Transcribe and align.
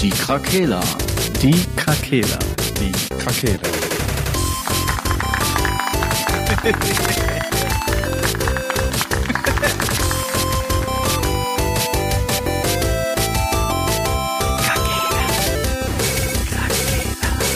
Die 0.00 0.10
Krakela. 0.10 0.80
Die 1.42 1.54
Krakela. 1.76 2.38
Die 2.80 2.92
Krakela. 3.18 3.60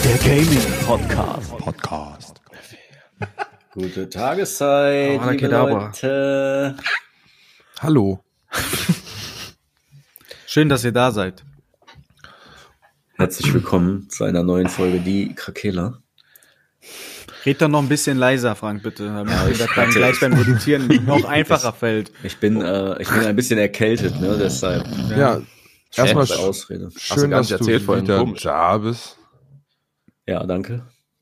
Der 0.03 0.17
Gaming 0.17 0.85
Podcast. 0.85 1.57
Podcast. 1.57 2.41
Gute 3.73 4.09
Tageszeit, 4.09 5.19
Oh, 5.21 5.23
liebe 5.29 5.37
Kedabra. 5.37 5.85
Leute. 5.85 6.75
Hallo. 7.79 8.23
Schön, 10.47 10.69
dass 10.69 10.83
ihr 10.83 10.91
da 10.91 11.11
seid. 11.11 11.43
Herzlich 13.21 13.53
willkommen 13.53 14.09
zu 14.09 14.23
einer 14.23 14.41
neuen 14.41 14.67
Folge 14.67 14.99
Die 14.99 15.35
Krakela. 15.35 16.01
Red 17.45 17.61
doch 17.61 17.67
noch 17.67 17.83
ein 17.83 17.87
bisschen 17.87 18.17
leiser, 18.17 18.55
Frank, 18.55 18.81
bitte, 18.81 19.05
damit 19.05 19.31
Ja, 19.31 19.47
das 19.47 19.57
dann 19.59 19.69
hatte- 19.75 19.91
gleich 19.99 20.19
beim 20.19 20.31
Meditieren 20.33 20.87
noch 21.05 21.23
einfacher 21.25 21.71
fällt. 21.71 22.11
Ich 22.23 22.37
bin, 22.39 22.59
äh, 22.63 22.99
ich 22.99 23.07
bin 23.07 23.19
ein 23.19 23.35
bisschen 23.35 23.59
erkältet, 23.59 24.19
ne? 24.19 24.37
Deshalb 24.41 24.87
Ja, 25.15 25.39
erstmal 25.95 26.25
schlechte 26.25 26.43
sch 26.43 26.47
Ausrede. 26.47 26.89
schön, 26.97 27.29
dass 27.29 27.49
du 27.49 27.53
erzählt 27.57 27.83
vorhin, 27.83 28.05
wieder 28.05 28.17
komisch. 28.17 28.41
da 28.41 28.75
bist. 28.79 29.17
Ja, 30.25 30.43
danke. 30.47 30.81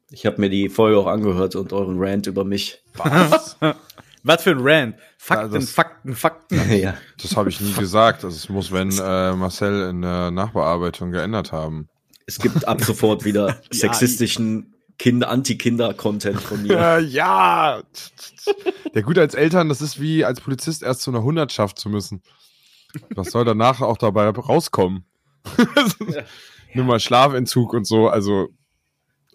Ich 0.10 0.26
habe 0.26 0.40
mir 0.40 0.50
die 0.50 0.70
Folge 0.70 0.98
auch 1.00 1.08
angehört 1.08 1.58
und 1.58 1.74
euren 1.74 1.98
Rant 2.00 2.28
über 2.28 2.46
mich. 2.46 2.82
Was? 2.96 3.58
Was 4.24 4.44
für 4.44 4.52
ein 4.52 4.60
Rant. 4.62 4.96
Fakten, 5.18 5.54
Ja, 5.54 5.60
das- 5.60 5.70
Fakten, 5.72 6.16
Fakten. 6.16 6.72
ja. 6.78 6.96
Das 7.22 7.36
habe 7.38 7.50
ich 7.50 7.60
nie 7.62 7.74
gesagt. 7.78 8.24
Also 8.24 8.36
es 8.36 8.50
muss, 8.50 8.72
wenn 8.72 8.92
äh, 8.92 9.34
Marcel 9.34 9.90
in 9.90 10.02
der 10.02 10.32
Nachbearbeitung 10.32 11.12
geändert 11.12 11.52
haben. 11.52 11.88
Es 12.26 12.38
gibt 12.40 12.68
ab 12.68 12.82
sofort 12.84 13.26
wieder 13.26 13.60
sexistischen 13.72 14.76
Kinder, 14.98 15.30
Anti-Kinder-Content 15.30 16.42
von 16.42 16.62
mir. 16.62 16.74
Ja, 16.74 17.00
ja. 17.00 17.82
Der 18.94 19.02
Gute 19.04 19.22
als 19.22 19.34
Eltern, 19.34 19.70
das 19.70 19.82
ist 19.82 20.00
wie 20.02 20.26
als 20.26 20.42
Polizist 20.42 20.84
erst 20.84 21.02
zu 21.02 21.12
einer 21.12 21.24
Hundertschaft 21.24 21.80
zu 21.80 21.88
müssen. 21.90 22.22
Was 23.16 23.30
soll 23.32 23.46
danach 23.46 23.80
auch 23.82 23.98
dabei 23.98 24.28
rauskommen? 24.30 25.06
Nur 26.74 26.86
mal 26.86 27.00
Schlafentzug 27.00 27.74
und 27.74 27.86
so. 27.88 28.10
Also, 28.10 28.50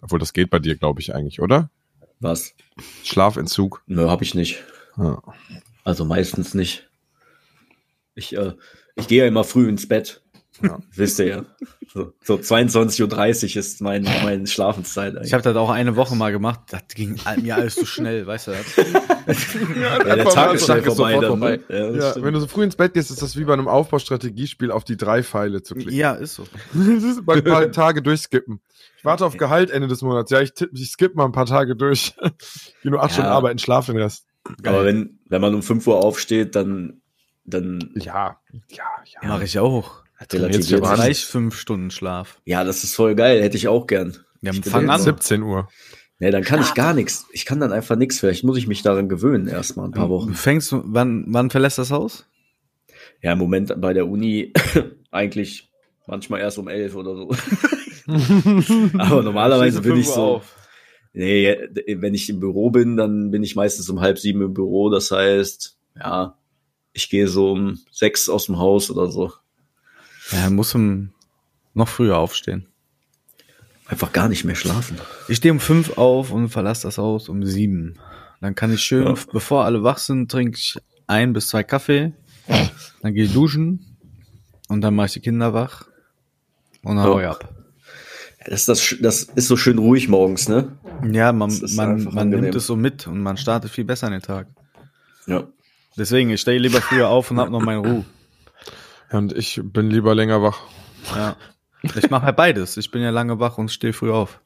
obwohl 0.01 0.19
das 0.19 0.33
geht 0.33 0.49
bei 0.51 0.59
dir, 0.59 0.75
glaube 0.75 1.01
ich, 1.01 1.15
eigentlich, 1.15 1.41
oder? 1.41 1.69
Was? 2.19 2.53
Schlafentzug. 3.03 3.81
Nö, 3.87 4.07
hab 4.07 4.21
ich 4.21 4.35
nicht. 4.35 4.63
Ja. 4.97 5.21
Also 5.83 6.05
meistens 6.05 6.53
nicht. 6.53 6.89
Ich, 8.15 8.35
äh, 8.35 8.53
ich 8.95 9.07
gehe 9.07 9.23
ja 9.23 9.27
immer 9.27 9.43
früh 9.43 9.67
ins 9.67 9.87
Bett. 9.87 10.21
Ja. 10.61 10.79
Wisst 10.95 11.19
ihr 11.19 11.25
ja. 11.27 11.45
So, 11.93 12.13
so 12.23 12.35
22.30 12.35 13.03
Uhr 13.55 13.59
ist 13.59 13.81
mein, 13.81 14.03
meine 14.23 14.47
Schlafenszeit 14.47 15.13
eigentlich. 15.15 15.27
Ich 15.27 15.33
habe 15.33 15.43
das 15.43 15.55
auch 15.57 15.69
eine 15.69 15.95
Woche 15.97 16.15
mal 16.15 16.31
gemacht. 16.31 16.61
Das 16.69 16.83
ging 16.93 17.19
mir 17.41 17.55
alles 17.55 17.75
zu 17.75 17.85
schnell, 17.85 18.25
weißt 18.25 18.47
du 18.47 18.51
das? 18.51 18.75
ja, 19.75 20.03
der 20.03 20.13
einfach 20.13 20.33
Tag 20.33 20.47
mal 20.47 20.55
ist 20.55 20.61
so- 20.61 20.65
schnell 20.73 20.83
vorbei. 20.83 21.13
sofort 21.13 21.23
Dann, 21.23 21.29
vorbei. 21.31 21.59
Ne? 21.69 21.97
Ja, 21.99 22.09
Ja, 22.15 22.23
wenn 22.23 22.33
du 22.33 22.39
so 22.39 22.47
früh 22.47 22.63
ins 22.63 22.75
Bett 22.77 22.93
gehst, 22.93 23.11
ist 23.11 23.21
das 23.21 23.35
wie 23.37 23.43
bei 23.43 23.53
einem 23.53 23.67
Aufbaustrategiespiel 23.67 24.71
auf 24.71 24.85
die 24.85 24.95
drei 24.97 25.23
Pfeile 25.23 25.61
zu 25.61 25.75
klicken. 25.75 25.93
Ja, 25.93 26.13
ist 26.13 26.35
so. 26.35 26.43
Ist 26.73 27.25
bei 27.25 27.35
ein 27.35 27.43
paar 27.43 27.71
Tage 27.71 28.01
durchskippen. 28.01 28.61
Ich 28.97 29.03
warte 29.05 29.25
auf 29.25 29.35
Gehalt 29.37 29.69
Ende 29.71 29.87
des 29.89 30.01
Monats. 30.01 30.31
Ja, 30.31 30.39
ich, 30.41 30.53
tipp, 30.53 30.71
ich 30.73 30.89
skippe 30.89 31.15
mal 31.15 31.25
ein 31.25 31.31
paar 31.33 31.45
Tage 31.45 31.75
durch. 31.75 32.15
Geh 32.81 32.89
nur 32.89 33.01
acht 33.01 33.09
Ja. 33.11 33.15
Stunden 33.15 33.29
arbeiten, 33.31 33.59
schlaf 33.59 33.85
den 33.87 33.97
Rest. 33.97 34.25
Aber 34.63 34.85
wenn, 34.85 35.19
wenn 35.27 35.41
man 35.41 35.55
um 35.55 35.63
5 35.63 35.85
Uhr 35.87 35.97
aufsteht, 36.03 36.55
dann, 36.55 37.01
dann 37.45 37.91
Ja, 37.95 38.39
ja, 38.69 38.83
ja. 39.21 39.27
Mache 39.27 39.45
ich 39.45 39.59
auch. 39.59 40.03
Jetzt 40.19 40.71
reicht 40.71 41.25
fünf 41.25 41.57
Stunden 41.59 41.91
Schlaf. 41.91 42.39
Ja, 42.45 42.63
das 42.63 42.83
ist 42.83 42.95
voll 42.95 43.15
geil. 43.15 43.41
Hätte 43.41 43.57
ich 43.57 43.67
auch 43.67 43.85
gern. 43.85 44.17
Ja, 44.41 44.51
Ich 44.53 44.63
fang 44.65 44.89
an. 44.89 45.01
17 45.01 45.41
Uhr. 45.41 45.67
Nee, 46.19 46.31
dann 46.31 46.43
kann 46.43 46.61
ich 46.61 46.73
gar 46.73 46.93
nichts. 46.93 47.25
Ich 47.31 47.45
kann 47.45 47.59
dann 47.59 47.73
einfach 47.73 47.97
nichts. 47.97 48.19
Vielleicht 48.19 48.45
muss 48.45 48.57
ich 48.57 48.67
mich 48.67 48.81
daran 48.81 49.09
gewöhnen, 49.09 49.47
erstmal 49.47 49.87
ein 49.87 49.91
paar 49.91 50.09
Wochen. 50.09 50.33
Fängst 50.33 50.71
du, 50.71 50.81
wann, 50.85 51.25
wann 51.27 51.49
verlässt 51.49 51.77
das 51.77 51.91
Haus? 51.91 52.25
Ja, 53.21 53.33
im 53.33 53.39
Moment 53.39 53.73
bei 53.81 53.93
der 53.93 54.07
Uni 54.07 54.53
eigentlich 55.11 55.69
manchmal 56.07 56.39
erst 56.39 56.57
um 56.57 56.69
11 56.69 56.95
oder 56.95 57.15
so. 57.15 57.29
Aber 58.97 59.23
normalerweise 59.23 59.81
bin 59.81 59.97
ich 59.97 60.07
so. 60.07 60.41
Nee, 61.17 61.57
wenn 61.97 62.13
ich 62.13 62.29
im 62.29 62.39
Büro 62.41 62.69
bin, 62.71 62.97
dann 62.97 63.31
bin 63.31 63.41
ich 63.41 63.55
meistens 63.55 63.89
um 63.89 64.01
halb 64.01 64.19
sieben 64.19 64.41
im 64.41 64.53
Büro. 64.53 64.89
Das 64.89 65.11
heißt, 65.11 65.77
ja, 65.97 66.37
ich 66.91 67.09
gehe 67.09 67.27
so 67.29 67.51
um 67.51 67.79
sechs 67.91 68.27
aus 68.27 68.47
dem 68.47 68.57
Haus 68.59 68.91
oder 68.91 69.09
so. 69.09 69.31
Ja, 70.31 70.49
muss 70.49 70.75
um 70.75 71.11
noch 71.73 71.87
früher 71.87 72.17
aufstehen. 72.17 72.67
Einfach 73.87 74.11
gar 74.11 74.27
nicht 74.27 74.43
mehr 74.43 74.55
schlafen. 74.55 74.97
Ich 75.29 75.37
stehe 75.37 75.51
um 75.53 75.59
fünf 75.59 75.97
auf 75.97 76.31
und 76.31 76.49
verlasse 76.49 76.87
das 76.87 76.97
Haus 76.97 77.29
um 77.29 77.45
sieben. 77.45 77.97
Dann 78.41 78.55
kann 78.55 78.73
ich 78.73 78.81
schön, 78.81 79.05
Ja. 79.07 79.15
bevor 79.31 79.63
alle 79.63 79.83
wach 79.83 79.99
sind, 79.99 80.29
trinke 80.29 80.57
ich 80.57 80.77
ein 81.07 81.31
bis 81.33 81.47
zwei 81.47 81.63
Kaffee. 81.63 82.11
Dann 83.01 83.13
gehe 83.13 83.23
ich 83.25 83.33
duschen 83.33 83.97
und 84.67 84.81
dann 84.81 84.95
mache 84.95 85.07
ich 85.07 85.13
die 85.13 85.19
Kinder 85.21 85.53
wach 85.53 85.87
und 86.83 86.97
dann 86.97 87.05
Ja. 87.05 87.13
hau 87.13 87.19
ich 87.21 87.25
ab. 87.27 87.54
Das 88.47 88.61
ist, 88.61 88.69
das, 88.69 88.97
das 89.01 89.23
ist 89.23 89.47
so 89.47 89.57
schön 89.57 89.77
ruhig 89.79 90.07
morgens, 90.07 90.47
ne? 90.47 90.77
Ja, 91.11 91.31
man, 91.33 91.51
man, 91.75 92.03
man 92.13 92.29
nimmt 92.29 92.53
es 92.55 92.67
so 92.67 92.75
mit 92.75 93.07
und 93.07 93.21
man 93.21 93.37
startet 93.37 93.71
viel 93.71 93.85
besser 93.85 94.07
in 94.07 94.13
den 94.13 94.21
Tag. 94.21 94.47
Ja. 95.25 95.43
Deswegen, 95.97 96.29
ich 96.29 96.41
stehe 96.41 96.59
lieber 96.59 96.81
früher 96.81 97.09
auf 97.09 97.31
und 97.31 97.39
hab 97.39 97.49
noch 97.49 97.61
meine 97.61 97.79
Ruhe. 97.79 98.05
Ja, 99.11 99.17
und 99.17 99.33
ich 99.33 99.61
bin 99.63 99.89
lieber 99.89 100.13
länger 100.13 100.41
wach. 100.41 100.61
Ja. 101.15 101.35
Ich 101.83 102.09
mache 102.09 102.25
halt 102.25 102.35
beides. 102.35 102.77
Ich 102.77 102.91
bin 102.91 103.01
ja 103.01 103.11
lange 103.11 103.39
wach 103.39 103.57
und 103.57 103.71
stehe 103.71 103.93
früh 103.93 104.11
auf. 104.11 104.39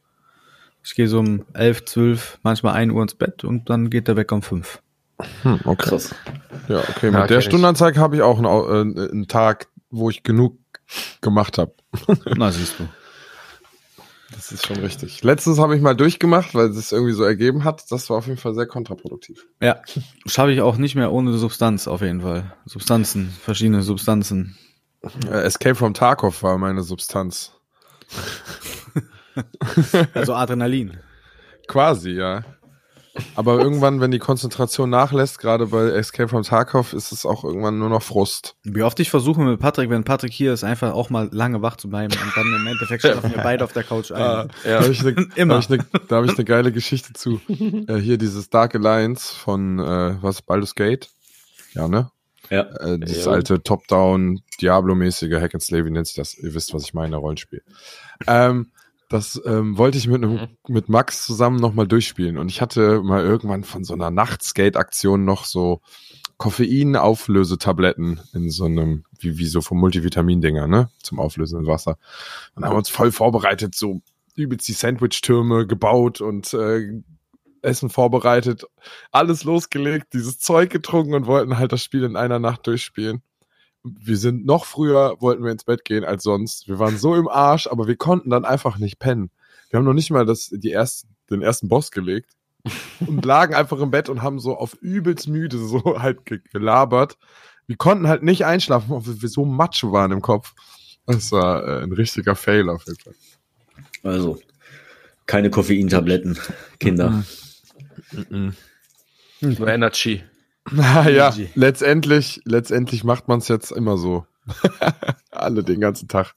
Ich 0.84 0.96
gehe 0.96 1.08
so 1.08 1.20
um 1.20 1.46
elf, 1.54 1.86
zwölf, 1.86 2.40
manchmal 2.44 2.74
ein 2.76 2.92
Uhr 2.92 3.02
ins 3.02 3.16
Bett 3.16 3.44
und 3.44 3.70
dann 3.70 3.90
geht 3.90 4.08
der 4.08 4.16
weg 4.16 4.32
um 4.32 4.42
fünf. 4.42 4.82
Hm, 5.44 5.60
okay. 5.66 5.90
Krass. 5.90 6.16
Ja, 6.70 6.80
okay. 6.80 7.12
Mit 7.12 7.16
Ja, 7.16 7.28
der. 7.28 7.42
Stundenanzeige 7.42 8.00
habe 8.00 8.16
ich 8.16 8.22
auch 8.22 8.38
einen, 8.38 8.96
äh, 8.98 9.10
einen 9.10 9.28
Tag, 9.28 9.68
wo 9.90 10.10
ich 10.10 10.24
genug 10.24 10.58
gemacht 11.22 11.58
habe. 11.58 11.74
Na, 12.38 12.52
siehst 12.52 12.80
du. 12.80 12.88
Das 14.34 14.52
ist 14.52 14.66
schon 14.68 14.78
richtig. 14.78 15.24
Letztens 15.24 15.60
habe 15.60 15.76
ich 15.76 15.82
mal 15.82 15.96
durchgemacht, 15.96 16.54
weil 16.54 16.68
es 16.70 16.76
sich 16.76 16.92
irgendwie 16.92 17.14
so 17.14 17.24
ergeben 17.24 17.64
hat. 17.64 17.92
Das 17.92 18.10
war 18.10 18.18
auf 18.18 18.28
jeden 18.28 18.38
Fall 18.38 18.54
sehr 18.54 18.68
kontraproduktiv. 18.68 19.48
Ja, 19.62 19.82
schaffe 20.26 20.52
ich 20.52 20.62
auch 20.62 20.78
nicht 20.78 20.96
mehr 20.96 21.12
ohne 21.12 21.34
Substanz 21.38 21.88
auf 21.88 22.02
jeden 22.02 22.22
Fall. 22.22 22.54
Substanzen, 22.66 23.30
verschiedene 23.42 23.82
Substanzen. 23.82 24.58
Äh, 25.26 25.42
Escape 25.42 25.76
from 25.76 25.94
Tarkov 25.94 26.44
war 26.44 26.58
meine 26.58 26.84
Substanz. 26.84 27.54
Also 30.14 30.34
Adrenalin. 30.34 30.98
Quasi, 31.68 32.12
ja. 32.12 32.44
Aber 33.36 33.60
irgendwann, 33.60 34.02
wenn 34.02 34.12
die 34.12 34.20
Konzentration 34.20 34.90
nachlässt, 34.90 35.40
gerade 35.40 35.68
bei 35.68 35.90
Escape 35.90 36.28
from 36.30 36.44
Tarkov, 36.44 36.94
ist 36.94 37.12
es 37.12 37.26
auch 37.26 37.44
irgendwann 37.44 37.78
nur 37.80 37.90
noch 37.90 38.02
Frust. 38.04 38.56
Wie 38.64 38.84
oft 38.84 39.00
ich 39.00 39.10
versuche 39.10 39.42
mit 39.42 39.60
Patrick, 39.60 39.90
wenn 39.90 40.04
Patrick 40.04 40.34
hier 40.34 40.54
ist, 40.54 40.64
einfach 40.64 40.94
auch 40.94 41.10
mal 41.10 41.30
lange 41.32 41.62
wach 41.62 41.78
zu 41.78 41.90
bleiben 41.90 42.14
und 42.14 42.32
dann 42.36 42.48
im 42.54 42.68
Endeffekt 42.68 43.02
schlafen 43.02 43.32
wir 43.32 43.38
beide 43.44 43.64
auf 43.64 43.74
der 43.74 43.84
Couch 43.84 44.12
ein. 44.12 44.22
Ah, 44.22 44.48
Da 44.64 44.82
habe 44.82 44.92
ich 44.92 45.00
eine 45.06 45.28
Immer. 45.36 45.56
hab 45.56 45.62
ich 45.64 45.70
ne, 45.70 45.86
da 46.08 46.18
hab 46.18 46.26
ich 46.26 46.36
eine 46.36 46.46
geile 46.46 46.72
Geschichte 46.72 47.14
zu. 47.14 47.40
äh, 47.50 47.96
hier 47.98 48.18
dieses 48.18 48.50
Dark 48.50 48.76
Alliance 48.76 49.34
von, 49.36 49.80
äh, 49.80 50.18
was, 50.22 50.42
Baldur's 50.42 50.76
Gate? 50.76 51.10
Ja, 51.74 51.88
ne? 51.88 52.10
Ja. 52.50 52.62
Äh, 52.80 52.98
dieses 53.00 53.26
Ja. 53.26 53.32
alte 53.34 53.62
Top-Down, 53.62 54.42
Diablo-mäßige 54.60 55.34
Hack 55.40 55.54
and 55.54 55.62
Slave, 55.64 55.86
wie 55.86 55.92
nennt 55.92 56.08
sich 56.08 56.16
das? 56.16 56.36
Ihr 56.36 56.54
wisst, 56.56 56.74
was 56.74 56.84
ich 56.84 56.94
meine, 56.96 57.16
Rollenspiel. 57.18 57.62
Ähm, 58.26 58.72
das 59.10 59.42
ähm, 59.46 59.78
wollte 59.78 59.98
ich 59.98 60.08
mit, 60.08 60.24
einem, 60.24 60.48
mit 60.68 60.88
Max 60.88 61.26
zusammen 61.26 61.60
nochmal 61.60 61.88
durchspielen. 61.88 62.38
Und 62.38 62.50
ich 62.50 62.62
hatte 62.62 63.02
mal 63.02 63.24
irgendwann 63.24 63.64
von 63.64 63.84
so 63.84 63.94
einer 63.96 64.12
Nachtskate-Aktion 64.12 65.26
noch 65.26 65.46
so 65.46 65.82
Koffein-Auflösetabletten 66.38 68.22
in 68.34 68.50
so 68.52 68.66
einem, 68.66 69.04
wie, 69.20 69.40
wie 69.40 69.48
so 69.48 69.62
vom 69.62 69.80
Multivitamin-Dinger, 69.80 70.68
ne? 70.68 70.90
Zum 71.02 71.20
Auflösen 71.20 71.60
in 71.60 71.68
Wasser. 71.68 71.98
Und 72.56 72.64
haben 72.64 72.78
uns 72.78 72.90
voll 72.90 73.12
vorbereitet, 73.12 73.76
so 73.76 74.02
übelst 74.36 74.68
die 74.68 74.74
Sandwich-Türme 74.74 75.68
gebaut 75.68 76.22
und 76.22 76.54
äh, 76.54 77.02
Essen 77.62 77.90
vorbereitet, 77.90 78.66
alles 79.12 79.44
losgelegt, 79.44 80.14
dieses 80.14 80.40
Zeug 80.40 80.70
getrunken 80.70 81.14
und 81.14 81.26
wollten 81.26 81.58
halt 81.58 81.72
das 81.74 81.84
Spiel 81.84 82.04
in 82.04 82.16
einer 82.16 82.40
Nacht 82.40 82.68
durchspielen. 82.68 83.22
Wir 83.84 84.18
sind 84.18 84.46
noch 84.46 84.66
früher, 84.66 85.16
wollten 85.20 85.44
wir 85.44 85.52
ins 85.52 85.64
Bett 85.64 85.86
gehen 85.86 86.04
als 86.04 86.24
sonst. 86.24 86.68
Wir 86.68 86.80
waren 86.80 86.98
so 86.98 87.16
im 87.16 87.28
Arsch, 87.28 87.68
aber 87.68 87.88
wir 87.88 87.96
konnten 87.96 88.30
dann 88.30 88.46
einfach 88.46 88.78
nicht 88.78 89.00
pennen. 89.00 89.32
Wir 89.70 89.78
haben 89.78 89.86
noch 89.86 89.94
nicht 89.94 90.12
mal 90.12 90.26
das, 90.26 90.50
die 90.52 90.72
ersten, 90.72 91.16
den 91.30 91.42
ersten 91.42 91.70
Boss 91.70 91.92
gelegt 91.92 92.32
und 93.00 93.24
lagen 93.26 93.54
einfach 93.54 93.80
im 93.80 93.92
Bett 93.92 94.10
und 94.10 94.22
haben 94.22 94.40
so 94.40 94.58
auf 94.58 94.74
übelst 94.82 95.28
müde 95.28 95.58
so 95.58 95.82
halt 96.02 96.26
ge- 96.26 96.42
gelabert. 96.52 97.18
Wir 97.68 97.78
konnten 97.78 98.08
halt 98.08 98.24
nicht 98.24 98.46
einschlafen, 98.46 98.90
weil 98.90 99.22
wir 99.22 99.30
so 99.30 99.46
Matsche 99.46 99.92
waren 99.92 100.12
im 100.12 100.22
Kopf. 100.22 100.54
Das 101.06 101.32
war 101.32 101.66
äh, 101.68 101.84
ein 101.84 101.92
richtiger 101.94 102.36
Fail 102.36 102.68
auf 102.70 102.86
jeden 102.86 103.00
Fall. 103.00 103.14
Also, 104.04 104.40
keine 105.26 105.50
Koffeintabletten, 105.50 106.38
Kinder. 106.80 107.24
Nur 109.42 109.68
Energy. 109.68 110.24
Naja, 110.72 111.34
letztendlich, 111.56 112.42
letztendlich 112.46 113.04
macht 113.04 113.28
man 113.28 113.40
es 113.40 113.48
jetzt 113.48 113.72
immer 113.72 113.98
so. 113.98 114.26
Alle 115.32 115.64
den 115.64 115.80
ganzen 115.80 116.08
Tag. 116.08 116.34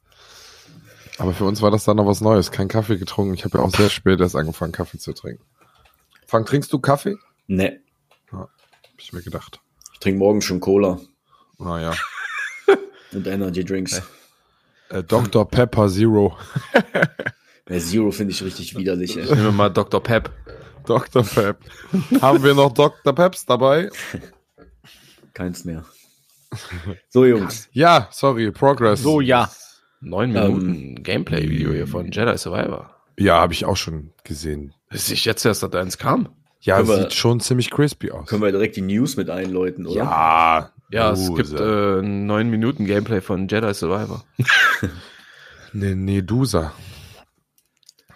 Aber 1.18 1.32
für 1.34 1.44
uns 1.44 1.62
war 1.62 1.70
das 1.70 1.84
dann 1.84 1.96
noch 1.96 2.06
was 2.06 2.20
Neues. 2.20 2.50
Kein 2.50 2.68
Kaffee 2.68 2.98
getrunken. 2.98 3.34
Ich 3.34 3.44
habe 3.44 3.58
ja 3.58 3.64
auch 3.64 3.70
sehr 3.70 3.90
spät 3.90 4.20
erst 4.20 4.36
angefangen, 4.36 4.72
Kaffee 4.72 4.98
zu 4.98 5.12
trinken. 5.12 5.44
Frank, 6.26 6.46
trinkst 6.46 6.72
du 6.72 6.78
Kaffee? 6.78 7.16
Nee. 7.46 7.80
Ja, 8.32 8.38
hab 8.38 8.50
ich 8.98 9.12
mir 9.12 9.22
gedacht. 9.22 9.60
Ich 9.92 9.98
trinke 9.98 10.18
morgen 10.18 10.40
schon 10.40 10.60
Cola 10.60 10.98
Naja. 11.58 11.92
und 13.12 13.26
Energy 13.26 13.64
Drinks. 13.64 14.02
Äh, 14.88 15.02
Dr. 15.02 15.48
Pepper 15.48 15.88
Zero. 15.88 16.36
Ja, 17.68 17.78
Zero 17.78 18.10
finde 18.10 18.32
ich 18.32 18.42
richtig 18.42 18.76
widerlich, 18.76 19.16
ey. 19.16 19.24
Nehmen 19.24 19.44
wir 19.44 19.52
mal 19.52 19.70
Dr. 19.70 20.02
Pep. 20.02 20.30
Dr. 20.86 21.22
Pep. 21.22 21.58
Haben 22.20 22.42
wir 22.42 22.54
noch 22.54 22.72
Dr. 22.72 23.14
Peps 23.14 23.46
dabei? 23.46 23.90
Keins 25.34 25.64
mehr. 25.64 25.84
So, 27.08 27.24
Jungs. 27.24 27.68
Ja, 27.72 28.08
sorry, 28.10 28.50
Progress. 28.50 29.02
So, 29.02 29.20
ja. 29.20 29.50
Neun 30.00 30.32
Minuten 30.32 31.02
Gameplay-Video 31.02 31.72
hier 31.72 31.86
von 31.86 32.10
Jedi 32.10 32.36
Survivor. 32.36 32.94
Ja, 33.18 33.40
habe 33.40 33.52
ich 33.52 33.64
auch 33.64 33.76
schon 33.76 34.12
gesehen. 34.24 34.74
Bis 34.90 35.10
ich 35.10 35.24
jetzt 35.24 35.44
erst, 35.46 35.62
dass 35.62 35.72
eins 35.74 35.96
kam. 35.98 36.28
Ja, 36.60 36.76
Können 36.76 36.88
wir- 36.88 36.96
sieht 37.02 37.12
schon 37.14 37.40
ziemlich 37.40 37.70
crispy 37.70 38.10
aus. 38.10 38.28
Können 38.28 38.42
wir 38.42 38.52
direkt 38.52 38.76
die 38.76 38.82
News 38.82 39.16
mit 39.16 39.30
einläuten, 39.30 39.86
oder? 39.86 39.96
ja, 39.96 40.72
Ja, 40.90 41.12
es 41.12 41.26
Lose. 41.28 41.42
gibt 41.54 41.60
äh, 41.60 42.02
neun 42.02 42.50
Minuten 42.50 42.84
Gameplay 42.84 43.20
von 43.20 43.48
Jedi 43.48 43.72
Survivor. 43.74 44.24
Ne, 45.74 45.96
Nedusa. 45.96 46.72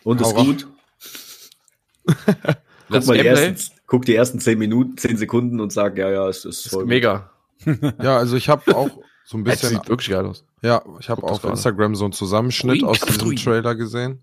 Und 0.04 0.20
ist 0.20 0.26
Hau 0.26 0.36
raus. 0.36 0.44
gut. 0.46 0.66
Guck 2.88 3.06
mal 3.06 3.18
die 3.18 3.26
ersten, 3.26 3.72
guck 3.86 4.04
die 4.04 4.14
ersten 4.14 4.38
10 4.38 4.58
Minuten, 4.58 4.96
10 4.96 5.16
Sekunden 5.16 5.60
und 5.60 5.72
sag, 5.72 5.98
ja, 5.98 6.08
ja, 6.10 6.28
es 6.28 6.44
ist 6.44 6.66
ist 6.66 6.72
voll 6.72 6.86
mega. 6.86 7.30
Ja, 8.02 8.16
also 8.18 8.36
ich 8.36 8.48
habe 8.48 8.76
auch 8.76 8.90
so 9.24 9.38
ein 9.38 9.46
Es 9.46 9.60
bisschen, 9.60 9.70
sieht 9.70 9.88
wirklich 9.88 10.10
geil 10.10 10.24
aus. 10.24 10.44
ja, 10.62 10.82
ich 11.00 11.08
habe 11.08 11.22
auf. 11.24 11.42
Instagram 11.42 11.96
so 11.96 12.04
einen 12.04 12.12
Zusammenschnitt 12.12 12.84
aus 12.84 13.00
diesem. 13.00 13.34
Trailer 13.34 13.74
gesehen. 13.74 14.22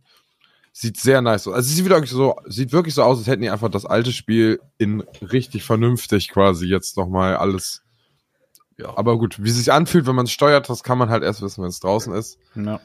Sieht 0.71 0.97
sehr 0.97 1.21
nice 1.21 1.47
aus. 1.47 1.56
Also 1.56 1.69
es 1.69 1.75
sieht 1.75 1.89
wirklich 1.89 2.09
so, 2.12 2.35
sieht 2.47 2.71
wirklich 2.71 2.94
so 2.95 3.03
aus, 3.03 3.18
als 3.18 3.27
hätten 3.27 3.41
die 3.41 3.50
einfach 3.50 3.69
das 3.69 3.85
alte 3.85 4.12
Spiel 4.13 4.59
in 4.77 5.01
richtig 5.21 5.63
vernünftig 5.63 6.30
quasi 6.30 6.68
jetzt 6.68 6.95
nochmal 6.95 7.35
alles. 7.35 7.81
Ja. 8.77 8.97
Aber 8.97 9.18
gut, 9.18 9.44
wie 9.44 9.50
es 9.50 9.57
sich 9.57 9.71
anfühlt, 9.74 10.07
wenn 10.07 10.15
man 10.15 10.25
es 10.25 10.31
steuert, 10.31 10.69
das 10.69 10.83
kann 10.83 10.97
man 10.97 11.09
halt 11.09 11.21
erst 11.24 11.41
wissen, 11.41 11.62
wenn 11.63 11.69
es 11.69 11.80
draußen 11.80 12.13
ist. 12.13 12.39
Ja. 12.56 12.80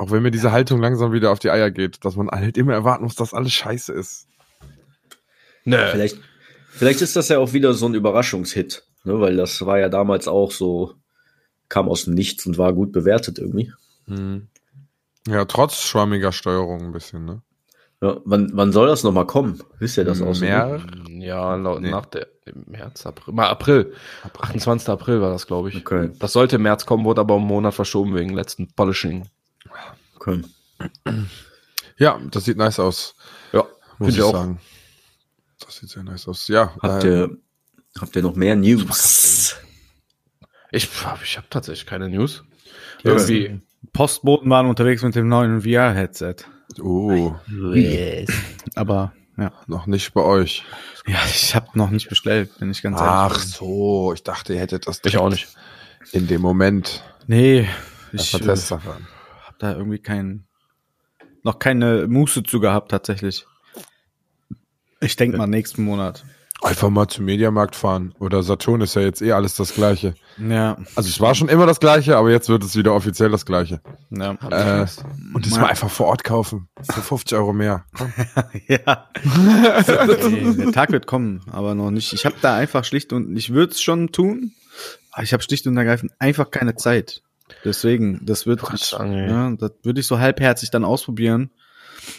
Auch 0.00 0.10
wenn 0.10 0.22
mir 0.22 0.30
diese 0.30 0.50
Haltung 0.50 0.80
langsam 0.80 1.12
wieder 1.12 1.30
auf 1.30 1.40
die 1.40 1.50
Eier 1.50 1.70
geht, 1.70 2.06
dass 2.06 2.16
man 2.16 2.30
halt 2.30 2.56
immer 2.56 2.72
erwarten 2.72 3.04
muss, 3.04 3.16
dass 3.16 3.34
alles 3.34 3.52
scheiße 3.52 3.92
ist. 3.92 4.28
Nö. 5.66 5.76
Vielleicht, 5.92 6.16
vielleicht 6.70 7.02
ist 7.02 7.16
das 7.16 7.28
ja 7.28 7.38
auch 7.38 7.52
wieder 7.52 7.74
so 7.74 7.84
ein 7.84 7.92
Überraschungshit, 7.92 8.82
ne? 9.04 9.20
weil 9.20 9.36
das 9.36 9.60
war 9.66 9.78
ja 9.78 9.90
damals 9.90 10.26
auch 10.26 10.52
so, 10.52 10.94
kam 11.68 11.86
aus 11.86 12.04
dem 12.06 12.14
Nichts 12.14 12.46
und 12.46 12.56
war 12.56 12.72
gut 12.72 12.92
bewertet 12.92 13.38
irgendwie. 13.38 13.74
Ja, 15.28 15.44
trotz 15.44 15.82
schwammiger 15.82 16.32
Steuerung 16.32 16.80
ein 16.80 16.92
bisschen, 16.92 17.26
ne? 17.26 17.42
Ja, 18.00 18.16
wann, 18.24 18.52
wann 18.54 18.72
soll 18.72 18.86
das 18.86 19.04
nochmal 19.04 19.26
kommen? 19.26 19.62
Wisst 19.80 19.98
ihr 19.98 20.04
das 20.04 20.22
auch 20.22 20.32
so? 20.34 20.46
Mehr? 20.46 20.80
Ja, 21.08 21.56
laut, 21.56 21.82
Nee. 21.82 21.90
nach 21.90 22.06
der 22.06 22.26
im 22.46 22.64
März, 22.68 23.04
April, 23.04 23.34
mal 23.34 23.48
April. 23.48 23.92
28. 24.32 24.88
April 24.88 25.20
war 25.20 25.30
das, 25.30 25.46
glaube 25.46 25.68
ich. 25.68 25.76
Okay. 25.76 26.10
Das 26.18 26.32
sollte 26.32 26.56
im 26.56 26.62
März 26.62 26.86
kommen, 26.86 27.04
wurde 27.04 27.20
aber 27.20 27.34
um 27.34 27.42
einen 27.42 27.48
Monat 27.48 27.74
verschoben 27.74 28.14
wegen 28.14 28.32
letzten 28.32 28.72
Polishing. 28.72 29.28
Okay. 30.20 30.42
Ja, 31.96 32.18
das 32.30 32.44
sieht 32.44 32.56
nice 32.56 32.78
aus, 32.78 33.14
Ja, 33.52 33.64
muss 33.98 34.14
ich 34.14 34.22
auch. 34.22 34.32
sagen. 34.32 34.60
Das 35.64 35.76
sieht 35.76 35.90
sehr 35.90 36.02
nice 36.02 36.26
aus. 36.28 36.48
Ja, 36.48 36.74
Habt 36.82 37.04
äh, 37.04 37.08
ihr, 37.24 37.36
habt 38.00 38.16
ihr 38.16 38.22
noch 38.22 38.34
mehr 38.36 38.56
News? 38.56 39.56
Ich, 40.72 40.88
ich 41.24 41.36
habe 41.36 41.46
tatsächlich 41.50 41.86
keine 41.86 42.08
News. 42.08 42.44
Ja, 43.02 43.12
Irgendwie. 43.12 43.60
Postboten 43.92 44.48
waren 44.50 44.66
unterwegs 44.66 45.02
mit 45.02 45.14
dem 45.14 45.28
neuen 45.28 45.62
VR-Headset. 45.62 46.36
oh, 46.80 47.34
Aber 48.74 49.12
ja. 49.36 49.52
noch 49.66 49.86
nicht 49.86 50.12
bei 50.14 50.22
euch. 50.22 50.64
Ja, 51.06 51.18
ich 51.26 51.54
habe 51.54 51.66
noch 51.74 51.90
nicht 51.90 52.08
bestellt, 52.08 52.58
bin 52.58 52.70
ich 52.70 52.82
ganz 52.82 52.98
Ach 53.00 53.32
ehrlich. 53.32 53.48
so, 53.48 54.12
ich 54.14 54.22
dachte, 54.22 54.54
ihr 54.54 54.60
hättet 54.60 54.86
das 54.86 55.00
Ich 55.04 55.16
auch 55.16 55.28
nicht. 55.30 55.48
in 56.12 56.26
dem 56.26 56.40
Moment. 56.42 57.02
Nee, 57.26 57.68
ich 58.12 58.32
äh, 58.34 58.38
Testsache. 58.38 58.96
Da 59.62 59.76
irgendwie 59.76 59.98
kein, 59.98 60.44
noch 61.42 61.58
keine 61.58 62.06
Muße 62.08 62.42
zu 62.42 62.60
gehabt 62.60 62.90
tatsächlich. 62.90 63.46
Ich 65.00 65.16
denke 65.16 65.38
mal 65.38 65.46
nächsten 65.46 65.82
Monat. 65.84 66.24
Einfach 66.62 66.90
mal 66.90 67.08
zum 67.08 67.24
Mediamarkt 67.24 67.74
fahren. 67.74 68.14
Oder 68.18 68.42
Saturn 68.42 68.82
ist 68.82 68.94
ja 68.94 69.00
jetzt 69.00 69.22
eh 69.22 69.32
alles 69.32 69.54
das 69.54 69.72
Gleiche. 69.72 70.14
Ja, 70.36 70.76
Also 70.94 71.08
es 71.08 71.18
war 71.18 71.34
schon 71.34 71.48
immer 71.48 71.64
das 71.64 71.80
Gleiche, 71.80 72.18
aber 72.18 72.30
jetzt 72.30 72.50
wird 72.50 72.62
es 72.62 72.76
wieder 72.76 72.92
offiziell 72.92 73.30
das 73.30 73.46
Gleiche. 73.46 73.80
ja. 74.10 74.32
Äh, 74.50 74.86
und 75.32 75.46
das 75.46 75.58
mal 75.58 75.68
einfach 75.70 75.88
vor 75.88 76.08
Ort 76.08 76.22
kaufen. 76.22 76.68
Für 76.82 77.00
50 77.00 77.38
Euro 77.38 77.54
mehr. 77.54 77.86
ja. 78.68 79.08
nee, 79.24 80.52
der 80.54 80.72
Tag 80.72 80.92
wird 80.92 81.06
kommen, 81.06 81.40
aber 81.50 81.74
noch 81.74 81.90
nicht. 81.90 82.12
Ich 82.12 82.26
habe 82.26 82.36
da 82.42 82.56
einfach 82.56 82.84
schlicht 82.84 83.14
und 83.14 83.34
ich 83.38 83.54
würde 83.54 83.72
es 83.72 83.80
schon 83.80 84.12
tun, 84.12 84.52
aber 85.12 85.22
ich 85.22 85.32
habe 85.32 85.42
schlicht 85.42 85.66
und 85.66 85.78
ergreifend 85.78 86.12
einfach 86.18 86.50
keine 86.50 86.76
Zeit. 86.76 87.22
Deswegen, 87.64 88.20
das 88.24 88.46
wird 88.46 88.62
ich, 88.74 88.92
ja, 88.92 89.50
das 89.56 89.72
würde 89.82 90.00
ich 90.00 90.06
so 90.06 90.18
halbherzig 90.18 90.70
dann 90.70 90.84
ausprobieren 90.84 91.50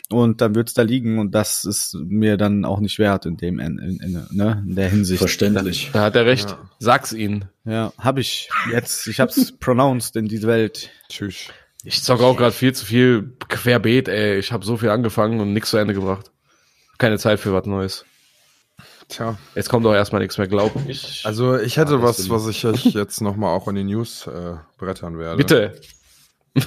und 0.10 0.42
dann 0.42 0.56
wird's 0.56 0.74
da 0.74 0.82
liegen 0.82 1.20
und 1.20 1.32
das 1.32 1.66
ist 1.66 1.96
mir 1.96 2.38
dann 2.38 2.66
auch 2.66 2.80
nicht 2.80 3.00
wert 3.00 3.26
in 3.26 3.38
dem 3.38 3.60
in, 3.60 3.78
in, 3.78 4.00
in, 4.00 4.28
ne, 4.32 4.64
in 4.68 4.76
der 4.76 4.90
Hinsicht. 4.90 5.20
Verständlich. 5.20 5.90
Da 5.94 6.04
hat 6.04 6.16
er 6.16 6.26
recht. 6.26 6.52
Ja. 6.52 6.70
Sag's 6.80 7.14
ihnen. 7.14 7.46
Ja, 7.66 7.94
habe 7.98 8.22
ich 8.22 8.50
jetzt. 8.72 9.08
Ich 9.08 9.20
hab's 9.20 9.52
pronounced 9.60 10.16
in 10.16 10.28
diese 10.28 10.48
Welt. 10.48 10.90
Tschüss. 11.10 11.48
Ich 11.84 12.04
zocke 12.04 12.24
auch 12.24 12.38
gerade 12.38 12.52
viel 12.52 12.74
zu 12.74 12.86
viel 12.86 13.34
querbeet, 13.50 14.08
ey. 14.08 14.38
Ich 14.38 14.52
habe 14.52 14.66
so 14.66 14.78
viel 14.78 14.90
angefangen 14.90 15.40
und 15.40 15.54
nichts 15.54 15.72
zu 15.72 15.78
Ende 15.78 15.94
gebracht. 15.94 16.32
Keine 17.00 17.18
Zeit 17.18 17.40
für 17.40 17.54
was 17.54 17.66
Neues. 17.66 18.06
Tja. 19.12 19.38
Jetzt 19.56 19.70
kommt 19.70 19.86
doch 19.86 19.94
erstmal 19.94 20.22
nichts 20.22 20.38
mehr, 20.38 20.48
glaub 20.48 20.72
ich. 20.88 21.22
Also 21.26 21.58
ich 21.58 21.76
hätte 21.76 21.96
Ja, 21.96 22.02
was, 22.02 22.18
das 22.18 22.30
was 22.30 22.48
ich 22.48 22.66
euch 22.66 22.86
jetzt 22.86 23.22
nochmal 23.22 23.54
auch 23.54 23.68
in 23.68 23.76
die 23.76 23.84
News 23.84 24.26
äh, 24.26 24.56
brettern 24.78 25.20
werde. 25.20 25.36
Bitte. 25.38 25.82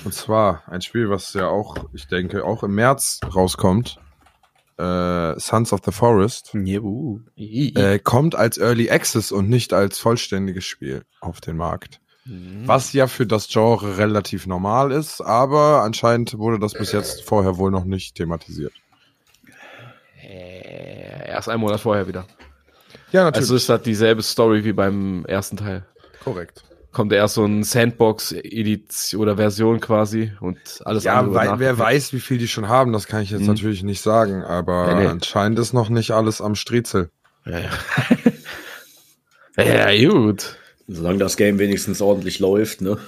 Und 0.04 0.12
zwar 0.12 0.62
ein 0.66 0.82
Spiel, 0.82 1.08
was 1.08 1.32
ja 1.32 1.48
auch, 1.48 1.76
ich 1.94 2.06
denke, 2.06 2.44
auch 2.44 2.62
im 2.62 2.74
März 2.74 3.20
rauskommt. 3.34 3.98
Äh, 4.78 5.38
Sons 5.38 5.72
of 5.72 5.80
the 5.86 5.92
Forest. 5.92 6.50
Juhu. 6.52 7.20
Äh, 7.36 7.98
kommt 7.98 8.34
als 8.34 8.58
Early 8.58 8.90
Access 8.90 9.32
und 9.32 9.48
nicht 9.48 9.72
als 9.72 9.98
vollständiges 9.98 10.64
Spiel 10.64 11.02
auf 11.20 11.40
den 11.40 11.56
Markt. 11.56 12.00
Was 12.26 12.94
ja 12.94 13.06
für 13.06 13.26
das 13.26 13.48
Genre 13.48 13.98
relativ 13.98 14.46
normal 14.46 14.92
ist, 14.92 15.20
aber 15.20 15.82
anscheinend 15.82 16.38
wurde 16.38 16.58
das 16.58 16.72
bis 16.72 16.92
jetzt 16.92 17.22
vorher 17.22 17.58
wohl 17.58 17.70
noch 17.70 17.84
nicht 17.84 18.14
thematisiert. 18.14 18.72
Erst 21.34 21.48
einen 21.48 21.60
Monat 21.60 21.80
vorher 21.80 22.06
wieder. 22.08 22.26
Ja, 23.12 23.28
Also 23.28 23.54
ist 23.56 23.68
das 23.68 23.82
dieselbe 23.82 24.22
Story 24.22 24.64
wie 24.64 24.72
beim 24.72 25.24
ersten 25.26 25.56
Teil. 25.56 25.84
korrekt. 26.22 26.62
Kommt 26.92 27.12
erst 27.12 27.34
so 27.34 27.44
ein 27.44 27.64
Sandbox-Edition 27.64 29.20
oder 29.20 29.36
Version 29.36 29.80
quasi 29.80 30.32
und 30.40 30.58
alles 30.84 31.02
Ja, 31.04 31.18
andere 31.18 31.34
danach. 31.44 31.58
wer 31.58 31.76
weiß, 31.76 32.12
wie 32.12 32.20
viel 32.20 32.38
die 32.38 32.46
schon 32.46 32.68
haben, 32.68 32.92
das 32.92 33.08
kann 33.08 33.20
ich 33.22 33.30
jetzt 33.30 33.40
Mhm. 33.40 33.48
natürlich 33.48 33.82
nicht 33.82 34.00
sagen, 34.00 34.44
aber 34.44 34.94
Nee, 34.94 35.00
nee. 35.02 35.06
anscheinend 35.08 35.58
ist 35.58 35.72
noch 35.72 35.88
nicht 35.88 36.12
alles 36.12 36.40
am 36.40 36.54
Striezel. 36.54 37.10
Ja, 37.44 37.58
ja. 37.58 37.70
ja, 39.92 40.08
gut. 40.10 40.56
Solange 40.86 41.18
das 41.18 41.36
Game 41.36 41.58
wenigstens 41.58 42.00
ordentlich 42.00 42.38
läuft, 42.38 42.80
ne? 42.80 42.98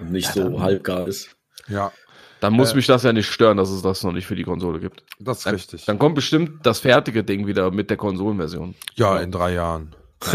Und 0.00 0.10
nicht 0.12 0.32
so 0.32 0.60
halbgar 0.60 1.06
ist. 1.06 1.30
Ja, 1.68 1.92
Dann 2.40 2.52
muss 2.52 2.72
Äh. 2.72 2.76
mich 2.76 2.86
das 2.86 3.02
ja 3.02 3.12
nicht 3.12 3.28
stören, 3.30 3.56
dass 3.56 3.70
es 3.70 3.82
das 3.82 4.02
noch 4.04 4.12
nicht 4.12 4.26
für 4.26 4.36
die 4.36 4.44
Konsole 4.44 4.80
gibt. 4.80 5.02
das 5.18 5.38
ist 5.38 5.46
Dann, 5.46 5.54
richtig. 5.54 5.84
dann 5.86 5.98
kommt 5.98 6.14
bestimmt 6.14 6.64
das 6.64 6.80
fertige 6.80 7.24
Ding 7.24 7.46
wieder 7.46 7.70
mit 7.70 7.90
der 7.90 7.96
Konsolenversion. 7.96 8.74
ja, 8.94 9.18
in 9.18 9.32
drei 9.32 9.54
Jahren. 9.54 9.94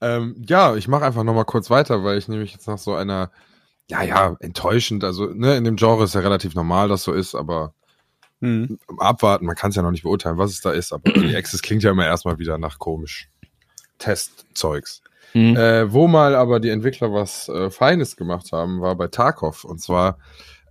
ähm, 0.00 0.36
ja, 0.46 0.76
ich 0.76 0.88
mache 0.88 1.04
einfach 1.04 1.24
noch 1.24 1.34
mal 1.34 1.44
kurz 1.44 1.70
weiter, 1.70 2.02
weil 2.04 2.18
ich 2.18 2.28
nämlich 2.28 2.52
jetzt 2.52 2.66
nach 2.66 2.78
so 2.78 2.94
einer, 2.94 3.30
ja, 3.88 4.02
ja, 4.02 4.36
enttäuschend, 4.40 5.04
also 5.04 5.26
ne, 5.26 5.56
in 5.56 5.64
dem 5.64 5.76
Genre 5.76 6.04
ist 6.04 6.14
ja 6.14 6.20
relativ 6.20 6.54
normal, 6.54 6.88
dass 6.88 7.04
so 7.04 7.12
ist, 7.12 7.34
aber 7.34 7.74
Mhm. 8.42 8.78
abwarten, 8.98 9.44
man 9.44 9.54
kann 9.54 9.68
es 9.68 9.76
ja 9.76 9.82
noch 9.82 9.90
nicht 9.90 10.04
beurteilen, 10.04 10.38
was 10.38 10.50
es 10.52 10.62
da 10.62 10.70
ist, 10.70 10.94
aber 10.94 11.12
die 11.12 11.36
Access 11.36 11.60
klingt 11.60 11.82
ja 11.82 11.90
immer 11.90 12.06
erstmal 12.06 12.38
wieder 12.38 12.56
nach 12.56 12.78
komisch. 12.78 13.28
Testzeugs. 13.98 15.02
Mhm. 15.34 15.56
Äh, 15.56 15.92
wo 15.92 16.08
mal 16.08 16.34
aber 16.34 16.60
die 16.60 16.70
Entwickler 16.70 17.12
was 17.12 17.48
äh, 17.48 17.70
Feines 17.70 18.16
gemacht 18.16 18.52
haben, 18.52 18.80
war 18.80 18.96
bei 18.96 19.08
Tarkov. 19.08 19.64
Und 19.64 19.80
zwar 19.80 20.18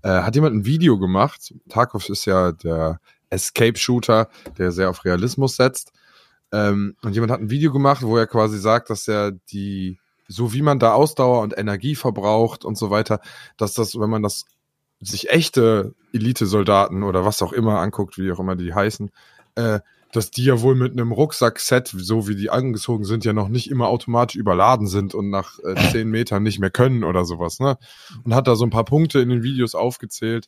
äh, 0.03 0.09
hat 0.09 0.35
jemand 0.35 0.55
ein 0.55 0.65
Video 0.65 0.97
gemacht. 0.97 1.53
Tarkov 1.69 2.09
ist 2.09 2.25
ja 2.25 2.51
der 2.51 2.99
Escape-Shooter, 3.29 4.29
der 4.57 4.71
sehr 4.71 4.89
auf 4.89 5.05
Realismus 5.05 5.55
setzt. 5.55 5.91
Ähm, 6.51 6.95
und 7.03 7.13
jemand 7.13 7.31
hat 7.31 7.39
ein 7.39 7.49
Video 7.49 7.71
gemacht, 7.71 8.01
wo 8.03 8.17
er 8.17 8.27
quasi 8.27 8.57
sagt, 8.57 8.89
dass 8.89 9.07
er 9.07 9.31
die, 9.51 9.99
so 10.27 10.53
wie 10.53 10.61
man 10.61 10.79
da 10.79 10.93
Ausdauer 10.93 11.41
und 11.41 11.57
Energie 11.57 11.95
verbraucht 11.95 12.65
und 12.65 12.77
so 12.77 12.89
weiter, 12.89 13.19
dass 13.57 13.73
das, 13.73 13.99
wenn 13.99 14.09
man 14.09 14.23
das 14.23 14.45
sich 14.99 15.29
echte 15.29 15.93
Elite-Soldaten 16.11 17.03
oder 17.03 17.23
was 17.23 17.41
auch 17.41 17.53
immer 17.53 17.79
anguckt, 17.79 18.17
wie 18.17 18.31
auch 18.31 18.39
immer 18.39 18.55
die 18.55 18.73
heißen, 18.73 19.11
äh, 19.55 19.79
dass 20.11 20.31
die 20.31 20.43
ja 20.43 20.61
wohl 20.61 20.75
mit 20.75 20.93
einem 20.93 21.11
Rucksackset, 21.11 21.93
so 21.95 22.27
wie 22.27 22.35
die 22.35 22.49
angezogen 22.49 23.03
sind, 23.03 23.25
ja 23.25 23.33
noch 23.33 23.47
nicht 23.47 23.69
immer 23.69 23.87
automatisch 23.87 24.35
überladen 24.35 24.87
sind 24.87 25.13
und 25.13 25.29
nach 25.29 25.59
äh, 25.59 25.75
zehn 25.91 26.09
Metern 26.09 26.43
nicht 26.43 26.59
mehr 26.59 26.71
können 26.71 27.03
oder 27.03 27.25
sowas, 27.25 27.59
ne? 27.59 27.77
Und 28.23 28.33
hat 28.33 28.47
da 28.47 28.55
so 28.55 28.65
ein 28.65 28.71
paar 28.71 28.85
Punkte 28.85 29.19
in 29.19 29.29
den 29.29 29.43
Videos 29.43 29.75
aufgezählt. 29.75 30.47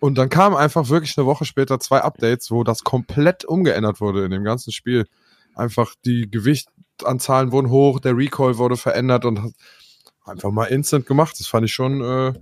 Und 0.00 0.18
dann 0.18 0.28
kam 0.28 0.54
einfach 0.54 0.88
wirklich 0.88 1.16
eine 1.16 1.26
Woche 1.26 1.44
später 1.44 1.80
zwei 1.80 2.02
Updates, 2.02 2.50
wo 2.50 2.64
das 2.64 2.84
komplett 2.84 3.44
umgeändert 3.44 4.00
wurde 4.00 4.24
in 4.24 4.30
dem 4.30 4.44
ganzen 4.44 4.72
Spiel. 4.72 5.06
Einfach 5.54 5.94
die 6.04 6.30
Gewichtanzahlen 6.30 7.52
wurden 7.52 7.70
hoch, 7.70 8.00
der 8.00 8.16
Recoil 8.16 8.58
wurde 8.58 8.76
verändert 8.76 9.24
und 9.24 9.54
einfach 10.24 10.50
mal 10.50 10.66
instant 10.66 11.06
gemacht. 11.06 11.36
Das 11.38 11.46
fand 11.46 11.64
ich 11.64 11.72
schon 11.72 12.02
äh, 12.02 12.32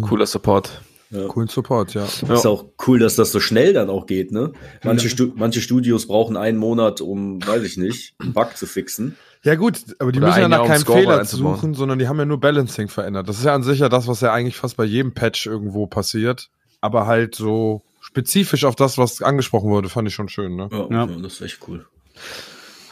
cooler 0.00 0.26
Support. 0.26 0.82
Ja. 1.10 1.26
Coolen 1.28 1.48
Support, 1.48 1.94
ja. 1.94 2.06
ja. 2.26 2.34
Ist 2.34 2.46
auch 2.46 2.64
cool, 2.86 2.98
dass 2.98 3.16
das 3.16 3.30
so 3.30 3.40
schnell 3.40 3.72
dann 3.72 3.90
auch 3.90 4.06
geht, 4.06 4.32
ne? 4.32 4.52
Manche, 4.82 5.08
Stu 5.08 5.32
manche 5.36 5.60
Studios 5.60 6.06
brauchen 6.06 6.36
einen 6.36 6.58
Monat, 6.58 7.00
um, 7.00 7.44
weiß 7.46 7.62
ich 7.62 7.76
nicht, 7.76 8.14
einen 8.18 8.32
Bug 8.32 8.56
zu 8.56 8.66
fixen. 8.66 9.16
Ja 9.44 9.56
gut, 9.56 9.78
aber 9.98 10.10
die 10.10 10.18
Oder 10.18 10.28
müssen 10.28 10.40
ja 10.40 10.48
nach 10.48 10.66
keinem 10.66 10.86
Fehler 10.86 11.24
suchen, 11.24 11.74
sondern 11.74 11.98
die 11.98 12.08
haben 12.08 12.18
ja 12.18 12.24
nur 12.24 12.40
Balancing 12.40 12.88
verändert. 12.88 13.28
Das 13.28 13.38
ist 13.38 13.44
ja 13.44 13.54
an 13.54 13.62
sich 13.62 13.78
ja 13.78 13.90
das, 13.90 14.08
was 14.08 14.22
ja 14.22 14.32
eigentlich 14.32 14.56
fast 14.56 14.76
bei 14.76 14.84
jedem 14.84 15.12
Patch 15.12 15.46
irgendwo 15.46 15.86
passiert. 15.86 16.48
Aber 16.80 17.06
halt 17.06 17.34
so 17.34 17.82
spezifisch 18.00 18.64
auf 18.64 18.74
das, 18.74 18.96
was 18.98 19.22
angesprochen 19.22 19.70
wurde, 19.70 19.88
fand 19.88 20.08
ich 20.08 20.14
schon 20.14 20.28
schön, 20.28 20.56
ne? 20.56 20.68
Ja, 20.72 20.88
ja. 20.90 21.06
das 21.06 21.34
ist 21.34 21.40
echt 21.42 21.58
cool. 21.68 21.86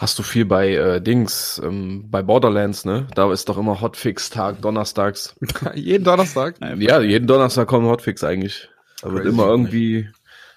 Hast 0.03 0.19
du 0.19 0.25
viel 0.25 0.45
bei 0.45 0.75
äh, 0.75 1.01
Dings, 1.01 1.63
ähm, 1.65 2.11
bei 2.11 2.23
Borderlands, 2.23 2.85
ne? 2.85 3.07
Da 3.15 3.33
ist 3.33 3.49
doch 3.49 3.57
immer 3.57 3.81
Hotfix-Tag, 3.81 4.61
donnerstags. 4.61 5.37
jeden 5.77 6.03
Donnerstag? 6.03 6.57
Ja, 6.77 7.01
jeden 7.01 7.29
Donnerstag 7.29 7.69
kommt 7.69 7.87
Hotfix 7.87 8.25
eigentlich. 8.25 8.69
Da 9.01 9.13
wird 9.13 9.27
immer 9.27 9.47
irgendwie 9.47 10.11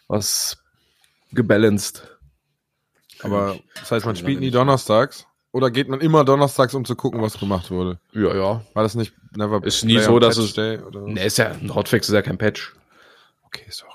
was 0.07 0.57
gebalanced. 1.31 2.07
Aber 3.21 3.59
das 3.79 3.91
heißt, 3.91 4.07
man 4.07 4.15
spielt 4.15 4.39
nie 4.39 4.49
donnerstags? 4.49 5.27
Oder 5.51 5.69
geht 5.69 5.89
man 5.89 6.01
immer 6.01 6.25
donnerstags, 6.25 6.73
um 6.73 6.83
zu 6.83 6.95
gucken, 6.95 7.21
was 7.21 7.39
gemacht 7.39 7.69
wurde? 7.69 7.99
Ja, 8.13 8.35
ja. 8.35 8.65
War 8.73 8.81
das 8.81 8.95
nicht 8.95 9.13
never 9.37 9.63
Ist 9.63 9.85
nie 9.85 9.99
so, 9.99 10.17
dass 10.17 10.37
es. 10.37 10.55
Day, 10.55 10.79
oder 10.79 11.01
ne, 11.01 11.23
ist 11.23 11.37
ja, 11.37 11.51
ein 11.51 11.75
Hotfix 11.75 12.09
ist 12.09 12.15
ja 12.15 12.23
kein 12.23 12.39
Patch. 12.39 12.73
Okay, 13.43 13.67
sorry. 13.69 13.91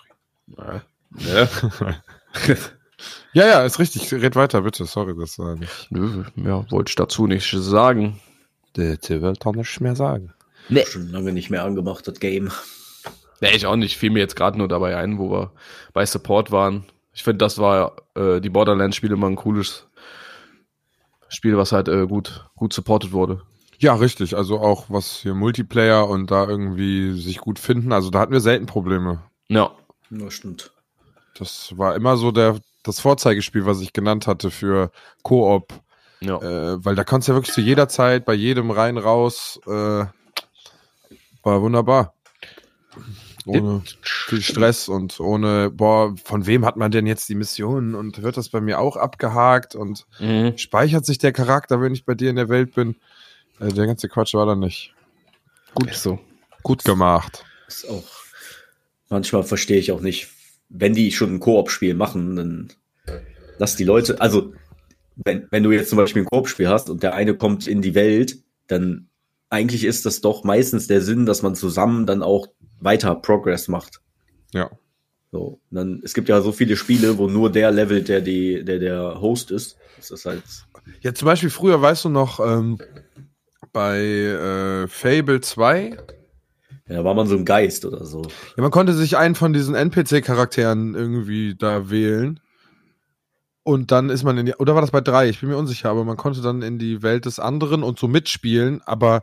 Ja. 0.47 0.83
ja. 1.19 1.49
Ja, 3.33 3.47
ja, 3.47 3.65
ist 3.65 3.79
richtig. 3.79 4.13
Red 4.13 4.37
weiter, 4.37 4.63
bitte. 4.63 4.85
Sorry, 4.85 5.15
das 5.19 5.39
war 5.39 5.57
nicht. 5.57 5.89
Nö, 5.91 6.25
ja, 6.37 6.71
wollte 6.71 6.91
ich 6.91 6.97
dazu 6.97 7.27
nicht 7.27 7.51
sagen. 7.51 8.21
Der, 8.77 8.97
der 8.97 9.23
will 9.23 9.35
doch 9.35 9.55
nicht 9.55 9.81
mehr 9.81 9.97
sagen. 9.97 10.33
Nee. 10.69 10.85
Schon 10.87 11.11
lange 11.11 11.33
nicht 11.33 11.51
mehr 11.51 11.65
angemacht, 11.65 12.07
das 12.07 12.21
Game. 12.21 12.51
Nee, 13.41 13.53
ich 13.55 13.67
auch 13.67 13.77
nicht. 13.77 13.97
Fiel 13.97 14.11
mir 14.11 14.19
jetzt 14.21 14.37
gerade 14.37 14.59
nur 14.59 14.69
dabei 14.69 14.97
ein, 14.97 15.19
wo 15.19 15.31
wir 15.31 15.53
bei 15.93 16.05
Support 16.05 16.51
waren. 16.51 16.85
Ich 17.13 17.23
finde, 17.25 17.39
das 17.39 17.59
war 17.59 17.97
äh, 18.15 18.41
die 18.41 18.51
Borderlands-Spiele 18.51 19.15
immer 19.15 19.29
ein 19.29 19.37
cooles 19.37 19.89
Spiel, 21.29 21.57
was 21.57 21.73
halt 21.73 21.89
äh, 21.89 22.07
gut, 22.07 22.47
gut 22.55 22.73
supported 22.73 23.13
wurde. 23.13 23.43
Ja, 23.79 23.95
richtig. 23.95 24.37
Also 24.37 24.61
auch 24.61 24.87
was 24.89 25.17
hier 25.23 25.35
Multiplayer 25.35 26.09
und 26.09 26.31
da 26.31 26.47
irgendwie 26.47 27.19
sich 27.19 27.39
gut 27.39 27.59
finden. 27.59 27.93
Also 27.93 28.11
da 28.11 28.21
hatten 28.21 28.33
wir 28.33 28.41
selten 28.41 28.67
Probleme. 28.67 29.23
Ja. 29.49 29.73
Das 30.11 30.35
stimmt. 30.35 30.73
Das 31.39 31.77
war 31.77 31.95
immer 31.95 32.17
so 32.17 32.33
der, 32.33 32.59
das 32.83 33.01
Vorzeigespiel, 33.01 33.67
was 33.67 33.81
ich 33.81 33.93
genannt 33.93 34.27
hatte 34.27 34.51
für 34.51 34.91
Koop. 35.23 35.73
Ja. 36.21 36.37
Äh, 36.37 36.85
weil 36.85 36.95
da 36.95 37.05
kannst 37.05 37.29
du 37.29 37.33
ja 37.33 37.37
wirklich 37.37 37.55
zu 37.55 37.61
jeder 37.61 37.89
Zeit, 37.89 38.25
bei 38.25 38.35
jedem 38.35 38.71
rein, 38.71 38.99
raus. 38.99 39.61
Äh, 39.67 40.05
war 41.43 41.63
wunderbar. 41.63 42.15
Ohne 43.47 43.83
viel 44.03 44.43
Stress 44.43 44.89
und 44.89 45.19
ohne, 45.19 45.71
boah, 45.71 46.15
von 46.25 46.47
wem 46.47 46.67
hat 46.67 46.77
man 46.77 46.91
denn 46.91 47.07
jetzt 47.07 47.29
die 47.29 47.35
Mission 47.35 47.95
und 47.95 48.23
wird 48.23 48.37
das 48.37 48.51
bei 48.51 48.61
mir 48.61 48.79
auch 48.79 48.97
abgehakt 48.97 49.75
und 49.75 50.07
mhm. 50.19 50.59
speichert 50.59 51.07
sich 51.07 51.19
der 51.19 51.33
Charakter, 51.33 51.81
wenn 51.81 51.95
ich 51.95 52.05
bei 52.05 52.15
dir 52.15 52.31
in 52.31 52.37
der 52.37 52.51
Welt 52.51 52.75
bin? 52.75 52.97
Äh, 53.59 53.69
der 53.69 53.87
ganze 53.87 54.09
Quatsch 54.09 54.35
war 54.35 54.47
da 54.47 54.57
nicht. 54.57 54.95
Gut, 55.75 55.95
so. 55.95 56.19
gut 56.63 56.85
gemacht. 56.85 57.45
Ist 57.67 57.89
auch, 57.89 58.05
manchmal 59.09 59.45
verstehe 59.45 59.79
ich 59.79 59.91
auch 59.93 60.01
nicht, 60.01 60.29
wenn 60.71 60.95
die 60.95 61.13
schon 61.13 61.35
ein 61.35 61.41
Koop-Spiel 61.41 61.95
machen, 61.95 62.37
dann 62.37 62.69
lass 63.59 63.77
die 63.77 63.85
Leute, 63.85 64.21
also 64.21 64.55
wenn, 65.17 65.47
wenn 65.51 65.63
du 65.63 65.73
jetzt 65.73 65.91
zum 65.91 65.99
Beispiel 65.99 66.23
ein 66.23 66.29
Koop-Spiel 66.29 66.69
hast 66.69 66.89
und 66.89 67.03
der 67.03 67.15
eine 67.15 67.37
kommt 67.37 67.67
in 67.67 67.83
die 67.83 67.95
Welt, 67.95 68.39
dann 68.69 69.09
eigentlich 69.51 69.85
ist 69.85 70.07
das 70.07 70.21
doch 70.21 70.45
meistens 70.45 70.87
der 70.87 71.03
Sinn, 71.03 71.27
dass 71.27 71.43
man 71.43 71.55
zusammen 71.55 72.07
dann 72.07 72.23
auch 72.23 72.47
weiter 72.79 73.15
Progress 73.17 73.69
macht. 73.69 74.01
Ja. 74.55 74.71
So, 75.33 75.61
dann, 75.71 76.01
es 76.05 76.15
gibt 76.15 76.29
ja 76.29 76.41
so 76.41 76.53
viele 76.53 76.77
Spiele, 76.77 77.19
wo 77.19 77.29
nur 77.29 77.53
der 77.53 77.71
levelt, 77.71 78.09
der 78.09 78.21
die, 78.21 78.65
der 78.65 78.79
der 78.79 79.21
Host 79.21 79.51
ist. 79.51 79.77
Das 79.97 80.11
ist 80.11 80.25
halt. 80.25 80.43
Ja, 81.03 81.15
zum 81.15 81.27
Beispiel 81.27 81.51
früher, 81.51 81.81
weißt 81.81 82.07
du 82.07 82.09
noch, 82.09 82.41
ähm, 82.41 82.79
bei 83.73 84.01
äh, 84.01 84.89
Fable 84.89 85.41
2, 85.41 85.97
ja, 86.91 87.05
war 87.05 87.15
man 87.15 87.29
so 87.29 87.37
ein 87.37 87.45
Geist 87.45 87.85
oder 87.85 88.05
so. 88.05 88.23
Ja, 88.57 88.63
man 88.63 88.73
konnte 88.73 88.95
sich 88.95 89.17
einen 89.17 89.37
von 89.37 89.53
diesen 89.53 89.77
NPC-Charakteren 89.77 90.95
irgendwie 90.95 91.55
da 91.55 91.89
wählen. 91.89 92.41
Und 93.63 93.93
dann 93.93 94.11
ist 94.11 94.25
man 94.25 94.37
in 94.39 94.47
die, 94.47 94.55
oder 94.55 94.75
war 94.75 94.81
das 94.81 94.91
bei 94.91 95.01
drei? 95.01 95.29
Ich 95.29 95.41
bin 95.41 95.51
mir 95.51 95.57
unsicher, 95.57 95.91
aber 95.91 96.05
man 96.05 96.17
konnte 96.17 96.41
dann 96.41 96.63
in 96.63 96.79
die 96.79 97.03
Welt 97.03 97.27
des 97.27 97.39
anderen 97.39 97.85
und 97.85 97.99
so 97.99 98.09
mitspielen, 98.09 98.83
aber. 98.85 99.23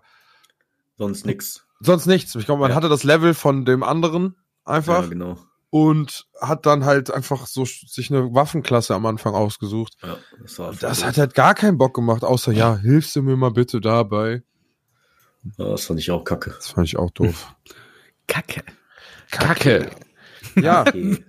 Sonst 0.98 1.26
nix. 1.26 1.66
Sonst 1.82 2.06
nichts. 2.06 2.36
Ich 2.36 2.46
glaube, 2.46 2.62
man 2.62 2.70
ja. 2.70 2.76
hatte 2.76 2.88
das 2.88 3.04
Level 3.04 3.34
von 3.34 3.66
dem 3.66 3.84
anderen 3.84 4.36
einfach. 4.64 5.04
Ja, 5.04 5.10
genau. 5.10 5.38
Und 5.70 6.26
hat 6.40 6.66
dann 6.66 6.86
halt 6.86 7.12
einfach 7.12 7.46
so 7.48 7.66
sich 7.66 8.10
eine 8.10 8.34
Waffenklasse 8.34 8.96
am 8.96 9.06
Anfang 9.06 9.36
ausgesucht. 9.36 9.98
Ja, 10.02 10.18
das, 10.42 10.80
das 10.80 11.04
hat 11.04 11.18
halt 11.18 11.34
gar 11.34 11.54
keinen 11.54 11.78
Bock 11.78 11.94
gemacht, 11.94 12.24
außer, 12.24 12.54
ja, 12.54 12.78
hilfst 12.78 13.14
du 13.18 13.22
mir 13.22 13.36
mal 13.36 13.52
bitte 13.52 13.82
dabei. 13.82 14.44
Das 15.58 15.86
fand 15.86 16.00
ich 16.00 16.12
auch 16.12 16.24
kacke. 16.24 16.51
Das 16.51 16.70
fand 16.70 16.88
ich 16.88 16.98
auch 16.98 17.12
doof. 17.12 17.56
Kacke. 18.27 18.62
Kacke. 19.32 19.89
Ja. 20.56 20.84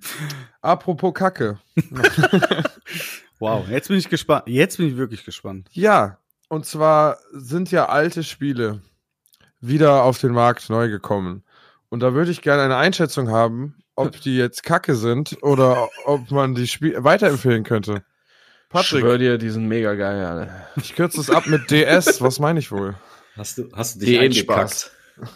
Apropos 0.61 1.15
Kacke. 1.15 1.59
wow, 3.39 3.67
jetzt 3.69 3.89
bin 3.89 3.99
ich 3.99 4.09
gespannt. 4.09 4.45
Jetzt 4.47 4.79
bin 4.79 4.89
ich 4.89 4.97
wirklich 4.97 5.25
gespannt. 5.25 5.69
Ja, 5.73 6.19
und 6.49 6.67
zwar 6.67 7.19
sind 7.33 7.71
ja 7.71 7.89
alte 7.89 8.25
Spiele 8.25 8.83
wieder 9.61 10.03
auf 10.03 10.19
den 10.19 10.33
Markt 10.33 10.69
neu 10.71 10.89
gekommen. 10.89 11.45
Und 11.89 12.01
da 12.01 12.15
würde 12.15 12.31
ich 12.31 12.43
gerne 12.43 12.63
eine 12.63 12.77
Einschätzung 12.77 13.31
haben, 13.31 13.77
ob 13.95 14.21
die 14.21 14.37
jetzt 14.37 14.63
Kacke 14.63 14.95
sind 14.95 15.39
oder 15.43 15.89
ob 16.05 16.31
man 16.31 16.55
die 16.55 16.67
Spiel 16.67 17.03
weiterempfehlen 17.03 17.65
könnte. 17.65 18.05
Patrick. 18.69 18.99
Ich 18.99 19.01
schwör 19.01 19.19
dir, 19.19 19.39
die 19.39 19.51
sind 19.51 19.67
mega 19.67 19.95
geil, 19.95 20.25
Alter. 20.25 20.69
Ich 20.77 20.95
kürze 20.95 21.21
es 21.21 21.31
ab 21.31 21.47
mit 21.47 21.71
DS. 21.71 22.21
Was 22.21 22.39
meine 22.39 22.59
ich 22.59 22.71
wohl? 22.71 22.97
Hast 23.39 23.57
du, 23.57 23.69
hast 23.73 23.95
du 23.95 24.05
dich 24.05 24.19
eingekackt? 24.19 24.91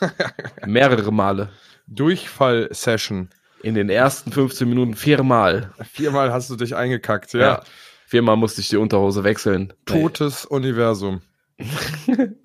Mehrere 0.66 1.12
Male. 1.12 1.50
Durchfall-Session. 1.86 3.28
In 3.62 3.74
den 3.74 3.88
ersten 3.88 4.32
15 4.32 4.68
Minuten 4.68 4.96
viermal. 4.96 5.72
Viermal 5.92 6.32
hast 6.32 6.50
du 6.50 6.56
dich 6.56 6.74
eingekackt, 6.74 7.32
ja. 7.32 7.40
ja. 7.40 7.62
Viermal 8.06 8.36
musste 8.36 8.60
ich 8.60 8.68
die 8.68 8.76
Unterhose 8.76 9.22
wechseln. 9.22 9.72
Totes 9.86 10.48
nee. 10.50 10.56
Universum. 10.56 11.22
Viel 11.58 12.36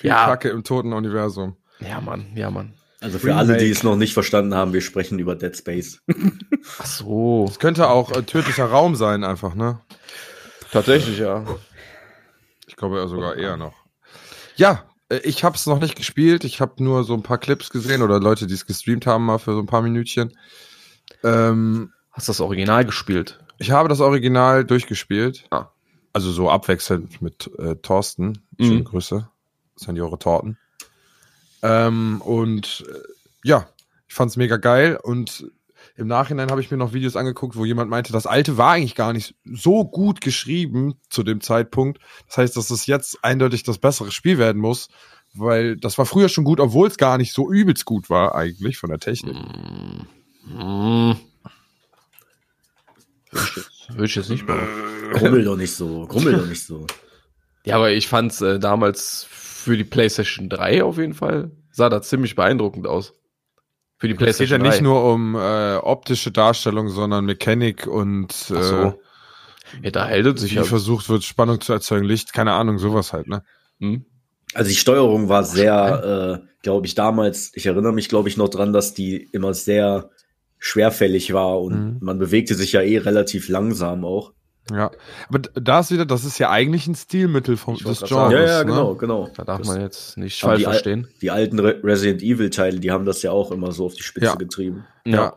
ja. 0.00 0.24
Kacke 0.24 0.48
im 0.48 0.64
toten 0.64 0.94
Universum. 0.94 1.56
Ja, 1.80 2.00
Mann, 2.00 2.32
ja, 2.34 2.50
Mann. 2.50 2.72
Also 3.02 3.18
für 3.18 3.26
Remake. 3.26 3.38
alle, 3.40 3.56
die 3.58 3.68
es 3.68 3.82
noch 3.82 3.96
nicht 3.96 4.14
verstanden 4.14 4.54
haben, 4.54 4.72
wir 4.72 4.80
sprechen 4.80 5.18
über 5.18 5.34
Dead 5.34 5.54
Space. 5.54 6.00
Ach 6.78 6.86
so. 6.86 7.44
Es 7.50 7.58
könnte 7.58 7.90
auch 7.90 8.12
äh, 8.12 8.22
tödlicher 8.22 8.64
Raum 8.64 8.96
sein, 8.96 9.24
einfach, 9.24 9.54
ne? 9.54 9.80
Tatsächlich, 10.72 11.18
ja. 11.18 11.44
Ich 12.66 12.76
glaube 12.76 13.06
sogar 13.08 13.36
eher 13.36 13.58
noch. 13.58 13.83
Ja, 14.56 14.84
äh, 15.08 15.18
ich 15.18 15.44
habe 15.44 15.56
es 15.56 15.66
noch 15.66 15.80
nicht 15.80 15.96
gespielt. 15.96 16.44
Ich 16.44 16.60
habe 16.60 16.82
nur 16.82 17.04
so 17.04 17.14
ein 17.14 17.22
paar 17.22 17.38
Clips 17.38 17.70
gesehen 17.70 18.02
oder 18.02 18.20
Leute, 18.20 18.46
die 18.46 18.54
es 18.54 18.66
gestreamt 18.66 19.06
haben, 19.06 19.26
mal 19.26 19.38
für 19.38 19.54
so 19.54 19.60
ein 19.60 19.66
paar 19.66 19.82
Minütchen. 19.82 20.32
Ähm, 21.22 21.92
Hast 22.12 22.28
du 22.28 22.30
das 22.30 22.40
Original 22.40 22.84
gespielt? 22.84 23.40
Ich 23.58 23.70
habe 23.70 23.88
das 23.88 24.00
Original 24.00 24.64
durchgespielt. 24.64 25.46
Ah. 25.50 25.68
Also 26.12 26.30
so 26.30 26.48
abwechselnd 26.48 27.20
mit 27.20 27.50
äh, 27.58 27.76
Thorsten. 27.76 28.44
Schöne 28.58 28.80
mhm. 28.80 28.84
Grüße. 28.84 29.28
Seniore 29.76 30.18
Torten. 30.18 30.58
Ähm, 31.62 32.20
und 32.20 32.84
äh, 32.88 32.98
ja, 33.42 33.66
ich 34.06 34.14
fand's 34.14 34.36
mega 34.36 34.58
geil 34.58 34.98
und 35.02 35.50
im 35.96 36.06
Nachhinein 36.06 36.50
habe 36.50 36.60
ich 36.60 36.70
mir 36.70 36.76
noch 36.76 36.92
Videos 36.92 37.16
angeguckt, 37.16 37.56
wo 37.56 37.64
jemand 37.64 37.90
meinte, 37.90 38.12
das 38.12 38.26
alte 38.26 38.56
war 38.56 38.72
eigentlich 38.72 38.94
gar 38.94 39.12
nicht 39.12 39.34
so 39.44 39.84
gut 39.84 40.20
geschrieben 40.20 40.94
zu 41.10 41.22
dem 41.22 41.40
Zeitpunkt. 41.40 41.98
Das 42.26 42.38
heißt, 42.38 42.56
dass 42.56 42.70
es 42.70 42.86
jetzt 42.86 43.22
eindeutig 43.22 43.62
das 43.62 43.78
bessere 43.78 44.10
Spiel 44.10 44.38
werden 44.38 44.60
muss, 44.60 44.88
weil 45.34 45.76
das 45.76 45.98
war 45.98 46.06
früher 46.06 46.28
schon 46.28 46.44
gut, 46.44 46.60
obwohl 46.60 46.88
es 46.88 46.96
gar 46.96 47.18
nicht 47.18 47.32
so 47.32 47.50
übelst 47.50 47.84
gut 47.84 48.10
war 48.10 48.34
eigentlich 48.34 48.78
von 48.78 48.90
der 48.90 49.00
Technik. 49.00 49.36
Würde 53.88 54.04
ich 54.04 54.14
jetzt 54.14 54.30
nicht 54.30 54.46
mal. 54.46 54.66
Grummel 55.12 55.44
doch 55.44 55.56
nicht 55.56 55.74
so, 55.74 56.06
grummel 56.06 56.34
doch 56.34 56.46
nicht 56.46 56.64
so. 56.64 56.86
Ja, 57.66 57.76
aber 57.76 57.92
ich 57.92 58.08
fand's 58.08 58.42
äh, 58.42 58.58
damals 58.58 59.26
für 59.26 59.78
die 59.78 59.84
PlayStation 59.84 60.50
3 60.50 60.84
auf 60.84 60.98
jeden 60.98 61.14
Fall, 61.14 61.50
sah 61.70 61.88
da 61.88 62.02
ziemlich 62.02 62.34
beeindruckend 62.34 62.86
aus. 62.86 63.14
Für 63.98 64.08
die 64.08 64.14
Es 64.14 64.18
geht 64.18 64.50
ja 64.50 64.58
PlayStation 64.58 64.62
nicht 64.62 64.78
3. 64.78 64.82
nur 64.82 65.12
um 65.12 65.34
äh, 65.34 65.76
optische 65.76 66.30
Darstellung, 66.32 66.88
sondern 66.88 67.24
Mechanik 67.24 67.86
und 67.86 68.34
Ach 68.50 68.56
äh, 68.56 68.62
so. 68.62 69.00
Ja, 69.82 69.90
da 69.90 70.06
hält 70.06 70.26
es 70.26 70.42
sich 70.42 70.52
wie 70.52 70.56
ja. 70.56 70.64
versucht 70.64 71.08
wird, 71.08 71.24
Spannung 71.24 71.60
zu 71.60 71.72
erzeugen, 71.72 72.04
Licht, 72.04 72.32
keine 72.32 72.52
Ahnung, 72.52 72.78
sowas 72.78 73.12
halt, 73.12 73.28
ne? 73.28 73.42
Hm? 73.80 74.04
Also 74.52 74.68
die 74.68 74.76
Steuerung 74.76 75.28
war 75.28 75.42
sehr, 75.42 76.42
äh, 76.44 76.46
glaube 76.62 76.86
ich, 76.86 76.94
damals, 76.94 77.50
ich 77.54 77.66
erinnere 77.66 77.92
mich, 77.92 78.08
glaube 78.08 78.28
ich, 78.28 78.36
noch 78.36 78.48
dran, 78.48 78.72
dass 78.72 78.94
die 78.94 79.16
immer 79.32 79.52
sehr 79.54 80.10
schwerfällig 80.58 81.32
war 81.32 81.60
und 81.60 81.74
Mhm. 81.74 81.98
man 82.00 82.18
bewegte 82.18 82.54
sich 82.54 82.72
ja 82.72 82.82
eh 82.82 82.98
relativ 82.98 83.48
langsam 83.48 84.04
auch. 84.04 84.32
Ja. 84.70 84.90
Aber 85.28 85.38
da 85.40 85.80
ist 85.80 85.90
wieder, 85.90 86.06
das 86.06 86.24
ist 86.24 86.38
ja 86.38 86.48
eigentlich 86.50 86.86
ein 86.86 86.94
Stilmittel 86.94 87.56
vom, 87.58 87.76
des 87.76 88.00
Genres. 88.00 88.10
ja, 88.10 88.30
ja, 88.32 88.58
ne? 88.60 88.64
genau, 88.66 88.94
genau. 88.94 89.28
Da 89.36 89.44
darf 89.44 89.58
Das- 89.58 89.66
man 89.68 89.80
jetzt 89.82 90.16
nicht 90.16 90.40
falsch 90.40 90.60
die 90.60 90.66
Al- 90.66 90.72
verstehen. 90.72 91.08
Die 91.20 91.30
alten 91.30 91.58
Re 91.58 91.80
Resident 91.84 92.22
Evil 92.22 92.48
Teile, 92.50 92.80
die 92.80 92.90
haben 92.90 93.04
das 93.04 93.20
ja 93.22 93.30
auch 93.30 93.50
immer 93.52 93.72
so 93.72 93.86
auf 93.86 93.94
die 93.94 94.02
Spitze 94.02 94.26
Ja. 94.26 94.34
getrieben. 94.36 94.86
Ja. 95.04 95.36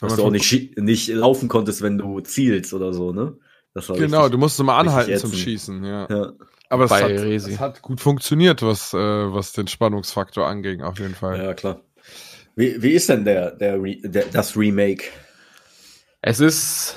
Wenn 0.00 0.08
Dass 0.08 0.16
du 0.18 0.24
auch 0.24 0.30
nicht, 0.30 0.76
nicht 0.78 1.08
laufen 1.08 1.48
konntest, 1.48 1.80
wenn 1.80 1.96
du 1.96 2.20
zielst 2.20 2.74
oder 2.74 2.92
so, 2.92 3.12
ne? 3.12 3.36
Das 3.72 3.88
war 3.88 3.96
Genau, 3.96 4.18
richtig- 4.18 4.32
du 4.32 4.38
musst 4.38 4.60
immer 4.60 4.74
anhalten 4.74 5.16
zum. 5.16 5.32
Schießen, 5.32 5.84
ja. 5.84 6.06
Ja, 6.10 6.32
Aber 6.68 6.84
es 6.84 6.90
hat, 6.90 7.10
es 7.10 7.60
hat 7.60 7.80
gut 7.82 8.00
funktioniert, 8.00 8.60
was, 8.62 8.92
äh, 8.92 8.96
was 8.98 9.52
den 9.52 9.68
Spannungsfaktor 9.68 10.46
anging, 10.46 10.82
auf 10.82 10.98
jeden 10.98 11.14
Fall. 11.14 11.38
ja, 11.42 11.54
klar. 11.54 11.80
Wie, 12.56 12.82
wie 12.82 12.90
ist 12.90 13.08
denn 13.08 13.24
der, 13.24 13.52
der, 13.52 13.78
der 13.78 14.24
das 14.32 14.56
Remake? 14.56 15.04
Es 16.20 16.40
ist, 16.40 16.96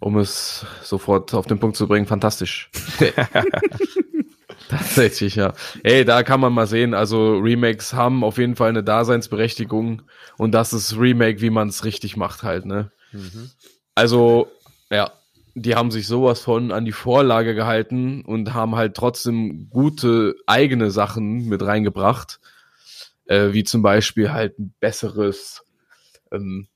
um 0.00 0.18
es 0.18 0.66
sofort 0.82 1.32
auf 1.34 1.46
den 1.46 1.60
Punkt 1.60 1.76
zu 1.76 1.86
bringen, 1.86 2.06
fantastisch. 2.06 2.70
Tatsächlich, 4.68 5.34
ja. 5.34 5.52
Ey, 5.82 6.04
da 6.04 6.22
kann 6.22 6.40
man 6.40 6.52
mal 6.52 6.66
sehen, 6.66 6.94
also 6.94 7.38
Remakes 7.38 7.92
haben 7.92 8.24
auf 8.24 8.38
jeden 8.38 8.56
Fall 8.56 8.68
eine 8.68 8.84
Daseinsberechtigung 8.84 10.02
und 10.38 10.52
das 10.52 10.72
ist 10.72 10.98
Remake, 10.98 11.40
wie 11.40 11.50
man 11.50 11.68
es 11.68 11.84
richtig 11.84 12.16
macht 12.16 12.42
halt, 12.42 12.66
ne? 12.66 12.90
Mhm. 13.12 13.50
Also, 13.94 14.48
ja, 14.90 15.10
die 15.54 15.74
haben 15.74 15.90
sich 15.90 16.06
sowas 16.06 16.40
von 16.40 16.72
an 16.72 16.84
die 16.84 16.92
Vorlage 16.92 17.54
gehalten 17.54 18.24
und 18.24 18.54
haben 18.54 18.76
halt 18.76 18.94
trotzdem 18.94 19.68
gute 19.70 20.36
eigene 20.46 20.90
Sachen 20.90 21.48
mit 21.48 21.62
reingebracht, 21.62 22.40
äh, 23.26 23.52
wie 23.52 23.64
zum 23.64 23.82
Beispiel 23.82 24.32
halt 24.32 24.58
ein 24.58 24.72
besseres 24.78 25.64
ähm, 26.30 26.68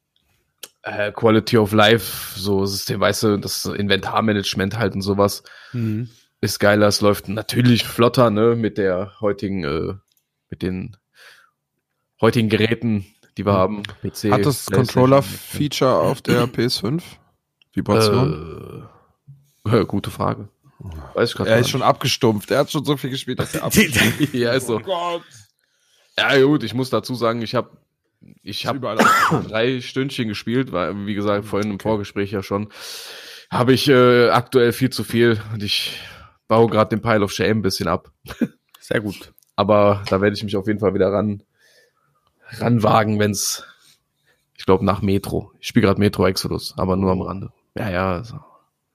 äh, 0.85 1.13
Quality 1.13 1.59
of 1.59 1.73
Life, 1.73 2.39
so 2.39 2.65
System, 2.67 3.01
weißt 3.01 3.23
du, 3.25 3.37
das 3.39 3.65
Inventarmanagement 3.65 4.79
halt 4.79 4.95
und 4.95 5.03
sowas 5.03 5.43
Mhm. 5.73 6.09
ist 6.41 6.59
geiler, 6.61 6.87
es 6.89 7.01
läuft 7.01 7.29
natürlich 7.29 7.85
flotter, 7.85 8.31
ne, 8.31 8.55
mit 8.55 8.79
der 8.79 9.13
heutigen, 9.21 9.65
äh, 9.65 9.95
mit 10.51 10.63
den 10.63 10.97
heutigen 12.21 12.49
Geräten, 12.49 13.07
die 13.37 13.45
wir 13.47 13.53
haben. 13.55 13.83
PC, 14.03 14.31
Hat 14.31 14.47
das 14.47 14.67
Controller-Feature 14.67 15.95
auf 15.95 16.23
der 16.23 16.47
PS5? 16.47 17.03
Vibration? 17.73 18.87
Äh, 19.67 19.85
gute 19.87 20.11
Frage. 20.11 20.49
Weiß 21.15 21.31
ich 21.31 21.37
gerade 21.37 21.51
er 21.51 21.59
ist 21.61 21.71
schon 21.71 21.83
abgestumpft. 21.83 22.51
Er 22.51 22.59
hat 22.59 22.71
schon 22.71 22.85
so 22.85 22.97
viel 22.97 23.11
gespielt, 23.11 23.39
dass 23.39 23.55
er 23.55 23.63
abgestumpft 23.65 24.35
ja, 24.35 24.53
ist 24.53 24.67
so. 24.67 24.79
Gott. 24.81 25.23
Ja, 26.19 26.41
gut, 26.43 26.63
ich 26.63 26.75
muss 26.75 26.91
dazu 26.91 27.15
sagen, 27.15 27.43
ich 27.43 27.55
habe 27.55 27.71
ich 28.43 28.67
habe 28.67 28.79
überall 28.79 28.97
drei 29.49 29.81
Stündchen 29.81 30.29
gespielt, 30.29 30.73
weil, 30.73 31.07
wie 31.07 31.15
gesagt, 31.15 31.45
vorhin 31.47 31.71
im 31.73 31.81
Vorgespräch 31.81 32.31
ja 32.33 32.43
schon, 32.43 32.69
habe 33.51 33.73
ich 33.73 33.89
äh, 33.89 34.29
aktuell 34.31 34.73
viel 34.73 34.91
zu 34.91 35.05
viel 35.05 35.41
und 35.53 35.63
ich 35.63 35.99
baue 36.49 36.69
gerade 36.69 36.91
den 36.91 37.03
Pile 37.03 37.23
of 37.23 37.33
Shame 37.33 37.59
ein 37.59 37.63
bisschen 37.63 37.89
ab. 37.89 38.11
Sehr 38.81 39.01
gut. 39.01 39.33
Aber 39.57 40.03
da 40.09 40.21
werde 40.21 40.37
ich 40.37 40.43
mich 40.45 40.57
auf 40.57 40.67
jeden 40.67 40.81
Fall 40.81 40.95
wieder 40.95 41.13
ran 41.13 41.43
ranwagen, 42.59 43.19
wenn's 43.19 43.65
ich 44.57 44.67
glaube 44.67 44.85
nach 44.85 45.03
Metro. 45.03 45.53
Ich 45.61 45.69
spiele 45.69 45.87
gerade 45.87 46.01
Metro 46.01 46.27
Exodus, 46.27 46.75
aber 46.77 46.97
nur 46.97 47.11
am 47.13 47.21
Rande. 47.23 47.53
Ja, 47.77 47.91
ja, 47.91 48.13
also, 48.15 48.39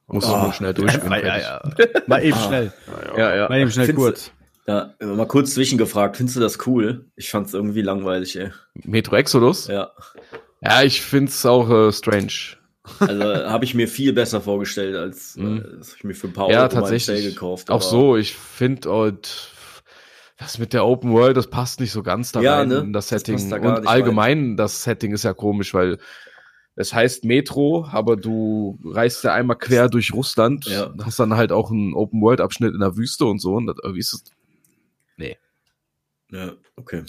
muss 0.08 0.26
Oh. 0.26 0.38
nur 0.44 0.54
schnell 0.54 0.74
durchspielen. 0.74 1.12
Ja, 1.26 1.38
ja, 1.38 1.38
ja. 1.40 1.62
Mal 2.08 2.24
eben 2.24 2.38
Ah. 2.38 2.48
schnell. 2.48 2.74
ja, 3.18 3.36
ja. 3.36 3.50
Mal 3.50 3.60
eben 3.60 3.72
schnell 3.72 3.94
kurz. 3.94 4.32
Ja, 4.70 4.94
mal 5.04 5.26
kurz 5.26 5.56
zwischengefragt, 5.56 6.18
findest 6.18 6.36
du 6.36 6.42
das 6.42 6.68
cool? 6.68 7.08
Ich 7.16 7.32
fand's 7.32 7.56
irgendwie 7.56 7.82
langweilig, 7.82 8.36
ey. 8.40 8.52
Metro 8.84 9.16
Exodus? 9.16 9.68
Ja. 9.68 9.92
Ja, 10.62 10.84
ich 10.84 11.02
find's 11.02 11.44
auch 11.46 11.70
äh, 11.72 11.92
strange. 11.92 12.58
Also 13.00 13.24
habe 13.24 13.66
ich 13.66 13.74
mir 13.74 13.88
viel 13.88 14.14
besser 14.14 14.42
vorgestellt, 14.42 14.96
als 14.96 15.36
äh, 15.38 15.42
Mhm. 15.42 15.66
das 15.80 15.96
ich 15.96 16.04
mir 16.04 16.14
für 16.14 16.28
ein 16.28 16.34
paar 16.34 16.50
Ja, 16.52 16.62
Euro 16.64 16.70
tatsächlich. 16.74 17.26
Gekauft. 17.26 17.72
Auch 17.72 17.82
so, 17.82 18.16
ich 18.16 18.36
finde 18.36 18.92
halt, 18.92 19.52
das 20.38 20.60
mit 20.60 20.74
der 20.74 20.86
Open 20.86 21.14
World, 21.14 21.36
das 21.36 21.48
passt 21.48 21.80
nicht 21.80 21.92
so 21.92 22.04
ganz 22.04 22.32
da 22.32 22.42
Ja, 22.42 22.58
rein 22.60 22.68
ne? 22.68 22.78
in 22.80 22.94
das 22.94 23.08
Das 23.08 23.22
Setting. 23.22 23.36
passt 23.38 23.52
da 23.52 23.58
Und 23.58 23.88
allgemein, 23.88 24.56
das 24.56 24.84
Setting 24.84 25.14
ist 25.14 25.24
ja 25.24 25.34
komisch, 25.34 25.74
weil 25.74 25.98
es 26.76 26.94
heißt 26.94 27.26
Metro, 27.26 27.88
aber 27.92 28.16
du 28.18 28.80
reist 28.86 29.24
ja 29.24 29.34
einmal 29.34 29.58
quer 29.58 29.90
durch 29.90 30.14
Russland, 30.14 30.66
Ja. 30.66 30.94
hast 31.04 31.20
dann 31.20 31.36
halt 31.36 31.52
auch 31.52 31.72
einen 31.72 31.94
Open 31.96 32.22
World 32.22 32.40
Abschnitt 32.40 32.74
in 32.76 32.80
der 32.82 32.96
Wüste 32.98 33.26
und 33.26 33.40
so. 33.40 33.56
Und 33.56 33.66
das, 33.66 33.78
irgendwie 33.82 34.00
ist 34.02 34.32
es 35.20 35.38
Ja, 36.32 36.54
okay. 36.76 37.04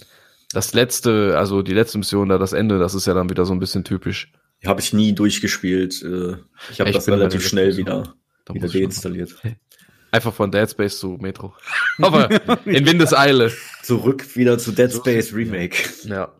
das 0.53 0.75
letzte, 0.75 1.39
also 1.39 1.63
die 1.63 1.75
letzte 1.75 1.99
Mission 1.99 2.29
da, 2.29 2.39
das 2.39 2.53
Ende, 2.53 2.79
das 2.79 2.95
ist 2.95 3.07
ja 3.07 3.15
dann 3.15 3.31
wieder 3.31 3.45
so 3.45 3.53
ein 3.53 3.61
bisschen 3.61 3.85
typisch. 3.85 4.33
Habe 4.65 4.81
ich 4.81 4.93
nie 4.93 5.15
durchgespielt. 5.15 6.03
äh, 6.03 6.37
Ich 6.71 6.81
habe 6.81 6.93
das 6.93 7.09
relativ 7.09 7.47
schnell 7.47 7.77
wieder, 7.77 8.15
Da 8.45 8.55
wieder 8.55 8.69
deinstalliert. 8.69 9.35
Einfach 10.13 10.35
von 10.35 10.51
Dead 10.51 10.69
Space 10.69 10.99
zu 10.99 11.19
Metro. 11.21 11.55
aber 11.99 12.29
in 12.67 12.85
Windeseile. 12.85 13.53
Zurück 13.83 14.37
wieder 14.37 14.59
zu 14.59 14.73
Dead 14.73 14.93
Space 14.93 15.33
Remake. 15.33 15.77
Ja. 16.05 16.35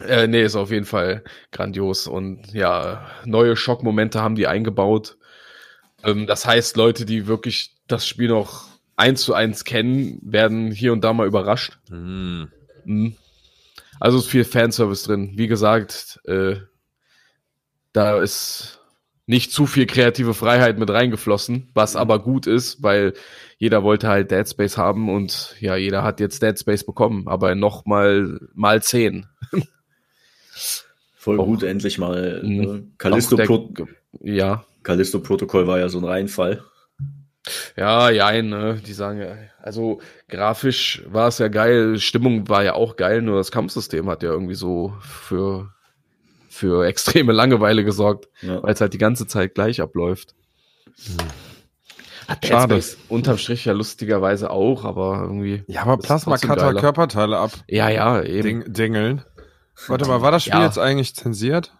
Äh, 0.00 0.26
nee, 0.26 0.42
ist 0.42 0.56
auf 0.56 0.70
jeden 0.70 0.86
Fall 0.86 1.22
grandios. 1.50 2.06
Und 2.06 2.52
ja, 2.54 3.10
neue 3.26 3.56
Schockmomente 3.56 4.22
haben 4.22 4.36
die 4.36 4.46
eingebaut. 4.46 5.18
Ähm, 6.02 6.26
das 6.26 6.46
heißt, 6.46 6.76
Leute, 6.76 7.04
die 7.04 7.26
wirklich 7.26 7.74
das 7.88 8.06
Spiel 8.06 8.28
noch 8.28 8.68
eins 8.96 9.22
zu 9.22 9.34
eins 9.34 9.64
kennen, 9.64 10.18
werden 10.22 10.70
hier 10.70 10.92
und 10.92 11.02
da 11.02 11.12
mal 11.12 11.26
überrascht. 11.26 11.78
Hm. 11.88 12.48
Mhm. 12.84 13.16
Also 14.00 14.18
ist 14.18 14.26
viel 14.28 14.44
Fanservice 14.44 15.04
drin. 15.04 15.32
Wie 15.36 15.46
gesagt, 15.46 16.20
äh, 16.24 16.56
da 17.92 18.20
ist 18.20 18.80
nicht 19.26 19.52
zu 19.52 19.66
viel 19.66 19.86
kreative 19.86 20.34
Freiheit 20.34 20.78
mit 20.78 20.90
reingeflossen, 20.90 21.70
was 21.74 21.94
aber 21.94 22.18
gut 22.22 22.46
ist, 22.46 22.82
weil 22.82 23.14
jeder 23.58 23.84
wollte 23.84 24.08
halt 24.08 24.30
Dead 24.32 24.48
Space 24.48 24.76
haben 24.76 25.08
und 25.08 25.54
ja, 25.60 25.76
jeder 25.76 26.02
hat 26.02 26.18
jetzt 26.18 26.42
Dead 26.42 26.58
Space 26.58 26.84
bekommen, 26.84 27.28
aber 27.28 27.54
noch 27.54 27.86
mal 27.86 28.40
mal 28.54 28.82
zehn. 28.82 29.26
Voll 31.14 31.38
Auch- 31.38 31.46
gut, 31.46 31.62
endlich 31.62 31.98
mal. 31.98 32.42
Mhm. 32.42 32.62
Äh, 32.62 32.82
Callisto, 32.98 33.36
Pro 33.36 33.72
Ja, 34.20 34.64
Callisto 34.82 35.20
Protokoll 35.20 35.68
war 35.68 35.78
ja 35.78 35.88
so 35.88 35.98
ein 35.98 36.04
Reinfall. 36.04 36.64
Ja, 37.76 38.10
ja, 38.10 38.42
ne, 38.42 38.80
die 38.86 38.92
sagen 38.92 39.20
ja, 39.20 39.34
also 39.60 40.00
grafisch 40.28 41.02
war 41.06 41.28
es 41.28 41.38
ja 41.38 41.48
geil, 41.48 41.98
Stimmung 41.98 42.48
war 42.48 42.62
ja 42.62 42.74
auch 42.74 42.96
geil, 42.96 43.22
nur 43.22 43.36
das 43.38 43.50
Kampfsystem 43.50 44.08
hat 44.08 44.22
ja 44.22 44.30
irgendwie 44.30 44.54
so 44.54 44.94
für 45.00 45.72
für 46.48 46.86
extreme 46.86 47.32
Langeweile 47.32 47.82
gesorgt. 47.82 48.28
Ja. 48.42 48.62
weil 48.62 48.74
es 48.74 48.80
halt 48.80 48.92
die 48.92 48.98
ganze 48.98 49.26
Zeit 49.26 49.54
gleich 49.54 49.80
abläuft. 49.80 50.34
Hat 52.28 52.44
Dead 52.44 52.50
Schade. 52.50 52.74
Space 52.74 52.98
unterm 53.08 53.38
Strich 53.38 53.64
ja 53.64 53.72
lustigerweise 53.72 54.50
auch, 54.50 54.84
aber 54.84 55.20
irgendwie. 55.22 55.64
Ja, 55.66 55.82
aber 55.82 55.96
Plasma 55.98 56.36
geiler. 56.36 56.80
Körperteile 56.80 57.38
ab. 57.38 57.50
Ja, 57.68 57.88
ja, 57.88 58.22
eben. 58.22 58.42
Ding, 58.62 58.72
dingeln. 58.72 59.24
Warte 59.88 60.06
mal, 60.06 60.22
war 60.22 60.30
das 60.30 60.44
Spiel 60.44 60.60
Ja. 60.60 60.64
jetzt 60.66 60.78
eigentlich 60.78 61.16
zensiert? 61.16 61.74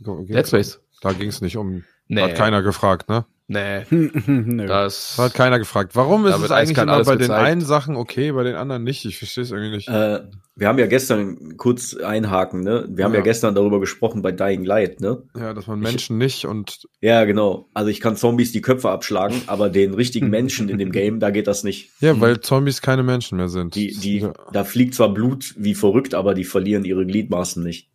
Dead 0.00 0.46
Space. 0.46 0.80
Da 1.02 1.12
ging 1.12 1.28
es 1.28 1.40
nicht 1.40 1.56
um. 1.56 1.84
Nee. 2.08 2.22
Hat 2.22 2.34
keiner 2.34 2.62
gefragt, 2.62 3.08
ne? 3.08 3.24
Nee, 3.52 3.84
Nö. 3.90 4.64
das. 4.66 5.18
Hat 5.18 5.34
keiner 5.34 5.58
gefragt. 5.58 5.96
Warum 5.96 6.24
ist 6.24 6.36
es 6.40 6.52
eigentlich 6.52 6.78
immer 6.78 7.02
bei 7.02 7.16
den 7.16 7.18
gezeigt. 7.22 7.44
einen 7.46 7.60
Sachen 7.62 7.96
okay, 7.96 8.30
bei 8.30 8.44
den 8.44 8.54
anderen 8.54 8.84
nicht? 8.84 9.04
Ich 9.04 9.18
verstehe 9.18 9.42
es 9.42 9.50
irgendwie 9.50 9.74
nicht. 9.74 9.88
Äh, 9.88 10.20
wir 10.54 10.68
haben 10.68 10.78
ja 10.78 10.86
gestern 10.86 11.56
kurz 11.56 11.96
einhaken, 11.96 12.60
ne? 12.60 12.86
Wir 12.90 13.04
haben 13.04 13.12
ja. 13.12 13.18
Ja. 13.18 13.24
gestern 13.24 13.56
darüber 13.56 13.80
gesprochen 13.80 14.22
bei 14.22 14.30
Dying 14.30 14.64
Light, 14.64 15.00
ne? 15.00 15.24
ja, 15.36 15.52
dass 15.52 15.66
man 15.66 15.80
Menschen 15.80 16.16
nicht 16.16 16.44
und 16.44 16.86
Ja, 17.00 17.24
genau. 17.24 17.68
Also 17.74 17.90
ich 17.90 18.00
kann 18.00 18.14
Zombies 18.14 18.52
die 18.52 18.60
Köpfe 18.60 18.90
abschlagen, 18.90 19.42
aber 19.48 19.68
den 19.68 19.94
richtigen 19.94 20.30
Menschen 20.30 20.68
in 20.68 20.78
dem 20.78 20.92
Game, 20.92 21.18
da 21.18 21.30
geht 21.30 21.48
das 21.48 21.64
nicht. 21.64 21.90
ja, 22.00 22.20
weil 22.20 22.40
Zombies 22.40 22.82
keine 22.82 23.02
Menschen 23.02 23.36
mehr 23.36 23.48
sind. 23.48 23.74
Die, 23.74 23.88
die, 23.98 24.18
Ja. 24.20 24.32
da 24.52 24.62
fliegt 24.62 24.94
zwar 24.94 25.12
Blut 25.12 25.54
wie 25.58 25.74
verrückt, 25.74 26.14
aber 26.14 26.34
die 26.34 26.44
verlieren 26.44 26.84
ihre 26.84 27.04
Gliedmaßen 27.04 27.64
nicht. 27.64 27.88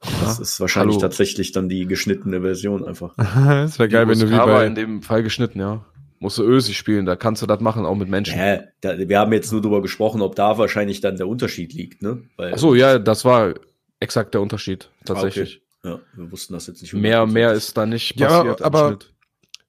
Das 0.00 0.38
ist 0.38 0.60
wahrscheinlich 0.60 0.96
Hallo. 0.96 1.02
tatsächlich 1.02 1.52
dann 1.52 1.68
die 1.68 1.86
geschnittene 1.86 2.40
Version 2.40 2.84
einfach. 2.86 3.14
das 3.16 3.78
wäre 3.78 3.88
geil, 3.88 4.08
wenn 4.08 4.18
du 4.18 4.28
wie 4.30 4.36
war 4.36 4.64
in 4.64 4.74
bei. 4.74 4.80
dem 4.80 5.02
Fall 5.02 5.22
geschnitten, 5.22 5.60
ja. 5.60 5.84
Musst 6.20 6.38
du 6.38 6.42
Ösi 6.42 6.74
spielen, 6.74 7.06
da 7.06 7.14
kannst 7.14 7.42
du 7.42 7.46
das 7.46 7.60
machen, 7.60 7.86
auch 7.86 7.94
mit 7.94 8.08
Menschen. 8.08 8.34
Hä? 8.34 8.60
Da, 8.80 8.98
wir 8.98 9.18
haben 9.18 9.32
jetzt 9.32 9.52
nur 9.52 9.60
darüber 9.60 9.82
gesprochen, 9.82 10.20
ob 10.20 10.34
da 10.34 10.58
wahrscheinlich 10.58 11.00
dann 11.00 11.16
der 11.16 11.28
Unterschied 11.28 11.72
liegt, 11.72 12.02
ne? 12.02 12.22
Weil, 12.36 12.52
Ach 12.54 12.58
so, 12.58 12.74
ja, 12.74 12.98
das 12.98 13.24
war 13.24 13.54
exakt 14.00 14.34
der 14.34 14.40
Unterschied, 14.40 14.90
tatsächlich. 15.04 15.62
Ja, 15.84 16.00
wir 16.14 16.30
wussten 16.32 16.54
das 16.54 16.66
jetzt 16.66 16.82
nicht. 16.82 16.92
Mehr, 16.92 17.24
mehr 17.26 17.52
100%. 17.52 17.56
ist 17.56 17.76
da 17.76 17.86
nicht 17.86 18.18
Ja, 18.18 18.28
passiert. 18.28 18.62
aber-. 18.62 18.98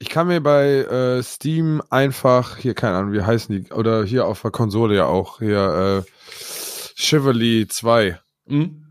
Ich 0.01 0.07
kann 0.09 0.27
mir 0.27 0.39
bei 0.41 0.67
äh, 0.85 1.21
Steam 1.21 1.81
einfach, 1.89 2.57
hier, 2.57 2.73
keine 2.73 2.95
Ahnung, 2.97 3.11
wie 3.13 3.21
heißen 3.21 3.53
die, 3.65 3.71
oder 3.73 4.03
hier 4.05 4.25
auf 4.25 4.41
der 4.41 4.49
Konsole 4.51 4.95
ja 4.95 5.05
auch, 5.05 5.39
hier, 5.39 6.03
äh, 6.05 6.11
Chivalry 6.95 7.67
2. 7.69 8.17
Hm? 8.47 8.85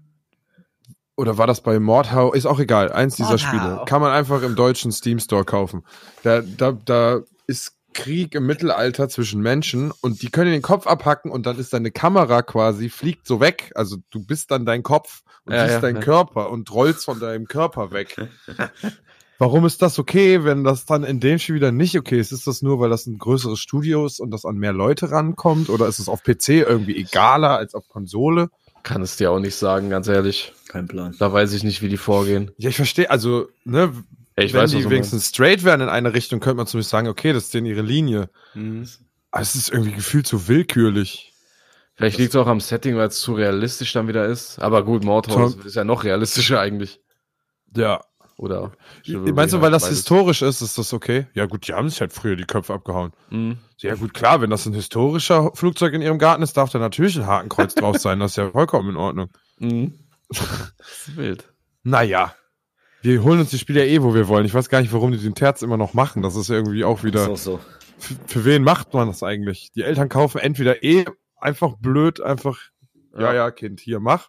Oder 1.19 1.37
war 1.37 1.49
das 1.49 1.61
bei 1.63 1.81
Mordhau? 1.81 2.33
Ist 2.33 2.47
auch 2.47 2.61
egal. 2.61 2.93
Eins 2.93 3.17
dieser 3.17 3.31
Mordhau. 3.31 3.49
Spiele. 3.49 3.83
Kann 3.87 4.01
man 4.01 4.13
einfach 4.13 4.43
im 4.43 4.55
deutschen 4.55 4.93
Steam 4.93 5.19
Store 5.19 5.45
kaufen. 5.45 5.85
Da, 6.23 6.43
da, 6.43 6.71
da 6.85 7.23
ist 7.49 7.73
Krieg 7.93 8.37
im 8.37 8.47
Mittelalter 8.47 9.09
zwischen 9.09 9.41
Menschen 9.41 9.91
und 10.01 10.23
die 10.23 10.31
können 10.31 10.53
den 10.53 10.63
Kopf 10.63 10.87
abhacken 10.87 11.33
und 11.33 11.45
dann 11.47 11.59
ist 11.59 11.73
deine 11.73 11.91
Kamera 11.91 12.43
quasi, 12.43 12.89
fliegt 12.89 13.27
so 13.27 13.41
weg. 13.41 13.73
Also 13.75 13.97
du 14.11 14.25
bist 14.25 14.53
dann 14.53 14.65
dein 14.65 14.85
Kopf 14.85 15.23
und 15.45 15.55
Ja, 15.55 15.63
siehst 15.63 15.75
ja, 15.75 15.81
deinen 15.81 15.97
ja. 15.97 16.03
Körper 16.03 16.51
und 16.51 16.73
rollst 16.73 17.07
von 17.07 17.19
deinem 17.19 17.49
Körper 17.49 17.91
weg. 17.91 18.15
Warum 19.41 19.67
ist 19.67 19.83
das 19.83 19.99
okay, 19.99 20.45
wenn 20.45 20.63
das 20.63 20.87
dann 20.87 21.03
in 21.03 21.19
dem 21.19 21.41
Spiel 21.41 21.57
wieder 21.57 21.73
nicht 21.73 21.99
okay 21.99 22.21
ist? 22.21 22.31
Ist 22.31 22.47
das 22.47 22.63
nur, 22.63 22.79
weil 22.79 22.91
das 22.91 23.07
ein 23.07 23.19
größeres 23.19 23.59
Studio 23.59 24.07
ist 24.07 24.21
und 24.21 24.31
das 24.31 24.45
an 24.45 24.57
mehr 24.57 24.73
Leute 24.73 25.11
rankommt? 25.11 25.69
Oder 25.69 25.89
ist 25.89 25.99
es 25.99 26.09
auf 26.09 26.23
PC 26.23 26.49
irgendwie 26.49 26.97
egaler 26.97 27.57
als 27.57 27.75
auf 27.75 27.89
Konsole? 27.89 28.51
Kann 28.83 29.03
es 29.03 29.17
dir 29.17 29.31
auch 29.31 29.41
nicht 29.41 29.57
sagen, 29.57 29.91
ganz 29.91 30.09
ehrlich. 30.09 30.53
Kein 30.69 30.87
Plan. 30.89 31.15
Da 31.19 31.33
weiß 31.33 31.53
ich 31.53 31.65
nicht, 31.65 31.83
wie 31.83 31.89
die 31.89 31.97
vorgehen. 31.97 32.51
Ja, 32.59 32.69
ich 32.71 32.77
verstehe, 32.77 33.11
also, 33.11 33.49
ne, 33.65 33.93
Ja, 34.37 34.45
ich 34.45 34.53
wenn 34.53 34.63
weiß, 34.63 34.71
die 34.71 34.89
wenigstens 34.89 35.29
straight 35.29 35.65
wären 35.65 35.81
in 35.81 35.89
eine 35.89 36.15
Richtung, 36.15 36.41
könnte 36.41 36.59
man 36.59 36.67
zumindest 36.67 36.91
sagen, 36.91 37.09
okay, 37.09 37.33
das 37.33 37.45
ist 37.45 37.55
denen 37.55 37.67
ihre 37.67 37.83
Linie. 37.83 38.31
Mhm. 38.55 38.89
Aber 39.31 39.43
es 39.43 39.55
ist 39.55 39.71
irgendwie 39.71 39.93
gefühlt 39.93 40.27
so 40.27 40.49
willkürlich. 40.49 41.33
Vielleicht 41.95 42.19
liegt 42.19 42.31
es 42.31 42.37
auch 42.37 42.47
am 42.47 42.61
Setting, 42.61 42.97
weil 42.97 43.09
es 43.09 43.19
zu 43.19 43.35
realistisch 43.35 43.93
dann 43.93 44.07
wieder 44.07 44.27
ist. 44.27 44.61
Aber 44.61 44.85
gut, 44.85 45.03
Mordhaus 45.03 45.57
ist 45.57 45.75
ja 45.75 45.83
noch 45.83 46.05
realistischer 46.05 46.61
eigentlich. 46.61 47.01
Ja. 47.77 48.05
Oder? 48.39 48.71
Meinst 49.07 49.53
du, 49.53 49.61
weil 49.61 49.73
das 49.73 49.83
Beides. 49.83 49.99
historisch 49.99 50.43
ist, 50.43 50.63
ist 50.63 50.79
das 50.79 50.93
okay? 50.95 51.27
Ja, 51.35 51.47
gut, 51.47 51.67
die 51.67 51.75
haben 51.75 51.89
sich 51.91 52.01
halt 52.01 52.13
früher 52.13 52.37
die 52.37 52.45
Köpfe 52.45 52.73
abgehauen. 52.73 53.13
Mhm. 53.31 53.59
Ja, 53.79 53.97
gut, 53.97 54.15
klar, 54.15 54.41
wenn 54.41 54.49
das 54.49 54.65
ein 54.65 54.73
historischer 54.75 55.51
Flugzeug 55.55 55.93
in 55.93 56.03
ihrem 56.03 56.19
Garten 56.19 56.43
ist, 56.45 56.57
darf 56.57 56.71
da 56.71 56.79
natürlich 56.79 57.19
ein 57.19 57.27
Hakenkreuz 57.27 57.75
drauf 57.75 57.99
sein. 57.99 58.21
Das 58.21 58.31
ist 58.33 58.37
ja 58.37 58.51
vollkommen 58.51 58.91
in 58.91 58.97
Ordnung. 58.97 59.29
Mhm. 59.59 59.93
Das 60.31 61.09
ist 61.09 61.17
wild. 61.17 61.53
Naja. 61.83 62.35
Wir 63.03 63.23
holen 63.23 63.41
uns 63.41 63.51
die 63.51 63.59
Spiele 63.59 63.85
ja 63.85 63.87
eh, 63.93 64.03
wo 64.03 64.15
wir 64.15 64.29
wollen. 64.29 64.45
Ich 64.45 64.55
weiß 64.55 64.69
gar 64.69 64.81
nicht, 64.81 64.93
warum 64.93 65.11
die 65.13 65.19
den 65.19 65.35
Terz 65.35 65.63
immer 65.63 65.77
noch 65.77 65.95
machen. 65.95 66.23
Das 66.23 66.37
ist 66.37 66.49
irgendwie 66.51 66.85
auch 66.85 67.03
wieder. 67.03 67.35
so. 67.37 67.61
Für, 67.99 68.15
für 68.27 68.45
wen 68.45 68.63
macht 68.63 68.93
man 68.95 69.09
das 69.09 69.23
eigentlich? 69.23 69.71
Die 69.75 69.83
Eltern 69.83 70.09
kaufen 70.09 70.39
entweder 70.39 70.83
eh 70.85 71.05
einfach 71.37 71.77
blöd, 71.79 72.21
einfach, 72.21 72.59
ja, 73.15 73.21
Ja. 73.23 73.35
ja, 73.35 73.51
Kind, 73.51 73.81
hier, 73.81 73.99
mach. 74.01 74.29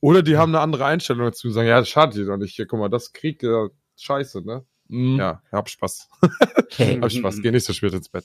Oder 0.00 0.22
die 0.22 0.36
haben 0.36 0.54
eine 0.54 0.60
andere 0.62 0.86
Einstellung 0.86 1.26
dazu 1.26 1.48
und 1.48 1.54
sagen, 1.54 1.68
ja, 1.68 1.78
das 1.78 1.88
schadet 1.88 2.16
dir 2.16 2.26
doch 2.26 2.36
nicht. 2.36 2.54
Hier, 2.56 2.66
guck 2.66 2.78
mal, 2.80 2.88
das 2.88 3.12
Krieg, 3.12 3.42
ja, 3.42 3.68
scheiße, 3.96 4.42
ne? 4.42 4.64
Mhm. 4.88 5.18
Ja, 5.18 5.42
hab 5.52 5.68
Spaß. 5.68 6.08
hab 6.22 7.12
Spaß, 7.12 7.42
geh 7.42 7.50
nicht 7.50 7.66
so 7.66 7.72
spät 7.72 7.92
ins 7.92 8.08
Bett. 8.08 8.24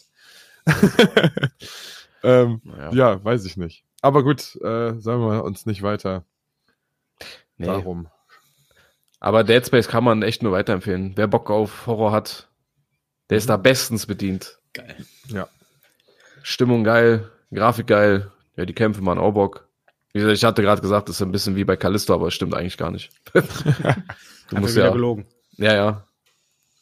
ähm, 2.23 2.61
Naja. 2.63 2.91
ja, 2.93 3.23
weiß 3.23 3.45
ich 3.45 3.57
nicht. 3.57 3.83
Aber 4.01 4.23
gut, 4.23 4.55
äh, 4.61 4.99
sagen 4.99 5.21
wir 5.21 5.43
uns 5.43 5.65
nicht 5.65 5.81
weiter 5.83 6.25
Nee. 7.57 7.67
darum. 7.67 8.07
Aber 9.19 9.43
Dead 9.43 9.65
Space 9.65 9.87
kann 9.87 10.03
man 10.03 10.21
echt 10.23 10.43
nur 10.43 10.51
weiterempfehlen. 10.51 11.13
Wer 11.15 11.27
Bock 11.27 11.49
auf 11.49 11.87
Horror 11.87 12.11
hat, 12.11 12.49
der 13.29 13.37
ist 13.37 13.49
da 13.49 13.57
bestens 13.57 14.05
bedient. 14.05 14.59
Geil. 14.73 14.95
Ja. 15.27 15.47
Stimmung 16.43 16.83
geil, 16.83 17.31
Grafik 17.53 17.87
geil, 17.87 18.31
ja, 18.55 18.65
die 18.65 18.73
Kämpfe 18.73 19.01
machen 19.01 19.19
auch 19.19 19.31
Bock. 19.31 19.64
Ich 20.15 20.45
hatte 20.45 20.61
gerade 20.61 20.81
gesagt, 20.81 21.09
das 21.09 21.17
ist 21.17 21.21
ein 21.21 21.31
bisschen 21.33 21.57
wie 21.57 21.65
bei 21.65 21.75
Callisto, 21.75 22.13
aber 22.13 22.27
es 22.27 22.33
stimmt 22.33 22.53
eigentlich 22.53 22.77
gar 22.77 22.89
nicht. 22.89 23.11
du 23.33 24.57
musst 24.57 24.77
ja, 24.77 24.89
gelogen. 24.89 25.25
ja, 25.57 25.75
ja. 25.75 26.07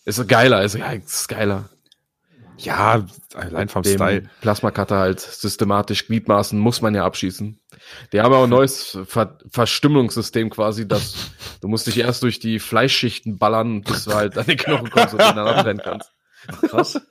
Ist 0.06 0.28
geiler, 0.28 0.63
ist, 0.63 0.76
ja, 0.76 0.91
ist 0.91 1.28
geiler. 1.30 1.67
Ja, 2.60 3.04
allein 3.34 3.69
vom 3.69 3.82
Dem 3.82 3.96
Style. 3.96 4.30
Plasma-Cutter 4.41 5.00
halt 5.00 5.19
systematisch 5.19 6.06
Gliedmaßen 6.06 6.60
muss 6.60 6.82
man 6.82 6.93
ja 6.93 7.06
abschießen. 7.06 7.60
Die 8.12 8.22
haben 8.22 8.34
auch 8.36 8.43
ein 8.43 8.50
neues 8.52 9.00
Ver 9.06 9.39
Verstümmelungssystem 9.50 10.52
quasi, 10.52 10.88
dass 10.88 11.32
du 11.62 11.67
musst 11.67 11.88
dich 11.88 11.98
erst 11.98 12.22
durch 12.22 12.39
die 12.39 12.60
Fleischschichten 12.60 13.39
ballern, 13.39 13.82
bis 13.82 14.06
du 14.06 14.13
halt 14.13 14.38
an 14.38 14.46
den 14.46 14.58
Knochen 14.58 14.91
kommst 14.91 15.13
und 15.13 15.22
dann 15.22 15.39
abtrennen 15.39 15.82
kannst. 15.84 16.12
Krass. 16.69 17.02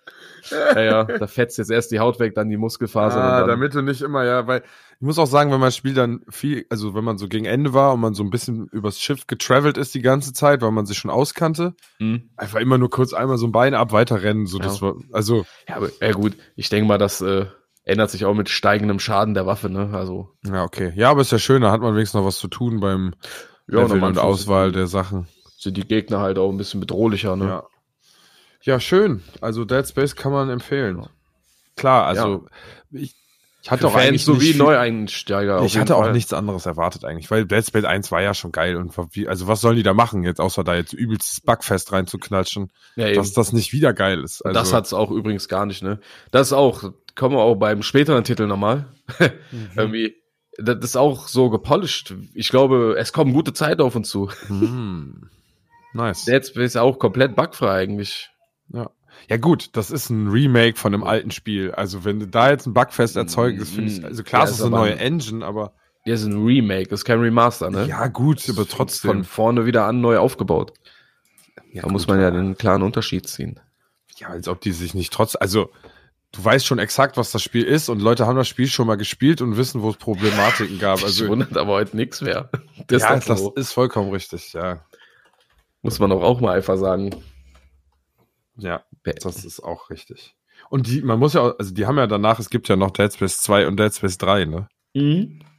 Ja, 0.50 0.80
ja, 0.80 1.04
da 1.04 1.26
fetzt 1.26 1.58
jetzt 1.58 1.70
erst 1.70 1.90
die 1.92 2.00
Haut 2.00 2.18
weg, 2.18 2.34
dann 2.34 2.48
die 2.48 2.56
Muskelfaser. 2.56 3.20
Ah, 3.22 3.28
und 3.34 3.40
dann, 3.40 3.48
damit 3.48 3.74
du 3.74 3.82
nicht 3.82 4.02
immer, 4.02 4.24
ja, 4.24 4.46
weil 4.46 4.62
ich 4.96 5.00
muss 5.06 5.18
auch 5.18 5.26
sagen, 5.26 5.50
wenn 5.52 5.60
man 5.60 5.68
das 5.68 5.76
Spiel 5.76 5.94
dann 5.94 6.20
viel, 6.28 6.66
also 6.70 6.94
wenn 6.94 7.04
man 7.04 7.18
so 7.18 7.28
gegen 7.28 7.44
Ende 7.44 7.72
war 7.74 7.92
und 7.94 8.00
man 8.00 8.14
so 8.14 8.22
ein 8.22 8.30
bisschen 8.30 8.68
übers 8.68 9.00
Schiff 9.00 9.26
getravelt 9.26 9.76
ist 9.76 9.94
die 9.94 10.02
ganze 10.02 10.32
Zeit, 10.32 10.62
weil 10.62 10.70
man 10.72 10.86
sich 10.86 10.98
schon 10.98 11.10
auskannte, 11.10 11.74
Hm. 11.98 12.30
einfach 12.36 12.60
immer 12.60 12.78
nur 12.78 12.90
kurz 12.90 13.12
einmal 13.12 13.38
so 13.38 13.46
ein 13.46 13.52
Bein 13.52 13.74
ab, 13.74 13.92
weiterrennen, 13.92 14.46
so 14.46 14.58
Ja. 14.58 14.64
das 14.64 14.82
war, 14.82 14.94
also, 15.12 15.44
Ja, 15.68 15.76
aber, 15.76 15.90
ja 16.00 16.12
gut, 16.12 16.36
ich 16.56 16.68
denke 16.68 16.86
mal, 16.88 16.98
das 16.98 17.20
äh, 17.20 17.46
ändert 17.84 18.10
sich 18.10 18.24
auch 18.24 18.34
mit 18.34 18.48
steigendem 18.48 18.98
Schaden 19.00 19.34
der 19.34 19.46
Waffe, 19.46 19.68
ne? 19.70 19.90
Also, 19.92 20.30
ja, 20.44 20.62
okay. 20.64 20.92
Ja, 20.96 21.10
aber 21.10 21.20
ist 21.22 21.32
ja 21.32 21.38
schön, 21.38 21.62
da 21.62 21.70
hat 21.72 21.80
man 21.80 21.94
wenigstens 21.94 22.18
noch 22.20 22.26
was 22.26 22.38
zu 22.38 22.48
tun 22.48 22.80
beim 22.80 23.14
Ja, 23.68 23.80
nochmal 23.88 24.10
und 24.10 24.18
Auswahl 24.18 24.70
der 24.72 24.86
Sachen. 24.86 25.26
sind 25.58 25.76
die 25.76 25.86
Gegner 25.86 26.20
halt 26.20 26.38
auch 26.38 26.50
ein 26.50 26.56
bisschen 26.56 26.80
bedrohlicher, 26.80 27.34
ne? 27.36 27.44
Ja. 27.46 27.62
Ja, 28.62 28.80
schön. 28.80 29.22
Also 29.40 29.64
Dead 29.64 29.86
Space 29.86 30.16
kann 30.16 30.32
man 30.32 30.50
empfehlen. 30.50 31.06
Klar, 31.76 32.06
also 32.06 32.46
ich, 32.90 33.14
ich 33.62 33.70
hatte 33.70 33.82
Für 33.82 33.88
auch 33.88 33.92
Fans 33.92 34.08
eigentlich 34.08 34.24
sowie 34.24 34.54
Neueinsteiger. 34.54 35.62
Ich 35.62 35.78
hatte 35.78 35.96
auch 35.96 36.02
Fall. 36.02 36.12
nichts 36.12 36.32
anderes 36.32 36.66
erwartet 36.66 37.04
eigentlich, 37.04 37.30
weil 37.30 37.46
Dead 37.46 37.64
Space 37.64 37.84
1 37.84 38.10
war 38.10 38.20
ja 38.20 38.34
schon 38.34 38.50
geil 38.50 38.76
und 38.76 38.92
wie, 39.12 39.28
also 39.28 39.46
was 39.46 39.60
sollen 39.60 39.76
die 39.76 39.84
da 39.84 39.94
machen 39.94 40.24
jetzt, 40.24 40.40
außer 40.40 40.64
da 40.64 40.74
jetzt 40.74 40.92
übelstes 40.92 41.40
Bugfest 41.40 41.92
reinzuknatschen, 41.92 42.72
Ja, 42.96 43.12
dass 43.12 43.32
das 43.32 43.52
nicht 43.52 43.72
wieder 43.72 43.92
geil 43.92 44.22
ist. 44.22 44.42
Also, 44.44 44.58
das 44.58 44.72
hat's 44.72 44.92
auch 44.92 45.12
übrigens 45.12 45.48
gar 45.48 45.64
nicht, 45.64 45.82
ne? 45.82 46.00
Das 46.32 46.48
ist 46.48 46.52
auch, 46.52 46.92
kommen 47.14 47.36
wir 47.36 47.42
auch 47.42 47.54
beim 47.54 47.82
späteren 47.82 48.24
Titel 48.24 48.46
nochmal. 48.46 48.86
Irgendwie, 49.76 50.16
das 50.58 50.78
ist 50.78 50.96
auch 50.96 51.28
so 51.28 51.48
gepolished. 51.48 52.14
Ich 52.34 52.48
glaube, 52.48 52.96
es 52.98 53.12
kommen 53.12 53.32
gute 53.32 53.52
Zeiten 53.52 53.82
auf 53.82 53.94
uns 53.94 54.08
zu. 54.08 54.30
hm. 54.48 55.28
Nice. 55.94 56.24
Dead 56.24 56.44
Space 56.44 56.70
ist 56.70 56.76
auch 56.78 56.98
komplett 56.98 57.36
bugfrei 57.36 57.82
eigentlich. 57.82 58.31
Ja. 59.28 59.36
ja 59.36 59.40
gut, 59.40 59.70
das 59.76 59.90
ist 59.90 60.10
ein 60.10 60.28
Remake 60.28 60.78
von 60.78 60.94
einem 60.94 61.04
alten 61.04 61.30
Spiel. 61.30 61.72
Also 61.72 62.04
wenn 62.04 62.20
du 62.20 62.26
da 62.28 62.50
jetzt 62.50 62.66
ein 62.66 62.74
Bugfest 62.74 63.16
erzeugen, 63.16 63.58
das 63.58 63.70
finde 63.70 63.92
ich, 63.92 64.04
also 64.04 64.22
klar, 64.22 64.42
Ja, 64.42 64.48
es 64.48 64.56
ist 64.56 64.62
eine 64.62 64.70
neue 64.70 64.98
Engine, 64.98 65.44
aber 65.44 65.72
Der 66.06 66.14
ist 66.14 66.24
ein 66.24 66.44
Remake, 66.44 66.88
das 66.88 67.00
ist 67.00 67.04
kein 67.04 67.20
Remaster, 67.20 67.70
ne? 67.70 67.86
ja 67.86 68.06
gut, 68.08 68.42
aber 68.48 68.64
Von 68.64 68.68
trotzdem. 68.68 69.24
vorne 69.24 69.66
wieder 69.66 69.84
an 69.86 70.00
neu 70.00 70.18
aufgebaut. 70.18 70.72
Ja, 71.72 71.82
Da 71.82 71.88
muss 71.88 72.02
gut, 72.06 72.14
man 72.14 72.20
ja 72.20 72.30
den 72.30 72.56
klaren 72.56 72.82
Unterschied 72.82 73.28
ziehen. 73.28 73.60
Ja, 74.18 74.28
als 74.28 74.48
ob 74.48 74.60
die 74.60 74.72
sich 74.72 74.94
nicht 74.94 75.12
trotz, 75.12 75.36
also 75.36 75.70
du 76.32 76.44
weißt 76.44 76.66
schon 76.66 76.78
exakt, 76.78 77.16
was 77.16 77.30
das 77.30 77.42
Spiel 77.42 77.64
ist 77.64 77.88
und 77.88 78.00
Leute 78.00 78.26
haben 78.26 78.36
das 78.36 78.48
Spiel 78.48 78.66
schon 78.66 78.86
mal 78.86 78.96
gespielt 78.96 79.40
und 79.40 79.56
wissen, 79.56 79.82
wo 79.82 79.90
es 79.90 79.96
Problematiken 79.96 80.78
gab. 80.78 81.02
Also 81.02 81.28
wundert 81.28 81.56
aber 81.56 81.72
heute 81.72 81.96
nichts 81.96 82.20
mehr. 82.20 82.50
Das 82.88 83.02
ja, 83.02 83.14
ist 83.14 83.28
das 83.28 83.40
so. 83.40 83.52
ist 83.54 83.72
vollkommen 83.72 84.10
richtig, 84.10 84.52
ja. 84.52 84.84
Muss 85.82 85.98
man 85.98 86.10
doch 86.10 86.22
auch 86.22 86.40
mal 86.40 86.56
einfach 86.56 86.76
sagen. 86.76 87.10
Ja, 88.56 88.84
das 89.04 89.44
ist 89.44 89.60
auch 89.60 89.90
richtig. 89.90 90.36
Und 90.68 90.86
die, 90.86 91.02
man 91.02 91.18
muss 91.18 91.34
ja, 91.34 91.40
auch, 91.42 91.58
also 91.58 91.72
die 91.74 91.86
haben 91.86 91.98
ja 91.98 92.06
danach, 92.06 92.38
es 92.38 92.50
gibt 92.50 92.68
ja 92.68 92.76
noch 92.76 92.90
Dead 92.90 93.12
Space 93.12 93.38
2 93.38 93.66
und 93.66 93.78
Dead 93.78 93.92
Space 93.94 94.18
3, 94.18 94.44
ne? 94.44 94.68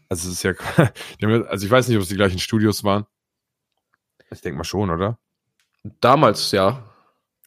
Also 0.10 0.30
es 0.30 0.36
ist 0.36 0.44
ja, 1.20 1.28
also 1.48 1.66
ich 1.66 1.72
weiß 1.72 1.88
nicht, 1.88 1.98
ob 1.98 2.04
es 2.04 2.10
die 2.10 2.16
gleichen 2.16 2.40
Studios 2.40 2.84
waren. 2.84 3.06
Ich 4.32 4.42
denke 4.42 4.58
mal 4.58 4.64
schon, 4.64 4.90
oder? 4.90 5.18
Damals, 6.02 6.52
ja. 6.52 6.84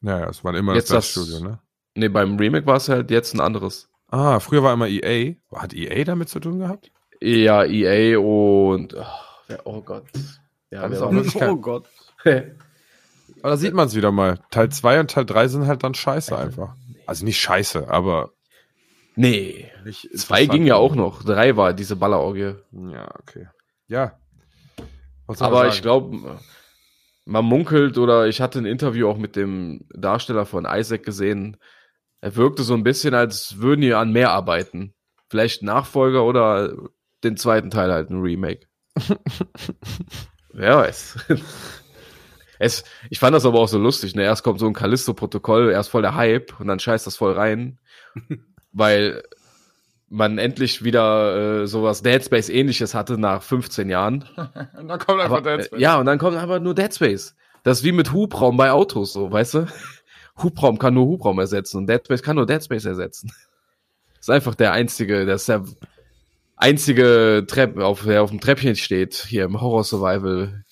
Ja, 0.03 0.21
ja, 0.21 0.29
es 0.29 0.45
war 0.45 0.55
immer 0.55 0.75
Jetzt 0.75 0.91
das, 0.91 1.13
das- 1.15 1.25
Studio, 1.25 1.41
ne? 1.49 1.61
Nee, 1.95 2.09
beim 2.09 2.37
Remake 2.37 2.67
war 2.67 2.77
es 2.77 2.89
halt 2.91 3.11
jetzt 3.11 3.35
ein 3.35 3.41
anderes. 3.41 3.89
Ah, 4.09 4.39
früher 4.39 4.63
war 4.63 4.75
immer 4.75 4.87
EA. 4.87 5.35
Hat 5.55 5.73
EA 5.73 6.05
damit 6.05 6.29
zu 6.29 6.39
tun 6.41 6.59
gehabt? 6.59 6.93
Ja, 7.23 7.65
EA 7.65 8.19
und. 8.19 8.95
Oh, 8.95 9.55
oh 9.65 9.81
Gott. 9.81 10.05
Ja, 10.71 10.85
auch 10.85 11.11
das? 11.11 11.33
kein- 11.33 11.51
Oh 11.51 11.57
Gott. 11.57 11.89
Aber 13.47 13.53
da 13.53 13.59
sieht 13.59 13.75
man 13.75 13.87
es 13.87 13.95
wieder 13.95 14.11
mal. 14.11 14.41
Teil 14.51 14.71
2 14.71 14.99
und 14.99 15.13
Teil 15.13 15.25
3 15.25 15.47
sind 15.47 15.67
halt 15.69 15.85
dann 15.85 15.95
scheiße 15.95 16.37
einfach. 16.37 16.75
Also 17.07 17.25
nicht 17.25 17.39
scheiße, 17.39 17.89
aber 17.89 18.33
nee. 19.15 19.71
nicht 19.85 20.11
Zwei 20.19 20.47
ging 20.47 20.67
ja 20.67 20.75
auch 20.75 20.97
noch. 20.97 21.23
Drei 21.23 21.57
war 21.57 21.73
diese 21.73 21.95
Ballerorgie. 21.95 22.55
Ja, 22.73 23.09
okay. 23.21 23.47
Ja. 23.87 24.19
Aber 25.29 25.69
ich 25.69 25.81
glaube, 25.81 26.41
man 27.25 27.45
munkelt 27.45 27.99
oder 27.99 28.27
ich 28.27 28.41
hatte 28.41 28.59
ein 28.59 28.67
Interview 28.67 29.09
auch 29.09 29.17
mit 29.17 29.37
dem 29.37 29.87
Darsteller 29.95 30.45
von 30.45 30.67
Isaac 30.69 31.05
gesehen. 31.05 31.57
Er 32.21 32.35
wirkte 32.35 32.65
so 32.65 32.75
ein 32.75 32.83
bisschen, 32.83 33.15
als 33.15 33.61
würden 33.61 33.83
die 33.83 33.95
an 33.95 34.11
mehr 34.11 34.33
arbeiten. 34.33 34.93
Vielleicht 35.31 35.63
Nachfolger 35.63 36.25
oder 36.25 36.75
den 37.23 37.37
zweiten 37.37 37.71
Teil 37.71 37.93
halt 37.93 38.11
ein 38.11 38.21
Remake. 38.21 38.67
Wer 40.53 40.79
weiß. 40.79 41.19
Es, 42.59 42.85
ich 43.11 43.19
fand 43.19 43.35
das 43.35 43.45
aber 43.45 43.59
auch 43.59 43.69
so 43.69 43.79
lustig. 43.79 44.15
Ne? 44.15 44.23
Erst 44.23 44.43
kommt 44.43 44.61
so 44.61 44.67
ein 44.67 44.73
Callisto-Protokoll, 44.73 45.71
erst 45.71 45.91
voll 45.91 46.03
der 46.03 46.15
Hype 46.15 46.59
und 46.59 46.67
dann 46.67 46.79
scheißt 46.79 47.07
das 47.07 47.17
voll 47.17 47.33
rein, 47.33 47.79
weil 48.73 49.23
man 50.09 50.39
endlich 50.39 50.85
wieder 50.85 51.63
äh, 51.63 51.67
sowas 51.67 52.03
Dead 52.03 52.23
Space 52.25 52.49
ähnliches 52.49 52.95
hatte 52.95 53.19
nach 53.19 53.43
15 53.43 53.89
Jahren. 53.89 54.25
Und 54.79 54.89
dann 54.89 55.01
kommt 55.01 55.21
einfach 55.21 55.39
Aber, 55.39 55.57
Dead 55.57 55.61
äh, 55.61 55.65
Space. 55.65 55.81
ja, 55.81 55.99
und 55.99 56.07
dann 56.07 56.19
kommt 56.19 56.37
aber 56.37 56.61
nur 56.61 56.75
Dead 56.75 56.95
Space. 56.95 57.35
Das 57.65 57.79
ist 57.79 57.85
wie 57.85 57.91
mit 57.91 58.13
Hubraum 58.13 58.57
bei 58.57 58.71
Autos, 58.71 59.13
so, 59.13 59.33
weißt 59.33 59.55
du? 59.55 59.67
Hubraum 60.43 60.79
kann 60.79 60.95
nur 60.95 61.07
Hubraum 61.07 61.39
ersetzen 61.41 61.79
und 61.79 61.89
Dead 61.89 62.01
Space 62.05 62.23
kann 62.23 62.37
nur 62.37 62.47
Dead 62.47 62.63
Space 62.63 62.85
ersetzen. 62.85 63.33
ist 64.21 64.31
einfach 64.31 64.55
der 64.55 64.73
einzige, 64.73 65.27
der 65.27 65.35
ist 65.35 65.49
der 65.49 65.65
einzige 66.57 67.45
Trepp, 67.49 67.79
auf, 67.79 68.05
der 68.05 68.23
auf 68.23 68.31
dem 68.31 68.41
Treppchen 68.41 68.77
steht, 68.77 69.15
hier 69.15 69.45
im 69.45 69.61
Horror-Survival 69.61 70.65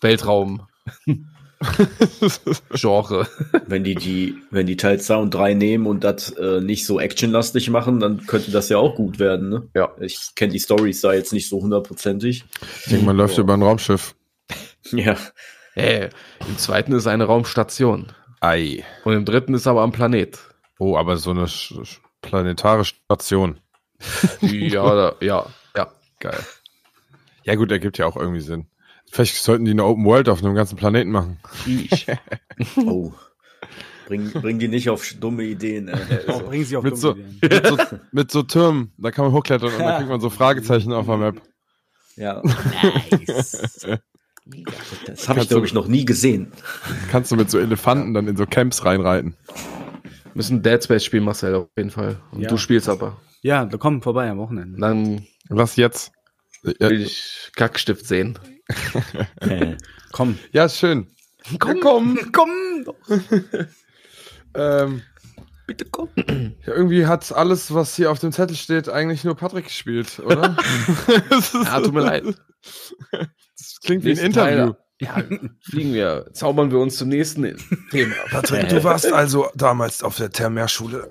Weltraum. 0.00 0.66
Genre. 2.74 3.26
Wenn 3.66 3.82
die, 3.84 3.94
die, 3.94 4.36
wenn 4.50 4.66
die 4.66 4.76
Teil 4.76 5.00
2 5.00 5.16
und 5.16 5.34
3 5.34 5.54
nehmen 5.54 5.86
und 5.86 6.04
das 6.04 6.30
äh, 6.32 6.60
nicht 6.60 6.84
so 6.84 7.00
actionlastig 7.00 7.70
machen, 7.70 8.00
dann 8.00 8.26
könnte 8.26 8.50
das 8.50 8.68
ja 8.68 8.78
auch 8.78 8.94
gut 8.94 9.18
werden. 9.18 9.48
Ne? 9.48 9.68
Ja. 9.74 9.92
Ich 10.00 10.34
kenne 10.34 10.52
die 10.52 10.58
Storys 10.58 11.00
da 11.00 11.14
jetzt 11.14 11.32
nicht 11.32 11.48
so 11.48 11.62
hundertprozentig. 11.62 12.44
Ich 12.84 12.90
denke, 12.90 13.06
man 13.06 13.16
läuft 13.16 13.38
über 13.38 13.54
ein 13.54 13.62
Raumschiff. 13.62 14.14
Ja. 14.92 15.16
Äh, 15.74 16.10
Im 16.46 16.58
zweiten 16.58 16.92
ist 16.92 17.06
eine 17.06 17.24
Raumstation. 17.24 18.12
Ei. 18.40 18.84
Und 19.04 19.14
im 19.14 19.24
dritten 19.24 19.54
ist 19.54 19.66
aber 19.66 19.82
am 19.82 19.92
Planet. 19.92 20.38
Oh, 20.78 20.96
aber 20.96 21.16
so 21.16 21.30
eine 21.30 21.46
planetare 22.22 22.84
Station. 22.84 23.60
Ja, 24.40 24.84
oder, 24.84 25.16
ja, 25.20 25.46
ja. 25.74 25.90
Geil. 26.20 26.38
Ja 27.44 27.54
gut, 27.54 27.70
ergibt 27.70 27.98
ja 27.98 28.06
auch 28.06 28.16
irgendwie 28.16 28.40
Sinn. 28.40 28.66
Vielleicht 29.10 29.36
sollten 29.36 29.64
die 29.64 29.70
eine 29.70 29.84
Open 29.84 30.04
World 30.04 30.28
auf 30.28 30.42
einem 30.42 30.54
ganzen 30.54 30.76
Planeten 30.76 31.10
machen. 31.10 31.38
Oh. 32.78 33.12
Bring, 34.06 34.30
bring 34.30 34.58
die 34.58 34.68
nicht 34.68 34.88
auf 34.88 35.04
dumme 35.20 35.42
Ideen. 35.42 35.88
Äh. 35.88 35.96
Oh, 36.28 36.38
bringen 36.40 36.64
sie 36.64 36.76
auf 36.76 36.84
Mit 36.84 36.96
so, 36.96 37.12
dumme 37.14 37.24
Ideen. 37.42 37.62
mit, 37.62 37.66
so, 37.66 37.76
mit 38.12 38.30
so 38.30 38.42
Türmen, 38.44 38.92
da 38.98 39.10
kann 39.10 39.24
man 39.24 39.34
hochklettern 39.34 39.70
und 39.72 39.78
dann 39.78 39.96
kriegt 39.98 40.08
man 40.08 40.20
so 40.20 40.30
Fragezeichen 40.30 40.92
auf 40.92 41.06
der 41.06 41.16
Map. 41.16 41.42
Ja. 42.16 42.40
Nice. 42.42 43.86
Das 45.06 45.28
habe 45.28 45.40
ich, 45.40 45.48
glaube 45.48 45.66
ich, 45.66 45.74
noch 45.74 45.88
nie 45.88 46.04
gesehen. 46.04 46.52
Kannst 47.10 47.32
du 47.32 47.36
mit 47.36 47.50
so 47.50 47.58
Elefanten 47.58 48.14
dann 48.14 48.28
in 48.28 48.36
so 48.36 48.46
Camps 48.46 48.84
reinreiten. 48.84 49.36
Müssen 50.34 50.62
Dead 50.62 50.82
Space 50.82 51.04
spielen, 51.04 51.24
Marcel, 51.24 51.54
auf 51.56 51.68
jeden 51.76 51.90
Fall. 51.90 52.20
Und 52.30 52.42
Ja. 52.42 52.48
du 52.48 52.56
spielst 52.56 52.88
aber. 52.88 53.20
Ja, 53.42 53.64
da 53.64 53.76
kommen 53.76 54.02
vorbei 54.02 54.30
am 54.30 54.38
Wochenende. 54.38 54.78
Dann 54.80 55.26
Was 55.48 55.76
jetzt? 55.76 56.12
Will 56.62 57.00
ich 57.02 57.50
Kackstift 57.56 58.06
sehen. 58.06 58.38
Äh, 59.40 59.76
Komm. 60.12 60.38
ja 60.52 60.64
ist 60.64 60.78
schön. 60.78 61.06
Komm, 61.58 61.80
Komm, 61.80 62.18
komm 62.32 62.50
doch. 62.84 62.96
Ähm, 64.54 65.02
Bitte 65.66 65.84
komm. 65.84 66.08
ja, 66.16 66.72
irgendwie 66.72 67.06
hat 67.06 67.30
alles, 67.32 67.74
was 67.74 67.94
hier 67.96 68.10
auf 68.10 68.20
dem 68.20 68.32
Zettel 68.32 68.56
steht, 68.56 68.88
eigentlich 68.88 69.22
nur 69.24 69.34
Patrick 69.36 69.66
gespielt, 69.66 70.18
oder? 70.20 70.56
Ja, 71.52 71.80
tut 71.80 71.92
mir 71.92 72.00
leid. 72.00 72.24
Das 73.12 73.80
klingt 73.84 74.04
wie 74.04 74.12
ein 74.12 74.18
Interview. 74.18 74.72
Teil, 74.72 74.76
ja, 74.98 75.22
fliegen 75.60 75.92
wir, 75.92 76.30
zaubern 76.32 76.70
wir 76.70 76.78
uns 76.78 76.96
zum 76.96 77.08
nächsten 77.08 77.42
Thema. 77.90 78.14
Patrick, 78.30 78.68
du 78.70 78.82
warst 78.82 79.12
also 79.12 79.50
damals 79.54 80.02
auf 80.02 80.16
der 80.16 80.30
Thermärschule. 80.30 81.10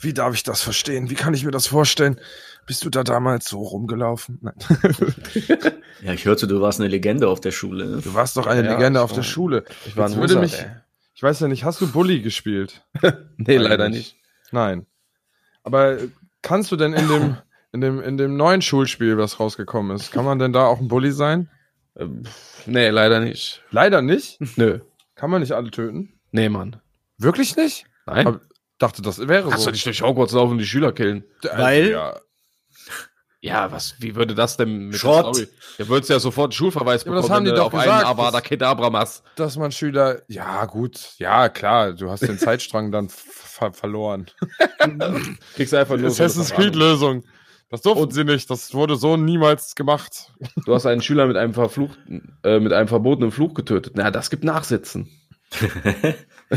Wie 0.00 0.12
darf 0.12 0.34
ich 0.34 0.42
das 0.42 0.60
verstehen? 0.60 1.08
Wie 1.08 1.14
kann 1.14 1.32
ich 1.32 1.44
mir 1.44 1.50
das 1.50 1.66
vorstellen? 1.66 2.20
Bist 2.66 2.84
du 2.84 2.90
da 2.90 3.04
damals 3.04 3.48
so 3.48 3.60
rumgelaufen? 3.62 4.38
Nein. 4.42 4.54
ja, 6.02 6.12
ich 6.12 6.24
hörte, 6.24 6.46
du 6.46 6.60
warst 6.60 6.80
eine 6.80 6.88
Legende 6.88 7.28
auf 7.28 7.40
der 7.40 7.52
Schule. 7.52 7.86
Ne? 7.86 8.00
Du 8.02 8.14
warst 8.14 8.36
doch 8.36 8.46
eine 8.46 8.66
Ja, 8.66 8.74
Legende 8.74 9.00
auf 9.00 9.10
der 9.12 9.18
war- 9.18 9.24
Schule. 9.24 9.64
Ich 9.86 9.96
war 9.96 10.06
ein 10.08 10.16
würde 10.16 10.34
Loser, 10.34 10.40
mich, 10.40 10.58
ey. 10.58 10.66
ich 11.14 11.22
weiß 11.22 11.40
ja 11.40 11.48
nicht, 11.48 11.64
hast 11.64 11.80
du 11.80 11.90
Bully 11.90 12.20
gespielt? 12.20 12.84
Nee, 13.36 13.56
leider 13.58 13.88
nicht. 13.88 14.16
Nein. 14.50 14.86
Aber 15.62 15.98
kannst 16.42 16.72
du 16.72 16.76
denn 16.76 16.92
in 16.92 17.06
dem, 17.08 17.36
in 17.72 17.80
dem, 17.80 18.00
in 18.00 18.16
dem 18.16 18.36
neuen 18.36 18.62
Schulspiel, 18.62 19.16
was 19.18 19.38
rausgekommen 19.38 19.94
ist, 19.96 20.10
kann 20.12 20.24
man 20.24 20.38
denn 20.38 20.52
da 20.52 20.66
auch 20.66 20.80
ein 20.80 20.88
Bully 20.88 21.12
sein? 21.12 21.48
Ähm, 21.96 22.24
Nee, 22.66 22.88
leider 22.88 23.20
nicht. 23.20 23.62
Leider 23.70 24.02
nicht. 24.02 24.38
Nö. 24.56 24.80
Kann 25.14 25.30
man 25.30 25.40
nicht 25.40 25.52
alle 25.52 25.70
töten? 25.70 26.18
Nee, 26.32 26.48
Mann. 26.48 26.80
Wirklich 27.18 27.56
nicht? 27.56 27.84
Nein. 28.06 28.26
Aber- 28.26 28.40
Dachte, 28.78 29.00
das 29.00 29.18
wäre 29.26 29.48
Kannst 29.48 29.60
so. 29.64 29.70
du 29.70 29.72
nicht 29.72 29.86
durch 29.86 30.02
Hogwarts 30.02 30.34
laufen 30.34 30.52
und 30.52 30.58
die 30.58 30.66
Schüler 30.66 30.92
killen? 30.92 31.24
Weil- 31.54 31.92
Ja, 31.92 32.16
Ja, 33.42 33.70
was, 33.70 33.94
wie 34.00 34.16
würde 34.16 34.34
das 34.34 34.56
denn 34.56 34.88
mit 34.88 34.96
Schrott. 34.96 35.26
der 35.26 35.34
Story? 35.44 35.48
Ihr 35.78 35.88
würdest 35.88 36.10
ja 36.10 36.18
sofort 36.18 36.46
einen 36.46 36.52
Schulverweis 36.52 37.04
Ja, 37.04 37.12
aber 37.12 37.20
bekommen, 37.20 37.28
das 37.28 37.36
haben 37.36 37.44
wenn 37.44 37.44
die 37.44 37.50
du 37.50 37.56
doch 37.56 37.66
auf 37.66 37.74
einen 37.74 37.82
gesagt, 37.84 38.06
Avada 38.06 38.30
das- 38.38 38.42
Kedavra 38.48 38.90
machst. 38.90 39.22
dass 39.36 39.56
man 39.56 39.70
Schüler, 39.72 40.22
ja 40.28 40.64
gut, 40.64 40.98
ja 41.18 41.48
klar, 41.48 41.92
du 41.92 42.10
hast 42.10 42.20
den 42.26 42.38
Zeitstrang 42.38 42.90
dann 42.90 43.08
ver 43.10 43.72
verloren. 43.72 44.26
Kriegst 45.54 45.72
du 45.72 45.76
einfach 45.78 45.96
nur 45.98 46.08
Assassin's 46.08 46.48
Verwarnung. 46.48 46.72
Creed 46.72 46.76
Lösung. 46.80 47.24
Das 47.68 47.82
durften 47.82 48.10
sie 48.12 48.24
nicht, 48.24 48.48
das 48.48 48.72
wurde 48.74 48.96
so 48.96 49.16
niemals 49.16 49.74
gemacht. 49.74 50.32
Du 50.64 50.74
hast 50.74 50.86
einen 50.86 51.02
Schüler 51.02 51.26
mit 51.26 51.36
einem 51.36 51.52
verfluchten, 51.52 52.38
äh, 52.44 52.60
mit 52.60 52.72
einem 52.72 52.86
verbotenen 52.88 53.32
Fluch 53.32 53.54
getötet. 53.54 53.94
Na, 53.96 54.10
das 54.12 54.30
gibt 54.30 54.44
Nachsitzen. 54.44 55.08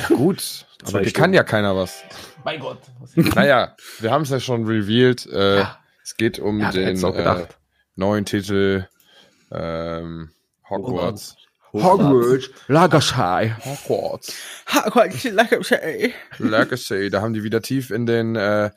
Gut, 0.10 0.66
aber 0.82 0.90
Stunden. 0.90 1.14
kann 1.14 1.34
ja 1.34 1.44
keiner 1.44 1.76
was. 1.76 2.04
Mein 2.44 2.60
Gott. 2.60 2.78
Naja, 3.16 3.76
wir 4.00 4.12
haben 4.12 4.22
es 4.22 4.30
ja 4.30 4.40
schon 4.40 4.66
revealed. 4.66 5.26
Äh, 5.28 5.60
Ja. 5.60 5.79
Es 6.10 6.18
geht 6.18 6.40
um 6.40 6.60
Ja, 6.60 6.72
den 6.72 6.98
äh, 7.04 7.46
neuen 7.94 8.26
Titel 8.26 8.88
ähm, 9.52 10.32
Hogwarts. 10.68 11.36
Lagerschei. 12.68 13.56
Hogwarts. 13.64 14.34
Legacy. 15.24 16.14
Legacy. 16.40 17.12
Da 17.12 17.22
haben 17.22 17.34
die 17.36 17.44
wieder 17.44 17.62
tief 17.62 17.92
in 17.92 18.08
den 18.08 18.36
äh, 18.36 18.72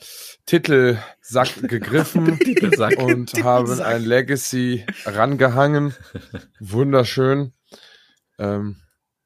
Titelsack 0.44 1.62
gegriffen 1.62 2.38
Titelsack. 2.38 2.98
und 2.98 3.32
haben 3.42 3.80
ein 3.80 4.04
Legacy 4.04 4.84
rangehangen. 5.06 5.94
Wunderschön. 6.60 7.54
Ähm, 8.38 8.76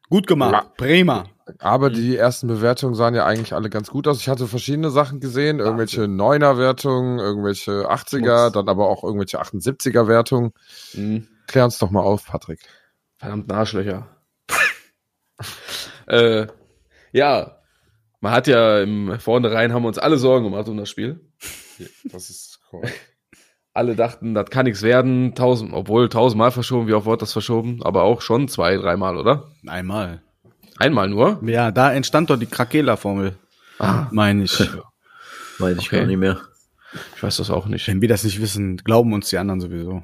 Gut 0.08 0.26
gemacht. 0.26 0.76
Prima. 0.76 1.24
aber 1.58 1.90
die 1.90 2.16
ersten 2.16 2.46
Bewertungen 2.46 2.94
sahen 2.94 3.14
ja 3.14 3.24
eigentlich 3.24 3.54
alle 3.54 3.70
ganz 3.70 3.90
gut 3.90 4.06
aus. 4.08 4.20
Ich 4.20 4.28
hatte 4.28 4.46
verschiedene 4.46 4.90
Sachen 4.90 5.20
gesehen, 5.20 5.58
irgendwelche 5.60 6.08
Neuner-Wertungen, 6.08 7.18
irgendwelche 7.18 7.90
80er, 7.90 8.42
Schmutz. 8.42 8.52
dann 8.52 8.68
aber 8.68 8.88
auch 8.88 9.04
irgendwelche 9.04 9.40
78er-Wertungen. 9.40 10.52
Mhm. 10.94 11.28
Klär 11.46 11.64
uns 11.64 11.78
doch 11.78 11.90
mal 11.90 12.00
auf, 12.00 12.26
Patrick. 12.26 12.60
Verdammt 13.16 13.50
Arschlöcher. 13.50 14.08
äh, 16.06 16.46
ja, 17.12 17.58
man 18.20 18.32
hat 18.32 18.46
ja 18.46 18.80
im 18.80 19.18
Vornherein 19.20 19.72
haben 19.72 19.82
wir 19.82 19.88
uns 19.88 19.98
alle 19.98 20.18
Sorgen 20.18 20.44
gemacht 20.44 20.68
um 20.68 20.76
das 20.76 20.88
Spiel. 20.88 21.20
Das 22.04 22.30
ist 22.30 22.60
korrekt. 22.70 23.15
Alle 23.76 23.94
dachten, 23.94 24.34
das 24.34 24.48
kann 24.50 24.64
nichts 24.64 24.82
werden, 24.82 25.34
tausend, 25.34 25.72
obwohl 25.74 26.08
tausendmal 26.08 26.50
verschoben, 26.50 26.88
wie 26.88 26.94
oft 26.94 27.06
wird 27.06 27.20
das 27.22 27.32
verschoben, 27.32 27.82
aber 27.82 28.02
auch 28.04 28.22
schon 28.22 28.48
zwei, 28.48 28.76
dreimal, 28.76 29.16
oder? 29.18 29.48
Einmal. 29.66 30.22
Einmal 30.78 31.08
nur. 31.08 31.40
Ja, 31.44 31.70
da 31.70 31.92
entstand 31.92 32.30
doch 32.30 32.38
die 32.38 32.46
Krakela-Formel, 32.46 33.36
Ah, 33.78 34.08
meine 34.10 34.44
ich. 34.44 34.58
Weiß 35.58 35.76
ich 35.78 35.86
Okay. 35.88 36.00
gar 36.00 36.06
nicht 36.06 36.16
mehr. 36.18 36.40
ich 37.16 37.22
weiß 37.22 37.36
das 37.36 37.50
auch 37.50 37.66
nicht. 37.66 37.86
Wenn 37.88 38.00
wir 38.00 38.08
das 38.08 38.24
nicht 38.24 38.40
wissen, 38.40 38.78
glauben 38.78 39.12
uns 39.12 39.28
die 39.28 39.36
anderen 39.38 39.60
sowieso. 39.60 40.02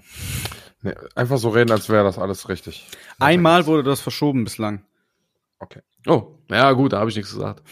Nee, 0.83 0.95
einfach 1.15 1.39
so 1.39 1.49
reden, 1.51 1.71
als 1.71 1.89
wäre 1.89 2.05
das 2.05 2.19
alles 2.19 2.49
richtig. 2.51 2.87
Einmal 3.19 3.67
wurde 3.67 3.83
das 3.85 4.01
verschoben 4.01 4.45
bislang. 4.45 4.83
Okay. 5.59 5.81
Oh, 6.07 6.39
ja 6.51 6.73
gut, 6.73 6.93
da 6.93 6.99
habe 7.01 7.09
ich 7.11 7.17
nichts 7.17 7.33
gesagt. 7.33 7.63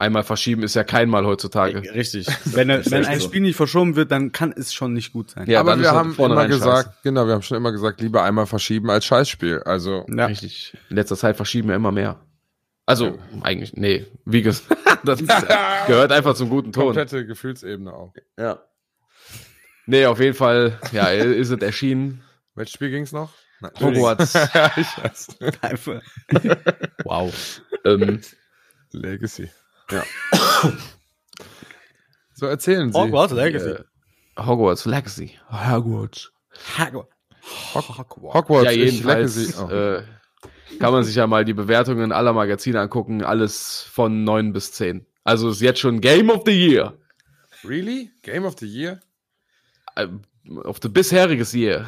Einmal 0.00 0.22
verschieben 0.22 0.62
ist 0.62 0.74
ja 0.74 0.82
kein 0.82 1.10
Mal 1.10 1.26
heutzutage. 1.26 1.82
Richtig. 1.94 2.26
Wenn, 2.46 2.68
wenn 2.68 3.04
ein 3.04 3.20
so. 3.20 3.26
Spiel 3.26 3.42
nicht 3.42 3.56
verschoben 3.56 3.96
wird, 3.96 4.10
dann 4.10 4.32
kann 4.32 4.50
es 4.56 4.72
schon 4.72 4.94
nicht 4.94 5.12
gut 5.12 5.32
sein. 5.32 5.46
Ja, 5.46 5.60
aber 5.60 5.78
wir 5.78 5.92
halt 5.92 5.98
haben 5.98 6.14
immer 6.16 6.48
gesagt, 6.48 6.86
scheiße. 6.86 6.98
genau, 7.02 7.26
wir 7.26 7.34
haben 7.34 7.42
schon 7.42 7.58
immer 7.58 7.70
gesagt, 7.70 8.00
lieber 8.00 8.22
einmal 8.22 8.46
verschieben 8.46 8.88
als 8.88 9.04
Scheißspiel. 9.04 9.62
Also, 9.64 10.06
Ja. 10.08 10.24
Richtig. 10.24 10.74
In 10.88 10.96
letzter 10.96 11.16
Zeit 11.16 11.36
verschieben 11.36 11.68
wir 11.68 11.76
immer 11.76 11.92
mehr. 11.92 12.18
Also, 12.86 13.18
eigentlich, 13.42 13.74
nee, 13.74 14.06
wie 14.24 14.40
gesagt, 14.40 14.74
das 15.04 15.20
ist, 15.20 15.28
gehört 15.86 16.12
einfach 16.12 16.34
zum 16.34 16.48
guten 16.48 16.72
Ton. 16.72 16.84
komplette 16.86 17.26
Gefühlsebene 17.26 17.92
auch. 17.92 18.14
Ja. 18.38 18.62
Nee, 19.84 20.06
auf 20.06 20.18
jeden 20.18 20.34
Fall, 20.34 20.78
ja, 20.92 21.08
ist 21.08 21.50
es 21.50 21.60
erschienen. 21.60 22.22
Welches 22.54 22.72
Spiel 22.72 22.90
ging's 22.90 23.12
noch? 23.12 23.34
Nein. 23.60 23.72
Hogwarts. 23.80 24.34
ich 24.76 24.86
weiß. 25.04 25.28
Wow. 27.04 27.60
Ähm, 27.84 28.22
Legacy. 28.92 29.50
Ja. 29.90 30.04
So 32.34 32.46
erzählen 32.46 32.90
Sie. 32.90 32.98
Hogwarts 32.98 33.34
Legacy. 33.34 33.68
äh, 33.68 33.84
Hogwarts 34.38 34.86
Legacy. 34.86 35.38
Hogwarts. 35.50 36.30
Hogwarts, 38.34 38.64
ja, 38.64 38.70
ich 38.70 38.78
jedenfalls 38.92 39.36
Legacy. 39.36 39.62
Oh. 39.62 39.68
äh, 39.68 40.02
kann 40.78 40.92
man 40.92 41.04
sich 41.04 41.16
ja 41.16 41.26
mal 41.26 41.44
die 41.44 41.52
Bewertungen 41.52 42.12
aller 42.12 42.32
Magazine 42.32 42.80
angucken. 42.80 43.22
Alles 43.22 43.82
von 43.82 44.24
9 44.24 44.54
bis 44.54 44.72
10. 44.72 45.04
Also 45.22 45.50
ist 45.50 45.60
jetzt 45.60 45.80
schon 45.80 46.00
Game 46.00 46.30
of 46.30 46.42
the 46.46 46.52
Year. 46.52 46.96
really? 47.62 48.10
Game 48.22 48.44
of 48.46 48.56
the 48.58 48.66
Year? 48.66 49.00
Auf 50.64 50.78
the 50.82 50.88
bisheriges 50.88 51.52
Year. 51.52 51.86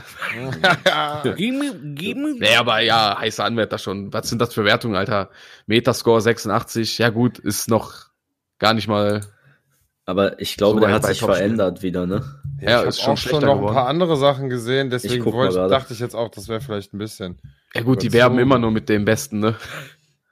Nee, 1.24 2.56
aber 2.56 2.80
ja, 2.80 3.18
heißer 3.18 3.44
Anwärter 3.44 3.78
schon. 3.78 4.12
Was 4.12 4.28
sind 4.28 4.40
das 4.40 4.54
für 4.54 4.64
Wertungen, 4.64 4.96
Alter? 4.96 5.30
Metascore 5.66 6.20
86. 6.20 6.98
Ja 6.98 7.10
gut, 7.10 7.38
ist 7.38 7.68
noch 7.68 7.92
gar 8.58 8.74
nicht 8.74 8.88
mal. 8.88 9.20
Aber 10.04 10.40
ich 10.40 10.56
glaube, 10.56 10.80
So 10.80 10.86
der 10.86 10.94
hat 10.94 11.04
sich 11.06 11.20
verändert 11.20 11.82
wieder, 11.82 12.06
ne? 12.06 12.24
Ja, 12.60 12.82
ich 12.82 12.88
ist 12.88 13.00
schon 13.00 13.14
auch 13.14 13.18
schlechter 13.18 13.40
schon 13.40 13.48
noch 13.48 13.54
geworden. 13.56 13.70
ein 13.70 13.74
paar 13.74 13.88
andere 13.88 14.16
Sachen 14.16 14.48
gesehen, 14.48 14.86
Ich 14.88 15.02
deswegen 15.02 15.24
mal 15.24 15.32
wollte, 15.32 15.68
dachte 15.68 15.94
ich 15.94 16.00
jetzt 16.00 16.14
auch, 16.14 16.28
das 16.28 16.48
wäre 16.48 16.60
vielleicht 16.60 16.92
ein 16.92 16.98
bisschen. 16.98 17.38
Ja 17.74 17.82
gut, 17.82 18.02
die 18.02 18.08
So. 18.08 18.14
werben 18.14 18.38
immer 18.38 18.58
nur 18.58 18.70
mit 18.70 18.88
dem 18.88 19.04
Besten, 19.04 19.40
ne? 19.40 19.56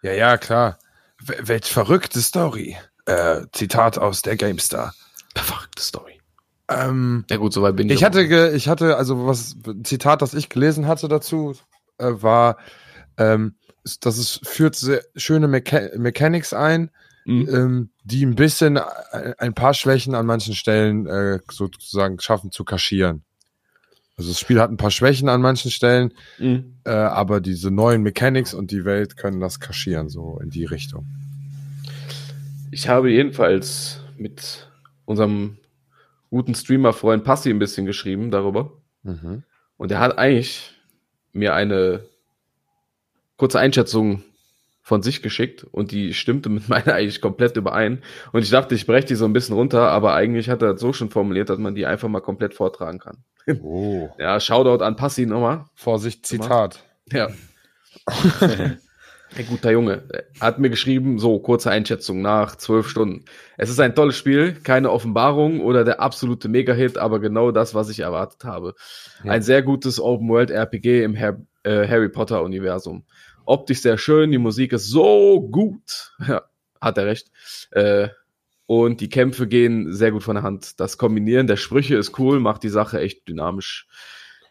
Ja, 0.02 0.12
ja, 0.12 0.36
klar. 0.38 0.78
W 1.22 1.34
welch 1.40 1.66
verrückte 1.66 2.20
Story. 2.20 2.76
Äh, 3.06 3.42
Zitat 3.52 3.98
aus 3.98 4.22
der 4.22 4.36
GameStar. 4.36 4.94
Verrückte 5.36 5.82
Story. 5.82 6.19
Ähm, 6.70 7.24
Ja 7.28 7.36
gut, 7.36 7.52
soweit 7.52 7.76
bin 7.76 7.88
ich. 7.88 7.94
ich 7.96 8.04
hatte, 8.04 8.52
ich 8.54 8.68
hatte, 8.68 8.96
also 8.96 9.26
was, 9.26 9.56
Zitat, 9.82 10.22
das 10.22 10.34
ich 10.34 10.48
gelesen 10.48 10.86
hatte 10.86 11.08
dazu, 11.08 11.54
äh, 11.98 12.06
war, 12.10 12.56
ähm, 13.16 13.54
dass 14.00 14.18
es 14.18 14.40
führt 14.44 14.76
sehr 14.76 15.02
schöne 15.16 15.48
Mecha 15.48 15.80
Mechanics 15.96 16.52
ein, 16.52 16.90
Mhm. 17.26 17.48
ähm, 17.54 17.90
die 18.04 18.24
ein 18.24 18.34
bisschen 18.34 18.78
ein, 18.78 19.34
ein 19.38 19.54
paar 19.54 19.74
Schwächen 19.74 20.14
an 20.14 20.24
manchen 20.26 20.54
Stellen 20.54 21.06
äh, 21.06 21.38
sozusagen 21.50 22.18
schaffen 22.18 22.50
zu 22.50 22.64
kaschieren. 22.64 23.24
Also 24.16 24.30
das 24.30 24.40
Spiel 24.40 24.60
hat 24.60 24.70
ein 24.70 24.76
paar 24.78 24.90
Schwächen 24.90 25.28
an 25.28 25.40
manchen 25.42 25.70
Stellen, 25.70 26.12
Mhm. 26.38 26.76
äh, 26.84 26.90
aber 26.90 27.40
diese 27.40 27.70
neuen 27.70 28.02
Mechanics 28.02 28.54
und 28.54 28.70
die 28.70 28.84
Welt 28.84 29.16
können 29.16 29.40
das 29.40 29.60
kaschieren, 29.60 30.08
so 30.08 30.38
in 30.42 30.50
die 30.50 30.64
Richtung. 30.64 31.06
Ich 32.70 32.88
habe 32.88 33.10
jedenfalls 33.10 34.00
mit 34.16 34.68
unserem 35.04 35.56
guten 36.30 36.54
Streamer-Freund 36.54 37.24
Passi 37.24 37.50
ein 37.50 37.58
bisschen 37.58 37.86
geschrieben 37.86 38.30
darüber. 38.30 38.72
Mhm. 39.02 39.42
Und 39.76 39.92
er 39.92 40.00
hat 40.00 40.18
eigentlich 40.18 40.72
mir 41.32 41.54
eine 41.54 42.04
kurze 43.36 43.58
Einschätzung 43.58 44.22
von 44.82 45.02
sich 45.02 45.22
geschickt 45.22 45.64
und 45.70 45.92
die 45.92 46.14
stimmte 46.14 46.48
mit 46.48 46.68
meiner 46.68 46.94
eigentlich 46.94 47.20
komplett 47.20 47.56
überein. 47.56 48.02
Und 48.32 48.42
ich 48.42 48.50
dachte, 48.50 48.74
ich 48.74 48.86
breche 48.86 49.08
die 49.08 49.14
so 49.14 49.24
ein 49.24 49.32
bisschen 49.32 49.54
runter, 49.54 49.90
aber 49.90 50.14
eigentlich 50.14 50.48
hat 50.48 50.62
er 50.62 50.72
das 50.72 50.80
so 50.80 50.92
schon 50.92 51.10
formuliert, 51.10 51.50
dass 51.50 51.58
man 51.58 51.74
die 51.74 51.86
einfach 51.86 52.08
mal 52.08 52.20
komplett 52.20 52.54
vortragen 52.54 52.98
kann. 52.98 53.18
Oh. 53.62 54.08
Ja, 54.18 54.38
Shoutout 54.38 54.84
an 54.84 54.96
Passi 54.96 55.26
nochmal. 55.26 55.64
Vorsicht, 55.74 56.26
Zitat. 56.26 56.84
Ja. 57.10 57.28
Ein 59.36 59.46
guter 59.46 59.70
Junge. 59.70 60.02
Hat 60.40 60.58
mir 60.58 60.70
geschrieben, 60.70 61.18
so, 61.18 61.38
kurze 61.38 61.70
Einschätzung 61.70 62.20
nach 62.20 62.56
zwölf 62.56 62.88
Stunden. 62.88 63.24
Es 63.56 63.70
ist 63.70 63.78
ein 63.78 63.94
tolles 63.94 64.16
Spiel, 64.16 64.54
keine 64.54 64.90
Offenbarung 64.90 65.60
oder 65.60 65.84
der 65.84 66.00
absolute 66.00 66.48
Mega-Hit, 66.48 66.98
aber 66.98 67.20
genau 67.20 67.52
das, 67.52 67.74
was 67.74 67.90
ich 67.90 68.00
erwartet 68.00 68.44
habe. 68.44 68.74
Ja. 69.22 69.32
Ein 69.32 69.42
sehr 69.42 69.62
gutes 69.62 70.00
Open-World-RPG 70.00 71.04
im 71.04 71.16
Har 71.16 71.38
äh, 71.62 71.86
Harry 71.86 72.08
Potter-Universum. 72.08 73.04
Optisch 73.44 73.82
sehr 73.82 73.98
schön, 73.98 74.32
die 74.32 74.38
Musik 74.38 74.72
ist 74.72 74.88
so 74.88 75.40
gut. 75.40 76.12
Ja, 76.26 76.42
hat 76.80 76.98
er 76.98 77.06
recht. 77.06 77.30
Äh, 77.72 78.08
und 78.66 79.00
die 79.00 79.08
Kämpfe 79.08 79.48
gehen 79.48 79.92
sehr 79.92 80.12
gut 80.12 80.22
von 80.22 80.36
der 80.36 80.44
Hand. 80.44 80.78
Das 80.80 80.96
Kombinieren 80.96 81.46
der 81.46 81.56
Sprüche 81.56 81.96
ist 81.96 82.18
cool, 82.18 82.40
macht 82.40 82.62
die 82.62 82.68
Sache 82.68 83.00
echt 83.00 83.28
dynamisch. 83.28 83.88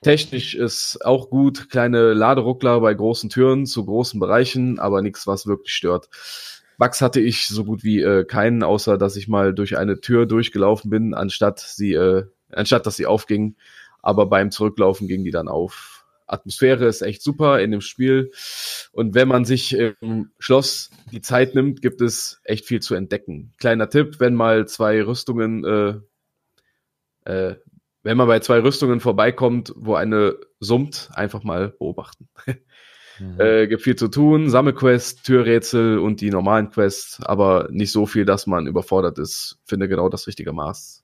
Technisch 0.01 0.55
ist 0.55 1.05
auch 1.05 1.29
gut, 1.29 1.69
kleine 1.69 2.13
Laderuckler 2.13 2.79
bei 2.79 2.93
großen 2.93 3.29
Türen 3.29 3.65
zu 3.65 3.83
großen 3.85 4.19
Bereichen, 4.19 4.79
aber 4.79 5.01
nichts, 5.01 5.27
was 5.27 5.45
wirklich 5.45 5.73
stört. 5.73 6.09
Bugs 6.77 7.01
hatte 7.01 7.19
ich 7.19 7.47
so 7.47 7.65
gut 7.65 7.83
wie 7.83 8.01
äh, 8.01 8.23
keinen, 8.23 8.63
außer 8.63 8.97
dass 8.97 9.17
ich 9.17 9.27
mal 9.27 9.53
durch 9.53 9.77
eine 9.77 9.99
Tür 9.99 10.25
durchgelaufen 10.25 10.89
bin, 10.89 11.13
anstatt 11.13 11.59
sie, 11.59 11.93
äh, 11.93 12.23
anstatt 12.51 12.85
dass 12.85 12.95
sie 12.95 13.05
aufging. 13.05 13.57
Aber 14.01 14.27
beim 14.27 14.51
Zurücklaufen 14.51 15.09
ging 15.09 15.25
die 15.25 15.31
dann 15.31 15.49
auf. 15.49 16.05
Atmosphäre 16.25 16.85
ist 16.85 17.01
echt 17.01 17.21
super 17.21 17.59
in 17.59 17.71
dem 17.71 17.81
Spiel. 17.81 18.31
Und 18.93 19.15
wenn 19.15 19.27
man 19.27 19.43
sich 19.43 19.73
im 19.73 20.31
Schloss 20.39 20.91
die 21.11 21.21
Zeit 21.21 21.55
nimmt, 21.55 21.81
gibt 21.81 21.99
es 21.99 22.39
echt 22.45 22.65
viel 22.65 22.81
zu 22.81 22.95
entdecken. 22.95 23.51
Kleiner 23.57 23.89
Tipp, 23.89 24.19
wenn 24.19 24.35
mal 24.35 24.65
zwei 24.67 25.03
Rüstungen, 25.03 25.65
äh, 27.25 27.29
äh, 27.29 27.55
wenn 28.03 28.17
man 28.17 28.27
bei 28.27 28.39
zwei 28.39 28.59
Rüstungen 28.59 28.99
vorbeikommt, 28.99 29.73
wo 29.75 29.95
eine 29.95 30.35
summt, 30.59 31.09
einfach 31.13 31.43
mal 31.43 31.69
beobachten. 31.69 32.29
Mhm. 32.45 32.55
Äh, 33.37 33.67
gibt 33.67 33.81
viel 33.81 33.97
zu 33.97 34.07
tun, 34.07 34.49
Sammelquest, 34.49 35.25
Türrätsel 35.25 35.99
und 35.99 36.21
die 36.21 36.29
normalen 36.29 36.69
Quests, 36.69 37.19
aber 37.21 37.67
nicht 37.69 37.91
so 37.91 38.05
viel, 38.05 38.23
dass 38.23 38.47
man 38.47 38.65
überfordert 38.65 39.19
ist. 39.19 39.59
Finde 39.65 39.89
genau 39.89 40.07
das 40.07 40.25
richtige 40.25 40.53
Maß. 40.53 41.03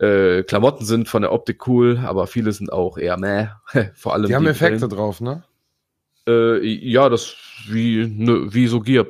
Äh, 0.00 0.42
Klamotten 0.42 0.84
sind 0.84 1.08
von 1.08 1.22
der 1.22 1.30
Optik 1.30 1.68
cool, 1.68 2.00
aber 2.04 2.26
viele 2.26 2.50
sind 2.50 2.72
auch 2.72 2.98
eher 2.98 3.16
meh. 3.18 3.46
Vor 3.94 4.14
allem 4.14 4.26
Die 4.26 4.34
haben 4.34 4.46
Effekte 4.48 4.88
Brillen. 4.88 4.96
drauf, 4.96 5.20
ne? 5.20 5.44
Äh, 6.26 6.66
ja, 6.66 7.08
das 7.08 7.36
wie 7.68 8.04
ne, 8.06 8.52
wie 8.52 8.66
so 8.66 8.80
Gear. 8.80 9.06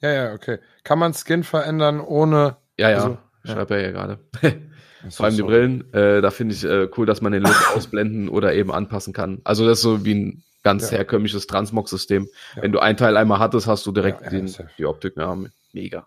Ja, 0.00 0.10
ja, 0.10 0.32
okay. 0.32 0.60
Kann 0.82 0.98
man 0.98 1.12
Skin 1.12 1.44
verändern 1.44 2.00
ohne. 2.00 2.56
Ja, 2.78 2.90
ja. 2.90 2.96
Also, 2.96 3.18
Schreibt 3.44 3.70
er 3.70 3.80
ja 3.82 3.90
gerade. 3.90 4.18
Vor 5.10 5.26
allem 5.26 5.36
die. 5.36 5.42
Brillen. 5.42 5.92
Äh, 5.94 6.20
da 6.20 6.30
finde 6.30 6.54
ich 6.54 6.64
äh, 6.64 6.88
cool, 6.96 7.06
dass 7.06 7.20
man 7.20 7.32
den 7.32 7.42
Look 7.42 7.72
ausblenden 7.76 8.28
oder 8.28 8.54
eben 8.54 8.72
anpassen 8.72 9.12
kann. 9.12 9.40
Also 9.44 9.66
das 9.66 9.78
ist 9.78 9.82
so 9.82 10.04
wie 10.04 10.14
ein 10.14 10.42
ganz 10.64 10.90
Ja. 10.90 10.98
herkömmliches 10.98 11.46
Transmog-System. 11.46 12.28
Ja. 12.56 12.62
Wenn 12.62 12.72
du 12.72 12.80
ein 12.80 12.96
Teil 12.96 13.16
einmal 13.16 13.38
hattest, 13.38 13.66
hast 13.66 13.86
du 13.86 13.92
direkt 13.92 14.22
Ja, 14.22 14.30
den, 14.30 14.52
die 14.76 14.86
Optik. 14.86 15.16
Ja, 15.16 15.36
mega. 15.72 16.06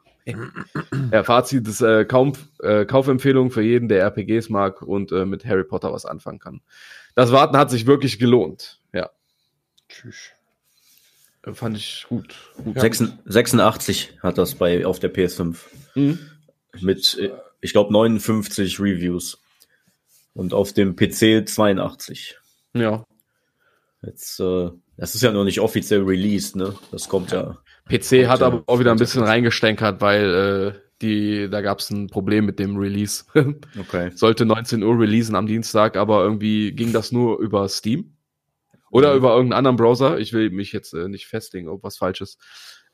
ja, 1.12 1.24
Fazit 1.24 1.68
ist 1.68 1.82
äh, 1.82 2.06
kaum 2.06 2.34
äh, 2.62 2.86
Kaufempfehlung 2.86 3.50
für 3.50 3.62
jeden, 3.64 3.88
der 3.90 4.04
RPGs 4.04 4.50
mag 4.50 4.82
und 4.82 5.12
äh, 5.12 5.26
mit 5.26 5.46
Harry 5.46 5.64
Potter 5.64 5.92
was 5.92 6.06
anfangen 6.06 6.38
kann. 6.40 6.62
Das 7.16 7.32
Warten 7.32 7.58
hat 7.58 7.72
sich 7.72 7.88
wirklich 7.88 8.20
gelohnt. 8.20 8.80
Ja, 8.94 9.10
Tschüss. 9.90 10.30
äh, 11.44 11.54
fand 11.54 11.76
ich 11.78 12.06
gut. 12.08 12.36
gut. 12.64 12.76
Ja. 12.76 12.82
86 12.82 13.20
86 13.26 14.20
hat 14.22 14.38
das 14.38 14.56
bei 14.56 14.86
auf 14.86 15.00
der 15.00 15.12
PS5 15.14 15.58
Mhm. 15.96 16.20
mit, 16.82 17.18
äh, 17.18 17.32
ich 17.62 17.71
glaube, 17.74 17.93
59 17.93 18.80
Reviews. 18.80 19.39
Und 20.34 20.54
auf 20.54 20.74
dem 20.74 20.95
PC 20.95 21.47
82. 21.47 22.38
Ja. 22.74 23.06
Jetzt, 24.02 24.39
äh, 24.39 24.69
das 24.97 25.13
ist 25.15 25.21
ja 25.21 25.32
noch 25.32 25.43
nicht 25.43 25.60
offiziell 25.60 26.04
released, 26.04 26.56
ne? 26.56 26.76
Das 26.91 27.08
kommt 27.10 27.32
ja. 27.32 27.58
PC 27.88 28.28
hat 28.28 28.39
ja, 28.39 28.47
aber 28.47 28.63
auch 28.67 28.80
wieder 28.80 28.91
ein 28.91 28.97
bisschen 28.97 29.24
reingestänkert, 29.24 30.02
weil 30.02 30.74
äh, 30.76 30.80
die, 31.02 31.50
da 31.50 31.62
gab 31.62 31.80
es 31.80 31.89
ein 31.89 32.08
Problem 32.08 32.45
mit 32.45 32.60
dem 32.60 32.78
Release. 32.78 33.26
Okay. 33.80 34.12
Sollte 34.15 34.45
19 34.45 34.84
Uhr 34.84 35.00
releasen 35.00 35.36
am 35.36 35.47
Dienstag, 35.47 35.97
aber 35.97 36.24
irgendwie 36.24 36.71
ging 36.71 36.93
das 36.93 37.12
nur 37.12 37.39
über 37.39 37.67
Steam 37.67 38.13
oder 38.89 39.12
Mhm. 39.12 39.17
über 39.17 39.30
irgendeinen 39.32 39.58
anderen 39.58 39.78
Browser. 39.78 40.19
Ich 40.19 40.32
will 40.34 40.50
mich 40.50 40.71
jetzt 40.71 40.93
äh, 40.93 41.08
nicht 41.10 41.28
festlegen, 41.28 41.67
ob 41.67 41.84
was 41.84 41.97
falsch 41.97 42.21
ist. 42.21 42.39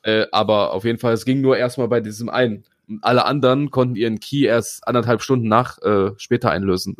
Äh, 0.08 0.26
aber 0.32 0.72
auf 0.72 0.84
jeden 0.84 0.98
Fall, 0.98 1.12
es 1.12 1.26
ging 1.26 1.42
nur 1.42 1.58
erstmal 1.58 1.88
bei 1.88 2.00
diesem 2.00 2.30
einen. 2.30 2.64
Und 2.88 3.04
Alle 3.04 3.26
anderen 3.26 3.70
konnten 3.70 3.94
ihren 3.94 4.20
Key 4.20 4.44
erst 4.44 4.88
anderthalb 4.88 5.20
Stunden 5.20 5.48
nach 5.48 5.76
äh, 5.82 6.12
später 6.16 6.50
einlösen. 6.50 6.96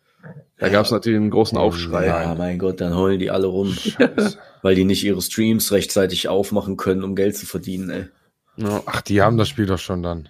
da 0.58 0.68
gab 0.68 0.84
es 0.84 0.90
natürlich 0.90 1.18
einen 1.18 1.30
großen 1.30 1.56
Aufschrei. 1.56 2.08
Ja, 2.08 2.34
mein 2.36 2.58
Gott, 2.58 2.82
dann 2.82 2.94
heulen 2.94 3.18
die 3.18 3.30
alle 3.30 3.46
rum, 3.46 3.72
Scheiße. 3.72 4.38
weil 4.60 4.74
die 4.74 4.84
nicht 4.84 5.02
ihre 5.02 5.22
Streams 5.22 5.72
rechtzeitig 5.72 6.28
aufmachen 6.28 6.76
können, 6.76 7.04
um 7.04 7.14
Geld 7.14 7.38
zu 7.38 7.46
verdienen, 7.46 7.88
ey. 7.88 8.04
Ja. 8.58 8.82
Ach, 8.84 9.00
die 9.00 9.22
haben 9.22 9.38
das 9.38 9.48
Spiel 9.48 9.64
doch 9.64 9.78
schon 9.78 10.02
dann. 10.02 10.28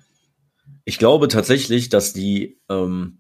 Ich 0.85 0.99
glaube 0.99 1.27
tatsächlich, 1.27 1.89
dass 1.89 2.13
die, 2.13 2.61
ähm, 2.69 3.19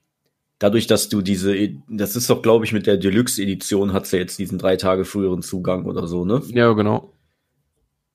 dadurch, 0.60 0.86
dass 0.86 1.08
du 1.08 1.22
diese, 1.22 1.56
das 1.88 2.14
ist 2.14 2.30
doch, 2.30 2.40
glaube 2.40 2.64
ich, 2.64 2.72
mit 2.72 2.86
der 2.86 2.98
Deluxe-Edition 2.98 3.92
hat 3.92 4.06
sie 4.06 4.18
jetzt 4.18 4.38
diesen 4.38 4.58
drei 4.58 4.76
Tage 4.76 5.04
früheren 5.04 5.42
Zugang 5.42 5.86
oder 5.86 6.06
so, 6.06 6.24
ne? 6.24 6.40
ja, 6.54 6.72
genau. 6.72 7.12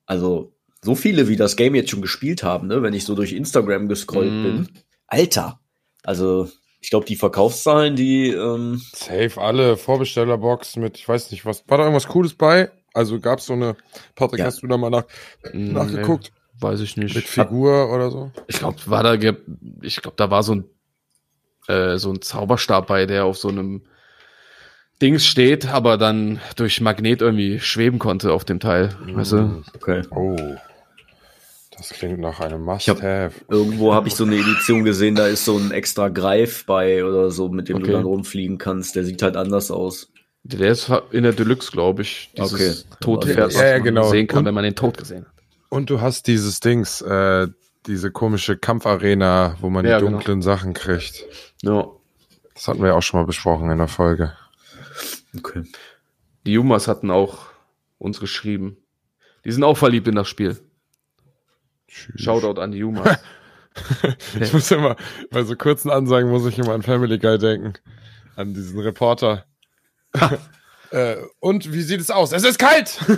Also, 0.06 0.54
so 0.82 0.94
viele, 0.94 1.28
wie 1.28 1.36
das 1.36 1.56
Game 1.56 1.74
jetzt 1.74 1.90
schon 1.90 2.02
gespielt 2.02 2.42
haben, 2.42 2.68
ne, 2.68 2.82
wenn 2.82 2.94
ich 2.94 3.04
so 3.04 3.14
durch 3.14 3.32
Instagram 3.32 3.88
gescrollt 3.88 4.32
Mhm. 4.38 4.42
bin. 4.42 4.68
Alter! 5.06 5.60
Also, 6.04 6.48
ich 6.80 6.90
glaube, 6.90 7.06
die 7.06 7.16
Verkaufszahlen, 7.16 7.96
die, 7.96 8.28
ähm, 8.30 8.80
Safe, 8.94 9.40
alle 9.40 9.76
Vorbestellerbox 9.76 10.76
mit, 10.76 10.96
ich 10.98 11.08
weiß 11.08 11.30
nicht, 11.32 11.44
was, 11.44 11.64
war 11.68 11.78
da 11.78 11.84
irgendwas 11.84 12.06
Cooles 12.08 12.34
bei? 12.34 12.70
Also 12.94 13.20
gab's 13.20 13.46
so 13.46 13.52
eine, 13.52 13.76
Patrick, 14.14 14.40
Ja. 14.40 14.46
hast 14.46 14.62
du 14.62 14.66
da 14.66 14.76
mal 14.76 14.90
nach, 14.90 15.04
Mm, 15.52 15.72
nachgeguckt? 15.72 16.32
Nee, 16.54 16.62
weiß 16.62 16.80
ich 16.80 16.96
nicht. 16.96 17.14
Mit 17.14 17.24
Figur 17.24 17.92
oder 17.92 18.10
so? 18.10 18.32
Ich 18.46 18.58
glaube, 18.58 18.78
war 18.86 19.02
da, 19.02 19.14
ich 19.82 20.00
glaube, 20.00 20.16
da 20.16 20.30
war 20.30 20.42
so 20.42 20.54
ein, 20.54 20.64
äh, 21.68 21.98
so 21.98 22.10
ein 22.12 22.22
Zauberstab 22.22 22.86
bei, 22.86 23.06
der 23.06 23.24
auf 23.24 23.36
so 23.38 23.48
einem 23.48 23.82
Dings 25.00 25.24
steht, 25.26 25.66
aber 25.68 25.96
dann 25.96 26.40
durch 26.56 26.80
Magnet 26.80 27.22
irgendwie 27.22 27.60
schweben 27.60 27.98
konnte 27.98 28.32
auf 28.32 28.44
dem 28.44 28.58
Teil. 28.60 28.96
Weißt 29.06 29.32
du? 29.32 29.62
okay. 29.76 30.02
Oh. 30.10 30.36
Das 31.76 31.90
klingt 31.90 32.18
nach 32.18 32.40
einem 32.40 32.68
Ich 32.76 32.88
hab- 32.88 32.96
Must-Have. 32.96 33.34
Irgendwo 33.48 33.94
habe 33.94 34.08
ich 34.08 34.14
so 34.16 34.24
eine 34.24 34.34
Edition 34.36 34.84
gesehen, 34.84 35.14
da 35.14 35.28
ist 35.28 35.44
so 35.44 35.56
ein 35.56 35.70
extra 35.70 36.08
Greif 36.08 36.66
bei 36.66 37.04
oder 37.04 37.30
so, 37.30 37.48
mit 37.48 37.68
dem 37.68 37.76
Okay. 37.76 37.86
du 37.86 37.92
dann 37.92 38.02
rumfliegen 38.04 38.58
kannst. 38.58 38.96
Der 38.96 39.04
sieht 39.04 39.22
halt 39.22 39.36
anders 39.36 39.70
aus. 39.70 40.10
Der 40.42 40.70
ist 40.70 40.90
in 41.12 41.22
der 41.22 41.32
Deluxe, 41.32 41.70
glaube 41.70 42.02
ich. 42.02 42.30
Dieses 42.36 42.52
Okay. 42.52 42.96
Todpferd, 43.00 43.52
Ja, 43.52 43.66
ja, 43.66 43.72
man 43.74 43.82
genau. 43.84 44.08
sehen 44.08 44.26
kann, 44.26 44.40
Und- 44.40 44.44
wenn 44.46 44.54
man 44.54 44.64
den 44.64 44.74
Tod 44.74 44.98
gesehen 44.98 45.24
hat. 45.26 45.32
Und 45.68 45.90
du 45.90 46.00
hast 46.00 46.26
dieses 46.26 46.58
Dings, 46.60 47.00
äh, 47.02 47.46
diese 47.86 48.10
komische 48.10 48.56
Kampfarena, 48.56 49.56
wo 49.60 49.70
man 49.70 49.84
Ja, 49.86 49.98
die 49.98 50.04
genau. 50.06 50.16
dunklen 50.16 50.42
Sachen 50.42 50.74
kriegt. 50.74 51.24
Ja. 51.62 51.86
Das 52.54 52.66
hatten 52.66 52.80
wir 52.80 52.88
ja 52.88 52.94
auch 52.94 53.02
schon 53.02 53.20
mal 53.20 53.26
besprochen 53.26 53.70
in 53.70 53.78
der 53.78 53.86
Folge. 53.88 54.32
Okay. 55.36 55.64
Die 56.46 56.52
Jumas 56.52 56.88
hatten 56.88 57.10
auch 57.10 57.46
uns 57.98 58.20
geschrieben. 58.20 58.76
Die 59.44 59.52
sind 59.52 59.64
auch 59.64 59.76
verliebt 59.76 60.08
in 60.08 60.14
das 60.14 60.28
Spiel. 60.28 60.58
Tschüss. 61.88 62.20
Shoutout 62.20 62.60
an 62.60 62.72
die 62.72 62.78
Jumas. 62.78 63.18
Ich 64.40 64.52
muss 64.52 64.68
immer, 64.72 64.96
bei 65.30 65.44
so 65.44 65.54
kurzen 65.54 65.88
Ansagen 65.88 66.30
muss 66.30 66.44
ich 66.46 66.58
immer 66.58 66.72
an 66.72 66.82
Family 66.82 67.16
Guy 67.16 67.38
denken. 67.38 67.74
An 68.34 68.52
diesen 68.52 68.80
Reporter. 68.80 69.46
äh, 70.90 71.16
und 71.38 71.72
wie 71.72 71.82
sieht 71.82 72.00
es 72.00 72.10
aus? 72.10 72.32
Es 72.32 72.42
ist 72.42 72.58
kalt! 72.58 72.98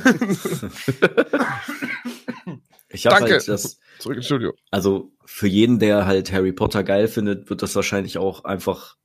Ich 2.93 3.07
habe 3.07 3.21
Danke. 3.21 3.35
halt 3.35 3.49
das, 3.49 3.79
Zurück 4.01 4.17
ins 4.17 4.27
Studio. 4.27 4.53
also 4.71 5.13
für 5.25 5.47
jeden, 5.47 5.79
der 5.79 6.07
halt 6.07 6.33
Harry 6.33 6.53
Potter 6.53 6.83
geil 6.83 7.07
findet, 7.07 7.49
wird 7.49 7.63
das 7.63 7.77
wahrscheinlich 7.77 8.19
auch 8.19 8.45
einfach 8.45 8.97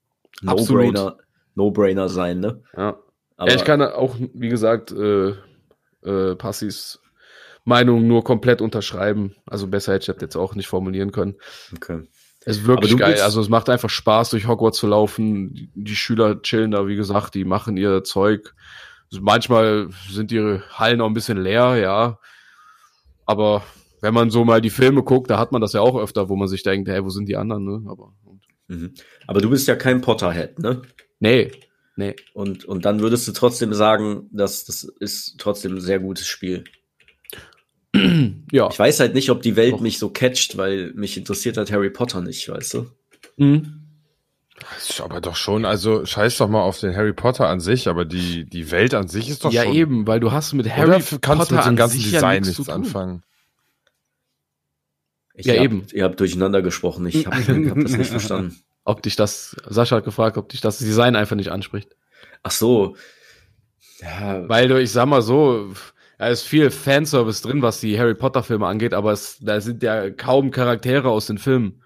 Absolut. 0.46 0.94
No-Brainer, 0.94 1.18
No-Brainer 1.56 2.10
sein, 2.10 2.40
ne? 2.40 2.62
Ja. 2.78 3.00
Aber 3.38 3.54
ich 3.54 3.66
kann 3.66 3.82
auch, 3.82 4.16
wie 4.34 4.50
gesagt, 4.50 4.92
äh, 4.92 5.34
äh, 6.04 6.36
Passis 6.36 7.02
Meinung 7.66 8.08
nur 8.08 8.24
komplett 8.24 8.62
unterschreiben. 8.62 9.36
Also 9.46 9.68
besser 9.68 9.94
hätte 9.94 10.04
ich 10.04 10.16
das 10.16 10.22
jetzt 10.22 10.36
auch 10.36 10.56
nicht 10.56 10.68
formulieren 10.68 11.12
können. 11.12 11.36
okay. 11.76 12.04
Es 12.48 12.58
ist 12.58 12.68
wirklich 12.68 12.96
geil. 12.96 13.20
Also 13.22 13.42
es 13.42 13.50
macht 13.50 13.70
einfach 13.70 13.90
Spaß, 13.90 14.30
durch 14.30 14.48
Hogwarts 14.48 14.78
zu 14.78 14.86
laufen. 14.86 15.52
Die, 15.56 15.72
die 15.74 15.96
Schüler 15.96 16.44
chillen 16.44 16.70
da, 16.72 16.86
wie 16.88 16.96
gesagt, 16.96 17.34
die 17.34 17.44
machen 17.44 17.76
ihr 17.76 18.04
Zeug. 18.04 18.54
Also 19.12 19.24
manchmal 19.24 19.90
sind 20.12 20.32
ihre 20.32 20.62
Hallen 20.70 21.02
auch 21.02 21.08
ein 21.08 21.16
bisschen 21.16 21.42
leer, 21.42 21.76
ja. 21.78 22.20
Aber 23.26 23.64
wenn 24.02 24.14
man 24.14 24.30
so 24.30 24.46
mal 24.46 24.62
die 24.62 24.70
Filme 24.70 25.02
guckt, 25.02 25.32
da 25.32 25.40
hat 25.40 25.52
man 25.52 25.62
das 25.62 25.74
ja 25.74 25.82
auch 25.82 25.98
öfter, 25.98 26.30
wo 26.30 26.36
man 26.36 26.48
sich 26.48 26.62
denkt, 26.62 26.88
hey, 26.88 27.04
wo 27.04 27.10
sind 27.10 27.28
die 27.28 27.36
anderen, 27.36 27.66
ne? 27.66 27.90
Aber 27.90 28.14
Mhm. 28.68 28.94
Aber 29.28 29.42
du 29.42 29.50
bist 29.50 29.68
ja 29.68 29.76
kein 29.76 30.02
Potterhead, 30.02 30.60
ne? 30.60 30.82
Nee, 31.20 31.52
nee. 31.96 32.16
Und, 32.34 32.66
und 32.66 32.86
dann 32.86 33.00
würdest 33.00 33.28
du 33.28 33.32
trotzdem 33.32 33.74
sagen, 33.74 34.30
dass 34.32 34.66
das 34.66 34.84
ist 35.00 35.36
trotzdem 35.38 35.76
ein 35.76 35.82
sehr 35.82 36.00
gutes 36.00 36.28
Spiel. 36.28 36.64
Ja. 38.52 38.70
Ich 38.70 38.78
weiß 38.78 39.00
halt 39.00 39.14
nicht, 39.14 39.30
ob 39.30 39.42
die 39.42 39.56
Welt 39.56 39.74
Doch. 39.74 39.80
mich 39.80 40.00
so 40.00 40.10
catcht, 40.10 40.58
weil 40.58 40.92
mich 40.96 41.16
interessiert 41.16 41.56
halt 41.56 41.72
Harry 41.72 41.90
Potter 41.90 42.20
nicht, 42.22 42.50
weißt 42.50 42.74
du? 42.74 42.92
Mhm. 43.38 43.82
Das 44.60 44.90
ist 44.90 45.02
aber 45.02 45.22
doch 45.22 45.36
schon, 45.36 45.64
also 45.66 46.06
scheiß 46.06 46.38
doch 46.38 46.50
mal 46.50 46.62
auf 46.62 46.80
den 46.80 46.96
Harry 46.96 47.14
Potter 47.14 47.48
an 47.48 47.60
sich, 47.60 47.88
aber 47.88 48.04
die, 48.06 48.46
die 48.46 48.72
Welt 48.72 48.94
an 48.94 49.08
sich 49.08 49.30
ist 49.30 49.44
doch 49.46 49.52
Ja, 49.52 49.64
schon. 49.64 49.74
eben, 49.74 50.08
weil 50.08 50.20
du 50.20 50.32
hast 50.34 50.54
mit 50.54 50.70
Harry 50.70 50.88
Oder 50.90 50.98
kannst 51.22 51.22
Potter 51.22 51.46
du 51.48 51.56
mit 51.56 51.64
dem 51.66 51.70
an 51.70 51.76
ganzen 51.78 51.98
sich 52.00 52.12
ja 52.12 52.20
Design 52.20 52.44
nichts 52.44 52.70
anfangen. 52.70 53.24
Ich 55.34 55.46
Ja, 55.46 55.56
hab, 55.56 55.64
eben. 55.64 55.86
Ihr 55.94 56.04
habt 56.06 56.20
durcheinander 56.20 56.62
gesprochen. 56.62 57.06
Ich 57.06 57.26
habe 57.28 57.38
hab 57.70 57.80
das 57.82 57.98
nicht 57.98 58.10
verstanden. 58.12 58.58
Ob 58.86 59.02
dich 59.02 59.16
das, 59.16 59.56
Sascha 59.68 59.98
hat 59.98 60.06
gefragt, 60.06 60.38
ob 60.38 60.48
dich 60.50 60.62
das 60.62 60.78
Design 60.78 61.16
einfach 61.16 61.36
nicht 61.36 61.52
anspricht. 61.52 61.96
Ach 62.44 62.52
so. 62.52 62.96
Ja, 64.00 64.48
Weil 64.48 64.68
du, 64.68 64.80
ich 64.80 64.92
sag 64.92 65.08
mal 65.08 65.22
so, 65.22 65.74
da 66.18 66.28
ist 66.28 66.44
viel 66.44 66.70
Fanservice 66.70 67.42
drin, 67.42 67.62
was 67.62 67.80
die 67.80 68.00
Harry 68.00 68.16
Potter 68.16 68.44
Filme 68.44 68.68
angeht, 68.68 68.94
aber 68.94 69.12
es, 69.12 69.40
da 69.42 69.60
sind 69.60 69.84
ja 69.84 70.10
kaum 70.12 70.52
Charaktere 70.52 71.10
aus 71.10 71.26
den 71.26 71.38
Filmen. 71.38 71.82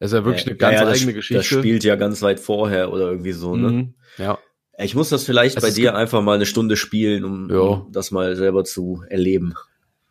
Das 0.00 0.12
ist 0.12 0.18
ja 0.18 0.24
wirklich 0.24 0.44
ja, 0.44 0.50
eine 0.50 0.56
ganz 0.56 0.74
ja, 0.74 0.84
das, 0.84 0.96
eigene 0.96 1.12
Das 1.12 1.16
Geschichte. 1.16 1.58
spielt 1.58 1.84
ja 1.84 1.96
ganz 1.96 2.22
weit 2.22 2.40
vorher 2.40 2.92
oder 2.92 3.10
irgendwie 3.10 3.32
so, 3.32 3.56
ne? 3.56 3.70
Mhm. 3.70 3.94
Ja. 4.16 4.38
Ich 4.78 4.94
muss 4.94 5.08
das 5.08 5.24
vielleicht 5.24 5.56
Es 5.56 5.62
bei 5.62 5.70
dir 5.70 5.96
einfach 5.96 6.22
mal 6.22 6.36
eine 6.36 6.46
Stunde 6.46 6.76
spielen, 6.76 7.24
um, 7.24 7.50
um 7.50 7.92
das 7.92 8.12
mal 8.12 8.36
selber 8.36 8.64
zu 8.64 9.02
erleben. 9.08 9.54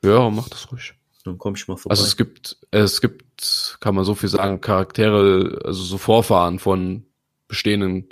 Ja, 0.04 0.30
mach 0.30 0.50
das 0.50 0.72
ruhig. 0.72 0.94
Dann 1.28 1.38
komm 1.38 1.56
ich 1.56 1.68
mal 1.68 1.76
vorbei. 1.76 1.92
Also 1.92 2.06
es 2.06 2.16
gibt, 2.16 2.56
es 2.72 3.02
gibt, 3.02 3.78
kann 3.82 3.96
man 3.96 4.06
so 4.06 4.16
viel 4.16 4.30
sagen, 4.30 4.62
Charaktere, 4.62 5.60
also 5.66 5.84
so 5.84 5.98
Vorfahren 5.98 6.58
von 6.58 7.06
bestehenden 7.50 8.08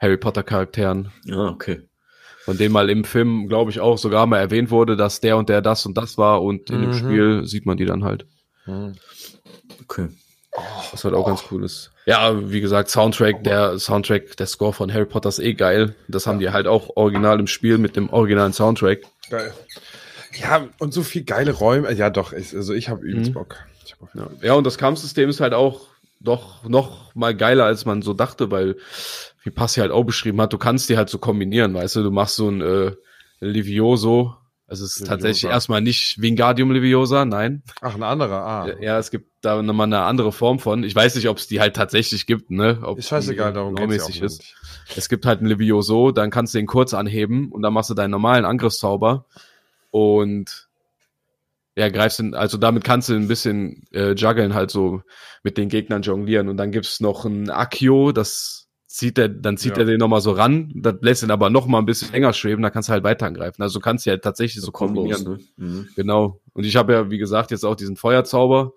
Harry 0.00 0.16
Potter 0.16 0.42
Charakteren, 0.42 1.10
ja, 1.24 1.48
okay. 1.48 1.82
von 2.44 2.56
denen 2.56 2.72
mal 2.72 2.88
im 2.88 3.04
Film, 3.04 3.48
glaube 3.48 3.70
ich, 3.70 3.80
auch 3.80 3.98
sogar 3.98 4.24
mal 4.26 4.38
erwähnt 4.38 4.70
wurde, 4.70 4.96
dass 4.96 5.20
der 5.20 5.36
und 5.36 5.50
der 5.50 5.60
das 5.60 5.84
und 5.84 5.98
das 5.98 6.16
war 6.16 6.42
und 6.42 6.70
in 6.70 6.80
dem 6.80 6.90
Mhm. 6.90 6.94
Spiel 6.98 7.44
sieht 7.44 7.66
man 7.66 7.76
die 7.76 7.84
dann 7.84 8.02
halt. 8.02 8.24
Hm. 8.64 8.94
Okay. 9.82 10.08
Was 10.90 11.04
halt 11.04 11.14
auch 11.14 11.26
ganz 11.26 11.44
cool 11.50 11.64
ist. 11.64 11.90
Ja, 12.06 12.50
wie 12.50 12.62
gesagt, 12.62 12.88
Soundtrack, 12.88 13.44
der 13.44 13.78
Soundtrack, 13.78 14.38
der 14.38 14.46
Score 14.46 14.72
von 14.72 14.90
Harry 14.92 15.04
Potter 15.04 15.28
ist 15.28 15.38
eh 15.38 15.52
geil. 15.52 15.96
Das 16.08 16.26
haben 16.26 16.38
die 16.38 16.48
halt 16.48 16.66
auch 16.66 16.96
original 16.96 17.40
im 17.40 17.46
Spiel 17.46 17.76
mit 17.76 17.96
dem 17.96 18.08
originalen 18.08 18.52
Soundtrack. 18.54 19.00
Geil. 19.28 19.52
Ja, 20.40 20.66
und 20.78 20.92
so 20.94 21.02
viel 21.02 21.24
geile 21.24 21.52
Räume. 21.52 21.92
Ja, 21.92 22.10
doch, 22.10 22.32
ich, 22.32 22.54
also 22.54 22.72
ich 22.74 22.88
habe 22.88 23.04
übelst 23.06 23.30
Mhm. 23.30 23.34
Bock. 23.34 23.56
Ich 23.84 23.94
hab 24.00 24.14
Ja. 24.14 24.28
ja, 24.42 24.54
und 24.54 24.64
das 24.64 24.78
Kampfsystem 24.78 25.28
ist 25.28 25.40
halt 25.40 25.54
auch 25.54 25.82
doch 26.20 26.64
noch 26.68 27.14
mal 27.14 27.34
geiler, 27.36 27.64
als 27.66 27.84
man 27.84 28.00
so 28.02 28.14
dachte, 28.14 28.50
weil, 28.50 28.76
wie 29.42 29.50
Passi 29.50 29.80
halt 29.80 29.90
auch 29.90 30.04
beschrieben 30.04 30.40
hat, 30.40 30.52
du 30.52 30.58
kannst 30.58 30.88
die 30.88 30.96
halt 30.96 31.10
so 31.10 31.18
kombinieren, 31.18 31.74
weißt 31.74 31.96
du, 31.96 32.02
du 32.02 32.10
machst 32.10 32.36
so 32.36 32.48
ein 32.48 32.62
äh, 32.62 32.92
Livioso, 33.40 34.34
also 34.66 34.84
es 34.86 34.92
ist 34.92 35.00
Leviosa. 35.00 35.10
tatsächlich 35.14 35.50
erstmal 35.50 35.80
nicht 35.82 36.20
Wingardium 36.22 36.70
Leviosa, 36.72 37.26
nein. 37.26 37.62
Ach, 37.82 37.94
ein 37.94 38.02
anderer. 38.02 38.36
Ah. 38.46 38.68
Ja, 38.80 38.98
es 38.98 39.10
gibt 39.10 39.30
da 39.42 39.60
nochmal 39.62 39.86
eine 39.86 40.00
andere 40.00 40.32
Form 40.32 40.58
von. 40.58 40.82
Ich 40.84 40.96
weiß 40.96 41.14
nicht, 41.16 41.28
ob 41.28 41.36
es 41.36 41.46
die 41.46 41.60
halt 41.60 41.76
tatsächlich 41.76 42.24
gibt, 42.26 42.50
ne? 42.50 42.78
Ob 42.82 42.98
Ist 42.98 43.08
scheißegal, 43.08 43.50
die 43.52 43.56
darum 43.56 43.74
geht's 43.74 43.94
ja 43.96 44.02
auch 44.04 44.08
normäßig 44.08 44.22
nicht. 44.22 44.32
ist. 44.40 44.96
Es 44.96 45.08
gibt 45.10 45.26
halt 45.26 45.42
ein 45.42 45.46
Levioso, 45.46 46.10
dann 46.12 46.30
kannst 46.30 46.54
du 46.54 46.58
den 46.58 46.66
kurz 46.66 46.94
anheben 46.94 47.52
und 47.52 47.60
dann 47.60 47.74
machst 47.74 47.90
du 47.90 47.94
deinen 47.94 48.10
normalen 48.12 48.46
Angriffszauber 48.46 49.26
und 49.94 50.68
ja, 51.76 51.88
greifst 51.88 52.18
ihn, 52.18 52.34
also 52.34 52.58
damit 52.58 52.82
kannst 52.82 53.08
du 53.08 53.14
ein 53.14 53.28
bisschen 53.28 53.84
äh, 53.92 54.12
juggeln, 54.14 54.52
halt 54.54 54.72
so 54.72 55.02
mit 55.44 55.56
den 55.56 55.68
Gegnern 55.68 56.02
jonglieren. 56.02 56.48
Und 56.48 56.56
dann 56.56 56.72
gibt's 56.72 56.98
noch 56.98 57.24
ein 57.24 57.48
Accio, 57.48 58.10
das 58.10 58.66
zieht 58.88 59.18
er, 59.18 59.28
dann 59.28 59.56
zieht 59.56 59.76
Ja. 59.76 59.82
er 59.82 59.84
den 59.84 59.98
nochmal 59.98 60.20
so 60.20 60.32
ran, 60.32 60.72
das 60.74 60.96
lässt 61.00 61.22
ihn 61.22 61.30
aber 61.30 61.48
noch 61.48 61.66
mal 61.68 61.78
ein 61.78 61.86
bisschen 61.86 62.10
länger 62.10 62.32
schweben, 62.32 62.60
dann 62.62 62.72
kannst 62.72 62.88
du 62.88 62.92
halt 62.92 63.04
weiter 63.04 63.26
angreifen. 63.26 63.62
Also 63.62 63.78
du 63.78 63.84
kannst 63.84 64.04
ja 64.04 64.12
halt 64.14 64.22
tatsächlich 64.24 64.64
so 64.64 64.72
kombinieren. 64.72 65.22
ne? 65.24 65.38
Mhm. 65.56 65.88
Genau. 65.94 66.40
Und 66.54 66.64
ich 66.64 66.74
habe 66.74 66.92
ja, 66.92 67.10
wie 67.10 67.18
gesagt, 67.18 67.52
jetzt 67.52 67.64
auch 67.64 67.76
diesen 67.76 67.96
Feuerzauber. 67.96 68.72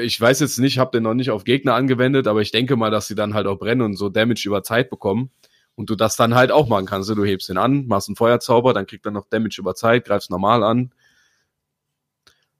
Ich 0.00 0.18
weiß 0.18 0.40
jetzt 0.40 0.58
nicht, 0.58 0.78
habe 0.78 0.90
den 0.92 1.02
noch 1.02 1.14
nicht 1.14 1.30
auf 1.30 1.44
Gegner 1.44 1.74
angewendet, 1.74 2.26
aber 2.28 2.40
ich 2.40 2.50
denke 2.50 2.76
mal, 2.76 2.90
dass 2.90 3.08
sie 3.08 3.14
dann 3.14 3.34
halt 3.34 3.46
auch 3.46 3.58
brennen 3.58 3.82
und 3.82 3.96
so 3.96 4.08
Damage 4.08 4.44
über 4.46 4.62
Zeit 4.62 4.88
bekommen. 4.88 5.30
Und 5.76 5.90
du 5.90 5.94
das 5.94 6.16
dann 6.16 6.34
halt 6.34 6.50
auch 6.50 6.68
machen 6.68 6.86
kannst. 6.86 7.08
Du 7.10 7.24
hebst 7.24 7.48
den 7.48 7.58
an, 7.58 7.86
machst 7.86 8.08
einen 8.08 8.16
Feuerzauber, 8.16 8.72
dann 8.74 8.86
kriegt 8.86 9.04
er 9.06 9.12
noch 9.12 9.26
Damage 9.28 9.56
über 9.60 9.74
Zeit, 9.74 10.06
greifst 10.06 10.30
normal 10.30 10.64
an. 10.64 10.90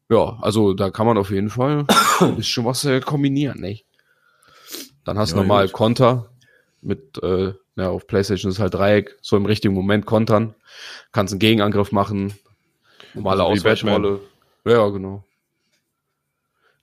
Ja, 0.08 0.38
also 0.40 0.74
da 0.74 0.90
kann 0.90 1.06
man 1.06 1.18
auf 1.18 1.30
jeden 1.30 1.50
Fall 1.50 1.84
ist 2.38 2.48
schon 2.48 2.64
was 2.64 2.84
äh, 2.84 3.00
kombinieren, 3.00 3.60
ne? 3.60 3.80
Dann 5.04 5.18
hast 5.18 5.32
du 5.32 5.36
Ja, 5.36 5.42
normal 5.42 5.66
gut. 5.66 5.72
Konter 5.72 6.30
mit, 6.82 7.22
äh, 7.22 7.54
ja, 7.76 7.88
auf 7.90 8.06
PlayStation 8.06 8.50
ist 8.50 8.58
halt 8.58 8.74
Dreieck, 8.74 9.16
so 9.22 9.36
im 9.36 9.46
richtigen 9.46 9.74
Moment 9.74 10.06
kontern. 10.06 10.54
Kannst 11.12 11.32
einen 11.32 11.40
Gegenangriff 11.40 11.92
machen, 11.92 12.34
normale 13.14 13.42
Also 13.42 13.52
Ausweichrolle. 13.52 14.20
Ja, 14.64 14.88
genau. 14.88 15.24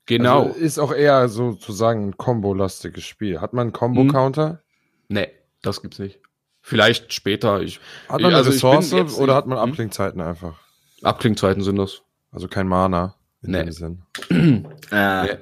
Genau. 0.06 0.48
Also 0.48 0.60
ist 0.60 0.80
auch 0.80 0.94
eher 0.94 1.30
sozusagen 1.30 2.10
ein 2.10 2.18
Combo-lastiges 2.18 3.04
Spiel. 3.04 3.40
Hat 3.40 3.54
man 3.54 3.68
einen. 3.68 3.74
Combo-Counter? 3.74 4.62
nee, 5.08 5.30
das 5.62 5.82
gibt's 5.82 6.00
nicht. 6.00 6.20
Vielleicht 6.66 7.12
später. 7.14 7.62
Ich, 7.62 7.80
Hat 8.08 8.22
man 8.22 8.28
eine 8.32 8.38
Also 8.38 8.50
Ressource 8.52 8.92
jetzt 8.92 9.18
oder 9.20 9.36
hat 9.36 9.48
man 9.48 9.62
Hm? 9.62 9.70
Abklingzeiten 9.70 10.22
einfach? 10.22 10.56
Abklingzeiten 11.02 11.62
sind 11.62 11.76
das. 11.76 12.02
Also 12.32 12.48
kein 12.48 12.68
Mana 12.68 13.16
in 13.44 13.52
Nee. 13.52 13.64
dem 13.66 13.72
Sinn. 13.72 14.02
Ah. 14.92 15.26
Ja. 15.26 15.38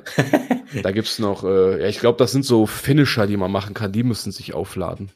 Da 0.82 0.92
gibt's 0.92 1.20
noch, 1.20 1.44
äh, 1.44 1.82
ja, 1.82 1.88
ich 1.88 2.00
glaube, 2.00 2.18
das 2.18 2.32
sind 2.32 2.46
so 2.46 2.66
Finisher, 2.66 3.28
die 3.28 3.36
man 3.38 3.52
machen 3.52 3.74
kann, 3.74 3.92
die 3.92 4.04
müssen 4.04 4.32
sich 4.32 4.54
aufladen. 4.54 5.12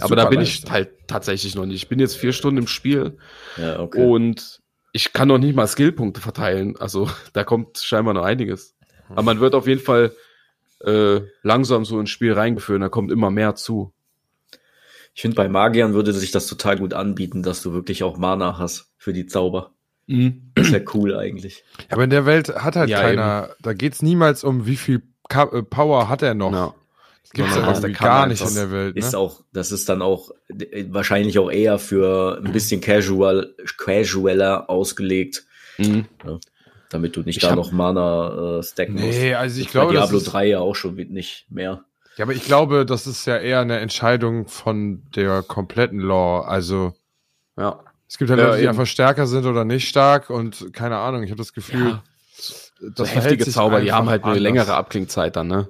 Aber 0.00 0.16
da 0.16 0.24
bin 0.26 0.40
leicht. 0.40 0.64
ich 0.64 0.70
halt 0.70 0.90
tatsächlich 1.06 1.54
noch 1.54 1.64
nicht. 1.64 1.76
Ich 1.76 1.88
bin 1.88 2.00
jetzt 2.00 2.16
vier 2.16 2.32
Stunden 2.32 2.58
im 2.58 2.66
Spiel 2.66 3.18
ja, 3.56 3.78
okay. 3.78 4.04
und 4.04 4.60
ich 4.92 5.12
kann 5.12 5.28
noch 5.28 5.38
nicht 5.38 5.54
mal 5.54 5.66
Skillpunkte 5.68 6.20
verteilen. 6.20 6.76
Also 6.78 7.08
da 7.32 7.44
kommt 7.44 7.78
scheinbar 7.78 8.14
noch 8.14 8.24
einiges. 8.24 8.74
Aber 9.08 9.22
man 9.22 9.40
wird 9.40 9.54
auf 9.54 9.66
jeden 9.68 9.80
Fall 9.82 10.12
äh, 10.84 11.20
langsam 11.42 11.84
so 11.84 12.00
ins 12.00 12.10
Spiel 12.10 12.32
reingeführt. 12.32 12.82
Da 12.82 12.88
kommt 12.88 13.12
immer 13.12 13.30
mehr 13.30 13.54
zu. 13.54 13.92
Ich 15.14 15.22
finde, 15.22 15.34
bei 15.36 15.48
Magiern 15.48 15.92
würde 15.94 16.12
sich 16.12 16.30
das 16.30 16.46
total 16.46 16.78
gut 16.78 16.94
anbieten, 16.94 17.42
dass 17.42 17.62
du 17.62 17.72
wirklich 17.72 18.02
auch 18.02 18.16
Mana 18.16 18.58
hast 18.58 18.90
für 18.96 19.12
die 19.12 19.26
Zauber. 19.26 19.72
Das 20.06 20.66
ist 20.66 20.72
ja 20.72 20.80
cool 20.94 21.16
eigentlich. 21.16 21.64
Aber 21.90 22.04
in 22.04 22.10
der 22.10 22.26
Welt 22.26 22.48
hat 22.54 22.76
halt 22.76 22.90
Ja, 22.90 23.00
keiner, 23.00 23.50
da 23.62 23.72
geht's 23.72 24.02
niemals 24.02 24.42
um, 24.44 24.66
wie 24.66 24.76
viel 24.76 25.02
Ka 25.28 25.44
äh, 25.52 25.62
Power 25.62 26.08
hat 26.08 26.22
er 26.22 26.34
noch. 26.34 26.52
Ja. 26.52 26.74
Das 27.22 27.30
gibt's 27.30 27.54
Sondern 27.54 27.74
ja 27.74 27.88
kann 27.90 27.92
gar 28.06 28.24
einfach. 28.24 28.44
nicht 28.46 28.48
in 28.50 28.54
der 28.56 28.70
Welt. 28.72 28.96
Ist 28.96 29.12
Ne? 29.12 29.18
auch, 29.18 29.42
das 29.52 29.70
ist 29.72 29.88
dann 29.88 30.02
auch 30.02 30.30
äh, 30.48 30.84
wahrscheinlich 30.90 31.38
auch 31.38 31.50
eher 31.50 31.78
für 31.78 32.40
ein 32.44 32.52
bisschen 32.52 32.80
casual, 32.80 33.54
casualer 33.78 34.68
ausgelegt, 34.68 35.46
Mhm. 35.78 36.06
damit 36.90 37.16
du 37.16 37.20
nicht 37.22 37.36
Ich 37.36 37.42
da 37.48 37.54
noch 37.56 37.72
Mana 37.72 38.58
äh, 38.58 38.62
stacken 38.62 38.94
musst. 38.94 39.18
Nee, 39.18 39.34
also 39.34 39.60
ich 39.60 39.66
Bei 39.68 39.72
glaube, 39.72 39.94
das 39.94 40.02
Diablo 40.04 40.18
ist, 40.18 40.24
3 40.24 40.46
ja 40.48 40.58
auch 40.58 40.74
schon 40.74 40.96
nicht 40.96 41.46
mehr. 41.48 41.84
Ja, 42.16 42.24
aber 42.24 42.32
ich 42.32 42.44
glaube, 42.44 42.84
das 42.86 43.06
ist 43.06 43.26
ja 43.26 43.36
eher 43.38 43.60
eine 43.60 43.78
Entscheidung 43.78 44.46
von 44.48 45.02
der 45.16 45.42
kompletten 45.42 45.98
Lore. 45.98 46.46
Also 46.48 46.92
Ja. 47.56 47.80
es 48.08 48.18
gibt 48.18 48.30
halt 48.30 48.40
Ja, 48.40 48.46
Leute, 48.48 48.60
die 48.62 48.68
einfach 48.68 48.86
stärker 48.86 49.26
sind 49.26 49.46
oder 49.46 49.64
nicht 49.64 49.88
stark 49.88 50.30
und 50.30 50.72
keine 50.72 50.98
Ahnung, 50.98 51.22
ich 51.22 51.30
habe 51.30 51.38
das 51.38 51.52
Gefühl, 51.52 51.88
Ja. 51.88 52.02
So 52.34 52.54
das 52.96 53.08
heftige 53.08 53.20
verhält 53.22 53.44
sich 53.44 53.54
Zauber, 53.54 53.80
die 53.80 53.92
haben 53.92 54.08
halt 54.08 54.22
eine 54.24 54.32
anders. 54.32 54.42
längere 54.42 54.74
Abklingzeit 54.74 55.36
dann, 55.36 55.46
ne? 55.46 55.68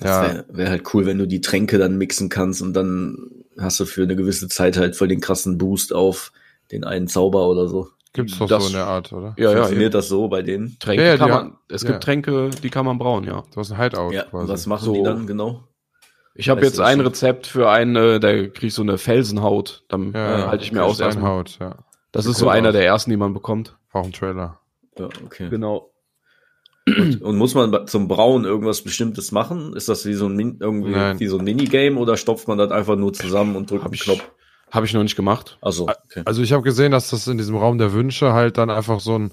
Das 0.00 0.10
Ja. 0.10 0.22
wäre 0.22 0.44
wär 0.48 0.70
halt 0.70 0.94
cool, 0.94 1.06
wenn 1.06 1.18
du 1.18 1.26
die 1.26 1.40
Tränke 1.40 1.78
dann 1.78 1.96
mixen 1.98 2.28
kannst 2.28 2.62
und 2.62 2.72
dann 2.72 3.16
hast 3.60 3.78
du 3.80 3.84
für 3.84 4.02
eine 4.02 4.16
gewisse 4.16 4.48
Zeit 4.48 4.76
halt 4.76 4.96
voll 4.96 5.06
den 5.08 5.20
krassen 5.20 5.58
Boost 5.58 5.92
auf 5.92 6.32
den 6.72 6.82
einen 6.84 7.06
Zauber 7.08 7.48
oder 7.48 7.68
so. 7.68 7.88
Gibt's 8.12 8.38
doch 8.38 8.48
Das- 8.48 8.62
so 8.64 8.68
in 8.70 8.74
der 8.74 8.86
Art, 8.86 9.12
oder? 9.12 9.34
Ja, 9.36 9.50
ja. 9.52 9.56
Funktioniert 9.58 9.94
das 9.94 10.08
so 10.08 10.28
bei 10.28 10.42
denen? 10.42 10.76
Tränke 10.80 11.02
Ja, 11.04 11.10
ja, 11.10 11.16
kann 11.16 11.28
man, 11.30 11.38
haben- 11.38 11.58
es 11.68 11.82
ja. 11.82 11.90
gibt 11.90 12.02
Tränke, 12.02 12.50
die 12.62 12.70
kann 12.70 12.84
man 12.86 12.98
brauen, 12.98 13.22
ja. 13.24 13.44
Du 13.54 13.60
hast 13.60 13.70
ein 13.70 13.80
Hideout 13.80 14.12
Ja, 14.12 14.24
quasi. 14.24 14.48
was 14.48 14.66
machen 14.66 14.84
So. 14.84 14.94
die 14.94 15.02
dann 15.04 15.26
genau? 15.26 15.64
Ich 16.38 16.48
habe 16.48 16.64
jetzt 16.64 16.78
ein? 16.78 17.00
Rezept 17.00 17.48
für 17.48 17.68
einen, 17.68 17.96
äh, 17.96 18.20
der 18.20 18.48
kriegt 18.50 18.72
so 18.72 18.82
eine 18.82 18.96
Felsenhaut. 18.96 19.82
Dann 19.88 20.12
ja, 20.12 20.38
äh, 20.38 20.46
halte 20.46 20.62
ich 20.62 20.70
mir 20.70 20.84
aus 20.84 21.00
erstmal. 21.00 21.32
Haut, 21.32 21.58
ja. 21.60 21.74
Das 22.12 22.26
ist 22.26 22.38
so 22.38 22.48
einer 22.48 22.68
aus. 22.68 22.74
der 22.74 22.86
ersten, 22.86 23.10
die 23.10 23.16
man 23.16 23.34
bekommt. 23.34 23.76
Auch 23.92 24.04
ein 24.04 24.12
Trailer. 24.12 24.60
Ja, 24.96 25.08
okay. 25.24 25.48
Genau. 25.50 25.90
Und, 26.86 27.22
und 27.22 27.36
muss 27.36 27.54
man 27.54 27.88
zum 27.88 28.06
Brauen 28.06 28.44
irgendwas 28.44 28.82
Bestimmtes 28.82 29.32
machen? 29.32 29.74
Ist 29.74 29.88
das 29.88 30.06
wie 30.06 30.14
so 30.14 30.26
ein, 30.26 30.36
Min 30.36 30.58
irgendwie 30.60 30.92
Nein. 30.92 31.18
wie 31.18 31.26
so 31.26 31.38
ein 31.38 31.44
Minigame 31.44 31.98
oder 31.98 32.16
stopft 32.16 32.46
man 32.46 32.56
das 32.56 32.70
einfach 32.70 32.96
nur 32.96 33.12
zusammen 33.12 33.56
und 33.56 33.68
drückt 33.68 33.82
Hab 33.82 33.88
einen 33.88 33.94
ich, 33.94 34.04
Knopf? 34.04 34.30
hab 34.70 34.84
ich 34.84 34.94
noch 34.94 35.02
nicht 35.02 35.16
gemacht. 35.16 35.58
Also, 35.60 35.88
okay. 35.88 36.22
Also 36.24 36.40
ich 36.40 36.52
habe 36.52 36.62
gesehen, 36.62 36.92
dass 36.92 37.10
das 37.10 37.26
in 37.26 37.36
diesem 37.36 37.56
Raum 37.56 37.78
der 37.78 37.92
Wünsche 37.92 38.32
halt 38.32 38.58
dann 38.58 38.70
einfach 38.70 39.00
so 39.00 39.18
ein, 39.18 39.32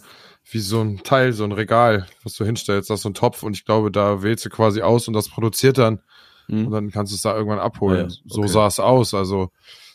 wie 0.49 0.59
so 0.59 0.81
ein 0.81 1.03
Teil, 1.03 1.33
so 1.33 1.43
ein 1.43 1.51
Regal, 1.51 2.07
was 2.23 2.33
du 2.33 2.45
hinstellst, 2.45 2.89
das 2.89 2.99
ist 2.99 3.03
so 3.03 3.09
ein 3.09 3.13
Topf 3.13 3.43
und 3.43 3.55
ich 3.55 3.63
glaube, 3.63 3.91
da 3.91 4.23
wählst 4.23 4.43
du 4.43 4.49
quasi 4.49 4.81
aus 4.81 5.07
und 5.07 5.13
das 5.13 5.29
produziert 5.29 5.77
dann 5.77 6.01
Hm. 6.47 6.67
und 6.67 6.71
dann 6.71 6.91
kannst 6.91 7.11
du 7.11 7.15
es 7.15 7.21
da 7.21 7.35
irgendwann 7.35 7.59
abholen. 7.59 8.07
Ah 8.07 8.09
ja, 8.09 8.15
So 8.25 8.39
okay. 8.41 8.47
sah 8.49 8.67
es 8.67 8.79
aus, 8.79 9.13
also 9.13 9.49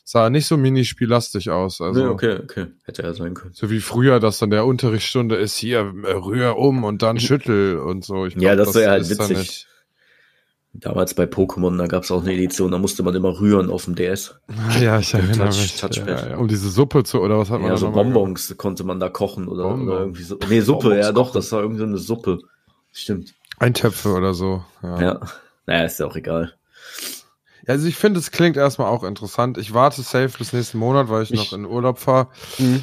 sah 0.04 0.28
nicht 0.30 0.46
so 0.46 0.56
minispiellastig 0.56 1.50
aus. 1.50 1.80
Also 1.80 2.00
nee, 2.00 2.06
okay, 2.08 2.38
okay. 2.42 2.66
Hätte 2.84 3.02
ja 3.02 3.12
sein 3.14 3.34
können. 3.34 3.52
so 3.54 3.70
wie 3.70 3.80
früher, 3.80 4.18
dass 4.20 4.38
dann 4.38 4.50
der 4.50 4.66
Unterrichtsstunde 4.66 5.36
ist, 5.36 5.56
hier 5.56 5.92
äh, 6.04 6.12
rühr 6.12 6.56
um 6.56 6.82
und 6.84 7.02
dann 7.02 7.20
schüttel 7.20 7.78
und 7.78 8.04
so. 8.04 8.26
Ich 8.26 8.34
Ja, 8.34 8.56
das 8.56 8.74
wäre 8.74 8.90
halt 8.90 9.08
witzig. 9.08 9.66
Damals 10.72 11.14
bei 11.14 11.24
Pokémon, 11.24 11.76
da 11.78 11.88
gab 11.88 12.04
es 12.04 12.12
auch 12.12 12.22
eine 12.22 12.32
Edition, 12.32 12.70
da 12.70 12.78
musste 12.78 13.02
man 13.02 13.12
immer 13.16 13.40
rühren 13.40 13.70
auf 13.70 13.86
dem 13.86 13.96
DS. 13.96 14.36
Ja, 14.80 15.00
ich 15.00 15.12
erinnere 15.14 15.48
Touch- 15.48 15.60
mich. 15.62 15.76
Touchpad. 15.80 16.06
Ja, 16.08 16.28
ja, 16.30 16.36
um 16.36 16.46
diese 16.46 16.70
Suppe 16.70 17.02
zu, 17.02 17.20
oder 17.20 17.38
was 17.38 17.50
hat 17.50 17.58
man 17.60 17.68
Ja, 17.70 17.74
da 17.74 17.78
so 17.78 17.90
Bonbons 17.90 18.54
konnte 18.56 18.84
man 18.84 19.00
da 19.00 19.08
kochen 19.08 19.48
oder, 19.48 19.74
oder 19.74 19.98
irgendwie 20.00 20.22
so. 20.22 20.38
Nee, 20.48 20.60
Suppe, 20.60 20.88
Bonbons 20.90 21.06
ja 21.06 21.12
doch, 21.12 21.32
das 21.32 21.50
war 21.50 21.60
irgendwie 21.62 21.80
so 21.80 21.86
eine 21.86 21.98
Suppe. 21.98 22.38
Stimmt. 22.92 23.26
gemacht? 23.26 23.36
Eintöpfe 23.58 24.12
oder 24.14 24.32
so. 24.32 24.64
Ja. 24.82 25.02
Ja. 25.02 25.20
Naja, 25.66 25.84
ist 25.84 26.00
ja 26.00 26.06
auch 26.06 26.16
egal. 26.16 26.54
Ja, 27.66 27.74
Also 27.74 27.86
ich 27.86 27.96
finde, 27.96 28.18
es 28.20 28.30
klingt 28.30 28.56
erstmal 28.56 28.88
auch 28.88 29.04
interessant. 29.04 29.58
Ich 29.58 29.74
warte 29.74 30.02
safe 30.02 30.36
bis 30.38 30.52
nächsten 30.52 30.78
Monat, 30.78 31.08
weil 31.08 31.22
ich, 31.22 31.30
Ich- 31.32 31.38
noch 31.38 31.52
in 31.52 31.64
Urlaub 31.66 31.98
fahre. 31.98 32.28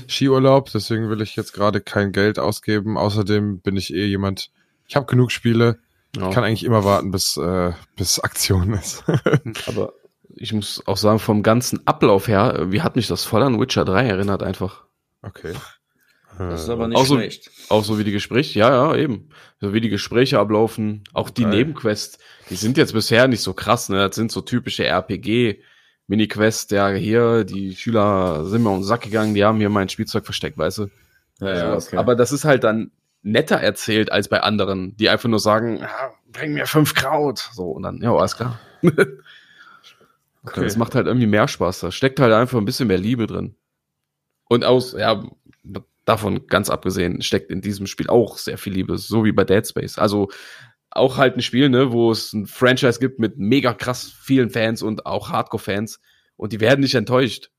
Skiurlaub, 0.07 0.69
deswegen 0.71 1.09
will 1.09 1.21
ich 1.21 1.35
jetzt 1.35 1.53
gerade 1.53 1.81
kein 1.81 2.11
Geld 2.11 2.39
ausgeben. 2.39 2.97
Außerdem 2.97 3.59
bin 3.59 3.75
ich 3.75 3.93
eh 3.93 4.05
jemand, 4.05 4.51
ich 4.87 4.95
habe 4.95 5.05
genug 5.07 5.31
Spiele. 5.31 5.79
Ja. 6.15 6.29
Ich 6.29 6.33
kann 6.35 6.43
eigentlich 6.43 6.63
immer 6.63 6.83
warten, 6.85 7.11
bis, 7.11 7.37
äh, 7.37 7.73
bis 7.95 8.19
Aktion 8.19 8.73
ist. 8.73 9.03
Aber 9.67 9.93
ich 10.35 10.53
muss 10.53 10.81
auch 10.85 10.97
sagen, 10.97 11.19
vom 11.19 11.43
ganzen 11.43 11.85
Ablauf 11.85 12.27
her, 12.27 12.67
wie 12.69 12.81
hat 12.81 12.95
mich 12.95 13.07
das 13.07 13.23
voll 13.25 13.43
an 13.43 13.59
Witcher 13.59 13.83
3 13.85 14.07
erinnert 14.07 14.43
einfach. 14.43 14.85
okay. 15.21 15.53
Das 16.39 16.61
ist 16.63 16.69
Äh, 16.69 16.73
aber 16.73 16.87
nicht 16.87 16.97
Auch 16.99 17.05
so- 17.05 17.15
schlecht. 17.15 17.49
Auch 17.69 17.83
so 17.83 17.97
wie 17.97 18.03
die 18.03 18.11
Gespräche, 18.11 18.59
ja, 18.59 18.69
ja, 18.69 18.95
eben. 18.95 19.29
So 19.59 19.73
wie 19.73 19.81
die 19.81 19.89
Gespräche 19.89 20.37
ablaufen, 20.39 21.03
auch 21.13 21.31
die 21.31 21.41
Geil. 21.43 21.51
Nebenquests, 21.55 22.19
die 22.49 22.55
sind 22.55 22.77
jetzt 22.77 22.93
bisher 22.93 23.27
nicht 23.27 23.41
so 23.41 23.53
krass, 23.53 23.89
ne? 23.89 24.07
Das 24.07 24.15
sind 24.15 24.31
so 24.31 24.41
typische 24.41 24.85
RPG. 24.85 25.61
Mini-Quests, 26.07 26.71
ja, 26.71 26.89
hier, 26.89 27.43
die 27.43 27.75
Schüler 27.75 28.45
sind 28.45 28.63
mir 28.63 28.69
um 28.69 28.79
den 28.79 28.83
Sack 28.83 29.01
gegangen, 29.01 29.33
die 29.33 29.43
haben 29.43 29.57
hier 29.57 29.69
mein 29.69 29.89
Spielzeug 29.89 30.23
versteckt, 30.23 30.57
weißt 30.57 30.77
du? 30.77 30.87
Ja, 31.41 31.55
ja, 31.55 31.75
okay. 31.75 31.97
Aber 31.97 32.15
das 32.15 32.31
ist 32.31 32.45
halt 32.45 32.63
dann 32.63 32.91
netter 33.23 33.57
erzählt 33.57 34.11
als 34.11 34.29
bei 34.29 34.41
anderen, 34.41 34.95
die 34.95 35.09
einfach 35.09 35.27
nur 35.27 35.39
sagen, 35.39 35.79
ja, 35.79 36.11
bring 36.31 36.53
mir 36.53 36.65
fünf 36.65 36.93
Kraut. 36.93 37.49
So, 37.53 37.71
und 37.71 37.83
dann, 37.83 38.01
ja, 38.01 38.13
alles 38.13 38.35
klar. 38.35 38.59
Okay. 40.43 40.63
Das 40.63 40.77
macht 40.77 40.95
halt 40.95 41.07
irgendwie 41.07 41.27
mehr 41.27 41.49
Spaß. 41.49 41.81
Da 41.81 41.91
steckt 41.91 42.21
halt 42.21 42.31
einfach 42.31 42.57
ein 42.57 42.63
bisschen 42.63 42.87
mehr 42.87 42.97
Liebe 42.97 43.27
drin. 43.27 43.55
Und 44.47 44.63
aus, 44.63 44.93
ja, 44.93 45.21
davon 46.05 46.47
ganz 46.47 46.69
abgesehen, 46.69 47.21
steckt 47.21 47.51
in 47.51 47.59
diesem 47.59 47.85
Spiel 47.85 48.07
auch 48.07 48.37
sehr 48.37 48.57
viel 48.57 48.71
Liebe, 48.71 48.97
so 48.97 49.25
wie 49.25 49.33
bei 49.33 49.43
Dead 49.43 49.67
Space. 49.67 49.97
Also 49.97 50.29
auch 50.97 51.17
halt 51.17 51.35
ein 51.37 51.41
Spiel, 51.41 51.69
ne, 51.69 51.91
wo 51.91 52.11
es 52.11 52.33
ein 52.33 52.45
Franchise 52.47 52.99
gibt 52.99 53.19
mit 53.19 53.37
mega 53.37 53.73
krass 53.73 54.11
vielen 54.21 54.49
Fans 54.49 54.81
und 54.81 55.05
auch 55.05 55.29
Hardcore-Fans 55.29 55.99
und 56.35 56.53
die 56.53 56.59
werden 56.59 56.81
nicht 56.81 56.95
enttäuscht. 56.95 57.49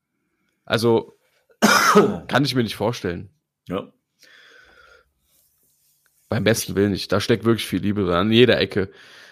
Also 0.65 1.17
kann 2.27 2.45
ich 2.45 2.55
mir 2.55 2.63
nicht 2.63 2.75
vorstellen. 2.75 3.29
Ja. 3.67 3.91
Beim 6.29 6.43
besten 6.43 6.75
Willen 6.75 6.91
nicht. 6.91 7.11
Da 7.11 7.19
steckt 7.19 7.43
wirklich 7.45 7.65
viel 7.67 7.81
Liebe 7.81 8.03
drin, 8.03 8.13
an 8.13 8.31
jeder 8.31 8.59
Ecke. 8.59 8.89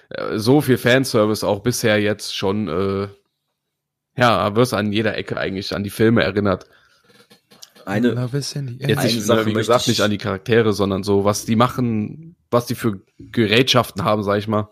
Äh, 0.10 0.38
So 0.40 0.62
viel 0.62 0.78
Fanservice 0.78 1.44
auch 1.46 1.60
bisher 1.62 2.02
jetzt 2.02 2.36
schon, 2.36 2.68
äh, 2.68 3.08
ja, 4.20 4.56
wirst 4.56 4.74
an 4.74 4.92
jeder 4.92 5.16
Ecke 5.16 5.38
eigentlich 5.38 5.76
an 5.76 5.84
die 5.84 5.90
Filme 5.92 6.24
erinnert. 6.24 6.66
Eine, 7.86 8.14
air. 8.80 8.90
Jetzt 8.90 8.98
Eine 9.00 9.14
nicht, 9.14 9.22
Sache 9.24 9.46
wie 9.46 9.54
gesagt, 9.54 9.82
ich- 9.84 9.88
nicht 9.90 10.02
an 10.02 10.12
die 10.12 10.18
Charaktere, 10.18 10.74
sondern 10.74 11.04
so, 11.04 11.24
was 11.24 11.46
die 11.46 11.56
machen, 11.56 12.36
was 12.52 12.66
die 12.66 12.76
für 12.76 13.02
Gerätschaften 13.20 14.04
haben, 14.04 14.24
sag 14.24 14.38
ich 14.38 14.48
mal. 14.48 14.70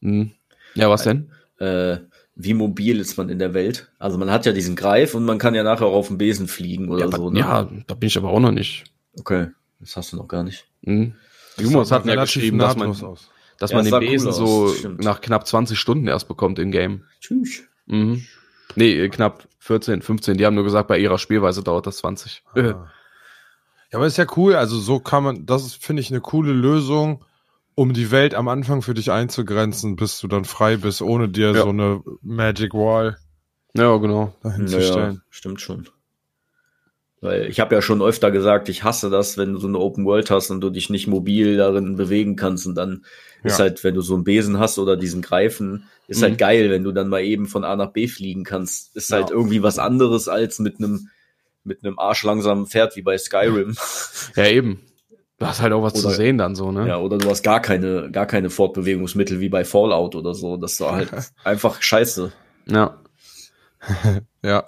Hm. 0.00 0.32
Ja, 0.74 0.90
was 0.90 1.02
denn? 1.04 1.30
äh, 1.58 1.98
wie 2.34 2.54
mobil 2.54 2.98
ist 2.98 3.18
man 3.18 3.28
in 3.28 3.38
der 3.38 3.52
Welt? 3.54 3.92
Also 3.98 4.16
man 4.16 4.30
hat 4.30 4.46
ja 4.46 4.52
diesen 4.52 4.74
Greif 4.74 5.14
und 5.14 5.24
man 5.24 5.38
kann 5.38 5.54
ja 5.54 5.62
nachher 5.62 5.86
auch 5.86 5.92
auf 5.94 6.08
dem 6.08 6.16
Besen 6.18 6.48
fliegen 6.48 6.88
oder 6.88 7.04
ja, 7.04 7.16
so. 7.16 7.30
Ne? 7.30 7.40
ja, 7.40 7.68
da 7.86 7.94
bin 7.94 8.06
ich 8.06 8.16
aber 8.16 8.30
auch 8.30 8.40
noch 8.40 8.50
nicht. 8.52 8.84
Okay, 9.18 9.48
das 9.80 9.96
hast 9.96 10.12
du 10.12 10.16
noch 10.16 10.28
gar 10.28 10.42
nicht. 10.42 10.64
Hm. 10.84 11.14
Das 11.56 11.64
Jumos 11.66 11.92
hat 11.92 12.06
mir 12.06 12.12
relativ 12.12 12.34
geschrieben, 12.36 12.58
dass 12.58 12.74
man, 12.76 12.88
aus. 12.88 13.28
dass 13.58 13.70
Ja, 13.70 13.76
man 13.76 13.84
den 13.84 13.94
cool 13.94 14.00
Besen 14.00 14.28
aus, 14.30 14.36
so 14.36 14.74
nach 14.98 15.20
knapp 15.20 15.46
20 15.46 15.78
Stunden 15.78 16.08
erst 16.08 16.26
bekommt 16.26 16.58
in 16.58 16.72
Game. 16.72 17.04
Tschüss. 17.20 17.64
Mhm. 17.86 18.24
Nee, 18.74 18.98
äh, 18.98 19.08
knapp 19.10 19.46
14, 19.58 20.00
15. 20.00 20.38
Die 20.38 20.46
haben 20.46 20.54
nur 20.54 20.64
gesagt, 20.64 20.88
bei 20.88 20.98
ihrer 20.98 21.18
Spielweise 21.18 21.62
dauert 21.62 21.86
das 21.86 21.98
20. 21.98 22.42
Äh, 22.54 22.70
Ah. 22.72 22.90
Ja, 23.92 23.98
aber 23.98 24.06
ist 24.06 24.16
ja 24.18 24.26
cool. 24.36 24.54
Also 24.54 24.78
so 24.78 25.00
kann 25.00 25.22
man, 25.22 25.46
das 25.46 25.64
ist, 25.66 25.84
finde 25.84 26.00
ich, 26.00 26.10
eine 26.10 26.20
coole 26.20 26.52
Lösung, 26.52 27.24
um 27.74 27.92
die 27.92 28.10
Welt 28.10 28.34
am 28.34 28.48
Anfang 28.48 28.82
für 28.82 28.94
dich 28.94 29.10
einzugrenzen, 29.10 29.96
bis 29.96 30.18
du 30.20 30.28
dann 30.28 30.44
frei 30.44 30.76
bist, 30.76 31.02
ohne 31.02 31.28
dir 31.28 31.54
Ja. 31.54 31.62
so 31.62 31.68
eine 31.68 32.02
Magic 32.22 32.72
Wall 32.74 33.18
Ja, 33.74 33.96
genau. 33.98 34.34
dahin 34.42 34.66
zu 34.66 34.76
Naja, 34.78 34.90
stellen. 34.92 35.22
stimmt 35.30 35.60
schon. 35.60 35.88
Weil 37.20 37.46
ich 37.48 37.60
habe 37.60 37.74
ja 37.74 37.82
schon 37.82 38.02
öfter 38.02 38.30
gesagt, 38.32 38.68
ich 38.68 38.82
hasse 38.82 39.08
das, 39.08 39.38
wenn 39.38 39.52
du 39.52 39.58
so 39.60 39.68
eine 39.68 39.78
Open 39.78 40.04
World 40.04 40.30
hast 40.30 40.50
und 40.50 40.60
du 40.60 40.70
dich 40.70 40.90
nicht 40.90 41.06
mobil 41.06 41.56
darin 41.56 41.96
bewegen 41.96 42.34
kannst 42.34 42.66
und 42.66 42.74
dann 42.74 43.04
ist 43.44 43.58
Ja. 43.58 43.64
halt, 43.64 43.84
wenn 43.84 43.94
du 43.94 44.00
so 44.00 44.14
einen 44.14 44.24
Besen 44.24 44.58
hast 44.58 44.78
oder 44.78 44.96
diesen 44.96 45.22
Greifen, 45.22 45.88
ist 46.08 46.18
Mhm. 46.18 46.22
halt 46.24 46.38
geil, 46.38 46.70
wenn 46.70 46.82
du 46.82 46.90
dann 46.92 47.08
mal 47.08 47.22
eben 47.22 47.46
von 47.46 47.62
A 47.64 47.76
nach 47.76 47.92
B 47.92 48.08
fliegen 48.08 48.42
kannst. 48.42 48.96
Ist 48.96 49.10
Ja. 49.10 49.18
halt 49.18 49.30
irgendwie 49.30 49.62
was 49.62 49.78
anderes 49.78 50.28
als 50.28 50.58
mit 50.58 50.78
einem 50.78 51.08
mit 51.64 51.84
einem 51.84 51.98
arschlangsamen 51.98 52.66
Pferd 52.66 52.96
wie 52.96 53.02
bei 53.02 53.16
Skyrim. 53.18 53.76
Ja, 54.36 54.46
eben. 54.46 54.80
Du 55.38 55.46
hast 55.46 55.60
halt 55.60 55.72
auch 55.72 55.82
was 55.82 55.94
zu 55.94 56.06
Oder- 56.06 56.14
sehen 56.16 56.38
dann 56.38 56.54
so, 56.54 56.70
ne? 56.70 56.86
Ja, 56.86 56.98
oder 56.98 57.18
du 57.18 57.28
hast 57.28 57.42
gar 57.42 57.60
keine, 57.60 58.10
gar 58.12 58.26
keine 58.26 58.48
Fortbewegungsmittel 58.48 59.40
wie 59.40 59.48
bei 59.48 59.64
Fallout 59.64 60.14
oder 60.14 60.34
so. 60.34 60.56
Das 60.56 60.80
war 60.80 60.92
halt 60.94 61.10
einfach 61.44 61.82
scheiße. 61.82 62.32
Ja. 62.66 62.98
Ja, 64.44 64.64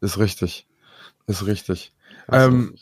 ist 0.00 0.18
richtig. 0.18 0.66
Ist 1.26 1.46
richtig. 1.46 1.92
Also, 2.26 2.48
ähm, 2.48 2.74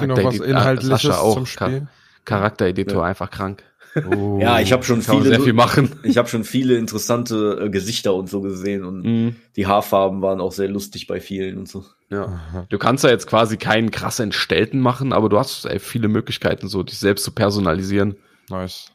ihr 0.00 0.06
noch 0.06 0.22
was 0.24 0.40
ah, 0.40 0.44
Inhaltliches 0.44 1.02
Sascha 1.02 1.18
auch. 1.18 1.34
zum 1.34 1.46
Spiel? 1.46 1.88
Charaktereditor 2.24 3.04
einfach 3.04 3.30
krank. 3.30 3.62
Oh. 4.10 4.38
Ja, 4.40 4.60
ich 4.60 4.72
habe 4.72 4.84
schon 4.84 5.02
viele, 5.02 5.24
sehr 5.24 5.40
viel 5.40 5.52
machen. 5.52 5.92
ich 6.04 6.16
habe 6.16 6.28
schon 6.28 6.44
viele 6.44 6.76
interessante 6.76 7.60
äh, 7.64 7.70
Gesichter 7.70 8.14
und 8.14 8.28
so 8.28 8.40
gesehen 8.40 8.84
und 8.84 9.04
Mhm. 9.04 9.36
die 9.56 9.66
Haarfarben 9.66 10.22
waren 10.22 10.40
auch 10.40 10.52
sehr 10.52 10.68
lustig 10.68 11.06
bei 11.06 11.20
vielen 11.20 11.58
und 11.58 11.68
so. 11.68 11.84
Ja. 12.08 12.66
Du 12.68 12.78
kannst 12.78 13.04
ja 13.04 13.10
jetzt 13.10 13.26
quasi 13.26 13.56
keinen 13.56 13.90
krass 13.90 14.18
entstellten 14.20 14.80
machen, 14.80 15.12
aber 15.12 15.28
du 15.28 15.38
hast 15.38 15.64
ey, 15.64 15.78
viele 15.78 16.08
Möglichkeiten, 16.08 16.68
so 16.68 16.82
dich 16.82 16.98
selbst 16.98 17.24
zu 17.24 17.32
personalisieren. 17.32 18.16
Nice. 18.48 18.92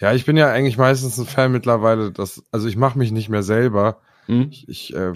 Ja, 0.00 0.12
ich 0.14 0.24
bin 0.24 0.36
ja 0.36 0.50
eigentlich 0.50 0.78
meistens 0.78 1.18
ein 1.18 1.26
Fan 1.26 1.50
mittlerweile, 1.52 2.12
dass, 2.12 2.42
also 2.52 2.68
ich 2.68 2.76
mache 2.76 2.98
mich 2.98 3.10
nicht 3.10 3.28
mehr 3.28 3.42
selber. 3.42 4.00
Mhm. 4.28 4.48
Ich, 4.50 4.68
ich 4.68 4.94
äh, 4.94 5.12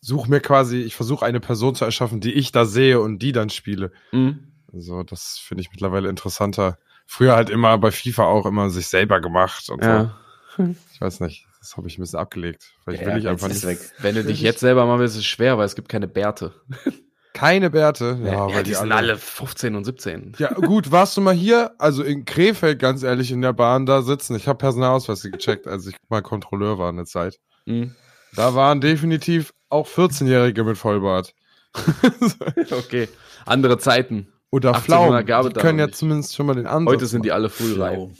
suche 0.00 0.30
mir 0.30 0.40
quasi, 0.40 0.78
ich 0.78 0.96
versuche 0.96 1.24
eine 1.24 1.40
Person 1.40 1.74
zu 1.74 1.84
erschaffen, 1.84 2.20
die 2.20 2.32
ich 2.32 2.52
da 2.52 2.64
sehe 2.64 3.00
und 3.00 3.20
die 3.20 3.32
dann 3.32 3.50
spiele. 3.50 3.92
Mhm. 4.12 4.48
Also 4.72 5.02
das 5.02 5.38
finde 5.42 5.62
ich 5.62 5.70
mittlerweile 5.70 6.08
interessanter. 6.08 6.78
Früher 7.06 7.34
halt 7.36 7.50
immer 7.50 7.76
bei 7.78 7.90
FIFA 7.90 8.24
auch 8.24 8.46
immer 8.46 8.70
sich 8.70 8.86
selber 8.88 9.20
gemacht 9.20 9.68
und 9.70 9.84
Ja. 9.84 10.14
so. 10.56 10.74
Ich 10.92 11.00
weiß 11.00 11.20
nicht, 11.20 11.46
das 11.60 11.76
habe 11.76 11.88
ich 11.88 11.98
ein 11.98 12.02
bisschen 12.02 12.18
abgelegt. 12.18 12.72
Vielleicht 12.84 13.02
Ja, 13.02 13.08
will 13.08 13.18
ich 13.18 13.28
einfach 13.28 13.48
nicht. 13.48 13.64
weg. 13.64 13.78
Wenn 13.98 14.14
du 14.14 14.24
dich 14.24 14.40
jetzt 14.42 14.60
selber 14.60 14.84
mal 14.86 14.98
willst, 14.98 15.14
ist 15.14 15.20
es 15.22 15.26
schwer, 15.26 15.56
weil 15.58 15.64
es 15.66 15.74
gibt 15.74 15.88
keine 15.88 16.08
Bärte. 16.08 16.52
Keine 17.34 17.70
Bärte. 17.70 18.18
Ja, 18.22 18.32
Ja, 18.32 18.54
weil 18.54 18.62
die, 18.62 18.74
sind 18.74 18.92
alle 18.92 19.16
15 19.16 19.74
und 19.74 19.84
17. 19.84 20.34
Ja, 20.38 20.52
gut, 20.52 20.90
warst 20.92 21.16
du 21.16 21.22
mal 21.22 21.32
hier? 21.34 21.72
Also 21.78 22.02
in 22.02 22.26
Krefeld, 22.26 22.78
ganz 22.78 23.02
ehrlich, 23.02 23.32
in 23.32 23.40
der 23.40 23.54
Bahn 23.54 23.86
da 23.86 24.02
sitzen. 24.02 24.36
Ich 24.36 24.46
habe 24.48 24.58
Personalausweise 24.58 25.30
gecheckt, 25.30 25.66
als 25.66 25.86
ich 25.86 25.96
mal 26.10 26.20
Kontrolleur 26.20 26.76
war 26.78 26.90
eine 26.90 27.06
Zeit. 27.06 27.40
Mhm. 27.64 27.96
Da 28.36 28.54
waren 28.54 28.82
definitiv 28.82 29.54
auch 29.70 29.88
14-Jährige 29.88 30.62
mit 30.62 30.76
Vollbart. 30.76 31.32
Okay. 32.70 33.08
Andere 33.46 33.78
Zeiten. 33.78 34.31
Oder 34.52 34.74
1800 34.74 35.24
Pflaumen. 35.24 35.48
Die 35.48 35.54
da 35.54 35.60
können 35.60 35.78
ja 35.78 35.86
nicht. 35.86 35.96
zumindest 35.96 36.36
schon 36.36 36.46
mal 36.46 36.54
den 36.54 36.66
Ansatz 36.66 36.92
Heute 36.92 37.06
sind 37.06 37.24
die 37.24 37.30
machen. 37.30 37.36
alle 37.36 37.48
frühreif. 37.48 37.94
Schlau. 37.94 38.10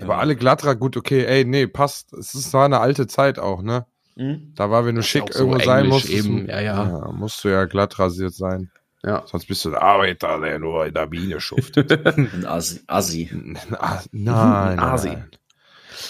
Aber 0.00 0.18
alle 0.18 0.34
Glattra, 0.34 0.74
gut, 0.74 0.96
okay, 0.96 1.24
ey, 1.24 1.44
nee, 1.44 1.66
passt. 1.66 2.12
Es 2.12 2.34
ist 2.34 2.52
war 2.52 2.64
eine 2.64 2.80
alte 2.80 3.06
Zeit 3.06 3.38
auch, 3.38 3.62
ne? 3.62 3.86
Mhm. 4.16 4.52
Da 4.56 4.70
war, 4.70 4.84
wenn 4.84 4.96
du 4.96 5.00
ist 5.00 5.06
schick 5.06 5.32
so 5.32 5.44
irgendwo 5.44 5.64
sein 5.64 5.86
musst, 5.86 6.10
eben, 6.10 6.48
ja, 6.48 6.60
ja. 6.60 7.12
musst 7.12 7.44
du 7.44 7.48
ja 7.48 7.66
glatt 7.66 7.98
rasiert 7.98 8.34
sein. 8.34 8.70
Ja. 9.04 9.22
Sonst 9.26 9.46
bist 9.46 9.64
du 9.64 9.70
ein 9.70 9.76
Arbeiter, 9.76 10.40
der 10.40 10.58
nur 10.58 10.86
in 10.86 10.94
der 10.94 11.06
Mine 11.06 11.40
schuftet. 11.40 12.04
Ein 12.06 12.44
Assi. 12.44 12.80
Assi. 12.86 13.30
Nein, 13.32 13.56
nein, 14.12 14.78
Asi. 14.78 15.08
nein. 15.08 15.30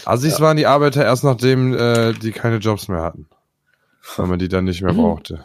Assis 0.06 0.40
waren 0.40 0.56
die 0.56 0.66
Arbeiter 0.66 1.04
erst 1.04 1.22
nachdem 1.22 1.72
äh, 1.74 2.12
die 2.14 2.32
keine 2.32 2.56
Jobs 2.56 2.88
mehr 2.88 3.02
hatten. 3.02 3.28
Weil 4.16 4.26
man 4.26 4.38
die 4.38 4.48
dann 4.48 4.64
nicht 4.64 4.82
mehr 4.82 4.94
brauchte. 4.94 5.44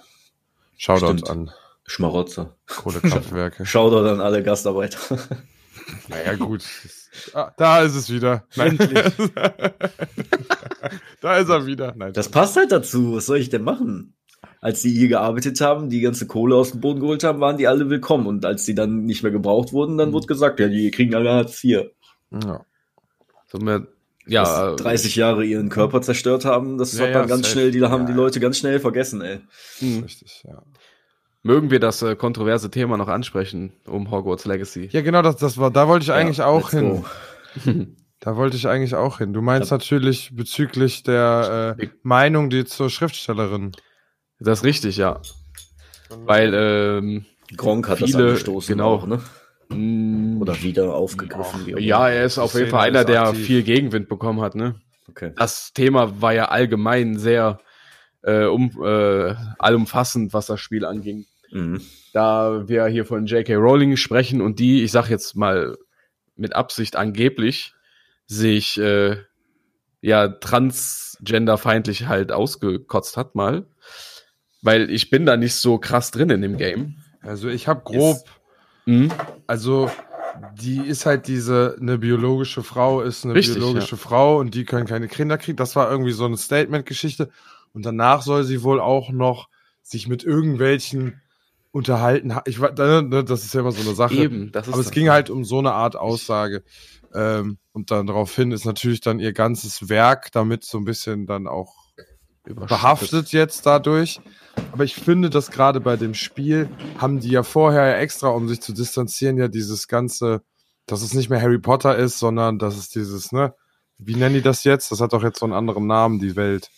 Shoutout 0.78 1.20
Stimmt. 1.20 1.30
an 1.30 1.52
Schmarotzer. 1.86 2.56
Kohlekraftwerke. 2.68 3.66
Shoutout 3.66 4.08
an 4.10 4.22
alle 4.22 4.44
Gastarbeiter. 4.44 5.20
Naja, 6.08 6.34
gut. 6.36 6.64
Ah, 7.34 7.52
da 7.58 7.82
ist 7.82 7.96
es 7.96 8.10
wieder. 8.10 8.46
Nein. 8.56 8.78
da 11.22 11.38
ist 11.38 11.50
er 11.50 11.66
wieder. 11.68 11.94
Nein, 11.96 12.14
Das 12.14 12.30
passt 12.30 12.56
halt 12.56 12.72
dazu. 12.72 13.16
Was 13.16 13.28
soll 13.28 13.38
ich 13.38 13.50
denn 13.50 13.64
machen? 13.64 14.14
Als 14.62 14.82
die 14.82 14.92
hier 14.92 15.10
gearbeitet 15.10 15.62
haben, 15.62 15.90
die 15.90 16.02
ganze 16.02 16.26
Kohle 16.28 16.56
aus 16.56 16.72
dem 16.72 16.82
Boden 16.82 17.02
geholt 17.02 17.24
haben, 17.24 17.40
waren 17.40 17.58
die 17.58 17.68
alle 17.68 17.90
willkommen. 17.90 18.26
Und 18.26 18.46
als 18.46 18.66
die 18.66 18.74
dann 18.74 19.06
nicht 19.06 19.22
mehr 19.22 19.32
gebraucht 19.32 19.74
wurden, 19.74 19.98
dann 19.98 20.12
wurde 20.12 20.26
gesagt, 20.28 20.60
ja, 20.60 20.68
die 20.70 20.90
kriegen 20.92 21.14
alle 21.14 21.32
Hartz 21.32 21.64
IV. 21.64 21.92
ja. 22.32 22.66
So 23.48 23.60
mehr, 23.60 23.86
Ja, 24.26 24.72
dass 24.72 24.82
30 24.82 25.16
Jahre 25.18 25.46
ihren 25.46 25.70
Körper 25.70 26.02
zerstört 26.02 26.46
haben, 26.46 26.80
das 26.80 26.94
Ja, 26.98 27.02
hat 27.06 27.14
dann 27.14 27.22
ja, 27.24 27.28
ganz 27.28 27.42
safe. 27.44 27.52
schnell, 27.54 27.72
die 27.72 27.82
haben 27.84 28.02
Ja, 28.02 28.06
die 28.08 28.12
ja. 28.14 28.18
Leute 28.18 28.40
ganz 28.40 28.58
schnell 28.58 28.80
vergessen, 28.80 29.22
ey. 29.22 29.40
hm. 29.80 30.02
Richtig, 30.04 30.44
ja. 30.48 30.64
Mögen 31.46 31.70
wir 31.70 31.80
das 31.80 32.02
äh, 32.02 32.16
kontroverse 32.16 32.72
Thema 32.72 32.98
noch 32.98 33.08
ansprechen 33.08 33.72
um 33.86 34.10
Hogwarts 34.10 34.46
Legacy. 34.46 34.90
Ja, 34.92 35.02
genau, 35.02 35.22
das, 35.22 35.36
das 35.38 35.58
war, 35.60 35.70
da 35.70 35.88
wollte 35.88 36.04
ich 36.04 36.12
eigentlich 36.12 36.38
Ja, 36.40 36.48
auch 36.48 36.72
hin. 36.72 37.06
Da 38.22 38.36
wollte 38.38 38.58
ich 38.58 38.68
eigentlich 38.68 38.96
auch 38.96 39.20
hin. 39.20 39.34
Du 39.34 39.42
meinst 39.42 39.70
natürlich 39.70 40.32
bezüglich 40.36 41.04
der 41.04 41.76
äh, 41.80 41.88
Meinung, 42.02 42.50
die 42.50 42.66
zur 42.66 42.90
Schriftstellerin. 42.90 43.74
Das 44.40 44.60
ist 44.60 44.66
richtig, 44.66 44.98
ja. 44.98 45.20
Weil, 46.10 46.54
ähm, 46.56 47.26
Gronk 47.56 47.88
hat 47.88 48.02
das 48.02 48.10
Viele- 48.12 48.30
angestoßen, 48.30 48.76
genau. 48.76 48.94
auch, 48.96 49.06
ne? 49.06 49.22
mh, 49.70 50.42
Oder 50.42 50.60
wieder 50.64 50.96
aufgegriffen. 50.96 51.68
ja, 51.78 52.08
immer. 52.08 52.10
er 52.16 52.26
ist 52.26 52.40
auf 52.40 52.56
jeden 52.56 52.72
Fall 52.72 52.88
einer, 52.88 53.04
der 53.04 53.24
aktiv. 53.28 53.46
viel 53.46 53.62
Gegenwind 53.64 54.10
bekommen 54.10 54.42
hat, 54.42 54.56
ne? 54.56 54.76
Okay. 55.08 55.34
Das 55.36 55.72
Thema 55.74 56.20
war 56.20 56.34
ja 56.34 56.46
allgemein 56.46 57.20
sehr 57.20 57.60
äh, 58.24 58.46
um, 58.46 58.72
äh, 58.84 59.36
allumfassend, 59.60 60.34
was 60.34 60.48
das 60.48 60.60
Spiel 60.60 60.84
anging. 60.86 61.26
Mhm. 61.56 61.82
da 62.14 62.68
wir 62.68 62.86
hier 62.88 63.06
von 63.06 63.26
J.K. 63.26 63.56
Rowling 63.56 63.96
sprechen 63.96 64.42
und 64.42 64.60
die, 64.60 64.84
ich 64.84 64.92
sag 64.92 65.10
jetzt 65.10 65.36
mal 65.36 65.78
mit 66.36 66.54
Absicht 66.54 66.98
angeblich, 66.98 67.74
sich 68.28 68.78
äh, 68.78 69.18
ja 70.02 70.28
transgenderfeindlich 70.28 72.08
halt 72.08 72.32
ausgekotzt 72.32 73.16
hat 73.18 73.36
mal. 73.36 73.66
Weil 74.62 74.90
ich 74.90 75.10
bin 75.10 75.26
da 75.26 75.38
nicht 75.38 75.56
so 75.56 75.78
krass 75.78 76.12
drin 76.12 76.30
in 76.30 76.42
dem 76.42 76.58
Game. 76.58 76.96
Also 77.22 77.48
ich 77.48 77.68
habe 77.68 77.82
grob, 77.84 78.18
Mhm. 78.86 79.12
also 79.48 79.90
die 80.62 80.80
ist 80.80 81.06
halt 81.06 81.28
diese, 81.28 81.78
eine 81.80 81.98
biologische 81.98 82.62
Frau 82.64 83.02
ist 83.02 83.24
eine 83.26 83.34
Richtig, 83.36 83.56
biologische 83.56 83.98
Frau 83.98 84.40
und 84.40 84.54
die 84.54 84.66
können 84.66 84.86
keine 84.86 85.08
Kinder 85.08 85.38
kriegen. 85.38 85.58
Das 85.58 85.76
war 85.76 85.90
irgendwie 85.90 86.12
so 86.12 86.26
eine 86.26 86.38
Statement-Geschichte. 86.38 87.30
Und 87.74 87.86
danach 87.86 88.22
soll 88.22 88.44
sie 88.44 88.62
wohl 88.62 88.80
auch 88.80 89.10
noch 89.12 89.48
sich 89.82 90.08
mit 90.08 90.24
irgendwelchen 90.24 91.22
unterhalten. 91.76 92.34
ha- 92.36 92.44
Ich, 92.46 92.58
ne, 92.58 93.24
das 93.28 93.44
ist 93.44 93.54
ja 93.54 93.60
immer 93.60 93.74
so 93.74 93.82
eine 93.82 93.96
Sache. 93.96 94.16
Eben, 94.16 94.52
das 94.54 94.68
ist 94.68 94.74
Aber 94.74 94.82
es 94.82 94.92
ging 94.92 95.10
halt 95.10 95.30
um 95.30 95.44
so 95.44 95.60
eine 95.60 95.74
Art 95.74 95.98
Aussage. 95.98 96.64
Ähm, 97.14 97.58
und 97.74 97.92
dann 97.92 98.08
daraufhin 98.08 98.52
ist 98.54 98.66
natürlich 98.66 99.02
dann 99.02 99.20
ihr 99.20 99.34
ganzes 99.34 99.90
Werk 99.90 100.32
damit 100.32 100.64
so 100.64 100.78
ein 100.78 100.86
bisschen 100.86 101.26
dann 101.26 101.48
auch 101.48 101.74
behaftet 102.46 103.32
jetzt 103.34 103.66
dadurch. 103.66 104.22
Aber 104.72 104.86
ich 104.86 104.96
finde, 104.96 105.30
dass 105.30 105.52
gerade 105.52 105.82
bei 105.82 105.98
dem 105.98 106.14
Spiel 106.14 106.70
haben 106.98 107.20
die 107.20 107.30
ja 107.32 107.44
vorher 107.44 107.88
ja 107.88 107.98
extra, 107.98 108.30
um 108.30 108.48
sich 108.48 108.62
zu 108.62 108.72
distanzieren, 108.74 109.38
ja 109.38 109.50
dieses 109.50 109.88
ganze, 109.90 110.42
dass 110.86 111.02
es 111.02 111.14
nicht 111.14 111.30
mehr 111.30 111.42
Harry 111.42 111.60
Potter 111.60 111.98
ist, 111.98 112.20
sondern 112.20 112.58
dass 112.58 112.78
es 112.78 112.88
dieses, 112.90 113.32
ne, 113.34 113.54
wie 113.98 114.16
nennen 114.16 114.36
die 114.36 114.42
das 114.42 114.64
jetzt? 114.64 114.92
Das 114.92 115.02
hat 115.02 115.12
doch 115.12 115.24
jetzt 115.24 115.40
so 115.40 115.46
einen 115.46 115.54
anderen 115.54 115.88
Namen, 115.88 116.20
die 116.20 116.36
Welt. 116.38 116.70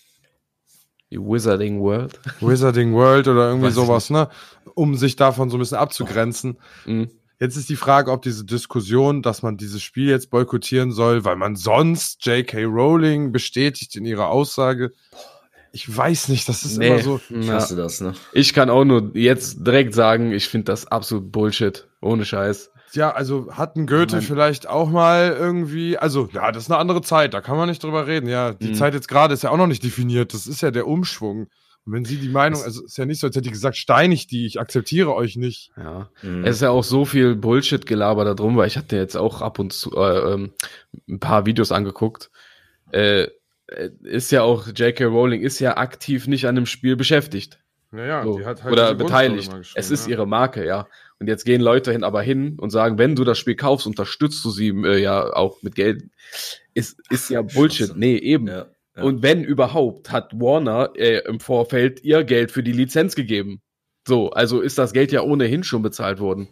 Die 1.12 1.20
Wizarding 1.20 1.80
World. 1.80 2.20
Wizarding 2.42 2.94
World 2.94 3.28
oder 3.28 3.48
irgendwie 3.50 3.68
Weiß 3.68 3.76
sowas, 3.76 4.10
ne? 4.10 4.30
Um 4.76 4.96
sich 4.96 5.16
davon 5.16 5.50
so 5.50 5.58
ein 5.58 5.60
bisschen 5.60 5.78
abzugrenzen. 5.78 6.58
Mhm. 6.86 7.10
Jetzt 7.40 7.56
ist 7.56 7.70
die 7.70 7.76
Frage, 7.76 8.12
ob 8.12 8.24
diese 8.24 8.46
Diskussion, 8.46 9.22
dass 9.22 9.44
man 9.44 9.58
dieses 9.58 9.84
Spiel 9.84 10.10
jetzt 10.10 10.32
boykottieren 10.32 10.92
soll, 10.92 11.24
weil 11.24 11.36
man 11.36 11.56
sonst 11.56 12.26
J.K. 12.26 12.64
Rowling 12.64 13.32
bestätigt 13.32 13.96
in 13.96 14.06
ihrer 14.06 14.28
Aussage. 14.30 14.92
Ich 15.72 15.96
weiß 15.96 16.30
nicht, 16.30 16.50
das 16.50 16.64
ist 16.64 16.78
Nee. 16.80 16.88
immer 16.88 17.00
so. 17.00 17.22
Ich 17.30 17.50
hasse 17.52 17.76
das, 17.76 18.02
ne? 18.02 18.14
Ich 18.34 18.54
kann 18.56 18.72
auch 18.72 18.86
nur 18.86 19.12
jetzt 19.16 19.66
direkt 19.66 19.94
sagen, 19.94 20.32
ich 20.32 20.48
finde 20.48 20.66
das 20.66 20.88
absolut 20.88 21.32
Bullshit. 21.32 21.88
Ohne 22.02 22.26
Scheiß. 22.26 22.72
Ja, 22.94 23.12
also 23.12 23.50
hatten 23.52 23.86
Goethe 23.86 24.22
vielleicht 24.22 24.68
auch 24.68 24.90
mal 24.90 25.36
irgendwie, 25.38 25.98
also 25.98 26.30
ja, 26.32 26.52
das 26.52 26.64
ist 26.64 26.72
eine 26.72 26.80
andere 26.80 27.02
Zeit, 27.02 27.34
da 27.34 27.42
kann 27.42 27.58
man 27.58 27.68
nicht 27.70 27.84
drüber 27.84 28.08
reden. 28.08 28.28
Ja, 28.30 28.54
die 28.54 28.70
Mhm. 28.70 28.74
Zeit 28.76 28.94
jetzt 28.94 29.08
gerade 29.08 29.34
ist 29.34 29.44
ja 29.44 29.50
auch 29.52 29.58
noch 29.58 29.68
nicht 29.68 29.84
definiert, 29.84 30.34
das 30.34 30.48
ist 30.48 30.62
ja 30.62 30.72
der 30.72 30.88
Umschwung. 30.88 31.48
Und 31.86 31.94
wenn 31.94 32.06
sie 32.06 32.18
die 32.18 32.30
Meinung, 32.30 32.62
also 32.62 32.84
ist 32.84 32.98
ja 32.98 33.06
nicht 33.06 33.20
so, 33.20 33.28
als 33.28 33.36
hätte 33.36 33.44
die 33.46 33.52
gesagt, 33.52 33.78
steinig 33.78 34.28
die, 34.28 34.46
ich 34.46 34.60
akzeptiere 34.60 35.14
euch 35.16 35.38
nicht. 35.38 35.72
Ja. 35.78 36.10
Mhm. 36.22 36.44
Es 36.44 36.58
ist 36.58 36.62
ja 36.62 36.70
auch 36.70 36.84
so 36.84 37.06
viel 37.06 37.36
Bullshit-Gelaber 37.36 38.26
da 38.26 38.34
drum, 38.34 38.58
weil 38.58 38.68
ich 38.68 38.78
hatte 38.78 38.96
jetzt 38.98 39.16
auch 39.16 39.42
ab 39.42 39.58
und 39.60 39.72
zu 39.74 39.96
äh, 39.96 40.34
ähm, 40.34 40.52
ein 41.08 41.20
paar 41.20 41.46
Videos 41.46 41.72
angeguckt. 41.72 42.30
Äh, 42.92 43.28
äh, 43.68 43.90
ist 44.04 44.32
ja 44.32 44.44
auch, 44.44 44.68
J.K. 44.68 45.06
Rowling 45.06 45.42
ist 45.42 45.60
ja 45.60 45.78
aktiv 45.78 46.28
nicht 46.28 46.46
an 46.48 46.56
dem 46.56 46.66
Spiel 46.66 46.96
beschäftigt. 46.96 47.60
Naja, 47.92 48.22
So. 48.24 48.44
halt 48.46 48.66
Oder 48.66 48.94
beteiligt. 48.96 49.50
Es 49.76 49.92
ist 49.92 50.08
ihre 50.08 50.28
Marke, 50.28 50.66
ja. 50.66 50.88
Und 51.20 51.28
jetzt 51.28 51.46
gehen 51.46 51.62
Leute 51.62 51.92
hin, 51.92 52.04
aber 52.04 52.22
hin 52.22 52.58
und 52.60 52.70
sagen, 52.70 52.98
wenn 52.98 53.16
du 53.16 53.24
das 53.24 53.38
Spiel 53.40 53.56
kaufst, 53.56 53.88
unterstützt 53.88 54.44
du 54.46 54.52
sie 54.52 54.70
äh, 54.70 55.02
ja 55.02 55.34
auch 55.34 55.62
mit 55.64 55.76
Geld. 55.76 56.04
Ist, 56.74 57.00
ist 57.10 57.30
ja 57.30 57.42
Bullshit. 57.42 57.96
Nee, 57.96 58.18
eben. 58.18 58.48
Ja. 58.48 58.68
Ja. 58.96 59.04
Und 59.04 59.22
wenn 59.24 59.44
überhaupt, 59.44 60.12
hat 60.12 60.34
Warner 60.40 60.92
äh, 60.96 61.20
im 61.28 61.40
Vorfeld 61.40 62.04
ihr 62.04 62.24
Geld 62.24 62.52
für 62.52 62.64
die 62.64 62.72
Lizenz 62.72 63.16
gegeben. 63.16 63.62
So, 64.08 64.30
also 64.32 64.62
ist 64.62 64.78
das 64.78 64.94
Geld 64.94 65.12
ja 65.12 65.22
ohnehin 65.22 65.64
schon 65.64 65.82
bezahlt 65.82 66.20
worden. 66.20 66.50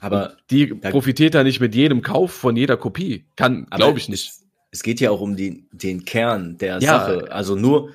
Aber, 0.00 0.36
Die 0.50 0.78
Da- 0.80 0.90
profitiert 0.90 1.34
ja 1.34 1.44
nicht 1.44 1.60
mit 1.60 1.74
jedem 1.74 2.02
Kauf 2.02 2.32
von 2.32 2.56
jeder 2.56 2.76
Kopie. 2.76 3.26
Kann, 3.36 3.66
glaube 3.70 3.98
ich 3.98 4.08
nicht. 4.08 4.28
Es, 4.30 4.46
es 4.72 4.82
geht 4.82 5.00
ja 5.00 5.10
auch 5.10 5.20
um 5.20 5.36
die, 5.36 5.68
den 5.72 6.04
Kern 6.04 6.58
der 6.58 6.78
Ja. 6.80 6.98
Sache. 7.00 7.30
Also 7.32 7.54
nur, 7.54 7.90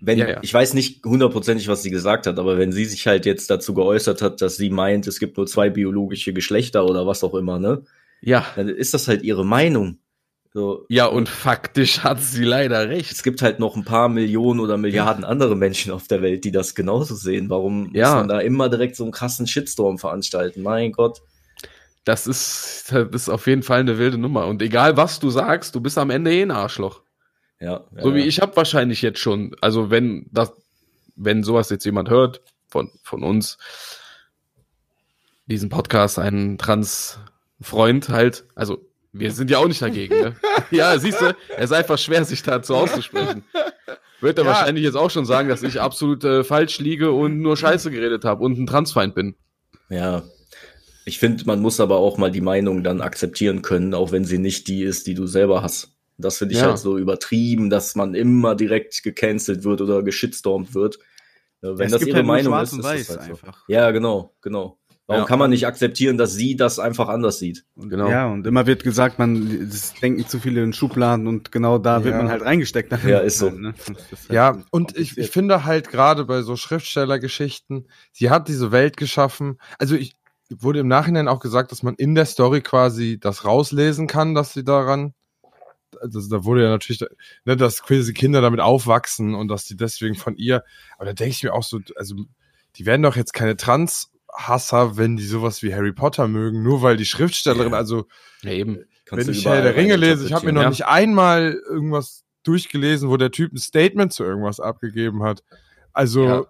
wenn, 0.00 0.18
Ja, 0.18 0.28
ja. 0.28 0.38
ich 0.42 0.52
weiß 0.52 0.74
nicht 0.74 1.04
hundertprozentig, 1.04 1.68
was 1.68 1.82
sie 1.82 1.90
gesagt 1.90 2.26
hat, 2.26 2.38
aber 2.38 2.58
wenn 2.58 2.72
sie 2.72 2.84
sich 2.86 3.06
halt 3.06 3.26
jetzt 3.26 3.50
dazu 3.50 3.74
geäußert 3.74 4.22
hat, 4.22 4.40
dass 4.40 4.56
sie 4.56 4.70
meint, 4.70 5.06
es 5.06 5.18
gibt 5.18 5.36
nur 5.36 5.46
zwei 5.46 5.70
biologische 5.70 6.32
Geschlechter 6.32 6.84
oder 6.86 7.06
was 7.06 7.22
auch 7.22 7.34
immer, 7.34 7.58
ne? 7.58 7.82
Ja. 8.22 8.46
Dann 8.56 8.68
ist 8.68 8.94
das 8.94 9.06
halt 9.08 9.22
ihre 9.22 9.44
Meinung. 9.44 9.98
So, 10.54 10.86
Ja, 10.88 11.04
und 11.04 11.28
faktisch 11.28 11.98
hat 12.02 12.22
sie 12.22 12.44
leider 12.44 12.88
recht. 12.88 13.12
es 13.12 13.22
gibt 13.22 13.42
halt 13.42 13.58
noch 13.60 13.76
ein 13.76 13.84
paar 13.84 14.08
Millionen 14.08 14.58
oder 14.60 14.78
Milliarden 14.78 15.22
andere 15.22 15.54
Menschen 15.54 15.92
auf 15.92 16.08
der 16.08 16.22
Welt, 16.22 16.44
die 16.44 16.50
das 16.50 16.74
genauso 16.74 17.14
sehen. 17.14 17.50
Warum 17.50 17.90
Ja. 17.94 18.06
muss 18.08 18.14
man 18.20 18.28
da 18.28 18.40
immer 18.40 18.70
direkt 18.70 18.96
so 18.96 19.02
einen 19.04 19.12
krassen 19.12 19.46
Shitstorm 19.46 19.98
veranstalten? 19.98 20.62
Mein 20.62 20.92
Gott. 20.92 21.20
Das 22.04 22.26
ist, 22.26 22.84
das 22.90 23.08
ist 23.12 23.28
auf 23.28 23.46
jeden 23.46 23.62
Fall 23.62 23.80
eine 23.80 23.98
wilde 23.98 24.16
Nummer. 24.16 24.46
Und 24.46 24.62
egal 24.62 24.96
was 24.96 25.18
du 25.20 25.28
sagst, 25.28 25.74
du 25.74 25.80
bist 25.80 25.98
am 25.98 26.08
Ende 26.08 26.32
eh 26.32 26.40
ein 26.42 26.50
Arschloch. 26.52 27.02
Ja, 27.60 27.84
So 28.02 28.14
wie 28.14 28.20
ich 28.20 28.40
habe 28.40 28.54
wahrscheinlich 28.56 29.00
jetzt 29.02 29.18
schon, 29.18 29.54
also 29.60 29.90
wenn 29.90 30.26
das, 30.30 30.52
wenn 31.16 31.42
sowas 31.42 31.70
jetzt 31.70 31.84
jemand 31.84 32.10
hört 32.10 32.42
von, 32.68 32.90
von 33.02 33.22
uns, 33.22 33.56
diesen 35.46 35.68
Podcast, 35.68 36.18
einen 36.18 36.58
Trans-Freund 36.58 38.08
halt, 38.08 38.44
also 38.54 38.84
wir 39.12 39.32
sind 39.32 39.50
ja 39.50 39.58
auch 39.58 39.68
nicht 39.68 39.80
dagegen, 39.80 40.14
ne? 40.14 40.36
ja, 40.70 40.98
siehst 40.98 41.20
du, 41.20 41.34
es 41.56 41.64
ist 41.66 41.72
einfach 41.72 41.98
schwer, 41.98 42.24
sich 42.24 42.42
dazu 42.42 42.74
auszusprechen. 42.74 43.44
Wird 44.20 44.38
er 44.38 44.44
Ja. 44.44 44.50
wahrscheinlich 44.50 44.84
jetzt 44.84 44.96
auch 44.96 45.10
schon 45.10 45.24
sagen, 45.24 45.48
dass 45.48 45.62
ich 45.62 45.80
absolut 45.80 46.24
äh, 46.24 46.44
falsch 46.44 46.78
liege 46.80 47.12
und 47.12 47.40
nur 47.40 47.56
Scheiße 47.56 47.90
geredet 47.90 48.24
habe 48.24 48.44
und 48.44 48.58
ein 48.58 48.66
Transfeind 48.66 49.14
bin. 49.14 49.34
Ja. 49.88 50.24
Ich 51.06 51.18
finde, 51.18 51.44
man 51.46 51.60
muss 51.60 51.78
aber 51.80 51.96
auch 51.96 52.18
mal 52.18 52.30
die 52.32 52.40
Meinung 52.40 52.82
dann 52.82 53.00
akzeptieren 53.00 53.62
können, 53.62 53.94
auch 53.94 54.10
wenn 54.12 54.24
sie 54.24 54.38
nicht 54.38 54.66
die 54.68 54.82
ist, 54.82 55.06
die 55.06 55.14
du 55.14 55.26
selber 55.26 55.62
hast. 55.62 55.95
Das 56.18 56.38
finde 56.38 56.54
ich 56.54 56.60
Ja. 56.60 56.68
halt 56.68 56.78
so 56.78 56.98
übertrieben, 56.98 57.68
dass 57.70 57.94
man 57.94 58.14
immer 58.14 58.54
direkt 58.54 59.02
gecancelt 59.02 59.64
wird 59.64 59.80
oder 59.80 60.02
geschitstormt 60.02 60.74
wird. 60.74 60.96
Äh, 61.62 61.68
Wenn 61.76 61.86
es 61.86 61.92
das 61.92 62.00
gibt 62.00 62.08
ihre 62.08 62.16
halt 62.18 62.26
Meinung 62.26 62.54
ist, 62.60 62.72
ist 62.72 62.78
das 62.78 62.84
weiß 62.84 63.08
halt 63.10 63.22
so. 63.22 63.30
einfach. 63.30 63.64
Ja, 63.68 63.90
genau, 63.90 64.34
genau. 64.40 64.78
Warum 65.08 65.22
Ja. 65.22 65.26
kann 65.28 65.38
man 65.38 65.50
nicht 65.50 65.66
akzeptieren, 65.68 66.18
dass 66.18 66.34
sie 66.34 66.56
das 66.56 66.80
einfach 66.80 67.08
anders 67.08 67.38
sieht? 67.38 67.64
Genau. 67.76 68.10
Ja, 68.10 68.26
und 68.26 68.44
immer 68.44 68.66
wird 68.66 68.82
gesagt, 68.82 69.20
man 69.20 69.68
es 69.70 69.94
denken 69.94 70.26
zu 70.26 70.40
viele 70.40 70.64
in 70.64 70.72
Schubladen 70.72 71.28
und 71.28 71.52
genau 71.52 71.78
da 71.78 72.02
wird 72.02 72.14
Ja. 72.14 72.22
man 72.22 72.28
halt 72.30 72.42
reingesteckt. 72.42 72.90
Ja, 73.04 73.20
ist 73.20 73.38
so. 73.38 73.50
Ne? 73.50 73.72
Das 73.76 73.88
ist 73.88 74.28
halt 74.28 74.32
Ja, 74.32 74.62
und 74.72 74.96
ich, 74.96 75.16
ich 75.16 75.30
finde 75.30 75.64
halt 75.64 75.90
gerade 75.90 76.24
bei 76.24 76.42
so 76.42 76.56
Schriftstellergeschichten, 76.56 77.86
sie 78.12 78.30
hat 78.30 78.48
diese 78.48 78.72
Welt 78.72 78.96
geschaffen. 78.96 79.58
Also 79.78 79.94
ich 79.94 80.16
wurde 80.50 80.80
im 80.80 80.88
Nachhinein 80.88 81.28
auch 81.28 81.40
gesagt, 81.40 81.70
dass 81.72 81.82
man 81.82 81.94
in 81.94 82.14
der 82.14 82.24
Story 82.26 82.60
quasi 82.60 83.18
das 83.20 83.44
rauslesen 83.44 84.06
kann, 84.06 84.34
dass 84.34 84.52
sie 84.54 84.64
daran, 84.64 85.14
also 86.00 86.28
da 86.28 86.44
wurde 86.44 86.62
ja 86.64 86.70
natürlich, 86.70 87.04
ne, 87.44 87.56
dass 87.56 87.82
quasi 87.82 88.12
Kinder 88.12 88.40
damit 88.40 88.60
aufwachsen 88.60 89.34
und 89.34 89.48
dass 89.48 89.64
die 89.64 89.76
deswegen 89.76 90.14
von 90.14 90.36
ihr, 90.36 90.64
aber 90.96 91.06
da 91.06 91.12
denke 91.12 91.30
ich 91.30 91.42
mir 91.42 91.52
auch 91.52 91.62
so, 91.62 91.80
also 91.96 92.16
die 92.76 92.86
werden 92.86 93.02
doch 93.02 93.16
jetzt 93.16 93.32
keine 93.32 93.56
Trans-Hasser, 93.56 94.96
wenn 94.96 95.16
die 95.16 95.26
sowas 95.26 95.62
wie 95.62 95.74
Harry 95.74 95.92
Potter 95.92 96.28
mögen, 96.28 96.62
nur 96.62 96.82
weil 96.82 96.96
die 96.96 97.06
Schriftstellerin, 97.06 97.72
Ja. 97.72 97.78
also 97.78 98.06
Ja, 98.42 98.52
eben. 98.52 98.84
Kannst 99.04 99.26
wenn 99.26 99.34
ich 99.34 99.44
Herr 99.46 99.62
der 99.62 99.76
Ringe 99.76 99.96
lese, 99.96 100.26
ich 100.26 100.32
habe 100.32 100.46
mir 100.46 100.52
noch 100.52 100.62
ja. 100.62 100.68
nicht 100.68 100.86
einmal 100.86 101.60
irgendwas 101.68 102.24
durchgelesen, 102.42 103.08
wo 103.08 103.16
der 103.16 103.30
Typ 103.30 103.52
ein 103.52 103.58
Statement 103.58 104.12
zu 104.12 104.24
irgendwas 104.24 104.60
abgegeben 104.60 105.22
hat. 105.22 105.42
Also, 105.92 106.24
Ja. 106.24 106.46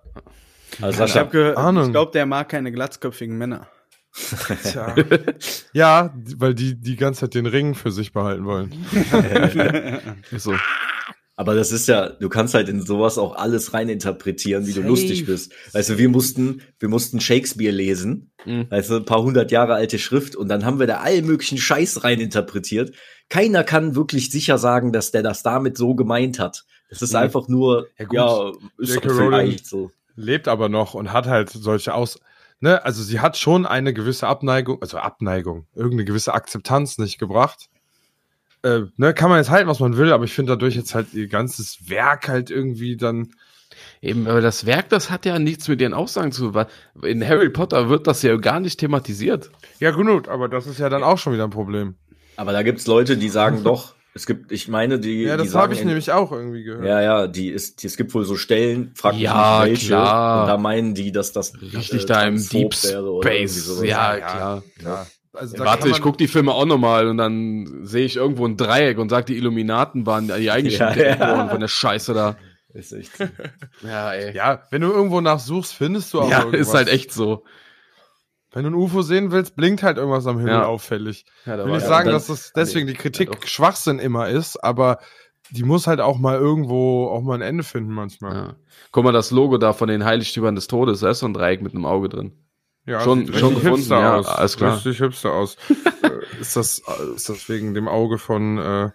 Also 0.81 1.05
Ich 1.05 1.15
ich 1.15 1.93
glaube, 1.93 2.13
der 2.13 2.27
mag 2.27 2.49
keine 2.49 2.73
glatzköpfigen 2.73 3.39
Männer. 3.39 3.69
Tja. 4.63 4.95
ja, 5.73 6.15
weil 6.37 6.55
die 6.55 6.75
die 6.81 6.97
ganze 6.97 7.21
Zeit 7.21 7.35
den 7.35 7.47
Ring 7.47 7.75
für 7.75 7.91
sich 7.91 8.13
behalten 8.13 8.45
wollen. 8.45 8.73
Ist 10.31 10.45
so. 10.45 10.55
Aber 11.39 11.55
das 11.55 11.71
ist 11.71 11.87
ja, 11.87 12.09
du 12.09 12.31
kannst 12.31 12.55
halt 12.55 12.71
in 12.71 12.81
sowas 12.81 13.19
auch 13.19 13.37
alles 13.37 13.75
reininterpretieren, 13.75 14.67
wie 14.67 14.71
Safe. 14.71 14.83
du 14.85 14.89
lustig 14.89 15.27
bist. 15.27 15.53
Also 15.75 15.99
wir 15.99 16.09
mussten, 16.09 16.63
wir 16.79 16.89
mussten 16.89 17.21
Shakespeare 17.21 17.75
lesen, 17.75 18.33
Mhm. 18.47 18.69
also 18.71 18.97
ein 18.97 19.05
paar 19.05 19.23
hundert 19.23 19.51
Jahre 19.51 19.75
alte 19.75 19.99
Schrift 19.99 20.35
und 20.35 20.49
dann 20.49 20.65
haben 20.65 20.79
wir 20.79 20.87
da 20.87 20.99
allen 21.01 21.27
möglichen 21.27 21.59
Scheiß 21.59 22.05
reininterpretiert. 22.05 22.95
Keiner 23.29 23.65
kann 23.65 23.97
wirklich 23.97 24.31
sicher 24.31 24.57
sagen, 24.57 24.93
dass 24.93 25.11
der 25.11 25.23
das 25.23 25.43
damit 25.43 25.77
so 25.77 25.95
gemeint 25.95 26.39
hat. 26.39 26.65
Das 26.89 27.03
ist 27.03 27.11
Mhm. 27.13 27.17
einfach 27.19 27.49
nur, 27.49 27.89
Ja, 27.99 28.07
ja, 28.13 28.51
gut. 28.53 28.59
ist 28.79 28.97
doch 28.97 29.05
Rowling- 29.05 29.29
vielleicht 29.29 29.67
so. 29.67 29.91
Lebt 30.15 30.49
aber 30.49 30.71
noch 30.71 30.95
und 30.95 31.13
hat 31.13 31.27
halt 31.27 31.51
solche 31.51 31.93
Aus. 31.93 32.19
Ne, 32.61 32.83
also 32.85 33.03
sie 33.03 33.21
hat 33.21 33.37
schon 33.37 33.67
eine 33.67 33.93
gewisse 33.93 34.27
Abneigung, 34.27 34.81
also 34.81 34.97
Abneigung, 34.97 35.67
irgendeine 35.75 36.07
gewisse 36.07 36.33
Akzeptanz 36.33 36.97
nicht 36.97 37.19
gebracht. 37.19 37.69
Äh, 38.63 38.83
ne, 38.97 39.13
kann 39.13 39.29
man 39.29 39.39
jetzt 39.39 39.51
halten, 39.51 39.69
was 39.69 39.81
man 39.81 39.97
will, 39.99 40.13
aber 40.13 40.25
ich 40.25 40.33
finde 40.33 40.53
dadurch 40.53 40.75
jetzt 40.75 40.95
halt 40.95 41.13
ihr 41.13 41.29
ganzes 41.29 41.91
Werk 41.91 42.29
halt 42.29 42.51
irgendwie 42.51 42.97
dann. 42.97 43.29
Eben, 44.01 44.27
aber 44.27 44.41
das 44.41 44.65
Werk, 44.65 44.89
das 44.89 45.11
hat 45.11 45.27
ja 45.27 45.39
nichts 45.39 45.69
mit 45.69 45.83
ihren 45.83 45.93
Aussagen 45.93 46.33
zu 46.33 46.51
tun. 46.51 46.65
In 47.03 47.27
Harry 47.27 47.51
Potter 47.51 47.91
wird 47.91 48.07
das 48.07 48.23
ja 48.23 48.37
gar 48.37 48.59
nicht 48.59 48.81
thematisiert. 48.81 49.51
Ja, 49.79 49.91
gut, 49.91 50.29
aber 50.29 50.49
das 50.49 50.67
ist 50.67 50.79
ja 50.79 50.89
dann 50.89 51.03
auch 51.03 51.19
schon 51.19 51.35
wieder 51.35 51.45
ein 51.45 51.51
Problem. 51.51 51.97
Aber 52.37 52.53
da 52.53 52.63
gibt's 52.63 52.87
Leute, 52.87 53.19
die 53.19 53.29
sagen 53.29 53.63
doch, 53.65 53.96
es 54.17 54.27
gibt, 54.27 54.51
ich 54.51 54.67
meine, 54.67 54.99
die, 54.99 55.23
Ja, 55.23 55.37
das 55.37 55.55
habe 55.55 55.75
ich 55.75 55.81
in- 55.83 55.87
nämlich 55.89 56.11
auch 56.11 56.33
irgendwie 56.33 56.65
gehört. 56.65 56.85
Ja, 56.87 57.01
ja, 57.03 57.27
die 57.29 57.49
ist, 57.51 57.83
die, 57.83 57.87
es 57.87 57.97
gibt 57.97 58.13
wohl 58.15 58.25
so 58.25 58.35
Stellen, 58.37 58.93
frag 58.95 59.13
mich 59.15 59.23
Ja, 59.23 59.61
nicht 59.65 59.71
welche, 59.71 59.87
klar. 59.89 60.41
und 60.43 60.49
da 60.49 60.57
meinen 60.57 60.95
die, 60.95 61.13
dass 61.13 61.33
das 61.33 61.53
Richtig 61.61 62.05
äh, 62.05 62.07
da 62.07 62.23
im 62.25 62.37
Deep 62.49 62.75
Space. 62.75 63.81
Ja, 63.83 64.17
Ja, 64.17 64.17
klar. 64.19 64.63
klar. 64.79 65.07
Also 65.35 65.57
da 65.59 65.65
Warte, 65.67 65.91
ich 65.91 66.01
gucke 66.01 66.17
die 66.17 66.29
Filme 66.29 66.53
auch 66.55 66.65
nochmal 66.65 67.09
und 67.09 67.19
dann 67.19 67.85
sehe 67.85 68.07
ich 68.07 68.17
irgendwo 68.17 68.47
ein 68.47 68.57
Dreieck 68.57 68.97
und 68.97 69.11
sag, 69.11 69.27
die 69.27 69.37
Illuminaten 69.37 70.07
waren 70.07 70.29
die 70.29 70.51
eigentlichen 70.51 70.87
Ja, 70.99 71.17
ja. 71.17 71.49
von 71.49 71.61
der 71.61 71.69
Scheiße 71.69 72.15
da. 72.15 72.37
Ist 72.73 72.93
echt. 72.95 73.13
Ja, 73.83 74.13
ey. 74.15 74.35
Ja, 74.35 74.63
wenn 74.71 74.81
du 74.81 74.91
irgendwo 74.91 75.21
nachsuchst, 75.21 75.75
findest 75.75 76.15
du 76.15 76.23
auch 76.23 76.31
Ja, 76.31 76.39
irgendwas. 76.41 76.69
ist 76.69 76.75
halt 76.75 76.89
echt 76.89 77.13
so. 77.13 77.45
Wenn 78.57 78.65
du 78.65 78.71
ein 78.71 78.75
UFO 78.75 79.03
sehen 79.03 79.31
willst, 79.33 79.55
blinkt 79.55 79.83
halt 79.83 79.99
irgendwas 79.99 80.27
am 80.27 80.39
Himmel 80.39 80.55
Ja. 80.55 80.65
auffällig. 80.67 81.27
Ja, 81.45 81.57
da 81.59 81.65
Ich 81.65 81.73
will 81.73 81.81
ja- 81.81 81.87
sagen, 81.87 82.07
dann- 82.07 82.15
dass 82.15 82.29
das 82.29 82.53
deswegen 82.55 82.87
die 82.87 82.95
Kritik. 82.95 83.47
Schwachsinn 83.47 83.99
immer 83.99 84.29
ist, 84.31 84.57
aber 84.65 84.99
die 85.51 85.63
muss 85.63 85.87
halt 85.87 86.01
auch 86.01 86.19
mal 86.19 86.37
irgendwo 86.39 87.07
auch 87.09 87.21
mal 87.23 87.35
ein 87.35 87.43
Ende 87.43 87.65
finden 87.65 87.93
manchmal. 87.93 88.35
Ja. 88.35 88.57
Guck 88.93 89.05
mal, 89.05 89.13
das 89.13 89.31
Logo 89.31 89.59
da 89.59 89.73
von 89.75 89.89
den 89.89 90.05
Heiligtümern 90.05 90.55
des 90.55 90.69
Todes, 90.69 91.01
da 91.01 91.11
ist 91.11 91.19
so 91.19 91.27
ein 91.27 91.35
Dreieck 91.35 91.61
mit 91.61 91.75
einem 91.75 91.85
Auge 91.85 92.09
drin. 92.09 92.33
Ja, 92.87 93.01
Schon- 93.01 93.27
sieht 93.27 93.37
schon 93.37 93.49
richtig 93.49 93.63
gefunden, 93.65 93.77
hipster 93.81 94.01
ja, 94.01 94.17
aus. 94.17 94.27
alles 94.27 94.57
klar. 94.57 94.75
Richtig 94.77 94.99
hipster 94.99 95.33
aus. 95.35 95.57
Äh, 96.03 96.41
ist, 96.41 96.57
das, 96.57 96.81
ist 97.17 97.29
das 97.29 97.49
wegen 97.49 97.75
dem 97.75 97.89
Auge 97.89 98.17
von 98.19 98.59
äh, 98.59 98.91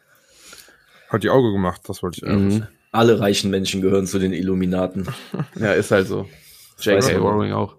hat 1.10 1.24
die 1.24 1.30
Auge 1.30 1.52
gemacht, 1.52 1.82
das 1.88 2.02
wollte 2.02 2.18
ich 2.26 2.32
Mhm. 2.32 2.68
Alle 2.94 3.20
reichen 3.20 3.52
Menschen 3.52 3.82
gehören 3.82 4.08
zu 4.08 4.18
den 4.20 4.34
Illuminaten. 4.34 5.08
Ja, 5.56 5.74
ist 5.74 5.92
halt 5.92 6.08
so. 6.08 6.28
J.K. 6.80 7.18
Rowling 7.18 7.54
auch. 7.54 7.76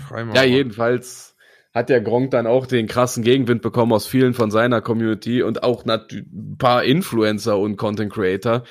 Freimachen. 0.00 0.36
Ja, 0.36 0.44
jedenfalls 0.44 1.34
hat 1.72 1.88
der 1.88 2.00
Gronk 2.00 2.32
dann 2.32 2.46
auch 2.46 2.66
den 2.66 2.86
krassen 2.86 3.22
Gegenwind 3.22 3.62
bekommen 3.62 3.92
aus 3.92 4.06
vielen 4.06 4.34
von 4.34 4.50
seiner 4.50 4.80
Community 4.80 5.42
und 5.42 5.62
auch 5.62 5.84
ein 5.84 6.56
paar 6.58 6.84
Influencer 6.84 7.58
und 7.58 7.76
Content 7.76 8.12
Creator 8.12 8.64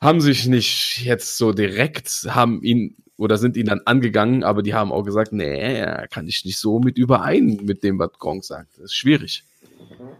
haben 0.00 0.20
sich 0.20 0.46
nicht 0.46 1.04
jetzt 1.04 1.36
so 1.36 1.52
direkt, 1.52 2.08
haben 2.28 2.62
ihn 2.62 2.96
oder 3.16 3.36
sind 3.36 3.56
ihn 3.56 3.66
dann 3.66 3.80
angegangen, 3.84 4.44
aber 4.44 4.62
die 4.62 4.74
haben 4.74 4.92
auch 4.92 5.02
gesagt, 5.02 5.32
nee, 5.32 5.84
kann 6.10 6.28
ich 6.28 6.44
nicht 6.44 6.58
so 6.58 6.78
mit 6.78 6.98
überein 6.98 7.60
mit 7.64 7.82
dem, 7.82 7.98
was 7.98 8.12
Gronk 8.12 8.44
sagt. 8.44 8.76
Das 8.76 8.86
ist 8.86 8.94
schwierig. 8.94 9.42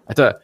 Alter, 0.05 0.41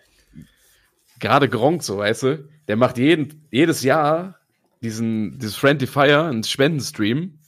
gerade 1.19 1.49
Gronk 1.49 1.83
so, 1.83 1.99
weißt 1.99 2.23
du, 2.23 2.49
der 2.69 2.77
macht 2.77 2.97
jeden, 2.99 3.47
jedes 3.51 3.83
Jahr 3.83 4.39
diesen, 4.83 5.39
dieses 5.39 5.57
Friendly 5.57 5.89
Fire, 5.89 6.25
einen 6.25 6.45
Spendenstream, 6.45 7.39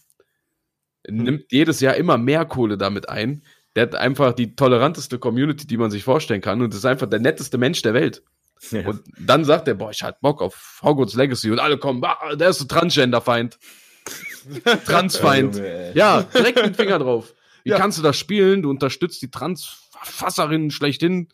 nimmt 1.08 1.44
jedes 1.50 1.80
Jahr 1.80 1.94
immer 1.94 2.18
mehr 2.18 2.44
Kohle 2.44 2.78
damit 2.78 3.08
ein. 3.08 3.42
Der 3.74 3.84
hat 3.84 3.94
einfach 3.94 4.32
die 4.32 4.56
toleranteste 4.56 5.18
Community, 5.18 5.66
die 5.66 5.76
man 5.76 5.90
sich 5.90 6.04
vorstellen 6.04 6.40
kann 6.40 6.62
und 6.62 6.72
ist 6.72 6.86
einfach 6.86 7.08
der 7.08 7.20
netteste 7.20 7.58
Mensch 7.58 7.82
der 7.82 7.94
Welt. 7.94 8.22
Ja. 8.70 8.86
Und 8.88 9.02
dann 9.18 9.44
sagt 9.44 9.68
er, 9.68 9.74
boah, 9.74 9.90
ich 9.90 10.02
hab 10.02 10.20
Bock 10.20 10.40
auf 10.40 10.80
Hogwarts 10.82 11.14
Legacy 11.14 11.50
und 11.50 11.58
alle 11.58 11.76
kommen, 11.76 12.02
ah, 12.04 12.34
der 12.36 12.48
ist 12.48 12.60
ein 12.62 12.68
Transgender-Feind. 12.68 13.58
Transfeind. 14.86 15.60
Ja, 15.94 16.22
direkt 16.22 16.56
mit 16.56 16.66
dem 16.66 16.74
Finger 16.74 16.98
drauf. 16.98 17.34
Wie 17.64 17.70
Ja. 17.70 17.78
kannst 17.78 17.98
du 17.98 18.02
das 18.02 18.16
spielen? 18.16 18.62
Du 18.62 18.70
unterstützt 18.70 19.20
die 19.22 19.30
Transfasserinnen 19.30 20.70
schlechthin. 20.70 21.28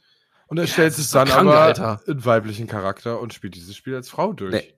Und 0.46 0.58
er 0.58 0.66
stellt 0.66 0.90
das 0.90 0.96
sich 0.96 1.10
dann 1.10 1.28
krank, 1.28 1.48
aber 1.48 1.60
Alter. 1.60 2.00
in 2.06 2.24
weiblichen 2.24 2.66
Charakter 2.66 3.20
und 3.20 3.32
spielt 3.34 3.54
dieses 3.54 3.76
Spiel 3.76 3.94
als 3.94 4.08
Frau 4.08 4.32
durch. 4.32 4.52
Nee. 4.52 4.74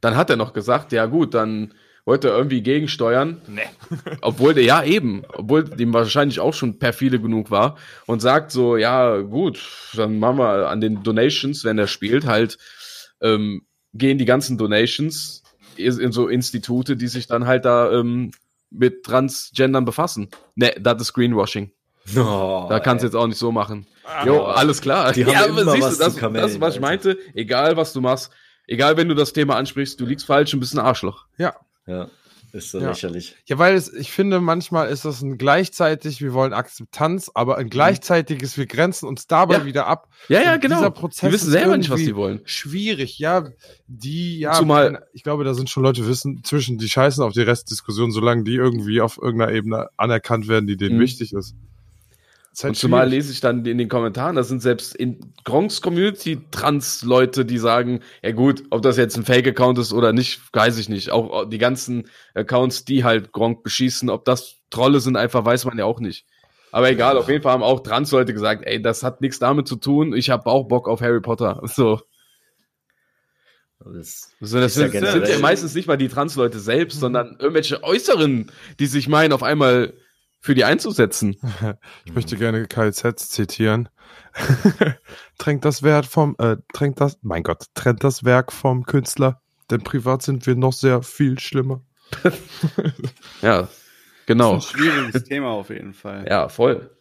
Dann 0.00 0.16
hat 0.16 0.30
er 0.30 0.36
noch 0.36 0.52
gesagt, 0.52 0.92
ja 0.92 1.06
gut, 1.06 1.34
dann 1.34 1.74
wollte 2.08 2.30
er 2.30 2.38
irgendwie 2.38 2.62
gegensteuern. 2.62 3.42
Nee. 3.46 3.60
Obwohl 4.22 4.54
der, 4.54 4.64
ja 4.64 4.82
eben, 4.82 5.24
obwohl 5.28 5.64
dem 5.64 5.92
wahrscheinlich 5.92 6.40
auch 6.40 6.54
schon 6.54 6.78
perfide 6.78 7.20
genug 7.20 7.50
war 7.50 7.76
und 8.06 8.20
sagt 8.20 8.50
so, 8.50 8.78
ja 8.78 9.18
gut, 9.18 9.60
dann 9.94 10.18
machen 10.18 10.38
wir 10.38 10.70
an 10.70 10.80
den 10.80 11.02
Donations, 11.02 11.64
wenn 11.64 11.78
er 11.78 11.86
spielt, 11.86 12.24
halt, 12.24 12.56
ähm, 13.20 13.66
gehen 13.92 14.16
die 14.16 14.24
ganzen 14.24 14.56
Donations 14.56 15.42
in 15.76 16.10
so 16.10 16.28
Institute, 16.28 16.96
die 16.96 17.08
sich 17.08 17.26
dann 17.26 17.46
halt 17.46 17.66
da 17.66 17.92
ähm, 17.92 18.30
mit 18.70 19.04
Transgendern 19.04 19.84
befassen. 19.84 20.30
Ne, 20.54 20.72
das 20.80 21.02
ist 21.02 21.12
Greenwashing. 21.12 21.72
Oh, 22.16 22.68
Da 22.70 22.80
kannst 22.80 23.02
du 23.02 23.08
jetzt 23.08 23.16
auch 23.16 23.26
nicht 23.26 23.38
so 23.38 23.52
machen. 23.52 23.86
Jo, 24.24 24.44
alles 24.44 24.80
klar. 24.80 25.12
Die 25.12 25.26
haben 25.26 25.36
aber 25.36 25.60
immer 25.60 25.72
siehst 25.72 25.86
was 25.86 25.98
du, 25.98 26.04
das, 26.04 26.14
zu 26.14 26.20
kamellen, 26.20 26.46
das, 26.46 26.58
was 26.58 26.76
ich 26.76 26.80
meinte, 26.80 27.18
egal 27.34 27.76
was 27.76 27.92
du 27.92 28.00
machst, 28.00 28.32
egal 28.66 28.96
wenn 28.96 29.10
du 29.10 29.14
das 29.14 29.34
Thema 29.34 29.56
ansprichst, 29.56 30.00
du 30.00 30.06
liegst 30.06 30.24
falsch 30.24 30.54
und 30.54 30.60
bist 30.60 30.72
ein 30.72 30.78
Arschloch. 30.78 31.26
Ja. 31.36 31.54
Ja, 31.88 32.08
ist 32.52 32.70
so 32.70 32.78
Ja. 32.80 32.88
lächerlich. 32.90 33.34
Ja, 33.46 33.58
weil 33.58 33.74
es, 33.74 33.92
ich 33.92 34.10
finde, 34.12 34.40
manchmal 34.40 34.88
ist 34.88 35.04
das 35.04 35.20
ein 35.22 35.38
gleichzeitig, 35.38 36.20
wir 36.20 36.32
wollen 36.32 36.52
Akzeptanz, 36.52 37.30
aber 37.34 37.56
ein 37.58 37.68
gleichzeitiges, 37.70 38.56
wir 38.56 38.66
grenzen 38.66 39.06
uns 39.06 39.26
dabei 39.26 39.54
Ja. 39.58 39.64
wieder 39.64 39.86
ab. 39.86 40.08
Ja, 40.28 40.40
ja, 40.42 40.54
Und 40.54 40.60
genau. 40.60 40.76
Dieser 40.78 40.90
Prozess 40.90 41.28
die 41.28 41.34
wissen 41.34 41.50
selber 41.50 41.76
nicht, 41.76 41.90
was 41.90 42.00
die 42.00 42.14
wollen. 42.14 42.40
Schwierig, 42.44 43.18
ja. 43.18 43.48
Die, 43.86 44.38
ja, 44.38 44.52
Zumal- 44.52 45.04
ich 45.12 45.22
glaube, 45.22 45.44
da 45.44 45.54
sind 45.54 45.68
schon 45.70 45.82
Leute 45.82 46.06
wissen, 46.06 46.42
zwischen 46.44 46.78
die 46.78 46.88
scheißen 46.88 47.22
auf 47.24 47.32
die 47.32 47.42
Restdiskussion, 47.42 48.12
solange 48.12 48.44
die 48.44 48.54
irgendwie 48.54 49.00
auf 49.00 49.18
irgendeiner 49.20 49.52
Ebene 49.52 49.88
anerkannt 49.96 50.46
werden, 50.48 50.66
die 50.66 50.76
denen 50.76 50.96
Mhm. 50.96 51.00
wichtig 51.00 51.32
ist. 51.32 51.54
Halt 52.64 52.72
Und 52.72 52.76
zumal 52.76 53.02
schwierig. 53.02 53.24
lese 53.24 53.32
ich 53.32 53.40
dann 53.40 53.64
in 53.64 53.78
den 53.78 53.88
Kommentaren, 53.88 54.36
da 54.36 54.42
sind 54.42 54.62
selbst 54.62 54.94
in 54.96 55.32
Gronks 55.44 55.80
Community 55.80 56.40
Trans-Leute, 56.50 57.44
die 57.44 57.58
sagen, 57.58 58.00
ja 58.22 58.32
gut, 58.32 58.64
ob 58.70 58.82
das 58.82 58.96
jetzt 58.96 59.16
ein 59.16 59.24
Fake-Account 59.24 59.78
ist 59.78 59.92
oder 59.92 60.12
nicht, 60.12 60.40
weiß 60.52 60.78
ich 60.78 60.88
nicht. 60.88 61.10
Auch 61.10 61.44
die 61.48 61.58
ganzen 61.58 62.08
Accounts, 62.34 62.84
die 62.84 63.04
halt 63.04 63.32
Gronk 63.32 63.62
beschießen, 63.62 64.10
ob 64.10 64.24
das 64.24 64.56
Trolle 64.70 65.00
sind, 65.00 65.16
einfach 65.16 65.44
weiß 65.44 65.64
man 65.66 65.78
ja 65.78 65.84
auch 65.84 66.00
nicht. 66.00 66.26
Aber 66.72 66.90
egal, 66.90 67.16
auf 67.16 67.28
jeden 67.28 67.42
Fall 67.42 67.52
haben 67.52 67.62
auch 67.62 67.80
Trans-Leute 67.80 68.34
gesagt, 68.34 68.64
ey, 68.66 68.82
das 68.82 69.02
hat 69.02 69.20
nichts 69.20 69.38
damit 69.38 69.66
zu 69.68 69.76
tun, 69.76 70.12
ich 70.14 70.30
habe 70.30 70.46
auch 70.46 70.64
Bock 70.68 70.88
auf 70.88 71.00
Harry 71.00 71.20
Potter. 71.20 71.62
So. 71.66 72.00
Das, 73.80 74.32
So, 74.40 74.58
das 74.58 74.76
Ist 74.76 74.82
ja 74.82 75.00
sind, 75.00 75.06
sind 75.06 75.28
ja 75.28 75.38
meistens 75.38 75.74
nicht 75.74 75.86
mal 75.86 75.96
die 75.96 76.08
Trans-Leute 76.08 76.58
selbst, 76.58 76.98
sondern 76.98 77.36
irgendwelche 77.38 77.82
Äußeren, 77.84 78.50
die 78.80 78.86
sich 78.86 79.08
meinen, 79.08 79.32
auf 79.32 79.44
einmal 79.44 79.94
für 80.48 80.54
die 80.54 80.64
einzusetzen. 80.64 81.36
Ich 82.06 82.14
möchte 82.14 82.38
gerne 82.38 82.66
KZ 82.66 83.18
zitieren. 83.18 83.90
Tränkt 85.38 85.66
das 85.66 85.82
Wert 85.82 86.06
vom, 86.06 86.36
äh, 86.38 86.56
tränkt 86.72 87.02
das, 87.02 87.18
mein 87.20 87.42
Gott, 87.42 87.66
trennt 87.74 88.02
das 88.02 88.24
Werk 88.24 88.50
vom 88.50 88.86
Künstler, 88.86 89.42
denn 89.70 89.82
privat 89.82 90.22
sind 90.22 90.46
wir 90.46 90.56
noch 90.56 90.72
sehr 90.72 91.02
viel 91.02 91.38
schlimmer. 91.38 91.82
Ja, 93.42 93.68
genau. 94.24 94.54
Das 94.54 94.64
ist 94.64 94.74
ein 94.74 94.78
schwieriges 94.78 95.24
Thema 95.24 95.48
auf 95.48 95.68
jeden 95.68 95.92
Fall. 95.92 96.26
Ja, 96.26 96.48
voll. 96.48 96.96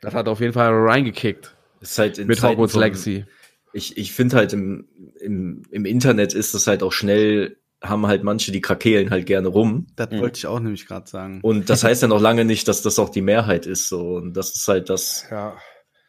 Das 0.00 0.14
hat 0.14 0.28
auf 0.28 0.40
jeden 0.40 0.54
Fall 0.54 0.72
reingekickt 0.72 1.54
ist 1.80 1.98
halt 1.98 2.16
in 2.16 2.26
mit 2.26 2.38
Zeiten 2.38 2.52
Hogwarts 2.54 2.74
Legacy. 2.74 3.26
Ich, 3.74 3.98
ich 3.98 4.12
finde 4.12 4.36
halt 4.36 4.54
im, 4.54 4.88
im, 5.20 5.62
im 5.70 5.84
Internet 5.84 6.32
ist 6.32 6.54
es 6.54 6.66
halt 6.66 6.82
auch 6.82 6.92
schnell, 6.92 7.57
haben 7.82 8.06
halt 8.06 8.24
manche 8.24 8.50
die 8.52 8.60
Krakelen 8.60 9.10
halt 9.10 9.26
gerne 9.26 9.48
rum. 9.48 9.86
Das 9.96 10.10
Mhm. 10.10 10.20
wollte 10.20 10.38
ich 10.38 10.46
auch 10.46 10.58
nämlich 10.60 10.86
gerade 10.86 11.08
sagen. 11.08 11.40
Und 11.42 11.70
das 11.70 11.84
heißt 11.84 12.02
ja 12.02 12.08
noch 12.08 12.20
lange 12.20 12.44
nicht, 12.44 12.66
dass 12.68 12.82
das 12.82 12.98
auch 12.98 13.08
die 13.10 13.22
Mehrheit 13.22 13.66
ist. 13.66 13.88
So. 13.88 14.16
Und 14.16 14.34
das 14.36 14.54
ist 14.54 14.66
halt 14.66 14.90
das, 14.90 15.24
Ja. 15.30 15.54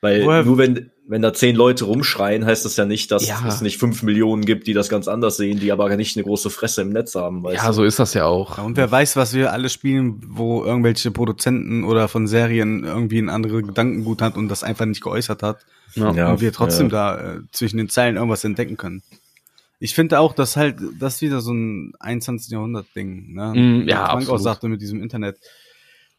weil 0.02 0.26
Woher- 0.26 0.44
nur 0.44 0.58
wenn, 0.58 0.90
wenn 1.08 1.22
da 1.22 1.34
zehn 1.34 1.56
Leute 1.56 1.86
rumschreien, 1.86 2.46
heißt 2.46 2.66
das 2.66 2.76
ja 2.78 2.86
nicht, 2.86 3.12
dass 3.12 3.28
Ja. 3.28 3.44
es 3.48 3.62
nicht 3.62 3.78
fünf 3.80 4.02
Millionen 4.04 4.46
gibt, 4.46 4.66
die 4.68 4.74
das 4.74 4.90
ganz 4.90 5.08
anders 5.08 5.38
sehen, 5.38 5.60
die 5.60 5.72
aber 5.72 5.96
nicht 5.96 6.16
eine 6.18 6.24
große 6.24 6.50
Fresse 6.50 6.82
im 6.84 6.90
Netz 6.90 7.16
haben. 7.16 7.44
Weißt 7.44 7.58
Ja, 7.62 7.68
du? 7.68 7.74
so 7.74 7.84
ist 7.84 8.00
das 8.00 8.14
ja 8.16 8.26
auch. 8.26 8.58
Ja, 8.58 8.64
und 8.64 8.78
wer 8.78 8.90
weiß, 8.92 9.16
was 9.16 9.34
wir 9.34 9.52
alle 9.52 9.70
spielen, 9.70 10.22
wo 10.28 10.64
irgendwelche 10.64 11.12
Produzenten 11.12 11.84
oder 11.84 12.08
von 12.08 12.28
Serien 12.28 12.84
irgendwie 12.84 13.20
ein 13.20 13.30
andere 13.30 13.62
Gedankengut 13.64 14.22
hat 14.22 14.38
und 14.38 14.50
das 14.50 14.64
einfach 14.64 14.86
nicht 14.86 15.02
geäußert 15.02 15.44
hat. 15.44 15.66
Ja. 15.96 16.12
Ja. 16.14 16.32
und 16.32 16.42
wir 16.42 16.54
trotzdem 16.54 16.90
ja. 16.90 17.16
da 17.18 17.34
äh, 17.36 17.40
zwischen 17.52 17.78
den 17.78 17.90
Zeilen 17.90 18.16
irgendwas 18.16 18.44
entdecken 18.44 18.78
können. 18.78 19.02
Ich 19.80 19.96
finde 19.96 20.20
auch, 20.20 20.34
dass 20.34 20.58
halt, 20.58 20.78
das 21.00 21.16
ist 21.16 21.22
wieder 21.22 21.42
so 21.42 21.54
ein 21.54 21.94
21. 22.00 22.52
Jahrhundert-Ding, 22.52 23.34
ne? 23.34 23.54
Mm, 23.56 23.88
ja, 23.88 23.98
Frank 24.08 24.12
auch 24.12 24.34
absolut. 24.34 24.42
sagte 24.42 24.68
mit 24.68 24.82
diesem 24.82 25.02
Internet. 25.02 25.40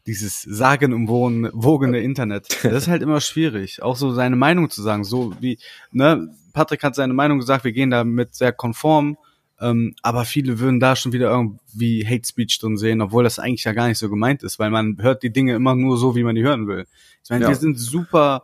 dieses 0.07 0.41
sagenumwogene 0.41 1.99
Internet. 1.99 2.47
Das 2.63 2.83
ist 2.83 2.87
halt 2.87 3.03
immer 3.03 3.21
schwierig, 3.21 3.83
auch 3.83 3.95
so 3.95 4.11
seine 4.13 4.35
Meinung 4.35 4.69
zu 4.71 4.81
sagen. 4.81 5.03
So 5.03 5.33
wie, 5.39 5.59
ne, 5.91 6.33
Patrick 6.53 6.83
hat 6.83 6.95
seine 6.95 7.13
Meinung 7.13 7.39
gesagt, 7.39 7.63
wir 7.63 7.71
gehen 7.71 7.91
damit 7.91 8.33
sehr 8.33 8.51
konform, 8.51 9.17
ähm, 9.59 9.93
aber 10.01 10.25
viele 10.25 10.59
würden 10.59 10.79
da 10.79 10.95
schon 10.95 11.13
wieder 11.13 11.29
irgendwie 11.29 12.05
Hate 12.05 12.27
Speech 12.27 12.57
drin 12.59 12.77
sehen, 12.77 12.99
obwohl 13.01 13.23
das 13.23 13.37
eigentlich 13.37 13.63
ja 13.63 13.73
gar 13.73 13.87
nicht 13.87 13.99
so 13.99 14.09
gemeint 14.09 14.41
ist, 14.41 14.57
weil 14.57 14.71
man 14.71 14.97
hört 14.99 15.21
die 15.21 15.31
Dinge 15.31 15.53
immer 15.53 15.75
nur 15.75 15.97
so, 15.97 16.15
wie 16.15 16.23
man 16.23 16.35
die 16.35 16.43
hören 16.43 16.67
will. 16.67 16.87
Ich 17.23 17.29
meine, 17.29 17.43
ja. 17.43 17.49
wir 17.49 17.55
sind 17.55 17.77
super 17.77 18.43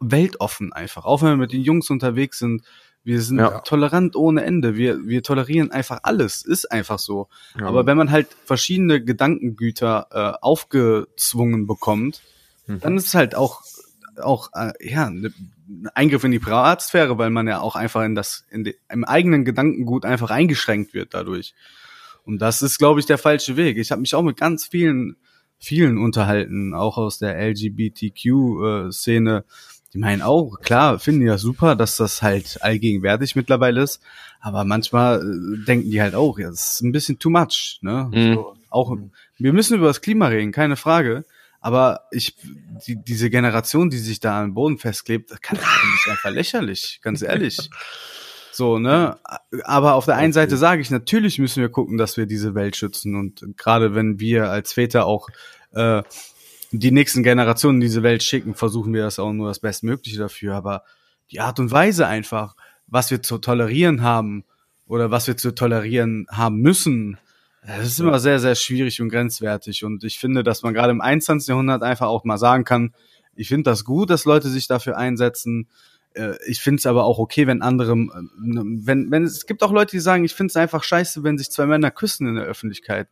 weltoffen 0.00 0.72
einfach, 0.72 1.04
auch 1.04 1.22
wenn 1.22 1.30
wir 1.30 1.36
mit 1.36 1.52
den 1.52 1.62
Jungs 1.62 1.90
unterwegs 1.90 2.38
sind. 2.38 2.62
Wir 3.04 3.20
sind 3.20 3.38
ja. 3.38 3.60
tolerant 3.60 4.16
ohne 4.16 4.44
Ende. 4.44 4.76
Wir, 4.76 5.06
wir 5.06 5.22
tolerieren 5.22 5.70
einfach 5.70 6.00
alles. 6.02 6.42
Ist 6.42 6.72
einfach 6.72 6.98
so. 6.98 7.28
Ja. 7.58 7.66
Aber 7.66 7.84
wenn 7.84 7.98
man 7.98 8.10
halt 8.10 8.28
verschiedene 8.46 9.04
Gedankengüter 9.04 10.06
äh, 10.10 10.38
aufgezwungen 10.40 11.66
bekommt, 11.66 12.22
mhm. 12.66 12.80
dann 12.80 12.96
ist 12.96 13.08
es 13.08 13.14
halt 13.14 13.34
auch, 13.34 13.60
auch 14.16 14.48
äh, 14.54 14.72
ja, 14.80 15.10
ne, 15.10 15.34
ein 15.68 15.90
Eingriff 15.94 16.24
in 16.24 16.30
die 16.30 16.38
Privatsphäre, 16.38 17.18
weil 17.18 17.28
man 17.28 17.46
ja 17.46 17.60
auch 17.60 17.76
einfach 17.76 18.02
in 18.04 18.14
das, 18.14 18.46
in 18.50 18.64
de, 18.64 18.74
im 18.88 19.04
eigenen 19.04 19.44
Gedankengut 19.44 20.06
einfach 20.06 20.30
eingeschränkt 20.30 20.94
wird 20.94 21.12
dadurch. 21.12 21.54
Und 22.24 22.40
das 22.40 22.62
ist, 22.62 22.78
glaube 22.78 23.00
ich, 23.00 23.06
der 23.06 23.18
falsche 23.18 23.58
Weg. 23.58 23.76
Ich 23.76 23.90
habe 23.90 24.00
mich 24.00 24.14
auch 24.14 24.22
mit 24.22 24.38
ganz 24.38 24.66
vielen, 24.66 25.16
vielen 25.58 25.98
unterhalten, 25.98 26.72
auch 26.72 26.96
aus 26.96 27.18
der 27.18 27.36
LGBTQ-Szene. 27.36 29.44
Äh, 29.46 29.73
die 29.94 29.98
meinen 29.98 30.22
auch, 30.22 30.60
klar, 30.60 30.98
finden 30.98 31.20
die 31.20 31.26
das 31.26 31.40
super, 31.40 31.76
dass 31.76 31.96
das 31.96 32.20
halt 32.20 32.58
allgegenwärtig 32.62 33.36
mittlerweile 33.36 33.82
ist, 33.82 34.00
aber 34.40 34.64
manchmal 34.64 35.20
äh, 35.20 35.64
denken 35.64 35.90
die 35.90 36.02
halt 36.02 36.14
auch, 36.14 36.38
ja, 36.38 36.50
das 36.50 36.74
ist 36.74 36.82
ein 36.82 36.92
bisschen 36.92 37.18
too 37.18 37.30
much, 37.30 37.78
ne? 37.80 38.10
Mhm. 38.12 38.34
So, 38.34 38.56
auch, 38.68 38.96
wir 39.38 39.52
müssen 39.52 39.78
über 39.78 39.86
das 39.86 40.00
Klima 40.00 40.26
reden, 40.26 40.52
keine 40.52 40.76
Frage, 40.76 41.24
aber 41.60 42.02
ich, 42.10 42.36
die, 42.86 42.96
diese 42.96 43.30
Generation, 43.30 43.88
die 43.88 43.98
sich 43.98 44.20
da 44.20 44.42
am 44.42 44.52
Boden 44.52 44.78
festklebt, 44.78 45.30
das 45.30 45.40
kann 45.40 45.56
ich 45.56 46.10
einfach 46.10 46.30
lächerlich, 46.30 46.98
ganz 47.02 47.22
ehrlich. 47.22 47.70
So, 48.52 48.78
ne? 48.78 49.16
Aber 49.64 49.94
auf 49.94 50.04
der 50.04 50.16
einen 50.16 50.32
Seite 50.32 50.56
sage 50.56 50.80
ich, 50.80 50.90
natürlich 50.90 51.38
müssen 51.38 51.60
wir 51.60 51.70
gucken, 51.70 51.96
dass 51.96 52.16
wir 52.16 52.26
diese 52.26 52.54
Welt 52.54 52.76
schützen. 52.76 53.16
Und 53.16 53.56
gerade 53.56 53.94
wenn 53.94 54.20
wir 54.20 54.50
als 54.50 54.74
Väter 54.74 55.06
auch 55.06 55.28
äh, 55.72 56.02
die 56.78 56.90
nächsten 56.90 57.22
Generationen 57.22 57.76
in 57.76 57.82
diese 57.82 58.02
Welt 58.02 58.22
schicken, 58.22 58.54
versuchen 58.54 58.92
wir 58.92 59.02
das 59.02 59.18
auch 59.18 59.32
nur 59.32 59.48
das 59.48 59.60
Bestmögliche 59.60 60.18
dafür. 60.18 60.54
Aber 60.54 60.84
die 61.30 61.40
Art 61.40 61.58
und 61.58 61.70
Weise 61.70 62.06
einfach, 62.06 62.56
was 62.86 63.10
wir 63.10 63.22
zu 63.22 63.38
tolerieren 63.38 64.02
haben 64.02 64.44
oder 64.86 65.10
was 65.10 65.26
wir 65.26 65.36
zu 65.36 65.54
tolerieren 65.54 66.26
haben 66.30 66.56
müssen, 66.56 67.18
das 67.66 67.86
ist 67.86 68.00
immer 68.00 68.18
sehr, 68.18 68.40
sehr 68.40 68.54
schwierig 68.54 69.00
und 69.00 69.08
grenzwertig. 69.08 69.84
Und 69.84 70.04
ich 70.04 70.18
finde, 70.18 70.42
dass 70.42 70.62
man 70.62 70.74
gerade 70.74 70.90
im 70.90 71.00
21. 71.00 71.48
Jahrhundert 71.48 71.82
einfach 71.82 72.08
auch 72.08 72.24
mal 72.24 72.36
sagen 72.36 72.64
kann, 72.64 72.94
ich 73.36 73.48
finde 73.48 73.70
das 73.70 73.84
gut, 73.84 74.10
dass 74.10 74.26
Leute 74.26 74.48
sich 74.48 74.68
dafür 74.68 74.98
einsetzen. 74.98 75.68
Äh, 76.12 76.34
ich 76.46 76.60
finde 76.60 76.78
es 76.80 76.86
aber 76.86 77.04
auch 77.04 77.18
okay, 77.18 77.46
wenn 77.46 77.62
andere, 77.62 77.92
äh, 77.92 78.06
wenn, 78.36 79.10
wenn 79.10 79.24
es 79.24 79.46
gibt 79.46 79.62
auch 79.62 79.72
Leute, 79.72 79.92
die 79.92 80.00
sagen, 80.00 80.24
ich 80.24 80.34
finde 80.34 80.50
es 80.52 80.56
einfach 80.56 80.84
scheiße, 80.84 81.24
wenn 81.24 81.38
sich 81.38 81.50
zwei 81.50 81.66
Männer 81.66 81.90
küssen 81.90 82.28
in 82.28 82.34
der 82.34 82.44
Öffentlichkeit. 82.44 83.08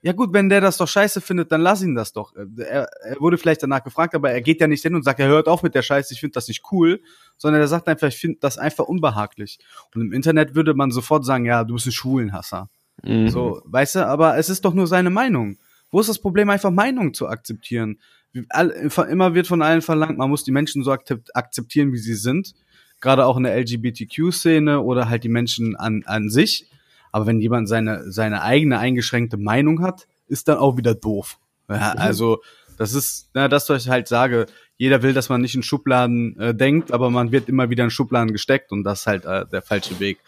Ja 0.00 0.12
gut, 0.12 0.32
wenn 0.32 0.48
der 0.48 0.60
das 0.60 0.76
doch 0.76 0.86
scheiße 0.86 1.20
findet, 1.20 1.50
dann 1.50 1.60
lass 1.60 1.82
ihn 1.82 1.96
das 1.96 2.12
doch. 2.12 2.32
Er, 2.36 2.88
er 3.02 3.20
wurde 3.20 3.36
vielleicht 3.36 3.62
danach 3.64 3.82
gefragt, 3.82 4.14
aber 4.14 4.30
er 4.30 4.40
geht 4.40 4.60
ja 4.60 4.68
nicht 4.68 4.82
hin 4.82 4.94
und 4.94 5.02
sagt, 5.02 5.18
er 5.18 5.26
hört 5.26 5.48
auf 5.48 5.64
mit 5.64 5.74
der 5.74 5.82
Scheiße, 5.82 6.14
ich 6.14 6.20
finde 6.20 6.34
das 6.34 6.46
nicht 6.46 6.62
cool, 6.70 7.00
sondern 7.36 7.60
er 7.60 7.68
sagt 7.68 7.88
einfach, 7.88 8.06
ich 8.06 8.16
finde 8.16 8.38
das 8.40 8.58
einfach 8.58 8.84
unbehaglich. 8.84 9.58
Und 9.94 10.02
im 10.02 10.12
Internet 10.12 10.54
würde 10.54 10.74
man 10.74 10.92
sofort 10.92 11.24
sagen, 11.24 11.44
ja, 11.44 11.64
du 11.64 11.74
bist 11.74 11.86
ein 11.86 11.92
Schwulenhasser. 11.92 12.70
Mhm. 13.02 13.28
So, 13.28 13.60
weißt 13.64 13.96
du, 13.96 14.06
aber 14.06 14.36
es 14.38 14.48
ist 14.48 14.64
doch 14.64 14.72
nur 14.72 14.86
seine 14.86 15.10
Meinung. 15.10 15.58
Wo 15.90 15.98
ist 15.98 16.08
das 16.08 16.20
Problem, 16.20 16.48
einfach 16.50 16.70
Meinung 16.70 17.12
zu 17.12 17.26
akzeptieren? 17.26 17.98
Immer 18.32 19.34
wird 19.34 19.48
von 19.48 19.62
allen 19.62 19.82
verlangt, 19.82 20.18
man 20.18 20.30
muss 20.30 20.44
die 20.44 20.52
Menschen 20.52 20.84
so 20.84 20.92
akzeptieren, 20.92 21.92
wie 21.92 21.98
sie 21.98 22.14
sind. 22.14 22.54
Gerade 23.00 23.26
auch 23.26 23.36
in 23.36 23.44
der 23.44 23.56
LGBTQ-Szene 23.56 24.80
oder 24.80 25.08
halt 25.08 25.24
die 25.24 25.28
Menschen 25.28 25.76
an, 25.76 26.02
an 26.06 26.28
sich. 26.28 26.68
Aber 27.12 27.26
wenn 27.26 27.40
jemand 27.40 27.68
seine, 27.68 28.10
seine 28.10 28.42
eigene 28.42 28.78
eingeschränkte 28.78 29.36
Meinung 29.36 29.82
hat, 29.82 30.06
ist 30.28 30.48
dann 30.48 30.58
auch 30.58 30.76
wieder 30.76 30.94
doof. 30.94 31.38
Ja, 31.68 31.94
mhm. 31.94 32.00
also, 32.00 32.42
das 32.78 32.94
ist, 32.94 33.30
na, 33.34 33.48
das, 33.48 33.68
was 33.68 33.84
ich 33.84 33.90
halt 33.90 34.08
sage, 34.08 34.46
jeder 34.76 35.02
will, 35.02 35.12
dass 35.12 35.28
man 35.28 35.40
nicht 35.40 35.54
in 35.54 35.62
Schubladen 35.62 36.38
äh, 36.38 36.54
denkt, 36.54 36.92
aber 36.92 37.10
man 37.10 37.32
wird 37.32 37.48
immer 37.48 37.70
wieder 37.70 37.84
in 37.84 37.90
Schubladen 37.90 38.32
gesteckt 38.32 38.70
und 38.70 38.84
das 38.84 39.00
ist 39.00 39.06
halt 39.06 39.24
äh, 39.24 39.44
der 39.46 39.62
falsche 39.62 39.98
Weg. 40.00 40.18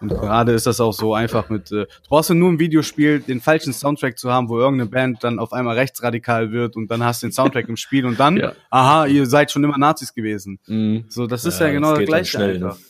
Und 0.00 0.08
gerade 0.08 0.52
ist 0.52 0.66
das 0.66 0.80
auch 0.80 0.92
so 0.92 1.14
einfach 1.14 1.50
mit, 1.50 1.70
äh, 1.70 1.84
du 1.84 1.86
brauchst 2.08 2.30
ja 2.30 2.34
nur 2.34 2.48
im 2.48 2.58
Videospiel 2.58 3.20
den 3.20 3.40
falschen 3.40 3.72
Soundtrack 3.72 4.18
zu 4.18 4.32
haben, 4.32 4.48
wo 4.48 4.58
irgendeine 4.58 4.90
Band 4.90 5.22
dann 5.22 5.38
auf 5.38 5.52
einmal 5.52 5.76
rechtsradikal 5.76 6.52
wird 6.52 6.74
und 6.74 6.90
dann 6.90 7.04
hast 7.04 7.22
du 7.22 7.26
den 7.26 7.32
Soundtrack 7.32 7.68
im 7.68 7.76
Spiel 7.76 8.06
und 8.06 8.18
dann, 8.18 8.36
ja. 8.38 8.52
aha, 8.70 9.06
ihr 9.06 9.26
seid 9.26 9.52
schon 9.52 9.62
immer 9.62 9.78
Nazis 9.78 10.14
gewesen. 10.14 10.58
Mhm. 10.66 11.04
So, 11.08 11.26
das 11.26 11.44
ist 11.44 11.60
ja, 11.60 11.66
ja 11.66 11.74
genau 11.74 11.90
das, 11.90 11.98
das 12.00 12.08
gleiche 12.08 12.30
schnell, 12.30 12.54
einfach. 12.54 12.78
Ne? 12.78 12.84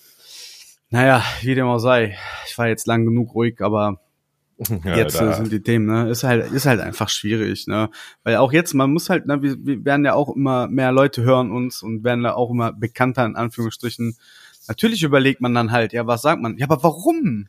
Naja, 0.90 1.22
wie 1.40 1.54
dem 1.54 1.66
auch 1.66 1.78
sei. 1.78 2.18
Ich 2.48 2.58
war 2.58 2.68
jetzt 2.68 2.86
lang 2.86 3.06
genug 3.06 3.34
ruhig, 3.34 3.60
aber 3.60 4.00
ja, 4.84 4.96
jetzt 4.96 5.20
da. 5.20 5.32
sind 5.32 5.52
die 5.52 5.62
Themen, 5.62 5.86
ne? 5.86 6.10
Ist 6.10 6.24
halt, 6.24 6.52
ist 6.52 6.66
halt 6.66 6.80
einfach 6.80 7.08
schwierig, 7.08 7.66
ne? 7.66 7.90
Weil 8.24 8.36
auch 8.36 8.52
jetzt, 8.52 8.74
man 8.74 8.92
muss 8.92 9.08
halt, 9.08 9.26
ne, 9.26 9.40
wir, 9.40 9.56
wir 9.64 9.84
werden 9.84 10.04
ja 10.04 10.14
auch 10.14 10.34
immer 10.34 10.66
mehr 10.66 10.92
Leute 10.92 11.22
hören 11.22 11.52
uns 11.52 11.82
und 11.82 12.04
werden 12.04 12.24
da 12.24 12.34
auch 12.34 12.50
immer 12.50 12.72
bekannter 12.72 13.24
in 13.24 13.36
Anführungsstrichen. 13.36 14.16
Natürlich 14.68 15.02
überlegt 15.02 15.40
man 15.40 15.54
dann 15.54 15.70
halt, 15.70 15.92
ja, 15.92 16.06
was 16.06 16.22
sagt 16.22 16.42
man? 16.42 16.58
Ja, 16.58 16.66
aber 16.66 16.82
warum? 16.82 17.48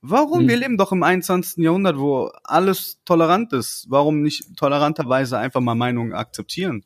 Warum? 0.00 0.40
Hm. 0.40 0.48
Wir 0.48 0.56
leben 0.56 0.78
doch 0.78 0.90
im 0.90 1.02
21. 1.02 1.62
Jahrhundert, 1.62 1.98
wo 1.98 2.30
alles 2.42 3.00
tolerant 3.04 3.52
ist. 3.52 3.86
Warum 3.88 4.22
nicht 4.22 4.56
toleranterweise 4.56 5.38
einfach 5.38 5.60
mal 5.60 5.74
Meinungen 5.74 6.14
akzeptieren, 6.14 6.84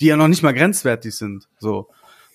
die 0.00 0.06
ja 0.06 0.16
noch 0.16 0.28
nicht 0.28 0.42
mal 0.42 0.54
grenzwertig 0.54 1.14
sind? 1.14 1.48
So. 1.58 1.88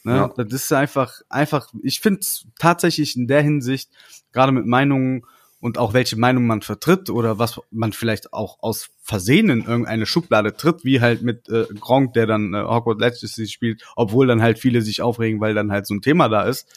Ne? 0.03 0.15
Ja. 0.15 0.33
Das 0.35 0.51
ist 0.51 0.73
einfach, 0.73 1.21
einfach, 1.29 1.71
ich 1.83 1.99
finde 1.99 2.21
es 2.21 2.45
tatsächlich 2.57 3.15
in 3.15 3.27
der 3.27 3.41
Hinsicht, 3.41 3.89
gerade 4.31 4.51
mit 4.51 4.65
Meinungen 4.65 5.23
und 5.59 5.77
auch 5.77 5.93
welche 5.93 6.15
Meinung 6.17 6.47
man 6.47 6.61
vertritt 6.61 7.09
oder 7.09 7.37
was 7.37 7.59
man 7.69 7.91
vielleicht 7.91 8.33
auch 8.33 8.59
aus 8.61 8.89
Versehen 9.01 9.49
in 9.49 9.65
irgendeine 9.65 10.05
Schublade 10.05 10.55
tritt, 10.55 10.85
wie 10.85 11.01
halt 11.01 11.21
mit 11.21 11.49
äh, 11.49 11.65
Gronk, 11.79 12.13
der 12.13 12.27
dann 12.27 12.53
äh, 12.53 12.63
Hogwarts 12.63 13.01
Legacy 13.01 13.47
spielt, 13.47 13.83
obwohl 13.95 14.27
dann 14.27 14.41
halt 14.41 14.59
viele 14.59 14.81
sich 14.81 15.01
aufregen, 15.01 15.41
weil 15.41 15.53
dann 15.53 15.71
halt 15.71 15.85
so 15.85 15.93
ein 15.93 16.01
Thema 16.01 16.29
da 16.29 16.43
ist. 16.43 16.67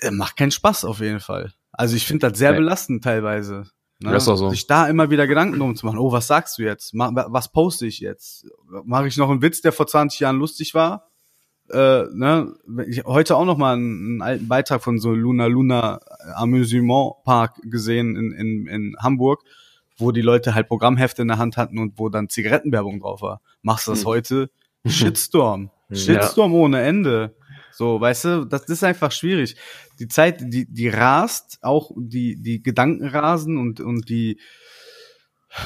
Äh, 0.00 0.10
macht 0.10 0.36
keinen 0.36 0.52
Spaß 0.52 0.84
auf 0.84 1.00
jeden 1.00 1.20
Fall. 1.20 1.52
Also 1.72 1.96
ich 1.96 2.06
finde 2.06 2.30
das 2.30 2.38
sehr 2.38 2.52
nee. 2.52 2.58
belastend 2.58 3.04
teilweise. 3.04 3.64
Ne? 4.00 4.12
Das 4.12 4.22
ist 4.22 4.28
auch 4.28 4.36
so. 4.36 4.50
Sich 4.50 4.66
da 4.66 4.86
immer 4.86 5.10
wieder 5.10 5.26
Gedanken 5.26 5.58
drum 5.58 5.76
zu 5.76 5.84
machen. 5.84 5.98
Oh, 5.98 6.12
was 6.12 6.28
sagst 6.28 6.58
du 6.58 6.62
jetzt? 6.62 6.92
Was 6.94 7.52
poste 7.52 7.86
ich 7.86 7.98
jetzt? 7.98 8.46
Mache 8.84 9.08
ich 9.08 9.16
noch 9.16 9.28
einen 9.28 9.42
Witz, 9.42 9.60
der 9.60 9.72
vor 9.72 9.86
20 9.86 10.20
Jahren 10.20 10.38
lustig 10.38 10.72
war? 10.74 11.07
Äh, 11.70 12.04
ne, 12.12 12.54
ich 12.88 13.04
heute 13.04 13.36
auch 13.36 13.44
noch 13.44 13.58
mal 13.58 13.74
einen, 13.74 13.98
einen 13.98 14.22
alten 14.22 14.48
Beitrag 14.48 14.82
von 14.82 14.98
so 14.98 15.12
Luna 15.12 15.46
Luna 15.46 16.00
Amusement 16.34 17.14
Park 17.24 17.60
gesehen 17.64 18.16
in, 18.16 18.32
in, 18.32 18.66
in 18.66 18.96
Hamburg, 18.98 19.42
wo 19.96 20.12
die 20.12 20.22
Leute 20.22 20.54
halt 20.54 20.68
Programmhefte 20.68 21.22
in 21.22 21.28
der 21.28 21.38
Hand 21.38 21.56
hatten 21.56 21.78
und 21.78 21.98
wo 21.98 22.08
dann 22.08 22.28
Zigarettenwerbung 22.28 23.00
drauf 23.00 23.22
war. 23.22 23.40
Machst 23.62 23.86
du 23.86 23.92
das 23.92 24.00
hm. 24.00 24.06
heute? 24.06 24.50
Shitstorm. 24.86 25.70
Shitstorm 25.92 26.52
ja. 26.52 26.58
ohne 26.58 26.82
Ende. 26.82 27.34
So, 27.72 28.00
weißt 28.00 28.24
du, 28.24 28.44
das 28.44 28.64
ist 28.64 28.82
einfach 28.82 29.12
schwierig. 29.12 29.56
Die 30.00 30.08
Zeit, 30.08 30.40
die, 30.40 30.66
die 30.66 30.88
rast, 30.88 31.58
auch 31.62 31.92
die, 31.96 32.36
die 32.36 32.62
Gedanken 32.62 33.06
rasen 33.06 33.56
und, 33.56 33.80
und 33.80 34.08
die, 34.08 34.40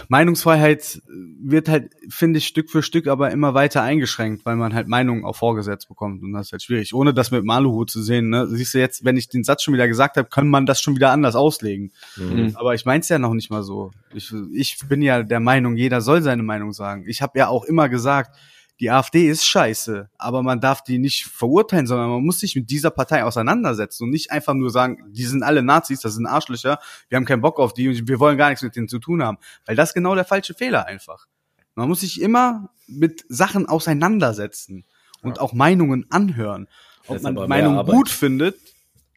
Meinungsfreiheit 0.08 1.02
wird 1.08 1.68
halt, 1.68 1.90
finde 2.08 2.38
ich, 2.38 2.46
Stück 2.46 2.70
für 2.70 2.82
Stück 2.82 3.08
aber 3.08 3.30
immer 3.30 3.54
weiter 3.54 3.82
eingeschränkt, 3.82 4.44
weil 4.46 4.56
man 4.56 4.74
halt 4.74 4.88
Meinungen 4.88 5.24
auch 5.24 5.36
vorgesetzt 5.36 5.88
bekommt 5.88 6.22
und 6.22 6.32
das 6.32 6.46
ist 6.46 6.52
halt 6.52 6.62
schwierig. 6.62 6.94
Ohne 6.94 7.12
das 7.12 7.30
mit 7.30 7.44
Maluhu 7.44 7.84
zu 7.84 8.02
sehen, 8.02 8.28
ne? 8.28 8.46
Siehst 8.48 8.74
du 8.74 8.78
jetzt, 8.78 9.04
wenn 9.04 9.16
ich 9.16 9.28
den 9.28 9.44
Satz 9.44 9.62
schon 9.62 9.74
wieder 9.74 9.88
gesagt 9.88 10.16
habe, 10.16 10.28
kann 10.28 10.48
man 10.48 10.66
das 10.66 10.80
schon 10.80 10.94
wieder 10.94 11.10
anders 11.10 11.34
auslegen. 11.34 11.92
Mhm. 12.16 12.52
Aber 12.54 12.74
ich 12.74 12.84
mein's 12.84 13.08
ja 13.08 13.18
noch 13.18 13.34
nicht 13.34 13.50
mal 13.50 13.62
so. 13.62 13.90
Ich, 14.14 14.32
ich 14.52 14.78
bin 14.88 15.02
ja 15.02 15.22
der 15.22 15.40
Meinung, 15.40 15.76
jeder 15.76 16.00
soll 16.00 16.22
seine 16.22 16.42
Meinung 16.42 16.72
sagen. 16.72 17.04
Ich 17.06 17.22
habe 17.22 17.38
ja 17.38 17.48
auch 17.48 17.64
immer 17.64 17.88
gesagt, 17.88 18.36
die 18.80 18.90
AfD 18.90 19.28
ist 19.28 19.46
scheiße, 19.46 20.10
aber 20.18 20.42
man 20.42 20.60
darf 20.60 20.82
die 20.82 20.98
nicht 20.98 21.26
verurteilen, 21.26 21.86
sondern 21.86 22.10
man 22.10 22.24
muss 22.24 22.40
sich 22.40 22.56
mit 22.56 22.70
dieser 22.70 22.90
Partei 22.90 23.24
auseinandersetzen 23.24 24.04
und 24.04 24.10
nicht 24.10 24.30
einfach 24.32 24.54
nur 24.54 24.70
sagen, 24.70 25.04
die 25.12 25.24
sind 25.24 25.42
alle 25.42 25.62
Nazis, 25.62 26.00
das 26.00 26.14
sind 26.14 26.26
Arschlöcher, 26.26 26.78
wir 27.08 27.16
haben 27.16 27.24
keinen 27.24 27.42
Bock 27.42 27.60
auf 27.60 27.74
die 27.74 27.88
und 27.88 28.08
wir 28.08 28.18
wollen 28.18 28.36
gar 28.36 28.48
nichts 28.48 28.62
mit 28.62 28.74
denen 28.74 28.88
zu 28.88 28.98
tun 28.98 29.22
haben. 29.22 29.38
Weil 29.66 29.76
das 29.76 29.90
ist 29.90 29.94
genau 29.94 30.14
der 30.14 30.24
falsche 30.24 30.54
Fehler 30.54 30.86
einfach. 30.86 31.26
Man 31.74 31.88
muss 31.88 32.00
sich 32.00 32.20
immer 32.20 32.70
mit 32.86 33.24
Sachen 33.28 33.66
auseinandersetzen 33.66 34.84
und 35.22 35.36
ja. 35.36 35.42
auch 35.42 35.52
Meinungen 35.52 36.06
anhören. 36.10 36.68
Ob 37.06 37.22
man 37.22 37.34
Meinung 37.48 37.84
gut 37.86 38.08
findet, 38.08 38.58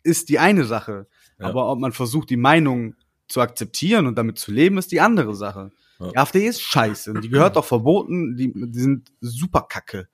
ist 0.04 0.30
die 0.30 0.40
eine 0.40 0.66
Sache. 0.66 1.08
Ja. 1.40 1.48
Aber 1.48 1.72
ob 1.72 1.80
man 1.80 1.92
versucht, 1.92 2.30
die 2.30 2.38
Meinung 2.38 2.96
zu 3.28 3.42
akzeptieren 3.42 4.06
und 4.06 4.18
damit 4.18 4.38
zu 4.38 4.52
leben, 4.52 4.78
ist 4.78 4.92
die 4.92 5.02
andere 5.02 5.36
Sache. 5.36 5.72
Ja. 6.00 6.10
Die 6.10 6.18
AfD 6.18 6.48
ist 6.48 6.62
scheiße. 6.62 7.14
Die 7.22 7.30
gehört 7.30 7.56
doch 7.58 7.66
verboten. 7.66 8.36
Die, 8.36 8.52
die 8.54 8.80
sind 8.80 9.12
super 9.22 9.66
kacke. 9.70 10.08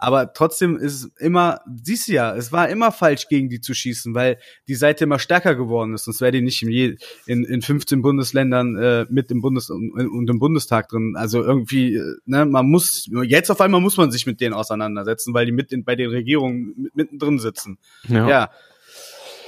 Aber 0.00 0.32
trotzdem 0.32 0.76
ist 0.76 1.10
immer, 1.18 1.60
siehst 1.82 2.06
du 2.06 2.12
ja, 2.12 2.34
es 2.36 2.52
war 2.52 2.68
immer 2.68 2.92
falsch, 2.92 3.26
gegen 3.28 3.48
die 3.48 3.60
zu 3.60 3.74
schießen, 3.74 4.14
weil 4.14 4.38
die 4.68 4.76
Seite 4.76 5.04
immer 5.04 5.18
stärker 5.18 5.56
geworden 5.56 5.92
ist. 5.92 6.04
Sonst 6.04 6.20
wäre 6.20 6.30
die 6.30 6.40
nicht 6.40 6.62
in, 6.62 6.70
je, 6.70 6.96
in, 7.26 7.44
in 7.44 7.62
15 7.62 8.00
Bundesländern 8.00 8.76
äh, 8.76 9.06
mit 9.10 9.28
im 9.32 9.40
Bundes 9.40 9.70
und, 9.70 9.90
und 9.90 10.30
im 10.30 10.38
Bundestag 10.38 10.88
drin. 10.88 11.14
Also 11.16 11.42
irgendwie, 11.42 11.96
äh, 11.96 12.14
ne, 12.26 12.46
man 12.46 12.66
muss, 12.66 13.10
jetzt 13.24 13.50
auf 13.50 13.60
einmal 13.60 13.80
muss 13.80 13.96
man 13.96 14.12
sich 14.12 14.24
mit 14.24 14.40
denen 14.40 14.54
auseinandersetzen, 14.54 15.34
weil 15.34 15.46
die 15.46 15.52
mit 15.52 15.72
in, 15.72 15.82
bei 15.82 15.96
den 15.96 16.10
Regierungen 16.10 16.74
mit, 16.76 16.94
mittendrin 16.94 17.40
sitzen. 17.40 17.78
Ja. 18.06 18.28
ja. 18.28 18.50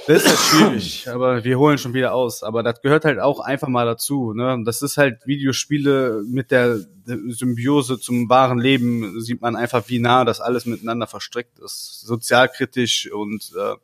Das 0.07 0.23
ist 0.23 0.27
halt 0.27 0.39
schwierig, 0.39 1.07
aber 1.13 1.43
wir 1.43 1.59
holen 1.59 1.77
schon 1.77 1.93
wieder 1.93 2.13
aus. 2.13 2.43
Aber 2.43 2.63
das 2.63 2.81
gehört 2.81 3.05
halt 3.05 3.19
auch 3.19 3.39
einfach 3.39 3.67
mal 3.67 3.85
dazu. 3.85 4.33
Ne? 4.33 4.61
Das 4.65 4.81
ist 4.81 4.97
halt 4.97 5.25
Videospiele 5.25 6.23
mit 6.27 6.51
der 6.51 6.79
Symbiose 7.05 7.99
zum 7.99 8.29
wahren 8.29 8.59
Leben, 8.59 9.21
sieht 9.21 9.41
man 9.41 9.55
einfach, 9.55 9.83
wie 9.87 9.99
nah 9.99 10.25
das 10.25 10.41
alles 10.41 10.65
miteinander 10.65 11.07
verstrickt 11.07 11.59
ist. 11.59 12.01
Sozialkritisch 12.01 13.11
und 13.11 13.51
äh, 13.57 13.75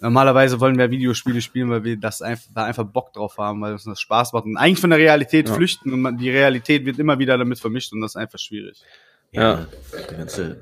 normalerweise 0.00 0.60
wollen 0.60 0.78
wir 0.78 0.90
Videospiele 0.90 1.40
spielen, 1.40 1.70
weil 1.70 1.84
wir 1.84 1.96
das 1.96 2.22
einfach, 2.22 2.46
da 2.54 2.64
einfach 2.64 2.84
Bock 2.84 3.12
drauf 3.12 3.38
haben, 3.38 3.60
weil 3.60 3.72
uns 3.72 3.84
das 3.84 4.00
Spaß 4.00 4.32
macht 4.32 4.44
und 4.44 4.56
eigentlich 4.56 4.80
von 4.80 4.90
der 4.90 4.98
Realität 4.98 5.48
ja. 5.48 5.54
flüchten 5.54 5.92
und 5.92 6.00
man, 6.00 6.18
die 6.18 6.30
Realität 6.30 6.84
wird 6.84 6.98
immer 6.98 7.18
wieder 7.18 7.38
damit 7.38 7.58
vermischt 7.58 7.92
und 7.92 8.00
das 8.00 8.12
ist 8.12 8.16
einfach 8.16 8.38
schwierig. 8.38 8.82
Ja, 9.32 9.66
ja. 9.92 10.16
ganze 10.16 10.60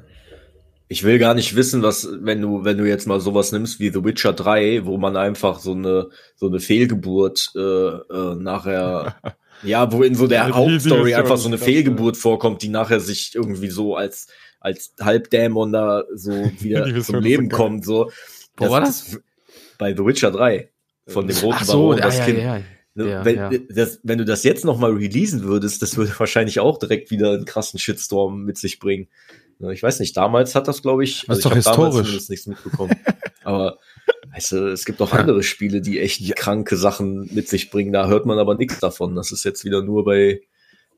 ich 0.93 1.05
will 1.05 1.19
gar 1.19 1.33
nicht 1.33 1.57
wissen, 1.57 1.83
was, 1.83 2.07
wenn 2.21 2.43
du, 2.43 2.65
wenn 2.65 2.77
du 2.77 2.87
jetzt 2.87 3.07
mal 3.07 3.19
sowas 3.19 3.51
nimmst 3.51 3.81
wie 3.81 3.89
The 3.89 4.05
Witcher 4.05 4.35
3, 4.35 4.85
wo 4.85 4.99
man 4.99 5.17
einfach 5.17 5.59
so 5.59 5.73
eine, 5.73 6.11
so 6.37 6.49
eine 6.49 6.61
Fehlgeburt 6.61 7.51
äh, 7.57 7.61
äh, 7.61 8.35
nachher, 8.35 9.17
ja, 9.63 9.91
wo 9.91 10.03
in 10.03 10.15
so 10.15 10.27
der 10.27 10.49
ja, 10.49 10.55
Hauptstory 10.55 11.15
einfach 11.15 11.39
so 11.39 11.49
eine 11.49 11.57
Fehlgeburt 11.57 12.19
vorkommt, 12.19 12.61
die 12.61 12.69
nachher 12.69 13.01
sich 13.01 13.35
irgendwie 13.35 13.71
so 13.71 13.97
als, 13.97 14.27
als 14.61 14.93
Halbdämon 15.01 15.73
da 15.73 16.05
so 16.15 16.33
wieder 16.61 17.01
zum 17.01 17.21
Leben 17.21 17.49
kommt. 17.49 17.87
So. 17.87 18.11
Wo 18.59 18.69
war 18.69 18.83
das? 18.83 19.19
Bei 19.79 19.97
The 19.97 20.05
Witcher 20.05 20.31
3 20.31 20.69
von 21.07 21.27
dem 21.27 21.39
roten 21.39 21.57
Ach 21.59 21.65
so, 21.65 21.89
Baron, 21.89 22.03
das 22.03 22.19
ja, 22.19 22.25
Kind. 22.27 22.39
Ja, 22.39 22.61
ja. 22.97 23.25
wenn, 23.25 23.37
ja. 23.37 23.51
Das, 23.71 23.99
wenn 24.03 24.19
du 24.19 24.27
das 24.27 24.45
jetzt 24.45 24.67
noch 24.67 24.79
mal 24.79 24.93
releasen 24.93 25.43
würdest, 25.43 25.81
das 25.81 25.97
würde 25.97 26.13
wahrscheinlich 26.19 26.61
auch 26.61 26.79
direkt 26.79 27.11
wieder 27.11 27.33
einen 27.33 27.47
krassen 27.47 27.79
Shitstorm 27.79 28.45
mit 28.45 28.59
sich 28.59 28.79
bringen. 28.79 29.09
Ich 29.71 29.83
weiß 29.83 30.01
nicht, 30.01 30.17
damals 30.17 30.55
hat 30.55 30.69
das, 30.69 30.83
glaube 30.83 31.05
ich, 31.05 31.29
also 31.29 31.39
ist 31.39 31.45
doch 31.45 31.57
ich 31.57 31.67
habe 31.67 31.91
damals 31.91 32.29
nichts 32.29 32.47
mitbekommen. 32.47 32.97
aber 33.45 33.79
weißt 34.33 34.53
du, 34.53 34.73
es 34.73 34.85
gibt 34.85 35.01
auch 35.01 35.13
andere 35.13 35.43
Spiele, 35.43 35.81
die 35.81 36.01
echt 36.01 36.21
ja. 36.21 36.35
kranke 36.35 36.77
Sachen 36.77 37.33
mit 37.33 37.49
sich 37.49 37.71
bringen. 37.71 37.93
Da 37.93 38.09
hört 38.09 38.27
man 38.27 38.39
aber 38.39 38.55
nichts 38.57 38.81
davon. 38.81 39.15
Das 39.15 39.33
ist 39.33 39.45
jetzt 39.45 39.65
wieder 39.65 39.83
nur 39.83 40.05
bei, 40.05 40.41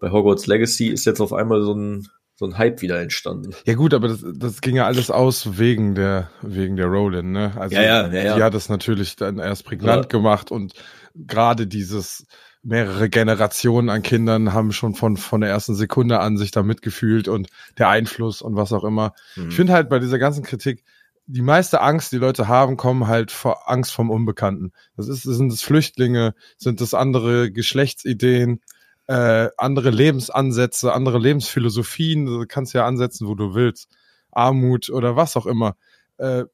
bei 0.01 0.11
Hogwarts 0.11 0.47
Legacy 0.47 0.89
ist 0.89 1.05
jetzt 1.05 1.21
auf 1.21 1.33
einmal 1.33 1.62
so 1.62 1.75
ein, 1.75 2.09
so 2.37 2.47
ein 2.47 2.59
Hype 2.59 2.83
wieder 2.83 3.01
entstanden. 3.01 3.55
Ja 3.65 3.75
gut, 3.75 3.95
aber 3.95 4.09
das, 4.09 4.25
das 4.35 4.61
ging 4.61 4.77
ja 4.77 4.87
alles 4.87 5.11
aus 5.11 5.59
wegen 5.59 5.95
der 5.95 6.31
wegen 6.43 6.77
der 6.77 6.87
Roland, 6.87 7.31
ne? 7.31 7.53
Also 7.57 7.77
ja, 7.77 7.83
ja, 7.83 8.09
ja, 8.09 8.23
ja. 8.23 8.37
die 8.37 8.43
hat 8.43 8.55
das 8.55 8.69
natürlich 8.69 9.15
dann 9.17 9.39
erst 9.39 9.65
prägnant 9.65 10.05
ja. 10.05 10.09
gemacht 10.09 10.51
und 10.51 10.75
gerade 11.15 11.67
dieses 11.67 12.27
mehrere 12.65 13.11
Generationen 13.11 13.91
an 13.91 14.03
Kindern 14.03 14.53
haben 14.53 14.73
schon 14.73 14.95
von, 14.95 15.17
von 15.17 15.43
der 15.43 15.51
ersten 15.51 15.75
Sekunde 15.75 16.21
an 16.21 16.39
sich 16.39 16.51
da 16.51 16.62
mitgefühlt 16.62 17.29
und 17.29 17.49
der 17.79 17.89
Einfluss 17.89 18.43
und 18.43 18.57
was 18.57 18.73
auch 18.73 18.85
immer. 18.85 19.12
Mhm. 19.37 19.51
Ich 19.51 19.57
finde 19.57 19.75
halt 19.75 19.89
bei 19.89 19.99
dieser 19.99 20.19
ganzen 20.19 20.43
Kritik, 20.43 20.83
die 21.27 21.43
meiste 21.43 21.81
Angst, 21.81 22.12
die 22.12 22.19
Leute 22.19 22.49
haben, 22.49 22.77
kommen 22.77 23.07
halt 23.07 23.31
vor 23.31 23.71
Angst 23.71 23.93
vom 23.93 24.11
Unbekannten. 24.11 24.73
Das 24.97 25.09
ist, 25.09 25.23
sind 25.23 25.53
es 25.53 25.62
Flüchtlinge, 25.62 26.35
sind 26.57 26.81
es 26.81 26.95
andere 26.95 27.51
Geschlechtsideen, 27.51 28.61
äh, 29.07 29.49
andere 29.59 29.91
Lebensansätze, 29.91 30.93
andere 30.93 31.19
Lebensphilosophien, 31.19 32.27
du 32.27 32.45
kannst 32.47 32.73
ja 32.73 32.87
ansetzen, 32.87 33.27
wo 33.27 33.35
du 33.35 33.55
willst. 33.55 33.89
Armut 34.33 34.91
oder 34.91 35.17
was 35.17 35.37
auch 35.37 35.47
immer. 35.47 35.77
Äh, 36.17 36.45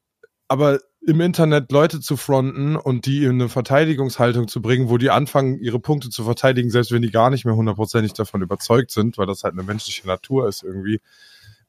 aber 0.49 0.81
im 1.07 1.21
Internet 1.21 1.73
Leute 1.73 2.01
zu 2.01 2.17
fronten 2.17 2.77
und 2.77 3.07
die 3.07 3.25
in 3.25 3.33
eine 3.41 3.49
Verteidigungshaltung 3.49 4.49
zu 4.49 4.61
bringen, 4.61 4.91
wo 4.91 4.99
die 4.99 5.11
anfangen, 5.11 5.59
ihre 5.59 5.81
Punkte 5.81 6.11
zu 6.11 6.25
verteidigen, 6.25 6.71
selbst 6.71 6.93
wenn 6.93 7.03
die 7.03 7.11
gar 7.11 7.31
nicht 7.31 7.45
mehr 7.45 7.57
hundertprozentig 7.57 8.13
davon 8.13 8.43
überzeugt 8.43 8.91
sind, 8.91 9.17
weil 9.17 9.27
das 9.27 9.43
halt 9.43 9.55
eine 9.55 9.63
menschliche 9.63 10.07
Natur 10.07 10.47
ist 10.47 10.63
irgendwie. 10.63 11.01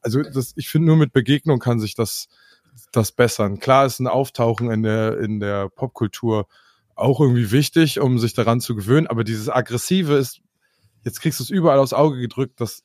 Also 0.02 0.22
das, 0.22 0.52
ich 0.56 0.68
finde, 0.68 0.88
nur 0.88 0.96
mit 0.96 1.12
Begegnung 1.12 1.60
kann 1.60 1.80
sich 1.80 1.94
das, 1.94 2.28
das 2.92 3.12
bessern. 3.12 3.58
Klar 3.58 3.86
ist 3.86 4.00
ein 4.00 4.06
Auftauchen 4.06 4.70
in 4.70 4.82
der, 4.82 5.18
in 5.18 5.40
der 5.40 5.70
Popkultur 5.70 6.46
auch 6.94 7.20
irgendwie 7.20 7.50
wichtig, 7.50 8.00
um 8.00 8.18
sich 8.18 8.34
daran 8.34 8.60
zu 8.60 8.74
gewöhnen, 8.74 9.06
aber 9.06 9.24
dieses 9.24 9.48
Aggressive 9.48 10.14
ist, 10.14 10.40
jetzt 11.04 11.22
kriegst 11.22 11.40
du 11.40 11.44
es 11.44 11.50
überall 11.50 11.78
aufs 11.78 11.94
Auge 11.94 12.20
gedrückt, 12.20 12.60
das 12.60 12.84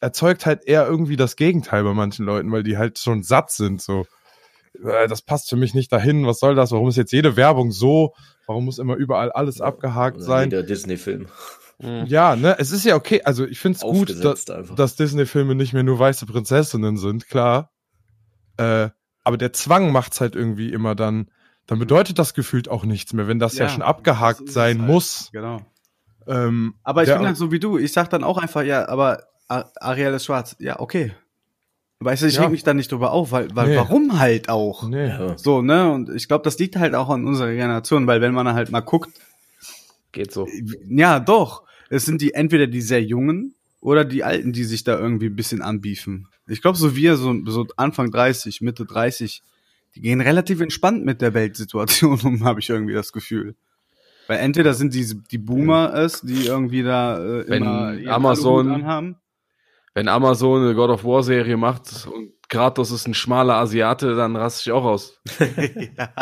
erzeugt 0.00 0.46
halt 0.46 0.64
eher 0.64 0.86
irgendwie 0.86 1.16
das 1.16 1.36
Gegenteil 1.36 1.84
bei 1.84 1.94
manchen 1.94 2.26
Leuten, 2.26 2.50
weil 2.50 2.64
die 2.64 2.76
halt 2.76 2.98
schon 2.98 3.22
satt 3.22 3.52
sind, 3.52 3.80
so. 3.80 4.06
Äh, 4.84 5.08
das 5.08 5.22
passt 5.22 5.48
für 5.48 5.56
mich 5.56 5.74
nicht 5.74 5.92
dahin, 5.92 6.26
was 6.26 6.38
soll 6.38 6.54
das, 6.54 6.72
warum 6.72 6.88
ist 6.88 6.96
jetzt 6.96 7.12
jede 7.12 7.36
Werbung 7.36 7.72
so, 7.72 8.14
warum 8.46 8.64
muss 8.64 8.78
immer 8.78 8.96
überall 8.96 9.32
alles 9.32 9.60
abgehakt 9.60 10.16
Oder 10.16 10.24
sein? 10.24 10.50
Der 10.50 10.62
Disney-Film. 10.62 11.26
Mhm. 11.78 12.04
Ja, 12.06 12.36
ne, 12.36 12.56
es 12.58 12.72
ist 12.72 12.84
ja 12.84 12.94
okay, 12.94 13.22
also 13.24 13.46
ich 13.46 13.58
finde 13.58 13.76
es 13.76 13.82
gut, 13.82 14.24
dass, 14.24 14.44
dass 14.44 14.96
Disney-Filme 14.96 15.54
nicht 15.54 15.72
mehr 15.72 15.82
nur 15.82 15.98
weiße 15.98 16.26
Prinzessinnen 16.26 16.96
sind, 16.96 17.28
klar. 17.28 17.70
Äh, 18.56 18.90
aber 19.24 19.36
der 19.36 19.52
Zwang 19.52 19.92
macht's 19.92 20.20
halt 20.20 20.34
irgendwie 20.34 20.72
immer 20.72 20.94
dann, 20.94 21.30
dann 21.66 21.78
bedeutet 21.78 22.18
das 22.18 22.34
gefühlt 22.34 22.68
auch 22.68 22.84
nichts 22.84 23.12
mehr, 23.12 23.28
wenn 23.28 23.38
das 23.38 23.56
ja, 23.56 23.64
ja 23.64 23.70
schon 23.70 23.82
abgehakt 23.82 24.48
sein 24.48 24.80
halt. 24.80 24.90
muss. 24.90 25.30
Genau. 25.32 25.60
Ähm, 26.26 26.74
aber 26.82 27.02
ich 27.02 27.08
bin 27.08 27.26
halt 27.26 27.36
so 27.36 27.50
wie 27.50 27.60
du, 27.60 27.78
ich 27.78 27.92
sag 27.92 28.10
dann 28.10 28.24
auch 28.24 28.38
einfach, 28.38 28.62
ja, 28.62 28.88
aber 28.88 29.24
Ariel 29.48 30.14
ist 30.14 30.26
schwarz. 30.26 30.56
Ja, 30.58 30.80
okay. 30.80 31.12
Weißt 32.02 32.22
du, 32.22 32.26
ich 32.28 32.36
ja. 32.36 32.42
reg 32.42 32.50
mich 32.50 32.64
da 32.64 32.72
nicht 32.72 32.90
drüber 32.90 33.12
auf, 33.12 33.30
weil, 33.30 33.54
weil 33.54 33.68
nee. 33.68 33.76
warum 33.76 34.18
halt 34.18 34.48
auch? 34.48 34.88
Nee. 34.88 35.12
So, 35.36 35.60
ne? 35.60 35.92
Und 35.92 36.08
ich 36.08 36.28
glaube, 36.28 36.44
das 36.44 36.58
liegt 36.58 36.76
halt 36.76 36.94
auch 36.94 37.10
an 37.10 37.26
unserer 37.26 37.52
Generation, 37.52 38.06
weil 38.06 38.22
wenn 38.22 38.32
man 38.32 38.48
halt 38.48 38.70
mal 38.70 38.80
guckt. 38.80 39.10
Geht 40.12 40.32
so. 40.32 40.48
Ja, 40.88 41.20
doch. 41.20 41.64
Es 41.90 42.06
sind 42.06 42.22
die 42.22 42.32
entweder 42.32 42.66
die 42.66 42.80
sehr 42.80 43.02
Jungen 43.02 43.54
oder 43.80 44.06
die 44.06 44.24
Alten, 44.24 44.52
die 44.52 44.64
sich 44.64 44.82
da 44.82 44.98
irgendwie 44.98 45.26
ein 45.26 45.36
bisschen 45.36 45.60
anbiefen. 45.60 46.28
Ich 46.46 46.62
glaube, 46.62 46.78
so 46.78 46.96
wir, 46.96 47.16
so, 47.16 47.34
so 47.44 47.66
Anfang 47.76 48.10
30, 48.10 48.62
Mitte 48.62 48.86
30, 48.86 49.42
die 49.94 50.00
gehen 50.00 50.22
relativ 50.22 50.60
entspannt 50.62 51.04
mit 51.04 51.20
der 51.20 51.34
Weltsituation 51.34 52.18
um, 52.24 52.44
habe 52.44 52.60
ich 52.60 52.70
irgendwie 52.70 52.94
das 52.94 53.12
Gefühl. 53.12 53.56
Weil 54.26 54.38
entweder 54.38 54.72
sind 54.72 54.94
die, 54.94 55.20
die 55.30 55.38
Boomer 55.38 55.92
es, 55.92 56.22
die 56.22 56.46
irgendwie 56.46 56.82
da 56.82 57.22
äh, 57.22 57.56
immer 57.56 57.94
Amazon 58.06 58.70
anhaben 58.70 59.16
wenn 59.94 60.08
Amazon 60.08 60.62
eine 60.62 60.74
God 60.74 60.90
of 60.90 61.04
War 61.04 61.22
Serie 61.22 61.56
macht 61.56 62.06
und 62.06 62.32
Kratos 62.50 62.90
ist 62.90 63.06
ein 63.06 63.14
schmaler 63.14 63.54
Asiate, 63.54 64.16
dann 64.16 64.34
raste 64.34 64.68
ich 64.68 64.72
auch 64.72 64.84
aus. 64.84 65.20
ja, 65.96 66.12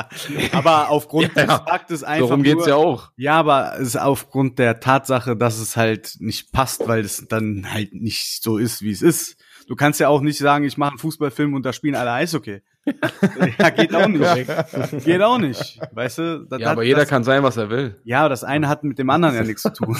aber 0.53 0.91
aufgrund 0.91 1.33
ja, 1.37 1.47
des 1.47 1.55
Faktes 1.55 2.05
einfach. 2.05 2.29
Darum 2.29 2.43
geht's 2.43 2.67
nur, 2.67 2.69
ja 2.69 2.75
auch. 2.77 3.11
Ja, 3.17 3.33
aber 3.35 3.75
es 3.77 3.89
ist 3.89 3.97
aufgrund 3.97 4.59
der 4.59 4.79
Tatsache, 4.79 5.37
dass 5.37 5.59
es 5.59 5.77
halt 5.77 6.17
nicht 6.21 6.53
passt, 6.53 6.87
weil 6.87 7.01
es 7.01 7.27
dann 7.29 7.67
halt 7.73 7.95
nicht 7.95 8.43
so 8.43 8.59
ist, 8.59 8.83
wie 8.83 8.91
es 8.91 9.01
ist. 9.01 9.37
Du 9.69 9.75
kannst 9.75 10.01
ja 10.01 10.09
auch 10.09 10.21
nicht 10.21 10.39
sagen, 10.39 10.65
ich 10.65 10.77
mache 10.77 10.91
einen 10.91 10.99
Fußballfilm 10.99 11.55
und 11.55 11.65
da 11.65 11.73
spielen 11.73 11.95
alle 11.95 12.13
Eishockey. 12.13 12.61
ja, 13.59 13.71
geht 13.71 13.95
auch 13.95 14.09
nicht. 14.09 15.05
geht 15.05 15.23
auch 15.23 15.39
nicht. 15.39 15.81
Weißt 15.93 16.19
du? 16.19 16.47
Das 16.49 16.61
ja, 16.61 16.71
aber 16.71 16.83
jeder 16.85 17.01
das, 17.01 17.09
kann 17.09 17.25
sein, 17.25 17.43
was 17.43 17.57
er 17.57 17.71
will. 17.71 18.01
Ja, 18.05 18.29
das 18.29 18.45
eine 18.45 18.69
hat 18.69 18.85
mit 18.85 18.99
dem 18.99 19.11
anderen 19.11 19.35
ja 19.35 19.43
nichts 19.43 19.63
zu 19.63 19.73
tun. 19.73 19.97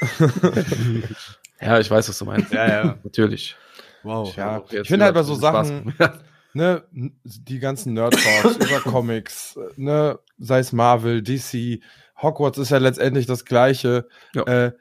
Ja, 1.60 1.78
ich 1.78 1.90
weiß, 1.90 2.08
was 2.08 2.18
du 2.18 2.24
meinst. 2.24 2.52
Ja, 2.52 2.68
ja. 2.68 2.98
Natürlich. 3.02 3.56
Wow. 4.02 4.34
Ja, 4.36 4.62
ich 4.70 4.88
finde 4.88 5.06
halt 5.06 5.14
bei 5.14 5.22
so 5.22 5.34
Sachen, 5.34 5.92
ne, 6.52 6.84
die 6.92 7.58
ganzen 7.58 7.94
Nerd-Talks 7.94 8.56
über 8.68 8.80
Comics, 8.80 9.58
ne, 9.76 10.18
sei 10.38 10.60
es 10.60 10.72
Marvel, 10.72 11.22
DC, 11.22 11.82
Hogwarts 12.20 12.58
ist 12.58 12.70
ja 12.70 12.78
letztendlich 12.78 13.26
das 13.26 13.44
Gleiche. 13.44 14.06
Ja. 14.34 14.42
Äh, 14.44 14.72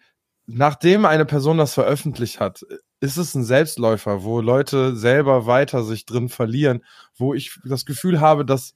nachdem 0.45 1.05
eine 1.05 1.26
Person 1.26 1.57
das 1.57 1.74
veröffentlicht 1.74 2.39
hat, 2.39 2.61
ist 2.99 3.18
es 3.18 3.36
ein 3.36 3.43
Selbstläufer, 3.43 4.24
wo 4.24 4.41
Leute 4.41 4.95
selber 4.95 5.45
weiter 5.45 5.84
sich 5.84 6.05
drin 6.05 6.30
verlieren, 6.30 6.84
wo 7.15 7.34
ich 7.34 7.59
das 7.65 7.86
Gefühl 7.86 8.22
habe, 8.22 8.45
dass 8.45 8.76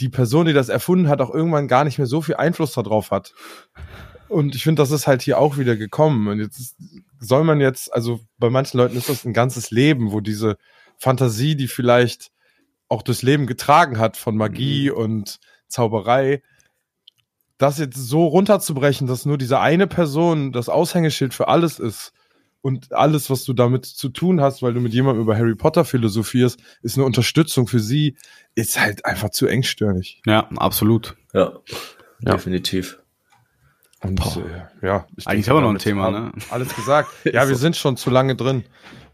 die 0.00 0.08
Person, 0.08 0.46
die 0.46 0.52
das 0.52 0.68
erfunden 0.68 1.08
hat, 1.08 1.20
auch 1.20 1.32
irgendwann 1.32 1.68
gar 1.68 1.84
nicht 1.84 1.98
mehr 1.98 2.06
so 2.06 2.22
viel 2.22 2.36
Einfluss 2.36 2.72
darauf 2.72 3.10
hat. 3.10 3.34
Und 4.32 4.54
ich 4.54 4.64
finde, 4.64 4.82
das 4.82 4.90
ist 4.90 5.06
halt 5.06 5.22
hier 5.22 5.38
auch 5.38 5.58
wieder 5.58 5.76
gekommen. 5.76 6.28
Und 6.28 6.40
jetzt 6.40 6.58
ist, 6.58 6.76
soll 7.20 7.44
man 7.44 7.60
jetzt, 7.60 7.92
also 7.92 8.20
bei 8.38 8.50
manchen 8.50 8.78
Leuten 8.78 8.96
ist 8.96 9.08
das 9.08 9.24
ein 9.24 9.32
ganzes 9.32 9.70
Leben, 9.70 10.12
wo 10.12 10.20
diese 10.20 10.56
Fantasie, 10.96 11.56
die 11.56 11.68
vielleicht 11.68 12.32
auch 12.88 13.02
durchs 13.02 13.22
Leben 13.22 13.46
getragen 13.46 13.98
hat 13.98 14.16
von 14.16 14.36
Magie 14.36 14.90
mhm. 14.90 14.96
und 14.96 15.40
Zauberei, 15.68 16.42
das 17.58 17.78
jetzt 17.78 17.96
so 17.96 18.26
runterzubrechen, 18.26 19.06
dass 19.06 19.24
nur 19.24 19.38
diese 19.38 19.60
eine 19.60 19.86
Person 19.86 20.52
das 20.52 20.68
Aushängeschild 20.68 21.32
für 21.32 21.48
alles 21.48 21.78
ist 21.78 22.12
und 22.60 22.92
alles, 22.92 23.30
was 23.30 23.44
du 23.44 23.52
damit 23.52 23.84
zu 23.84 24.08
tun 24.08 24.40
hast, 24.40 24.62
weil 24.62 24.74
du 24.74 24.80
mit 24.80 24.94
jemandem 24.94 25.22
über 25.22 25.36
Harry 25.36 25.54
Potter 25.54 25.84
philosophierst, 25.84 26.60
ist 26.82 26.96
eine 26.96 27.04
Unterstützung 27.04 27.66
für 27.66 27.80
sie, 27.80 28.16
ist 28.54 28.80
halt 28.80 29.04
einfach 29.04 29.30
zu 29.30 29.46
engstirnig. 29.46 30.22
Ja, 30.26 30.48
absolut. 30.56 31.16
Ja, 31.34 31.52
ja. 32.20 32.32
definitiv. 32.32 33.01
Und 34.02 34.20
äh, 34.36 34.86
ja, 34.86 35.06
ich 35.16 35.26
eigentlich 35.26 35.48
haben 35.48 35.56
wir 35.56 35.60
noch 35.60 35.70
ein 35.70 35.78
Thema, 35.78 36.10
ne? 36.10 36.32
Alles 36.50 36.74
gesagt. 36.74 37.08
Ja, 37.24 37.48
wir 37.48 37.56
sind 37.56 37.76
schon 37.76 37.96
zu 37.96 38.10
lange 38.10 38.34
drin. 38.34 38.64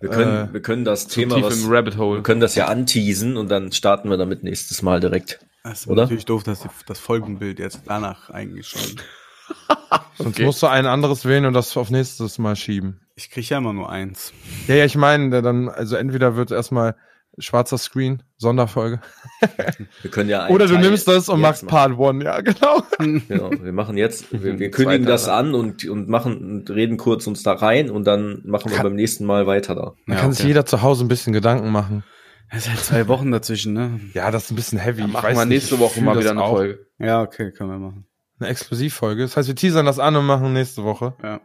Wir 0.00 0.08
können, 0.08 0.48
äh, 0.48 0.52
wir 0.52 0.62
können 0.62 0.84
das 0.84 1.08
Thema, 1.08 1.36
tief 1.36 1.44
was, 1.44 1.62
im 1.62 1.70
Rabbit 1.70 1.98
Hole. 1.98 2.18
wir 2.18 2.22
können 2.22 2.40
das 2.40 2.54
ja 2.54 2.66
anteasen 2.66 3.36
und 3.36 3.50
dann 3.50 3.72
starten 3.72 4.08
wir 4.08 4.16
damit 4.16 4.44
nächstes 4.44 4.82
Mal 4.82 5.00
direkt. 5.00 5.40
Das 5.62 5.80
ist 5.80 5.88
Oder? 5.88 6.02
natürlich 6.02 6.24
doof, 6.24 6.44
dass 6.44 6.66
das 6.86 6.98
Folgenbild 6.98 7.58
jetzt 7.58 7.82
danach 7.86 8.30
eigentlich 8.30 8.68
schon. 8.68 8.80
Sonst 10.16 10.36
okay. 10.36 10.44
musst 10.44 10.62
du 10.62 10.66
ein 10.68 10.86
anderes 10.86 11.24
wählen 11.24 11.44
und 11.46 11.54
das 11.54 11.76
auf 11.76 11.90
nächstes 11.90 12.38
Mal 12.38 12.56
schieben. 12.56 13.00
Ich 13.14 13.30
kriege 13.30 13.46
ja 13.48 13.58
immer 13.58 13.72
nur 13.72 13.90
eins. 13.90 14.32
Ja, 14.66 14.76
ja, 14.76 14.84
ich 14.84 14.96
meine, 14.96 15.42
dann, 15.42 15.68
also 15.68 15.96
entweder 15.96 16.36
wird 16.36 16.50
erstmal 16.50 16.96
schwarzer 17.38 17.78
Screen, 17.78 18.22
Sonderfolge. 18.36 19.00
Wir 20.02 20.10
können 20.10 20.28
ja 20.28 20.48
Oder 20.48 20.66
du 20.66 20.74
Teil 20.74 20.82
nimmst 20.82 21.08
das 21.08 21.28
und 21.28 21.40
machst 21.40 21.66
Part 21.66 21.98
One, 21.98 22.24
ja, 22.24 22.40
genau. 22.40 22.82
Genau, 23.28 23.50
wir 23.50 23.72
machen 23.72 23.96
jetzt, 23.96 24.26
wir, 24.42 24.58
wir 24.58 24.70
kündigen 24.70 25.06
das 25.06 25.28
an 25.28 25.54
und, 25.54 25.84
und 25.86 26.08
machen 26.08 26.38
und 26.38 26.70
reden 26.70 26.96
kurz 26.96 27.26
uns 27.26 27.42
da 27.42 27.52
rein 27.52 27.90
und 27.90 28.04
dann 28.04 28.42
machen 28.44 28.70
wir 28.70 28.76
kann, 28.76 28.84
beim 28.84 28.94
nächsten 28.94 29.24
Mal 29.24 29.46
weiter 29.46 29.74
da. 29.74 29.94
Da 30.06 30.14
ja, 30.14 30.20
kann 30.20 30.32
sich 30.32 30.46
jeder 30.46 30.66
zu 30.66 30.82
Hause 30.82 31.04
ein 31.04 31.08
bisschen 31.08 31.32
Gedanken 31.32 31.70
machen. 31.70 32.04
Es 32.50 32.66
ist 32.66 32.70
halt 32.70 32.80
zwei 32.80 33.08
Wochen 33.08 33.30
dazwischen, 33.30 33.74
ne? 33.74 34.00
Ja, 34.14 34.30
das 34.30 34.44
ist 34.44 34.50
ein 34.52 34.56
bisschen 34.56 34.78
heavy. 34.78 35.02
Ja, 35.02 35.06
machen 35.06 35.36
wir 35.36 35.44
nächste 35.44 35.78
Woche 35.78 36.00
mal 36.00 36.18
wieder 36.18 36.30
eine 36.30 36.42
auch. 36.42 36.56
Folge. 36.56 36.86
Ja, 36.98 37.22
okay, 37.22 37.52
können 37.52 37.70
wir 37.70 37.78
machen. 37.78 38.06
Eine 38.40 38.48
Exklusivfolge. 38.48 39.22
Das 39.22 39.36
heißt, 39.36 39.48
wir 39.48 39.54
teasern 39.54 39.84
das 39.84 39.98
an 39.98 40.16
und 40.16 40.24
machen 40.26 40.52
nächste 40.52 40.84
Woche. 40.84 41.14
Ja. 41.22 41.40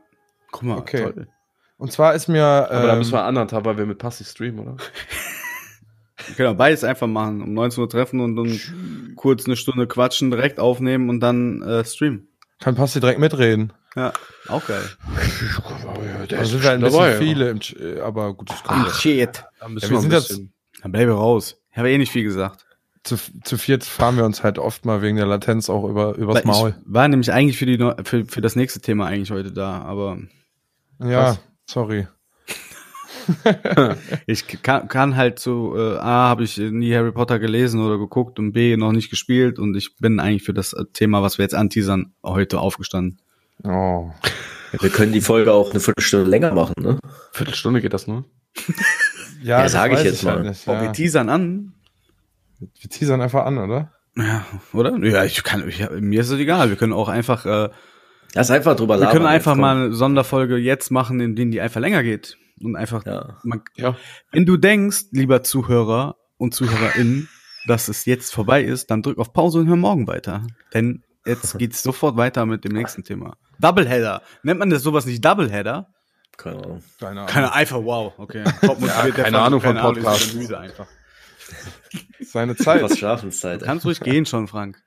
Guck 0.52 0.64
mal, 0.64 0.78
okay. 0.78 1.02
toll. 1.02 1.28
Und 1.78 1.92
zwar 1.92 2.14
ist 2.14 2.30
mir. 2.30 2.46
Aber 2.46 2.82
ähm, 2.82 2.88
da 2.88 2.96
müssen 2.96 3.12
wir 3.12 3.24
anderthalb, 3.24 3.66
weil 3.66 3.78
wir 3.78 3.86
mit 3.86 3.98
Passi 3.98 4.24
streamen, 4.24 4.60
oder? 4.60 4.78
Genau, 6.38 6.54
beides 6.54 6.84
einfach 6.84 7.08
machen. 7.08 7.42
Um 7.42 7.54
19 7.54 7.82
Uhr 7.82 7.90
treffen 7.90 8.20
und 8.20 8.36
dann 8.36 9.14
kurz 9.16 9.46
eine 9.46 9.56
Stunde 9.56 9.88
quatschen, 9.88 10.32
direkt 10.32 10.60
aufnehmen 10.60 11.10
und 11.10 11.20
dann 11.20 11.62
äh, 11.62 11.86
streamen. 11.86 12.28
Kann 12.60 12.76
Passi 12.76 13.00
direkt 13.00 13.20
mitreden. 13.20 13.74
Ja, 13.96 14.14
auch 14.48 14.66
geil. 14.66 14.84
Da 16.30 16.46
sind 16.46 16.64
wir 16.64 16.72
ein 16.72 16.82
bisschen 16.82 17.00
dabei, 17.00 17.18
viele, 17.18 17.50
im, 17.50 17.60
äh, 17.80 18.00
aber 18.00 18.34
gut, 18.34 18.50
das 18.50 18.64
kommt. 18.64 18.88
Ach, 18.88 19.00
shit. 19.00 19.44
Ja, 19.62 19.68
wir 19.70 20.00
sind 20.00 20.12
jetzt, 20.12 20.42
dann 20.82 20.92
bleibe 20.92 21.12
raus. 21.12 21.58
Ich 21.72 21.78
habe 21.78 21.92
eh 21.92 21.98
nicht 21.98 22.12
viel 22.12 22.24
gesagt. 22.24 22.66
Zu, 23.04 23.18
zu 23.44 23.58
viert 23.58 23.84
fahren 23.84 24.16
wir 24.16 24.24
uns 24.24 24.44
halt 24.44 24.58
oft 24.58 24.86
mal 24.86 25.02
wegen 25.02 25.18
der 25.18 25.26
Latenz 25.26 25.70
auch 25.70 25.84
über 25.84 26.16
übers 26.16 26.46
Maul. 26.46 26.70
Ich 26.70 26.76
war 26.86 27.08
nämlich 27.08 27.34
eigentlich 27.34 27.58
für 27.58 27.66
die 27.66 27.78
für, 28.06 28.26
für 28.26 28.40
das 28.40 28.56
nächste 28.56 28.80
Thema 28.80 29.08
eigentlich 29.08 29.32
heute 29.32 29.52
da, 29.52 29.82
aber 29.82 30.20
ja, 31.00 31.24
was? 31.24 31.40
sorry. 31.66 32.08
ich 34.28 34.62
kann, 34.62 34.88
kann 34.88 35.16
halt 35.16 35.40
so, 35.40 35.78
äh, 35.78 35.98
A, 35.98 36.30
habe 36.30 36.44
ich 36.44 36.58
nie 36.58 36.94
Harry 36.94 37.12
Potter 37.12 37.40
gelesen 37.40 37.82
oder 37.82 37.98
geguckt 37.98 38.40
und 38.40 38.54
B, 38.54 38.78
noch 38.78 38.92
nicht 38.92 39.10
gespielt 39.10 39.60
und 39.60 39.76
ich 39.76 39.96
bin 39.98 40.20
eigentlich 40.20 40.44
für 40.44 40.54
das 40.54 40.76
Thema, 40.94 41.22
was 41.22 41.38
wir 41.38 41.44
jetzt 41.44 41.56
anteasern, 41.56 42.14
heute 42.24 42.60
aufgestanden. 42.60 43.20
Oh. 43.64 44.12
Wir 44.80 44.90
können 44.90 45.14
die 45.14 45.22
Folge 45.22 45.54
auch 45.54 45.72
eine 45.72 45.80
Viertelstunde 45.80 46.30
länger 46.30 46.54
machen, 46.54 46.74
ne? 46.80 46.98
Viertelstunde 47.32 47.82
geht 47.82 47.94
das 47.94 48.08
nur? 48.08 48.26
ja, 49.44 49.62
ja 49.62 49.70
sage 49.70 49.96
ich 49.96 50.04
jetzt 50.04 50.20
ich 50.20 50.24
mal. 50.24 50.36
Halt 50.36 50.46
nicht, 50.48 50.66
ja. 50.66 50.78
oh, 50.78 50.82
wir 50.82 50.92
teasern 50.92 51.30
an. 51.30 51.74
Wir 52.60 52.90
teasern 52.90 53.22
einfach 53.22 53.46
an, 53.46 53.58
oder? 53.58 53.92
Ja, 54.16 54.46
oder? 54.74 54.98
Ja, 55.04 55.24
ich 55.24 55.44
kann, 55.44 55.68
ich, 55.68 55.88
mir 56.00 56.22
ist 56.22 56.30
es 56.30 56.40
egal. 56.40 56.70
Wir 56.70 56.76
können 56.76 56.94
auch 56.94 57.10
einfach, 57.10 57.46
äh, 57.46 57.70
Lass 58.36 58.50
einfach 58.50 58.76
drüber 58.76 58.98
labern. 58.98 59.10
Wir 59.10 59.20
können 59.20 59.28
einfach 59.28 59.56
mal 59.56 59.76
eine 59.76 59.94
Sonderfolge 59.94 60.58
jetzt 60.58 60.90
machen, 60.90 61.20
in 61.20 61.36
denen 61.36 61.52
die 61.52 61.62
einfach 61.62 61.82
länger 61.82 62.02
geht 62.02 62.38
und 62.64 62.76
einfach, 62.76 63.06
ja. 63.06 63.38
Man, 63.44 63.62
ja. 63.76 63.96
wenn 64.32 64.46
du 64.46 64.58
denkst, 64.58 65.06
lieber 65.12 65.44
Zuhörer 65.44 66.16
und 66.38 66.54
Zuhörerin, 66.54 67.28
dass 67.68 67.88
es 67.88 68.06
jetzt 68.06 68.34
vorbei 68.34 68.64
ist, 68.64 68.92
dann 68.92 69.02
drück 69.02 69.18
auf 69.18 69.34
Pause 69.34 69.60
und 69.60 69.68
hör 69.68 69.76
morgen 69.76 70.08
weiter. 70.08 70.46
Denn 70.74 71.04
jetzt 71.26 71.58
geht's 71.58 71.84
sofort 71.84 72.18
weiter 72.18 72.46
mit 72.46 72.64
dem 72.64 72.74
nächsten 72.74 73.04
Thema. 73.04 73.38
Doubleheader. 73.60 74.22
Nennt 74.44 74.60
man 74.60 74.70
das 74.70 74.84
sowas 74.84 75.06
nicht 75.06 75.24
Doubleheader? 75.24 75.88
Keine 76.38 76.64
Ahnung. 76.64 76.84
Keine 77.00 77.12
Ahnung. 77.12 77.28
Keine 77.28 77.54
einfach, 77.54 77.84
wow, 77.84 78.14
okay. 78.18 78.44
ja, 78.62 79.12
keine 79.12 79.40
Ahnung 79.40 79.62
von 79.62 79.78
Podcast. 79.78 80.34
Müde 80.34 80.58
einfach. 80.58 80.88
Seine 82.20 82.56
Zeit. 82.56 82.82
Was 82.82 82.98
Schlafenszeit. 82.98 83.62
Du 83.62 83.66
kannst 83.66 83.86
ruhig 83.86 84.00
gehen 84.00 84.26
schon, 84.26 84.48
Frank. 84.48 84.82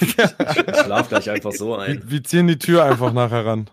ich 0.00 0.14
schlaf 0.14 1.10
gleich 1.10 1.28
einfach 1.28 1.52
so 1.52 1.76
ein. 1.76 2.04
Wir, 2.04 2.10
wir 2.10 2.24
ziehen 2.24 2.46
die 2.46 2.58
Tür 2.58 2.84
einfach 2.84 3.12
nachher 3.12 3.44
ran 3.44 3.68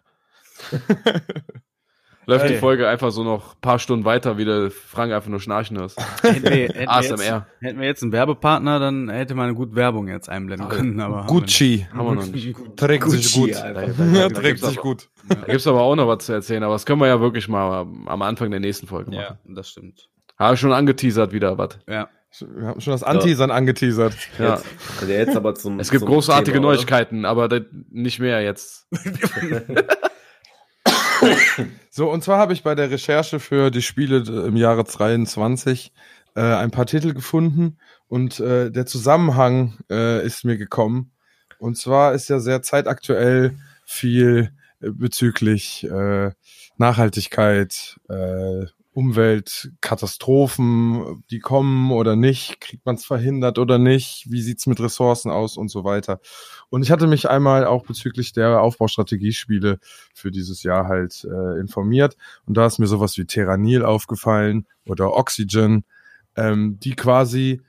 läuft 2.30 2.46
hey. 2.46 2.54
die 2.54 2.60
Folge 2.60 2.88
einfach 2.88 3.12
so 3.12 3.24
noch 3.24 3.56
ein 3.56 3.62
paar 3.62 3.80
Stunden 3.80 4.06
weiter, 4.06 4.38
wie 4.38 4.46
der 4.46 4.72
Frank 4.72 5.12
einfach 5.12 5.30
nur 5.30 5.40
schnarchen 5.40 5.78
hörst. 5.78 6.00
Hätten 6.22 6.44
wir, 6.44 6.52
hätten 6.52 6.88
ASMR. 6.88 7.18
Wir 7.18 7.26
jetzt, 7.26 7.46
hätten 7.62 7.80
wir 7.80 7.88
jetzt 7.88 8.04
einen 8.04 8.12
Werbepartner, 8.12 8.80
dann 8.80 9.10
hätte 9.10 9.36
man 9.36 9.48
eine 9.48 9.56
gute 9.56 9.76
Werbung 9.76 10.08
jetzt 10.08 10.30
einblenden 10.30 10.70
können. 10.70 11.00
Aber 11.02 11.26
Gucci. 11.26 11.88
Haben 11.92 12.06
wir 12.06 12.16
noch 12.16 12.28
nicht. 12.28 12.56
Trägt 12.78 13.04
Gucci, 13.04 13.18
sich 13.18 13.34
gut. 13.34 13.50
Ja, 13.50 14.30
trägt 14.30 14.60
sich 14.60 14.78
gut. 14.78 15.10
Da 15.28 15.36
gibt's 15.36 15.68
aber 15.68 15.82
auch 15.82 15.96
noch 15.96 16.08
was 16.08 16.26
zu 16.26 16.34
erzählen, 16.34 16.64
aber 16.64 16.74
das 16.74 16.86
können 16.86 17.02
wir 17.02 17.08
ja 17.08 17.20
wirklich 17.20 17.48
mal 17.48 17.82
am 17.82 18.22
Anfang 18.22 18.52
der 18.52 18.60
nächsten 18.60 18.88
Folge 18.88 19.12
machen. 19.12 19.38
Ja, 19.46 19.54
das 19.56 19.70
stimmt. 19.70 20.10
Habe 20.38 20.56
schon 20.56 20.72
angeteasert 20.72 21.34
wieder 21.34 21.58
was. 21.58 21.80
Ja. 21.88 22.10
Wir 22.40 22.68
haben 22.68 22.80
schon 22.80 22.92
das 22.92 23.02
Anteasern 23.02 23.50
ja. 23.50 23.56
angeteasert. 23.56 24.16
Ja. 24.38 24.56
Jetzt, 24.56 24.66
also 25.02 25.12
jetzt 25.12 25.36
aber 25.36 25.56
zum, 25.56 25.80
es 25.80 25.90
gibt 25.90 26.02
zum 26.02 26.10
großartige 26.10 26.58
Thema, 26.58 26.68
Neuigkeiten, 26.68 27.26
aber 27.26 27.50
nicht 27.90 28.20
mehr 28.20 28.42
jetzt. 28.42 28.88
so, 31.90 32.12
und 32.12 32.24
zwar 32.24 32.38
habe 32.38 32.54
ich 32.54 32.64
bei 32.64 32.76
der 32.76 32.92
Recherche 32.92 33.40
für 33.40 33.72
die 33.72 33.82
Spiele 33.82 34.24
im 34.46 34.56
Jahre 34.56 34.84
23 34.84 35.92
äh, 36.36 36.42
ein 36.42 36.72
paar 36.72 36.86
Titel 36.86 37.14
gefunden 37.14 37.78
und 38.08 38.40
äh, 38.40 38.72
der 38.72 38.86
Zusammenhang 38.86 39.78
äh, 39.90 40.26
ist 40.26 40.46
mir 40.46 40.58
gekommen. 40.58 41.12
Und 41.60 41.78
zwar 41.78 42.14
ist 42.14 42.30
ja 42.30 42.40
sehr 42.40 42.62
zeitaktuell 42.62 43.58
viel 43.86 44.52
äh, 44.82 44.90
bezüglich 44.92 45.84
äh, 45.84 46.32
Nachhaltigkeit, 46.78 48.00
äh, 48.10 48.66
Umweltkatastrophen, 49.00 51.24
die 51.32 51.40
kommen 51.40 51.90
oder 51.94 52.18
nicht, 52.18 52.60
kriegt 52.60 52.86
man 52.86 52.96
es 52.96 53.06
verhindert 53.06 53.58
oder 53.58 53.78
nicht, 53.78 54.30
wie 54.30 54.42
sieht's 54.42 54.68
mit 54.68 54.82
Ressourcen 54.82 55.32
aus 55.32 55.56
und 55.56 55.70
so 55.70 55.86
weiter. 55.86 56.20
Und 56.70 56.84
ich 56.84 56.92
hatte 56.92 57.08
mich 57.08 57.30
einmal 57.30 57.66
auch 57.66 57.86
bezüglich 57.86 58.34
der 58.34 58.62
Aufbaustrategiespiele 58.62 59.80
für 60.14 60.32
dieses 60.32 60.64
Jahr 60.64 60.90
halt 60.90 61.24
äh, 61.24 61.62
informiert 61.62 62.18
und 62.46 62.58
da 62.58 62.66
ist 62.66 62.78
mir 62.78 62.88
sowas 62.88 63.18
wie 63.18 63.24
Terranil 63.24 63.86
aufgefallen 63.86 64.68
oder 64.86 65.14
Oxygen, 65.14 65.86
ähm, 66.36 66.78
die 66.82 66.98
quasi 66.98 67.62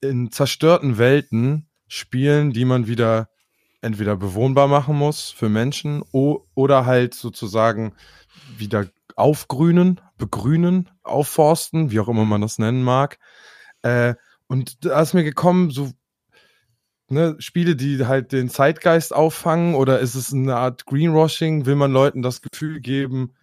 in 0.00 0.30
zerstörten 0.30 0.96
Welten 0.96 1.66
spielen, 1.88 2.54
die 2.54 2.64
man 2.64 2.86
wieder 2.86 3.28
entweder 3.82 4.16
bewohnbar 4.16 4.66
machen 4.66 4.96
muss 4.96 5.30
für 5.30 5.50
Menschen 5.50 6.02
oder 6.10 6.86
halt 6.86 7.12
sozusagen 7.12 7.92
wieder 8.56 8.86
aufgrünen, 9.16 10.00
begrünen, 10.16 10.90
aufforsten, 11.02 11.90
wie 11.90 12.00
auch 12.00 12.08
immer 12.08 12.24
man 12.24 12.40
das 12.40 12.58
nennen 12.58 12.82
mag. 12.82 13.18
Äh, 13.82 14.14
und 14.46 14.84
da 14.84 15.00
ist 15.00 15.14
mir 15.14 15.24
gekommen, 15.24 15.70
so 15.70 15.90
ne, 17.10 17.36
Spiele, 17.38 17.76
die 17.76 18.06
halt 18.06 18.32
den 18.32 18.48
Zeitgeist 18.48 19.14
auffangen, 19.14 19.74
oder 19.74 20.00
ist 20.00 20.14
es 20.14 20.32
eine 20.32 20.56
Art 20.56 20.86
Greenwashing? 20.86 21.66
Will 21.66 21.76
man 21.76 21.92
Leuten 21.92 22.22
das 22.22 22.40
Gefühl 22.40 22.80
geben, 22.80 23.34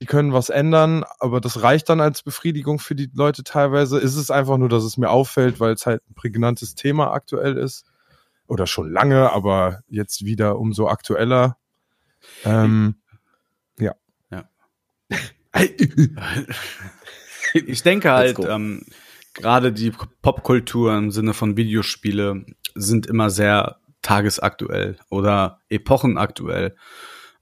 die 0.00 0.06
können 0.06 0.32
was 0.32 0.48
ändern, 0.48 1.04
aber 1.18 1.40
das 1.40 1.62
reicht 1.62 1.88
dann 1.88 2.00
als 2.00 2.22
Befriedigung 2.22 2.78
für 2.78 2.94
die 2.94 3.10
Leute 3.14 3.44
teilweise? 3.44 3.98
Ist 3.98 4.16
es 4.16 4.30
einfach 4.30 4.56
nur, 4.56 4.68
dass 4.68 4.84
es 4.84 4.96
mir 4.96 5.10
auffällt, 5.10 5.60
weil 5.60 5.74
es 5.74 5.86
halt 5.86 6.02
ein 6.08 6.14
prägnantes 6.14 6.74
Thema 6.74 7.12
aktuell 7.12 7.56
ist? 7.56 7.84
Oder 8.46 8.66
schon 8.66 8.90
lange, 8.90 9.30
aber 9.32 9.80
jetzt 9.88 10.24
wieder 10.24 10.58
umso 10.58 10.88
aktueller. 10.88 11.56
Ähm, 12.44 12.96
ich 17.54 17.82
denke 17.82 18.10
halt, 18.10 18.38
ähm, 18.38 18.84
gerade 19.34 19.72
die 19.72 19.92
Popkultur 20.22 20.96
im 20.96 21.10
Sinne 21.10 21.34
von 21.34 21.56
Videospiele 21.56 22.44
sind 22.74 23.06
immer 23.06 23.30
sehr 23.30 23.76
tagesaktuell 24.02 24.96
oder 25.10 25.60
epochenaktuell. 25.68 26.76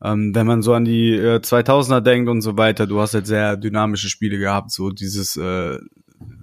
Ähm, 0.03 0.35
wenn 0.35 0.47
man 0.47 0.63
so 0.63 0.75
an 0.75 0.85
die 0.85 1.15
äh, 1.15 1.39
2000er 1.39 2.01
denkt 2.01 2.29
und 2.29 2.41
so 2.41 2.57
weiter, 2.57 2.87
du 2.87 3.01
hast 3.01 3.15
halt 3.15 3.27
sehr 3.27 3.57
dynamische 3.57 4.09
Spiele 4.09 4.39
gehabt, 4.39 4.71
so 4.71 4.91
dieses 4.91 5.37
äh, 5.37 5.79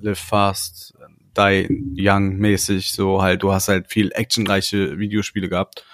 Live 0.02 0.20
Fast, 0.20 0.94
Die 1.38 1.84
Young 1.98 2.38
mäßig, 2.38 2.92
so 2.92 3.22
halt, 3.22 3.44
du 3.44 3.52
hast 3.52 3.68
halt 3.70 3.88
viel 3.88 4.12
actionreiche 4.14 4.98
Videospiele 5.00 5.50
gehabt. 5.50 5.86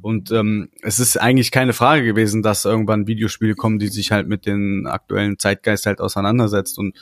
Und 0.00 0.30
ähm, 0.32 0.70
es 0.82 0.98
ist 0.98 1.16
eigentlich 1.20 1.50
keine 1.50 1.72
Frage 1.72 2.04
gewesen, 2.04 2.42
dass 2.42 2.64
irgendwann 2.64 3.06
Videospiele 3.06 3.54
kommen, 3.54 3.78
die 3.78 3.88
sich 3.88 4.10
halt 4.12 4.28
mit 4.28 4.46
den 4.46 4.86
aktuellen 4.86 5.38
Zeitgeist 5.38 5.86
halt 5.86 6.00
auseinandersetzt. 6.00 6.78
Und 6.78 6.96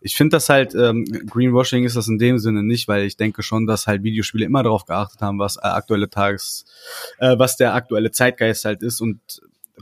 ich 0.00 0.16
finde 0.16 0.36
das 0.36 0.48
halt, 0.48 0.74
ähm, 0.74 1.04
Greenwashing 1.04 1.84
ist 1.84 1.96
das 1.96 2.08
in 2.08 2.18
dem 2.18 2.38
Sinne 2.38 2.62
nicht, 2.62 2.88
weil 2.88 3.04
ich 3.04 3.16
denke 3.16 3.42
schon, 3.42 3.66
dass 3.66 3.86
halt 3.86 4.02
Videospiele 4.02 4.46
immer 4.46 4.62
darauf 4.62 4.84
geachtet 4.84 5.20
haben, 5.20 5.38
was 5.38 5.56
äh, 5.56 5.66
aktuelle 5.66 6.08
Tages, 6.08 6.64
äh, 7.18 7.38
was 7.38 7.56
der 7.56 7.74
aktuelle 7.74 8.10
Zeitgeist 8.10 8.64
halt 8.64 8.82
ist. 8.82 9.00
Und 9.00 9.20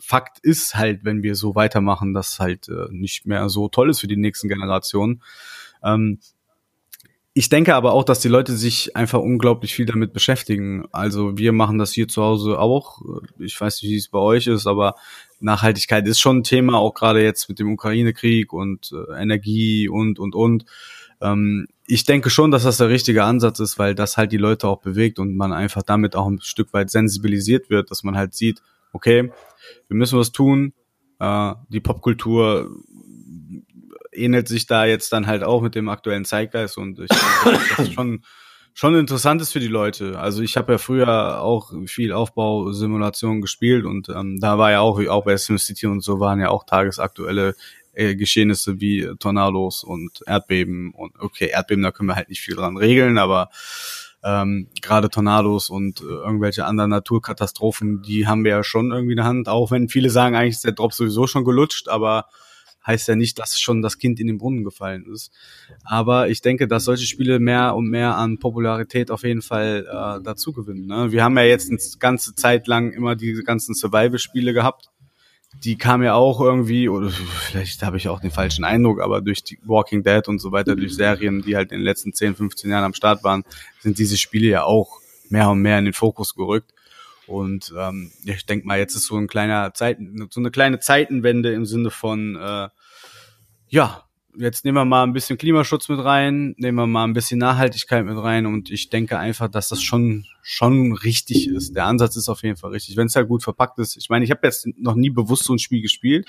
Fakt 0.01 0.39
ist 0.43 0.75
halt, 0.75 1.05
wenn 1.05 1.23
wir 1.23 1.35
so 1.35 1.55
weitermachen, 1.55 2.15
dass 2.15 2.39
halt 2.39 2.69
äh, 2.69 2.87
nicht 2.91 3.27
mehr 3.27 3.49
so 3.49 3.69
toll 3.69 3.91
ist 3.91 4.01
für 4.01 4.09
die 4.09 4.17
nächsten 4.17 4.49
Generationen. 4.49 5.23
Ähm, 5.83 6.19
ich 7.39 7.51
denke 7.51 7.75
aber 7.75 7.93
auch, 7.93 8.03
dass 8.03 8.21
die 8.21 8.29
Leute 8.29 8.57
sich 8.57 8.97
einfach 8.97 9.19
unglaublich 9.19 9.75
viel 9.75 9.85
damit 9.85 10.15
beschäftigen. 10.15 10.87
Also 10.91 11.37
wir 11.37 11.53
machen 11.53 11.77
das 11.77 11.93
hier 11.93 12.09
zu 12.09 12.23
Hause 12.23 12.59
auch. 12.59 13.03
Ich 13.39 13.61
weiß 13.61 13.83
nicht, 13.83 13.93
wie 13.93 13.97
es 13.99 14.09
bei 14.09 14.19
euch 14.19 14.47
ist, 14.47 14.67
aber 14.67 14.95
Nachhaltigkeit 15.41 16.09
ist 16.09 16.19
schon 16.19 16.39
ein 16.39 16.45
Thema, 16.45 16.79
auch 16.79 16.95
gerade 16.95 17.23
jetzt 17.23 17.51
mit 17.51 17.59
dem 17.59 17.71
Ukraine-Krieg 17.71 18.55
und 18.55 18.91
äh, 18.91 19.21
Energie 19.21 19.87
und, 19.87 20.19
und, 20.19 20.35
und. 20.35 20.65
Ähm, 21.21 21.67
ich 21.87 22.07
denke 22.07 22.31
schon, 22.31 22.53
dass 22.53 22.63
das 22.63 22.79
der 22.79 22.89
richtige 22.89 23.25
Ansatz 23.25 23.61
ist, 23.61 23.79
weil 23.79 23.95
das 23.95 24.17
halt 24.17 24.33
die 24.33 24.39
Leute 24.39 24.67
auch 24.67 24.81
bewegt 24.81 25.19
und 25.19 25.37
man 25.37 25.53
einfach 25.53 25.83
damit 25.83 26.17
auch 26.17 26.29
ein 26.29 26.41
Stück 26.41 26.73
weit 26.73 26.89
sensibilisiert 26.89 27.69
wird, 27.69 27.91
dass 27.91 28.03
man 28.03 28.17
halt 28.17 28.33
sieht, 28.33 28.63
okay, 28.95 29.31
wir 29.89 29.97
müssen 29.99 30.19
was 30.19 30.33
tun. 30.33 30.73
Äh, 31.19 31.53
die 31.69 31.81
Popkultur 31.81 32.71
ähnelt 34.17 34.49
sich 34.49 34.67
da 34.67 34.85
jetzt 34.85 35.13
dann 35.13 35.27
halt 35.27 35.43
auch 35.43 35.63
mit 35.63 35.75
dem 35.75 35.89
aktuellen 35.89 36.25
Zeitgeist 36.25 36.79
und 36.79 36.99
ich 36.99 37.09
denke, 37.09 37.61
das 37.77 37.87
ist 37.89 37.95
schon 37.95 38.23
schon 38.79 38.95
interessant 38.95 39.41
ist 39.41 39.53
für 39.53 39.61
die 39.61 39.69
Leute. 39.69 40.19
Also 40.19 40.43
ich 40.43 40.59
habe 40.59 40.73
ja 40.73 40.79
früher 40.79 41.41
auch 41.41 41.73
viel 41.87 42.13
Aufbausimulationen 42.13 43.41
gespielt 43.41 43.87
und 43.87 44.11
ähm, 44.11 44.39
da 44.39 44.59
war 44.59 44.71
ja 44.71 44.81
auch, 44.81 45.01
auch 45.09 45.25
bei 45.25 45.35
SimCity 45.39 45.87
und 45.87 46.03
so 46.03 46.21
waren 46.21 46.41
ja 46.41 46.51
auch 46.51 46.65
tagesaktuelle 46.65 47.55
äh, 47.95 48.15
Geschehnisse 48.17 48.79
wie 48.79 49.11
Tornados 49.19 49.83
und 49.83 50.23
Erdbeben 50.27 50.93
und 50.93 51.19
okay, 51.19 51.47
Erdbeben, 51.47 51.83
da 51.83 51.91
können 51.91 52.11
wir 52.11 52.17
halt 52.17 52.29
nicht 52.29 52.43
viel 52.43 52.55
dran 52.55 52.77
regeln, 52.77 53.17
aber 53.17 53.49
ähm, 54.23 54.69
gerade 54.83 55.09
Tornados 55.09 55.71
und 55.71 56.03
äh, 56.03 56.05
irgendwelche 56.05 56.67
anderen 56.67 56.91
Naturkatastrophen, 56.91 58.03
die 58.03 58.27
haben 58.27 58.45
wir 58.45 58.51
ja 58.51 58.63
schon 58.63 58.93
irgendwie 58.93 59.13
in 59.13 59.19
der 59.19 59.25
Hand, 59.25 59.49
auch 59.49 59.71
wenn 59.71 59.89
viele 59.89 60.11
sagen, 60.11 60.37
eigentlich 60.37 60.57
ist 60.57 60.65
der 60.65 60.73
Drop 60.73 60.93
sowieso 60.93 61.27
schon 61.27 61.47
gelutscht, 61.47 61.89
aber 61.89 62.27
heißt 62.87 63.09
ja 63.09 63.17
nicht, 63.17 63.39
dass 63.39 63.61
schon 63.61 63.83
das 63.83 63.99
Kind 63.99 64.21
in 64.21 64.29
den 64.29 64.39
Brunnen 64.39 64.65
gefallen 64.65 65.07
ist. 65.13 65.33
Aber 65.85 66.29
ich 66.29 66.41
denke, 66.41 66.69
dass 66.69 66.85
solche 66.85 67.07
Spiele 67.07 67.41
mehr 67.41 67.75
und 67.75 67.89
mehr 67.89 68.17
an 68.17 68.39
Popularität 68.39 69.11
auf 69.11 69.25
jeden 69.25 69.43
Fall 69.43 69.87
äh, 69.87 70.23
dazu 70.23 70.53
gewinnen. 70.53 70.87
Ne? 70.87 71.11
Wir 71.13 71.25
haben 71.25 71.37
ja 71.37 71.45
jetzt 71.45 71.71
eine 71.71 71.79
ganze 71.99 72.35
Zeit 72.35 72.67
lang 72.67 72.93
immer 72.93 73.17
diese 73.17 73.43
ganzen 73.43 73.75
Survival-Spiele 73.75 74.53
gehabt. 74.53 74.91
Die 75.65 75.77
kamen 75.77 76.05
ja 76.05 76.15
auch 76.15 76.41
irgendwie, 76.41 76.89
oder 76.89 77.09
vielleicht 77.11 77.83
habe 77.83 77.97
ich 77.97 78.09
auch 78.09 78.21
den 78.21 78.31
falschen 78.31 78.65
Eindruck, 78.65 79.01
aber 79.01 79.23
durch 79.23 79.43
die 79.43 79.59
Walking 79.65 80.03
Dead 80.03 80.29
und 80.29 80.39
so 80.39 80.53
weiter, 80.53 80.77
durch 80.77 80.95
Serien, 80.95 81.43
die 81.43 81.57
halt 81.57 81.73
in 81.73 81.79
den 81.79 81.85
letzten 81.85 82.13
10, 82.13 82.35
15 82.37 82.71
Jahren 82.71 82.85
am 82.85 82.95
Start 82.95 83.25
waren, 83.25 83.43
sind 83.81 83.99
diese 83.99 84.19
Spiele 84.19 84.49
ja 84.49 84.65
auch 84.65 85.01
mehr 85.29 85.49
und 85.49 85.61
mehr 85.61 85.79
in 85.79 85.87
den 85.87 85.95
Fokus 85.95 86.35
gerückt. 86.35 86.73
Und 87.27 87.73
ähm, 87.77 88.13
ich 88.25 88.47
denke 88.47 88.67
mal, 88.67 88.79
jetzt 88.79 88.95
ist 88.95 89.07
so 89.07 89.17
ein 89.17 89.27
kleiner 89.27 89.75
Zeit, 89.75 89.99
so 90.31 90.41
eine 90.41 90.51
kleine 90.51 90.79
Zeitenwende 90.79 91.53
im 91.53 91.67
Sinne 91.67 91.91
von 91.91 92.37
äh, 92.37 92.69
ja, 93.69 94.07
jetzt 94.39 94.65
nehmen 94.65 94.77
wir 94.77 94.85
mal 94.85 95.03
ein 95.03 95.13
bisschen 95.13 95.39
Klimaschutz 95.39 95.89
mit 95.89 96.03
rein, 96.03 96.55
nehmen 96.59 96.77
wir 96.77 96.87
mal 96.87 97.05
ein 97.05 97.13
bisschen 97.13 97.39
Nachhaltigkeit 97.39 98.05
mit 98.05 98.17
rein 98.17 98.47
und 98.47 98.71
ich 98.71 98.91
denke 98.91 99.19
einfach, 99.19 99.49
dass 99.49 99.69
das 99.69 99.83
schon 99.83 100.25
schon 100.43 100.93
richtig 100.93 101.49
ist. 101.49 101.75
Der 101.75 101.87
Ansatz 101.87 102.17
ist 102.17 102.29
auf 102.29 102.43
jeden 102.43 102.57
Fall 102.57 102.71
richtig, 102.71 102.97
wenn 102.97 103.07
es 103.07 103.17
halt 103.17 103.29
gut 103.29 103.43
verpackt 103.43 103.79
ist. 103.79 103.97
Ich 103.97 104.09
meine, 104.09 104.25
ich 104.25 104.31
habe 104.31 104.41
jetzt 104.45 104.69
noch 104.79 104.95
nie 104.95 105.11
bewusst 105.11 105.45
so 105.45 105.55
ein 105.55 105.59
Spiel 105.59 105.83
gespielt, 105.83 106.29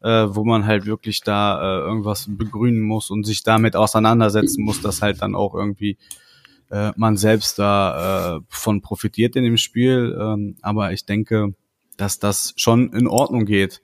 äh, 0.00 0.26
wo 0.28 0.44
man 0.44 0.66
halt 0.66 0.86
wirklich 0.86 1.20
da 1.20 1.60
äh, 1.60 1.80
irgendwas 1.80 2.26
begrünen 2.28 2.80
muss 2.80 3.10
und 3.10 3.24
sich 3.24 3.42
damit 3.42 3.76
auseinandersetzen 3.76 4.64
muss, 4.64 4.80
dass 4.80 5.02
halt 5.02 5.20
dann 5.20 5.34
auch 5.34 5.54
irgendwie 5.54 5.98
äh, 6.72 6.92
man 6.96 7.16
selbst 7.16 7.58
da 7.58 8.38
äh, 8.38 8.40
von 8.48 8.80
profitiert 8.80 9.36
in 9.36 9.44
dem 9.44 9.58
Spiel. 9.58 10.16
Ähm, 10.18 10.56
aber 10.62 10.92
ich 10.92 11.04
denke, 11.04 11.54
dass 11.98 12.18
das 12.18 12.54
schon 12.56 12.92
in 12.94 13.06
Ordnung 13.06 13.44
geht 13.44 13.82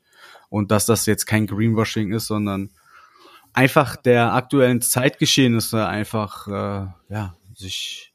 und 0.48 0.70
dass 0.70 0.86
das 0.86 1.04
jetzt 1.06 1.26
kein 1.26 1.46
Greenwashing 1.46 2.12
ist, 2.12 2.26
sondern 2.26 2.70
einfach 3.52 3.94
der 3.96 4.32
aktuellen 4.32 4.80
Zeitgeschehnisse 4.80 5.86
einfach 5.86 6.48
äh, 6.48 6.86
ja 7.12 7.36
sich 7.54 8.14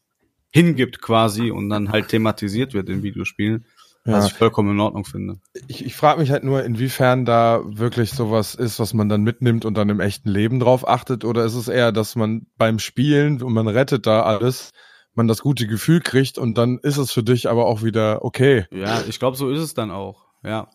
hingibt 0.50 1.02
quasi 1.02 1.52
und 1.52 1.70
dann 1.70 1.92
halt 1.92 2.10
thematisiert 2.10 2.74
wird 2.74 2.90
in 2.90 3.04
Videospielen. 3.04 3.66
Ja. 4.06 4.14
Was 4.14 4.28
ich 4.28 4.34
vollkommen 4.34 4.72
in 4.72 4.80
Ordnung 4.82 5.06
finde. 5.06 5.40
Ich, 5.68 5.86
ich 5.86 5.96
frage 5.96 6.20
mich 6.20 6.30
halt 6.30 6.44
nur, 6.44 6.64
inwiefern 6.64 7.24
da 7.24 7.62
wirklich 7.66 8.12
sowas 8.12 8.54
ist, 8.54 8.80
was 8.80 8.94
man 8.94 9.08
dann 9.08 9.24
mitnimmt 9.24 9.64
und 9.64 9.76
dann 9.76 9.90
im 9.90 10.02
echten 10.02 10.30
Leben 10.30 10.60
drauf 10.60 10.88
achtet, 10.88 11.24
oder 11.24 11.46
ist 11.46 11.56
es 11.56 11.70
eher, 11.70 11.94
dass 11.94 12.16
man 12.18 12.48
beim 12.58 12.80
Spielen 12.80 13.42
und 13.42 13.54
man 13.54 13.68
rettet 13.68 14.06
da 14.06 14.24
alles, 14.24 14.72
man 15.14 15.28
das 15.28 15.42
gute 15.42 15.68
Gefühl 15.68 16.02
kriegt 16.02 16.38
und 16.38 16.58
dann 16.58 16.80
ist 16.80 16.98
es 16.98 17.14
für 17.14 17.24
dich 17.24 17.50
aber 17.50 17.66
auch 17.66 17.82
wieder 17.82 18.26
okay. 18.26 18.66
Ja, 18.72 19.02
ich 19.08 19.20
glaube, 19.20 19.38
so 19.38 19.50
ist 19.50 19.62
es 19.62 19.74
dann 19.74 19.90
auch. 19.90 20.26
Ja, 20.44 20.70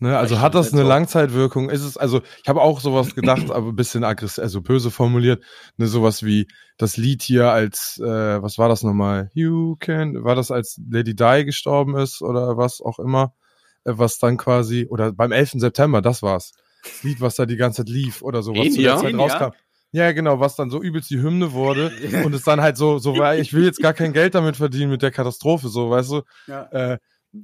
Ne, 0.00 0.18
also 0.18 0.40
hat 0.40 0.54
das 0.54 0.72
eine 0.72 0.82
Langzeitwirkung? 0.82 1.70
Ist 1.70 1.82
es, 1.84 1.96
also 1.96 2.20
ich 2.42 2.48
habe 2.48 2.60
auch 2.60 2.80
sowas 2.80 3.14
gedacht, 3.14 3.50
aber 3.50 3.68
ein 3.68 3.76
bisschen 3.76 4.02
aggressiv, 4.02 4.42
also 4.42 4.60
böse 4.60 4.90
formuliert, 4.90 5.42
ne, 5.76 5.86
sowas 5.86 6.24
wie 6.24 6.48
das 6.76 6.96
Lied 6.96 7.22
hier 7.22 7.50
als, 7.50 8.00
äh, 8.04 8.42
was 8.42 8.58
war 8.58 8.68
das 8.68 8.82
nochmal? 8.82 9.30
You 9.34 9.76
can, 9.76 10.24
war 10.24 10.34
das 10.34 10.50
als 10.50 10.80
Lady 10.90 11.14
Di 11.14 11.44
gestorben 11.44 11.96
ist 11.96 12.22
oder 12.22 12.56
was 12.56 12.80
auch 12.80 12.98
immer, 12.98 13.34
äh, 13.84 13.92
was 13.94 14.18
dann 14.18 14.36
quasi, 14.36 14.86
oder 14.90 15.12
beim 15.12 15.30
11. 15.30 15.60
September, 15.60 16.02
das 16.02 16.22
war's. 16.22 16.52
Das 16.82 17.02
Lied, 17.04 17.20
was 17.20 17.36
da 17.36 17.46
die 17.46 17.56
ganze 17.56 17.84
Zeit 17.84 17.88
lief 17.88 18.20
oder 18.20 18.42
so, 18.42 18.52
was 18.54 18.74
zu 18.74 18.82
der 18.82 18.96
Zeit 18.98 19.14
rauskam. 19.14 19.52
Ja, 19.92 20.10
genau, 20.10 20.40
was 20.40 20.56
dann 20.56 20.70
so 20.70 20.82
übelst 20.82 21.08
die 21.10 21.22
Hymne 21.22 21.52
wurde 21.52 21.92
und 22.24 22.34
es 22.34 22.42
dann 22.42 22.60
halt 22.60 22.76
so, 22.76 22.98
so 22.98 23.16
war, 23.16 23.36
ich 23.36 23.52
will 23.54 23.64
jetzt 23.64 23.80
gar 23.80 23.94
kein 23.94 24.12
Geld 24.12 24.34
damit 24.34 24.56
verdienen 24.56 24.90
mit 24.90 25.02
der 25.02 25.12
Katastrophe, 25.12 25.68
so, 25.68 25.88
weißt 25.88 26.10
du? 26.10 26.22
Ja. 26.48 26.64
Äh, 26.72 26.98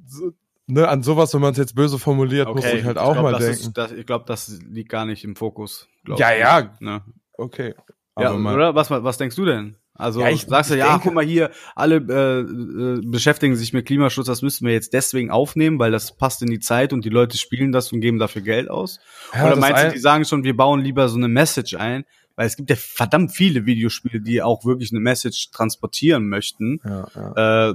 so, 0.07 0.33
ne, 0.71 0.89
an 0.89 1.03
sowas, 1.03 1.35
wenn 1.35 1.41
man 1.41 1.53
es 1.53 1.59
jetzt 1.59 1.75
böse 1.75 1.99
formuliert, 1.99 2.47
okay, 2.47 2.57
muss 2.57 2.73
ich 2.73 2.85
halt 2.85 2.99
auch 2.99 3.13
glaub, 3.13 3.25
mal 3.25 3.39
denken. 3.39 3.51
Ist, 3.51 3.73
das, 3.77 3.93
ich 3.93 4.07
glaube, 4.07 4.25
das 4.27 4.61
liegt 4.69 4.89
gar 4.89 5.05
nicht 5.05 5.25
im 5.25 5.37
Fokus. 5.37 5.89
Ja, 6.07 6.33
ich. 6.33 6.41
ja. 6.41 6.71
Ne? 6.81 7.03
Okay. 7.37 7.75
ja, 8.19 8.33
oder? 8.35 8.75
Was, 8.75 8.91
was 8.91 9.19
denkst 9.19 9.37
du 9.37 9.45
denn? 9.45 9.77
Also 10.01 10.21
ja, 10.23 10.31
ich, 10.31 10.43
sagst 10.43 10.71
du, 10.71 10.77
ja, 10.77 10.89
denke, 10.89 11.03
guck 11.05 11.15
mal 11.15 11.25
hier, 11.25 11.51
alle 11.75 11.97
äh, 11.97 12.41
äh, 12.41 13.01
beschäftigen 13.05 13.55
sich 13.55 13.75
mit 13.75 13.87
Klimaschutz, 13.87 14.27
das 14.27 14.41
müssten 14.41 14.65
wir 14.65 14.73
jetzt 14.73 14.95
deswegen 14.95 15.31
aufnehmen, 15.31 15.79
weil 15.79 15.91
das 15.91 16.17
passt 16.17 16.41
in 16.43 16.51
die 16.51 16.59
Zeit 16.59 16.95
und 16.95 17.05
die 17.05 17.11
Leute 17.11 17.37
spielen 17.37 17.71
das 17.71 17.93
und 17.93 18.01
geben 18.01 18.19
dafür 18.19 18.41
Geld 18.41 18.71
aus? 18.71 18.99
Ja, 19.35 19.47
Oder 19.47 19.57
meinst 19.57 19.85
du, 19.85 19.93
die 19.93 19.99
sagen 19.99 20.25
schon, 20.25 20.43
wir 20.43 20.57
bauen 20.57 20.81
lieber 20.81 21.09
so 21.09 21.19
eine 21.19 21.29
Message 21.29 21.75
ein? 21.75 22.05
Weil 22.35 22.47
es 22.47 22.57
gibt 22.57 22.71
ja 22.71 22.77
verdammt 22.77 23.33
viele 23.33 23.67
Videospiele, 23.67 24.23
die 24.23 24.41
auch 24.41 24.65
wirklich 24.65 24.91
eine 24.93 25.01
Message 25.01 25.51
transportieren 25.51 26.29
möchten. 26.29 26.81
Ja. 26.83 27.71
Äh, 27.71 27.75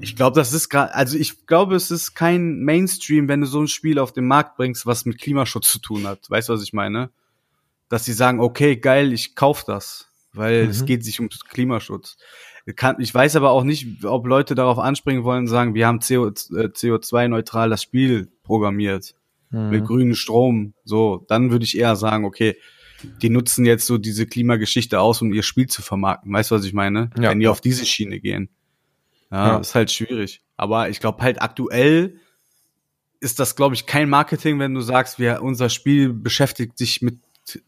ich 0.00 0.16
glaube, 0.16 0.38
das 0.38 0.52
ist 0.52 0.68
gerade, 0.68 0.94
also 0.94 1.16
ich 1.16 1.46
glaube, 1.46 1.74
es 1.74 1.90
ist 1.90 2.14
kein 2.14 2.60
Mainstream, 2.60 3.28
wenn 3.28 3.40
du 3.40 3.46
so 3.46 3.60
ein 3.60 3.68
Spiel 3.68 3.98
auf 3.98 4.12
den 4.12 4.26
Markt 4.26 4.56
bringst, 4.56 4.86
was 4.86 5.04
mit 5.04 5.20
Klimaschutz 5.20 5.70
zu 5.70 5.78
tun 5.78 6.06
hat. 6.06 6.28
Weißt 6.30 6.48
du, 6.48 6.52
was 6.52 6.62
ich 6.62 6.72
meine? 6.72 7.10
Dass 7.88 8.04
sie 8.04 8.12
sagen, 8.12 8.40
okay, 8.40 8.76
geil, 8.76 9.12
ich 9.12 9.34
kauf 9.34 9.64
das, 9.64 10.08
weil 10.32 10.64
mhm. 10.64 10.70
es 10.70 10.84
geht 10.84 11.04
sich 11.04 11.20
um 11.20 11.28
Klimaschutz. 11.48 12.16
Ich 12.66 13.14
weiß 13.14 13.36
aber 13.36 13.50
auch 13.50 13.64
nicht, 13.64 14.04
ob 14.04 14.26
Leute 14.26 14.54
darauf 14.54 14.78
anspringen 14.78 15.24
wollen 15.24 15.40
und 15.40 15.48
sagen, 15.48 15.74
wir 15.74 15.86
haben 15.86 15.98
CO2-neutral 15.98 17.68
äh, 17.68 17.70
das 17.70 17.82
Spiel 17.82 18.28
programmiert. 18.42 19.14
Mhm. 19.50 19.70
Mit 19.70 19.86
grünem 19.86 20.14
Strom. 20.14 20.74
So, 20.84 21.24
dann 21.28 21.50
würde 21.50 21.64
ich 21.64 21.76
eher 21.76 21.96
sagen, 21.96 22.24
okay, 22.24 22.56
die 23.22 23.30
nutzen 23.30 23.64
jetzt 23.64 23.86
so 23.86 23.98
diese 23.98 24.26
Klimageschichte 24.26 25.00
aus, 25.00 25.22
um 25.22 25.32
ihr 25.32 25.42
Spiel 25.42 25.66
zu 25.66 25.82
vermarkten. 25.82 26.32
Weißt 26.32 26.50
du, 26.50 26.54
was 26.54 26.64
ich 26.64 26.72
meine? 26.72 27.10
Ja. 27.16 27.30
Wenn 27.30 27.40
die 27.40 27.48
auf 27.48 27.60
diese 27.60 27.86
Schiene 27.86 28.20
gehen. 28.20 28.50
Ja, 29.30 29.48
ja. 29.48 29.58
ist 29.58 29.74
halt 29.74 29.90
schwierig. 29.90 30.42
Aber 30.56 30.88
ich 30.88 31.00
glaube 31.00 31.22
halt 31.22 31.40
aktuell 31.40 32.16
ist 33.20 33.38
das, 33.38 33.54
glaube 33.54 33.74
ich, 33.74 33.86
kein 33.86 34.08
Marketing, 34.08 34.58
wenn 34.58 34.74
du 34.74 34.80
sagst, 34.80 35.18
wir, 35.18 35.42
unser 35.42 35.68
Spiel 35.68 36.12
beschäftigt 36.12 36.78
sich 36.78 37.02
mit, 37.02 37.18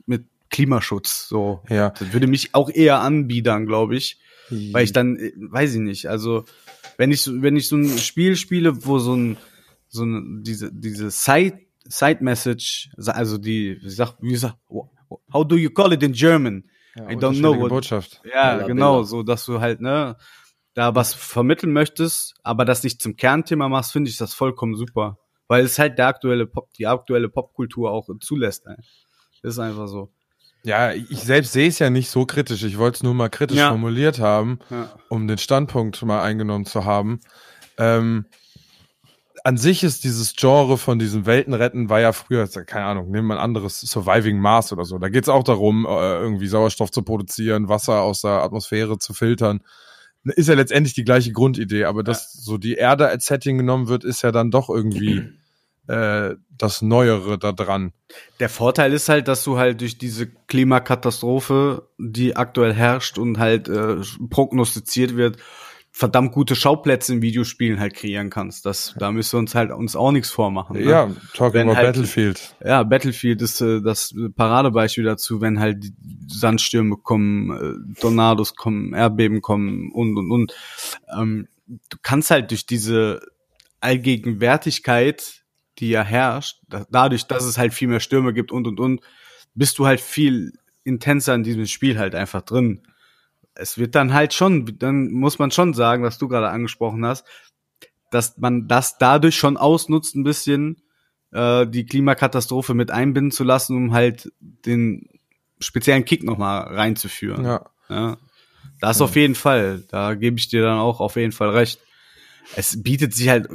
mit 0.07 0.25
Klimaschutz. 0.51 1.29
So. 1.29 1.63
Ja. 1.69 1.91
Das 1.91 2.13
würde 2.13 2.27
mich 2.27 2.55
auch 2.55 2.71
eher 2.71 3.01
anbiedern, 3.01 3.67
glaube 3.67 3.97
ich. 3.97 4.19
Mhm. 4.51 4.73
Weil 4.73 4.85
ich 4.85 4.93
dann, 4.93 5.17
äh, 5.17 5.33
weiß 5.37 5.75
ich 5.75 5.81
nicht, 5.81 6.07
also 6.07 6.45
wenn 6.97 7.11
ich, 7.11 7.27
wenn 7.27 7.57
ich 7.57 7.69
so 7.69 7.77
ein 7.77 7.99
Spiel 7.99 8.37
spiele, 8.37 8.85
wo 8.85 8.99
so 8.99 9.15
ein, 9.15 9.37
so 9.89 10.05
ein, 10.05 10.43
diese, 10.43 10.73
diese 10.73 11.11
Side, 11.11 11.59
Side 11.85 12.19
Message, 12.23 12.91
also 12.97 13.39
die, 13.39 13.79
wie 13.83 13.91
sag, 13.91 14.15
wie 14.21 14.37
sag, 14.37 14.55
how 15.33 15.47
do 15.47 15.57
you 15.57 15.71
call 15.71 15.93
it 15.93 16.03
in 16.03 16.13
German? 16.13 16.65
Ja, 16.95 17.11
I 17.11 17.17
don't 17.17 17.39
know 17.39 17.59
what. 17.59 17.71
Botschaft. 17.71 18.21
Ja, 18.31 18.67
genau, 18.67 19.03
so, 19.03 19.23
dass 19.23 19.47
du 19.47 19.61
halt, 19.61 19.81
ne, 19.81 20.17
da 20.75 20.95
was 20.95 21.15
vermitteln 21.15 21.73
möchtest, 21.73 22.35
aber 22.43 22.65
das 22.65 22.83
nicht 22.83 23.03
zum 23.03 23.17
Kernthema 23.17 23.69
machst, 23.69 23.93
finde 23.93 24.11
ich 24.11 24.17
das 24.17 24.35
vollkommen 24.35 24.75
super. 24.75 25.19
Weil 25.49 25.65
es 25.65 25.79
halt 25.79 25.99
der 25.99 26.07
aktuelle 26.07 26.47
Pop, 26.47 26.73
die 26.75 26.87
aktuelle 26.87 27.29
Popkultur 27.29 27.91
auch 27.91 28.09
zulässt. 28.21 28.67
Ey. 28.67 28.77
ist 29.43 29.59
einfach 29.59 29.87
so. 29.87 30.11
Ja, 30.65 30.93
ich 30.93 31.21
selbst 31.21 31.53
sehe 31.53 31.69
es 31.69 31.81
ja 31.81 31.91
nicht 31.91 32.09
so 32.09 32.25
kritisch. 32.25 32.63
Ich 32.63 32.79
wollte 32.79 32.97
es 32.97 33.03
nur 33.03 33.15
mal 33.15 33.29
kritisch 33.29 33.59
ja. 33.59 33.71
formuliert 33.71 34.21
haben, 34.21 34.61
ja. 34.71 34.91
um 35.09 35.27
den 35.27 35.39
Standpunkt 35.39 36.01
mal 36.05 36.23
eingenommen 36.23 36.65
zu 36.65 36.85
haben. 36.85 37.21
Ähm, 37.79 38.27
an 39.45 39.57
sich 39.57 39.83
ist 39.83 40.05
dieses 40.05 40.37
Genre 40.37 40.79
von 40.79 41.01
diesen 41.01 41.27
Weltenretten 41.27 41.89
war 41.89 42.01
ja 42.01 42.13
früher, 42.13 42.47
keine 42.47 42.87
Ahnung, 42.87 43.11
nehmen 43.11 43.27
wir 43.27 43.35
ein 43.35 43.41
anderes 43.41 43.81
Surviving 43.81 44.39
Mars 44.39 44.73
oder 44.73 44.85
so. 44.85 44.99
Da 44.99 45.09
geht 45.09 45.25
es 45.25 45.29
auch 45.29 45.43
darum, 45.43 45.85
äh, 45.85 45.89
irgendwie 45.89 46.47
Sauerstoff 46.47 46.93
zu 46.93 47.03
produzieren, 47.03 47.69
Wasser 47.69 48.03
aus 48.03 48.23
der 48.23 48.43
Atmosphäre 48.43 48.99
zu 48.99 49.15
filtern 49.15 49.63
ist 50.25 50.49
ja 50.49 50.55
letztendlich 50.55 50.95
die 50.95 51.05
gleiche 51.05 51.33
Grundidee, 51.33 51.85
aber 51.85 52.03
dass 52.03 52.35
ja. 52.35 52.41
so 52.43 52.59
die 52.59 52.75
Erde 52.75 53.09
als 53.09 53.27
Setting 53.27 53.59
genommen 53.59 53.89
wird, 53.89 54.05
ist 54.05 54.23
ja 54.23 54.33
dann 54.33 54.51
doch 54.51 54.69
irgendwie 54.69 55.25
äh, 55.89 56.37
das 56.57 56.83
Neuere 56.83 57.39
da 57.39 57.53
dran. 57.53 57.93
Der 58.41 58.49
Vorteil 58.49 58.93
ist 58.93 59.09
halt, 59.09 59.29
dass 59.29 59.43
du 59.45 59.59
halt 59.59 59.81
durch 59.81 59.99
diese 59.99 60.29
Klimakatastrophe, 60.29 61.89
die 61.99 62.37
aktuell 62.37 62.73
herrscht 62.73 63.19
und 63.19 63.39
halt 63.39 63.69
äh, 63.69 63.97
prognostiziert 64.31 65.17
wird, 65.17 65.39
verdammt 65.95 66.33
gute 66.33 66.57
Schauplätze 66.57 67.13
in 67.13 67.21
Videospielen 67.23 67.79
halt 67.79 67.95
kreieren 67.95 68.31
kannst. 68.31 68.65
Das, 68.65 68.95
da 68.99 69.13
müssen 69.13 69.35
wir 69.35 69.39
uns 69.41 69.55
halt 69.55 69.71
uns 69.71 69.95
auch 69.95 70.11
nichts 70.11 70.31
vormachen. 70.31 70.77
Ne? 70.79 70.85
Ja, 70.89 71.11
talking 71.35 71.53
Wenn 71.55 71.69
about 71.69 71.77
halt- 71.77 71.87
Battlefield. 71.89 72.57
Ja, 72.65 72.83
Battlefield 72.83 73.43
ist 73.43 73.61
äh, 73.61 73.83
das 73.83 74.15
Paradebeispiel 74.35 75.05
dazu, 75.05 75.41
wenn 75.43 75.61
halt 75.61 75.85
die 75.85 75.93
Sandstürme 76.29 76.97
kommen, 76.97 77.93
äh, 77.95 78.01
Tornados 78.01 78.55
kommen, 78.57 78.95
Erdbeben 78.95 79.43
kommen 79.43 79.93
und 79.93 80.17
und 80.17 80.31
und. 80.31 80.55
Ähm, 81.15 81.49
du 81.67 81.99
kannst 82.03 82.31
halt 82.31 82.51
durch 82.51 82.65
diese 82.65 83.21
Allgegenwärtigkeit, 83.81 85.43
die 85.79 85.91
ja 85.91 86.03
herrscht, 86.03 86.59
da, 86.69 86.87
dadurch, 86.91 87.27
dass 87.27 87.45
es 87.45 87.59
halt 87.59 87.75
viel 87.75 87.89
mehr 87.89 88.01
Stürme 88.01 88.33
gibt 88.33 88.53
und 88.53 88.67
und 88.67 88.81
und, 88.81 89.01
bist 89.55 89.79
du 89.79 89.87
halt 89.87 90.01
viel 90.01 90.53
intenser 90.85 91.35
in 91.35 91.43
diesem 91.43 91.67
Spiel 91.67 91.99
halt 91.99 92.15
einfach 92.15 92.43
drin. 92.43 92.83
Es 93.55 93.79
wird 93.79 93.95
dann 93.95 94.13
halt 94.13 94.33
schon, 94.33 94.79
dann 94.79 95.11
muss 95.11 95.39
man 95.39 95.51
schon 95.51 95.75
sagen, 95.75 96.03
was 96.03 96.19
du 96.19 96.29
gerade 96.29 96.49
angesprochen 96.49 97.05
hast, 97.05 97.27
dass 98.11 98.39
man 98.39 98.69
das 98.69 98.99
dadurch 98.99 99.37
schon 99.37 99.57
ausnutzt, 99.57 100.15
ein 100.15 100.25
bisschen 100.25 100.83
äh, 101.33 101.67
die 101.67 101.87
Klimakatastrophe 101.87 102.75
mit 102.75 102.91
einbinden 102.91 103.31
zu 103.31 103.45
lassen, 103.45 103.77
um 103.77 103.93
halt 103.93 104.33
den 104.41 105.09
speziellen 105.59 106.05
Kick 106.05 106.23
nochmal 106.25 106.63
reinzuführen. 106.75 107.45
Ja. 107.45 107.71
Ja. 107.89 108.17
Das 108.81 109.01
auf 109.01 109.17
jeden 109.17 109.35
Fall. 109.35 109.85
Da 109.89 110.15
gebe 110.15 110.39
ich 110.39 110.49
dir 110.49 110.63
dann 110.63 110.79
auch 110.79 111.01
auf 111.01 111.17
jeden 111.17 111.33
Fall 111.33 111.51
recht. 111.51 111.81
Es 112.57 112.83
bietet 112.83 113.15
sich 113.15 113.29
halt 113.29 113.49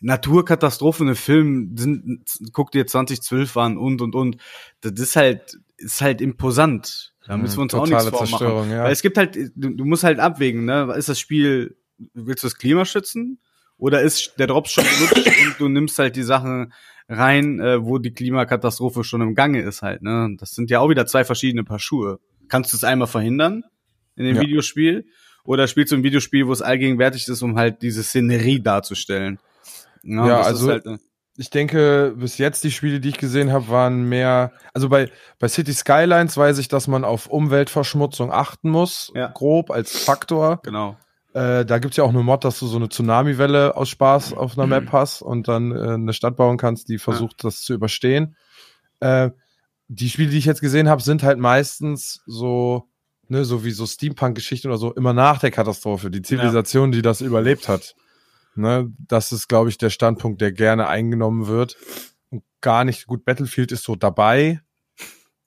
Naturkatastrophen 0.00 1.08
im 1.08 1.16
Film 1.16 1.76
sind, 1.76 2.24
guck 2.52 2.70
dir 2.72 2.86
2012 2.86 3.56
an 3.56 3.76
und 3.76 4.00
und 4.00 4.14
und. 4.14 4.36
Das 4.80 4.92
ist 4.92 5.16
halt, 5.16 5.58
ist 5.76 6.00
halt 6.00 6.20
imposant. 6.20 7.09
Da 7.30 7.36
müssen 7.36 7.58
wir 7.58 7.62
uns 7.62 7.74
auch 7.74 7.86
nichts 7.86 8.08
vormachen. 8.08 8.26
Zerstörung, 8.26 8.70
ja. 8.70 8.82
Weil 8.82 8.92
es 8.92 9.02
gibt 9.02 9.16
halt, 9.16 9.36
du, 9.54 9.70
du 9.70 9.84
musst 9.84 10.02
halt 10.02 10.18
abwägen, 10.18 10.64
ne? 10.64 10.92
Ist 10.96 11.08
das 11.08 11.20
Spiel, 11.20 11.76
willst 12.12 12.42
du 12.42 12.48
das 12.48 12.56
Klima 12.56 12.84
schützen? 12.84 13.38
Oder 13.76 14.02
ist 14.02 14.34
der 14.38 14.48
Drops 14.48 14.72
schon 14.72 14.82
benutzt 14.84 15.26
und 15.46 15.54
du 15.60 15.68
nimmst 15.68 15.96
halt 16.00 16.16
die 16.16 16.24
Sachen 16.24 16.72
rein, 17.08 17.60
äh, 17.60 17.84
wo 17.84 17.98
die 17.98 18.12
Klimakatastrophe 18.12 19.04
schon 19.04 19.20
im 19.20 19.36
Gange 19.36 19.62
ist 19.62 19.80
halt, 19.82 20.02
ne? 20.02 20.34
Das 20.40 20.50
sind 20.56 20.70
ja 20.70 20.80
auch 20.80 20.90
wieder 20.90 21.06
zwei 21.06 21.22
verschiedene 21.24 21.62
Paar 21.62 21.78
Schuhe. 21.78 22.18
Kannst 22.48 22.72
du 22.72 22.76
es 22.76 22.82
einmal 22.82 23.06
verhindern 23.06 23.62
in 24.16 24.24
dem 24.24 24.34
Ja. 24.34 24.42
Videospiel? 24.42 25.06
Oder 25.44 25.68
spielst 25.68 25.92
du 25.92 25.96
ein 25.96 26.02
Videospiel, 26.02 26.48
wo 26.48 26.52
es 26.52 26.62
allgegenwärtig 26.62 27.28
ist, 27.28 27.42
um 27.42 27.56
halt 27.56 27.80
diese 27.82 28.02
Szenerie 28.02 28.60
darzustellen? 28.60 29.38
Ja, 30.02 30.38
das 30.38 30.46
also- 30.48 30.66
ist 30.66 30.84
halt, 30.84 30.86
äh, 30.86 30.98
ich 31.40 31.48
denke, 31.48 32.14
bis 32.18 32.36
jetzt 32.36 32.62
die 32.64 32.70
Spiele, 32.70 33.00
die 33.00 33.08
ich 33.08 33.16
gesehen 33.16 33.50
habe, 33.50 33.68
waren 33.68 34.02
mehr. 34.10 34.52
Also 34.74 34.90
bei, 34.90 35.10
bei 35.38 35.48
City 35.48 35.72
Skylines 35.72 36.36
weiß 36.36 36.58
ich, 36.58 36.68
dass 36.68 36.86
man 36.86 37.02
auf 37.02 37.28
Umweltverschmutzung 37.28 38.30
achten 38.30 38.68
muss, 38.68 39.10
Ja. 39.14 39.28
grob 39.28 39.70
als 39.70 40.04
Faktor. 40.04 40.60
genau. 40.62 40.96
Äh, 41.32 41.64
da 41.64 41.78
gibt's 41.78 41.96
ja 41.96 42.04
auch 42.04 42.08
eine 42.10 42.22
Mod, 42.24 42.44
dass 42.44 42.58
du 42.58 42.66
so 42.66 42.76
eine 42.76 42.88
Tsunami-Welle 42.88 43.76
aus 43.76 43.88
Spaß 43.88 44.32
auf 44.34 44.58
einer 44.58 44.66
Map 44.66 44.90
hast 44.92 45.22
und 45.22 45.46
dann 45.48 45.70
äh, 45.70 45.94
eine 45.94 46.12
Stadt 46.12 46.36
bauen 46.36 46.58
kannst, 46.58 46.88
die 46.88 46.98
versucht, 46.98 47.42
das 47.44 47.62
zu 47.62 47.72
überstehen. 47.72 48.34
Äh, 48.98 49.30
die 49.88 50.10
Spiele, 50.10 50.30
die 50.30 50.38
ich 50.38 50.44
jetzt 50.44 50.60
gesehen 50.60 50.88
habe, 50.88 51.00
sind 51.02 51.22
halt 51.22 51.38
meistens 51.38 52.20
so, 52.26 52.88
ne, 53.28 53.44
so 53.44 53.64
wie 53.64 53.70
so 53.70 53.86
Steampunk-Geschichten 53.86 54.66
oder 54.68 54.76
so, 54.76 54.92
immer 54.92 55.12
nach 55.14 55.38
der 55.38 55.52
Katastrophe. 55.52 56.10
Die 56.10 56.20
Zivilisation, 56.22 56.90
die 56.92 57.00
das 57.00 57.20
überlebt 57.22 57.66
hat. 57.68 57.94
Ne, 58.60 58.92
das 58.98 59.32
ist, 59.32 59.48
glaube 59.48 59.70
ich, 59.70 59.78
der 59.78 59.88
Standpunkt, 59.90 60.40
der 60.42 60.52
gerne 60.52 60.86
eingenommen 60.86 61.46
wird. 61.46 61.76
Und 62.28 62.42
gar 62.60 62.84
nicht 62.84 63.06
gut. 63.06 63.24
Battlefield 63.24 63.72
ist 63.72 63.84
so 63.84 63.96
dabei, 63.96 64.60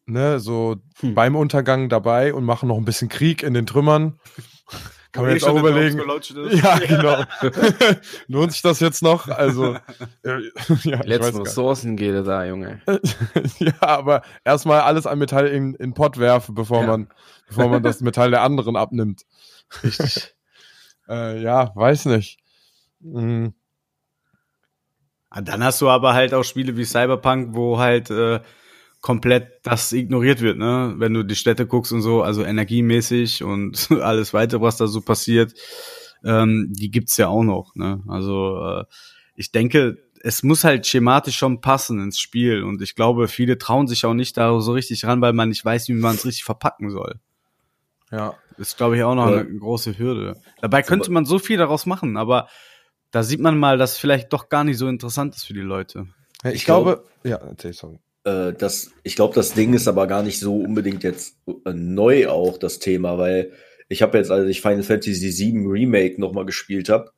ne, 0.07 0.40
so 0.40 0.77
Hm. 0.99 1.14
beim 1.14 1.35
Untergang 1.35 1.90
dabei 1.90 2.34
und 2.34 2.44
machen 2.44 2.69
noch 2.69 2.77
ein 2.77 2.85
bisschen 2.85 3.10
Krieg 3.10 3.44
in 3.44 3.53
den 3.53 3.65
Trümmern. 3.68 4.19
Kann 5.11 5.26
man 5.26 5.34
jetzt 5.34 5.44
auch 5.44 5.56
überlegen. 5.60 6.02
Ja, 6.53 6.80
genau. 6.88 7.23
Lohnt 8.27 8.52
sich 8.52 8.64
das 8.64 8.80
jetzt 8.80 9.03
noch? 9.03 9.27
Also, 9.27 9.76
äh, 10.23 10.40
ja, 10.85 11.03
Letzten 11.03 11.38
Ressourcen 11.44 11.95
geht 11.98 12.15
es 12.15 12.26
da, 12.26 12.44
Junge. 12.45 12.81
ja, 13.60 13.73
aber 13.81 14.23
erstmal 14.44 14.81
alles 14.81 15.06
an 15.06 15.19
Metall 15.19 15.45
in, 15.49 15.76
in 15.76 15.94
Pott 15.94 16.18
werfen, 16.18 16.56
bevor 16.56 16.81
Ja. 16.81 16.88
man, 16.88 17.10
bevor 17.48 17.69
man 17.69 17.84
das 17.84 18.02
Metall 18.02 18.31
der 18.31 18.41
anderen 18.41 18.76
abnimmt. 18.76 19.22
Richtig. 19.84 20.34
Äh, 21.07 21.44
ja, 21.44 21.72
weiß 21.76 22.06
nicht. 22.06 22.40
Mhm. 23.04 23.54
Ah, 25.30 25.42
Dann 25.42 25.64
hast 25.64 25.82
du 25.82 25.90
aber 25.90 26.14
halt 26.14 26.34
auch 26.34 26.44
Spiele 26.44 26.78
wie 26.78 26.86
Cyberpunk, 26.86 27.56
wo 27.56 27.80
halt 27.80 28.10
äh, 28.12 28.40
komplett 29.02 29.60
das 29.64 29.92
ignoriert 29.92 30.42
wird, 30.42 30.58
ne? 30.58 30.94
Wenn 30.98 31.14
du 31.14 31.24
die 31.24 31.36
Städte 31.36 31.66
guckst 31.66 31.92
und 31.92 32.02
so, 32.02 32.22
also 32.22 32.44
energiemäßig 32.44 33.44
und 33.44 33.90
alles 34.02 34.34
weitere, 34.34 34.62
was 34.62 34.78
da 34.78 34.88
so 34.88 35.02
passiert, 35.02 35.54
ähm, 36.24 36.68
die 36.72 36.92
gibt's 36.92 37.18
ja 37.18 37.28
auch 37.28 37.44
noch, 37.44 37.76
ne? 37.76 38.02
Also 38.08 38.60
äh, 38.64 38.86
ich 39.36 39.52
denke, 39.52 39.98
es 40.22 40.44
muss 40.44 40.64
halt 40.64 40.86
schematisch 40.88 41.36
schon 41.36 41.60
passen 41.60 42.00
ins 42.00 42.20
Spiel 42.20 42.64
und 42.64 42.82
ich 42.82 42.96
glaube, 42.96 43.28
viele 43.28 43.58
trauen 43.58 43.88
sich 43.88 44.06
auch 44.06 44.14
nicht 44.14 44.38
da 44.38 44.58
so 44.62 44.72
richtig 44.72 45.04
ran, 45.06 45.20
weil 45.20 45.34
man 45.34 45.50
nicht 45.50 45.66
weiß, 45.66 45.90
wie 45.90 45.94
man 45.94 46.16
es 46.16 46.26
richtig 46.26 46.44
verpacken 46.46 46.90
soll. 46.92 47.20
Ja. 48.12 48.36
ist, 48.58 48.78
glaube 48.78 48.96
ich, 48.96 49.04
auch 49.04 49.16
noch 49.16 49.30
Ja. 49.32 49.40
eine 49.40 49.58
große 49.58 49.98
Hürde. 49.98 50.40
Dabei 50.62 50.84
könnte 50.84 51.12
man 51.12 51.26
so 51.26 51.40
viel 51.40 51.58
daraus 51.58 51.88
machen, 51.88 52.16
aber 52.16 52.48
da 53.14 53.22
sieht 53.22 53.40
man 53.40 53.57
mal, 53.57 53.77
dass 53.77 53.98
vielleicht 53.98 54.34
doch 54.34 54.49
gar 54.49 54.64
nicht 54.64 54.80
so 54.80 54.88
interessant 54.88 55.35
ist 55.35 55.45
für 55.45 55.53
die 55.53 55.60
Leute. 55.60 56.07
Ja, 56.44 56.49
Ich, 56.49 56.56
Ich 56.57 56.65
glaube, 56.65 57.06
ja, 57.23 57.38
erzähl, 57.38 57.72
sorry. 57.72 57.99
Äh, 58.23 58.53
das, 58.53 58.91
ich 59.03 59.15
glaube, 59.15 59.35
das 59.35 59.53
Ding 59.53 59.73
ist 59.76 59.88
aber 59.88 60.07
gar 60.07 60.23
nicht 60.23 60.40
so 60.40 60.57
unbedingt 60.57 61.03
jetzt 61.03 61.38
äh, 61.48 61.73
neu 61.73 62.27
auch 62.27 62.57
das 62.57 62.80
Thema, 62.80 63.19
weil 63.19 63.52
ich 63.88 64.02
habe 64.02 64.18
jetzt, 64.18 64.31
als 64.31 64.49
ich 64.49 64.61
Final 64.61 64.81
Fantasy 64.81 65.31
VII 65.31 65.68
Remake 65.68 66.19
nochmal 66.19 66.45
gespielt 66.45 66.90
habe, 66.90 67.11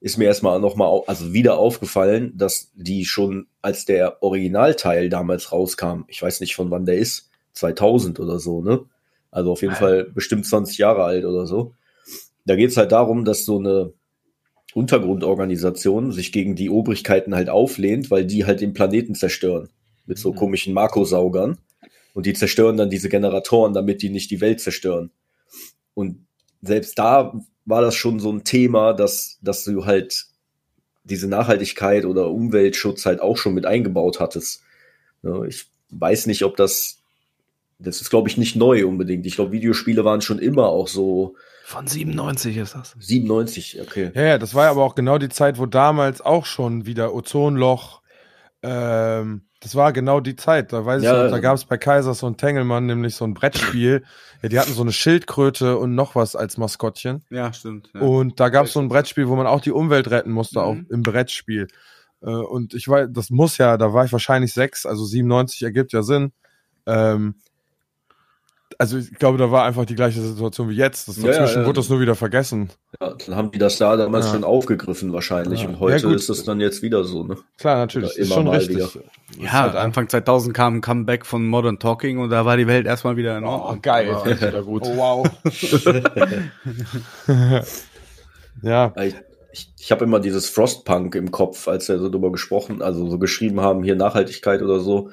ist 0.00 0.16
mir 0.16 0.26
erstmal 0.26 0.60
nochmal, 0.60 1.02
also 1.08 1.32
wieder 1.32 1.58
aufgefallen, 1.58 2.32
dass 2.36 2.70
die 2.74 3.04
schon 3.04 3.48
als 3.62 3.84
der 3.84 4.22
Originalteil 4.22 5.08
damals 5.08 5.50
rauskam, 5.50 6.02
ich 6.06 6.22
weiß 6.22 6.40
nicht 6.40 6.54
von 6.54 6.70
wann 6.70 6.86
der 6.86 6.98
ist, 6.98 7.30
2000 7.54 8.20
oder 8.20 8.38
so, 8.38 8.62
ne? 8.62 8.84
Also 9.32 9.50
auf 9.50 9.62
jeden 9.62 9.74
Fall 9.74 10.04
bestimmt 10.04 10.46
20 10.46 10.78
Jahre 10.78 11.02
alt 11.02 11.24
oder 11.24 11.46
so. 11.46 11.74
Da 12.44 12.54
geht's 12.54 12.76
halt 12.76 12.92
darum, 12.92 13.24
dass 13.24 13.44
so 13.44 13.58
eine 13.58 13.92
Untergrundorganisation 14.74 16.12
sich 16.12 16.32
gegen 16.32 16.54
die 16.54 16.70
Obrigkeiten 16.70 17.34
halt 17.34 17.48
auflehnt, 17.48 18.10
weil 18.10 18.24
die 18.24 18.44
halt 18.44 18.60
den 18.60 18.72
Planeten 18.72 19.14
zerstören 19.14 19.68
mit 20.06 20.18
so 20.18 20.32
komischen 20.32 20.74
Makrosaugern. 20.74 21.58
Und 22.14 22.26
die 22.26 22.34
zerstören 22.34 22.76
dann 22.76 22.90
diese 22.90 23.08
Generatoren, 23.08 23.72
damit 23.72 24.02
die 24.02 24.10
nicht 24.10 24.30
die 24.30 24.40
Welt 24.40 24.60
zerstören. 24.60 25.10
Und 25.94 26.26
selbst 26.60 26.98
da 26.98 27.32
war 27.64 27.80
das 27.80 27.94
schon 27.94 28.20
so 28.20 28.30
ein 28.30 28.44
Thema, 28.44 28.92
dass, 28.92 29.38
dass 29.42 29.64
du 29.64 29.86
halt 29.86 30.26
diese 31.04 31.28
Nachhaltigkeit 31.28 32.04
oder 32.04 32.30
Umweltschutz 32.30 33.06
halt 33.06 33.20
auch 33.20 33.36
schon 33.36 33.54
mit 33.54 33.66
eingebaut 33.66 34.20
hattest. 34.20 34.62
Ja, 35.22 35.42
ich 35.44 35.66
weiß 35.90 36.26
nicht, 36.26 36.44
ob 36.44 36.56
das, 36.56 36.98
das 37.78 38.00
ist 38.00 38.10
glaube 38.10 38.28
ich 38.28 38.36
nicht 38.36 38.56
neu 38.56 38.86
unbedingt. 38.86 39.26
Ich 39.26 39.36
glaube, 39.36 39.52
Videospiele 39.52 40.04
waren 40.04 40.20
schon 40.20 40.38
immer 40.38 40.66
auch 40.68 40.88
so 40.88 41.34
Von 41.64 41.86
97 41.86 42.56
ist 42.56 42.74
das. 42.74 42.94
97, 42.98 43.80
okay. 43.80 44.10
Ja, 44.14 44.22
ja, 44.22 44.38
das 44.38 44.54
war 44.54 44.64
ja 44.64 44.70
aber 44.70 44.84
auch 44.84 44.94
genau 44.94 45.18
die 45.18 45.28
Zeit, 45.28 45.58
wo 45.58 45.66
damals 45.66 46.20
auch 46.20 46.44
schon 46.46 46.86
wieder 46.86 47.14
Ozonloch, 47.14 48.02
ähm, 48.62 49.42
das 49.60 49.74
war 49.76 49.92
genau 49.92 50.20
die 50.20 50.36
Zeit. 50.36 50.72
Da 50.72 50.84
weiß 50.84 51.02
Ja, 51.02 51.18
ich, 51.18 51.30
noch, 51.30 51.36
da 51.36 51.40
gab 51.40 51.54
es 51.54 51.64
bei 51.64 51.78
Kaisers 51.78 52.22
und 52.22 52.38
Tengelmann 52.38 52.86
nämlich 52.86 53.14
so 53.14 53.24
ein 53.24 53.34
Brettspiel. 53.34 54.02
ja, 54.42 54.48
die 54.48 54.58
hatten 54.58 54.72
so 54.72 54.82
eine 54.82 54.92
Schildkröte 54.92 55.78
und 55.78 55.94
noch 55.94 56.14
was 56.16 56.34
als 56.36 56.56
Maskottchen. 56.58 57.24
Ja, 57.30 57.52
stimmt. 57.52 57.90
Ja. 57.94 58.00
Und 58.00 58.40
da 58.40 58.48
gab 58.48 58.66
es 58.66 58.72
so 58.72 58.80
ein 58.80 58.88
Brettspiel, 58.88 59.28
wo 59.28 59.36
man 59.36 59.46
auch 59.46 59.60
die 59.60 59.70
Umwelt 59.72 60.10
retten 60.10 60.32
musste, 60.32 60.58
Mhm. 60.58 60.64
auch 60.64 60.76
im 60.90 61.02
Brettspiel. 61.02 61.68
Äh, 62.22 62.26
und 62.30 62.74
ich 62.74 62.88
weiß, 62.88 63.08
das 63.12 63.30
muss 63.30 63.56
ja, 63.58 63.76
da 63.76 63.92
war 63.92 64.04
ich 64.04 64.12
wahrscheinlich 64.12 64.52
sechs, 64.52 64.84
also 64.84 65.04
97 65.04 65.62
ergibt 65.62 65.92
ja 65.92 66.02
Sinn. 66.02 66.32
Ähm, 66.86 67.36
also 68.82 68.98
ich 68.98 69.14
glaube, 69.14 69.38
da 69.38 69.52
war 69.52 69.64
einfach 69.64 69.84
die 69.86 69.94
gleiche 69.94 70.20
Situation 70.20 70.68
wie 70.68 70.74
jetzt. 70.74 71.06
Das 71.06 71.16
Ja, 71.16 71.30
ja, 71.30 71.38
dazwischen 71.38 71.60
ja. 71.62 71.66
wurde 71.68 71.78
das 71.78 71.88
nur 71.88 72.00
wieder 72.00 72.16
vergessen. 72.16 72.70
Ja, 73.00 73.14
dann 73.26 73.36
haben 73.36 73.50
die 73.52 73.58
das 73.58 73.78
da 73.78 73.96
damals 73.96 74.26
Ja. 74.26 74.32
schon 74.32 74.42
aufgegriffen 74.42 75.12
wahrscheinlich. 75.12 75.62
Ja. 75.62 75.68
Und 75.68 75.78
heute 75.78 76.08
Ja, 76.08 76.14
ist 76.14 76.28
es 76.28 76.42
dann 76.44 76.60
jetzt 76.60 76.82
wieder 76.82 77.04
so, 77.04 77.22
ne? 77.22 77.36
Klar, 77.58 77.76
natürlich. 77.76 78.16
Ist 78.16 78.26
immer 78.26 78.34
schon 78.34 78.44
mal 78.46 78.56
richtig. 78.58 78.76
wieder. 78.76 78.88
Ja, 79.38 79.52
halt 79.52 79.76
Anfang 79.76 80.08
2000 80.08 80.52
kam 80.52 80.76
ein 80.76 80.80
Comeback 80.80 81.24
von 81.24 81.46
Modern 81.46 81.78
Talking 81.78 82.18
und 82.18 82.30
da 82.30 82.44
war 82.44 82.56
die 82.56 82.66
Welt 82.66 82.86
erstmal 82.86 83.16
wieder 83.16 83.38
in 83.38 83.44
Oh, 83.44 83.50
Ordnung. 83.50 83.82
geil. 83.82 84.08
Ja, 84.08 84.24
ist 84.26 84.42
wieder 84.42 84.62
gut. 84.64 84.82
Oh, 84.84 84.96
wow. 84.96 85.28
ja, 88.62 88.92
Ich, 88.96 89.14
ich, 89.52 89.72
ich 89.78 89.92
habe 89.92 90.04
immer 90.04 90.20
dieses 90.20 90.48
Frostpunk 90.48 91.14
im 91.14 91.30
Kopf, 91.30 91.68
als 91.68 91.88
wir 91.88 91.98
so 91.98 92.08
drüber 92.08 92.32
gesprochen, 92.32 92.82
also 92.82 93.08
so 93.08 93.18
geschrieben 93.18 93.60
haben, 93.60 93.82
hier 93.82 93.96
Nachhaltigkeit 93.96 94.62
oder 94.62 94.80
so, 94.80 95.10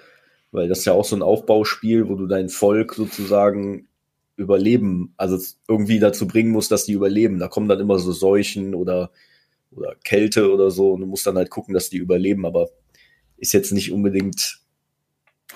weil 0.51 0.67
das 0.67 0.80
ist 0.80 0.85
ja 0.85 0.93
auch 0.93 1.05
so 1.05 1.15
ein 1.15 1.21
Aufbauspiel, 1.21 2.09
wo 2.09 2.15
du 2.15 2.27
dein 2.27 2.49
Volk 2.49 2.93
sozusagen 2.93 3.88
überleben, 4.35 5.13
also 5.17 5.38
irgendwie 5.67 5.99
dazu 5.99 6.26
bringen 6.27 6.51
musst, 6.51 6.71
dass 6.71 6.85
die 6.85 6.93
überleben. 6.93 7.39
Da 7.39 7.47
kommen 7.47 7.67
dann 7.67 7.80
immer 7.80 7.99
so 7.99 8.11
Seuchen 8.11 8.73
oder, 8.73 9.11
oder 9.71 9.95
Kälte 10.03 10.51
oder 10.51 10.71
so 10.71 10.93
und 10.93 11.01
du 11.01 11.07
musst 11.07 11.27
dann 11.27 11.35
halt 11.35 11.49
gucken, 11.49 11.73
dass 11.73 11.89
die 11.89 11.97
überleben, 11.97 12.45
aber 12.45 12.69
ist 13.38 13.53
jetzt 13.53 13.71
nicht 13.71 13.91
unbedingt. 13.91 14.59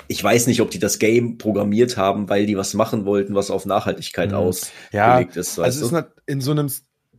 Ich 0.08 0.24
weiß 0.24 0.48
nicht, 0.48 0.62
ob 0.62 0.72
die 0.72 0.80
das 0.80 1.00
Game 1.00 1.38
programmiert 1.38 1.98
haben, 1.98 2.28
weil 2.28 2.46
die 2.46 2.58
was 2.58 2.74
machen 2.74 3.06
wollten, 3.06 3.36
was 3.36 3.52
auf 3.52 3.66
Nachhaltigkeit 3.66 4.32
mhm. 4.32 4.38
ausgelegt 4.38 4.84
ja, 4.92 5.20
ist. 5.20 5.60
Also 5.60 5.86
ist 5.86 6.06
in 6.26 6.42
so 6.42 6.52
einem 6.52 6.70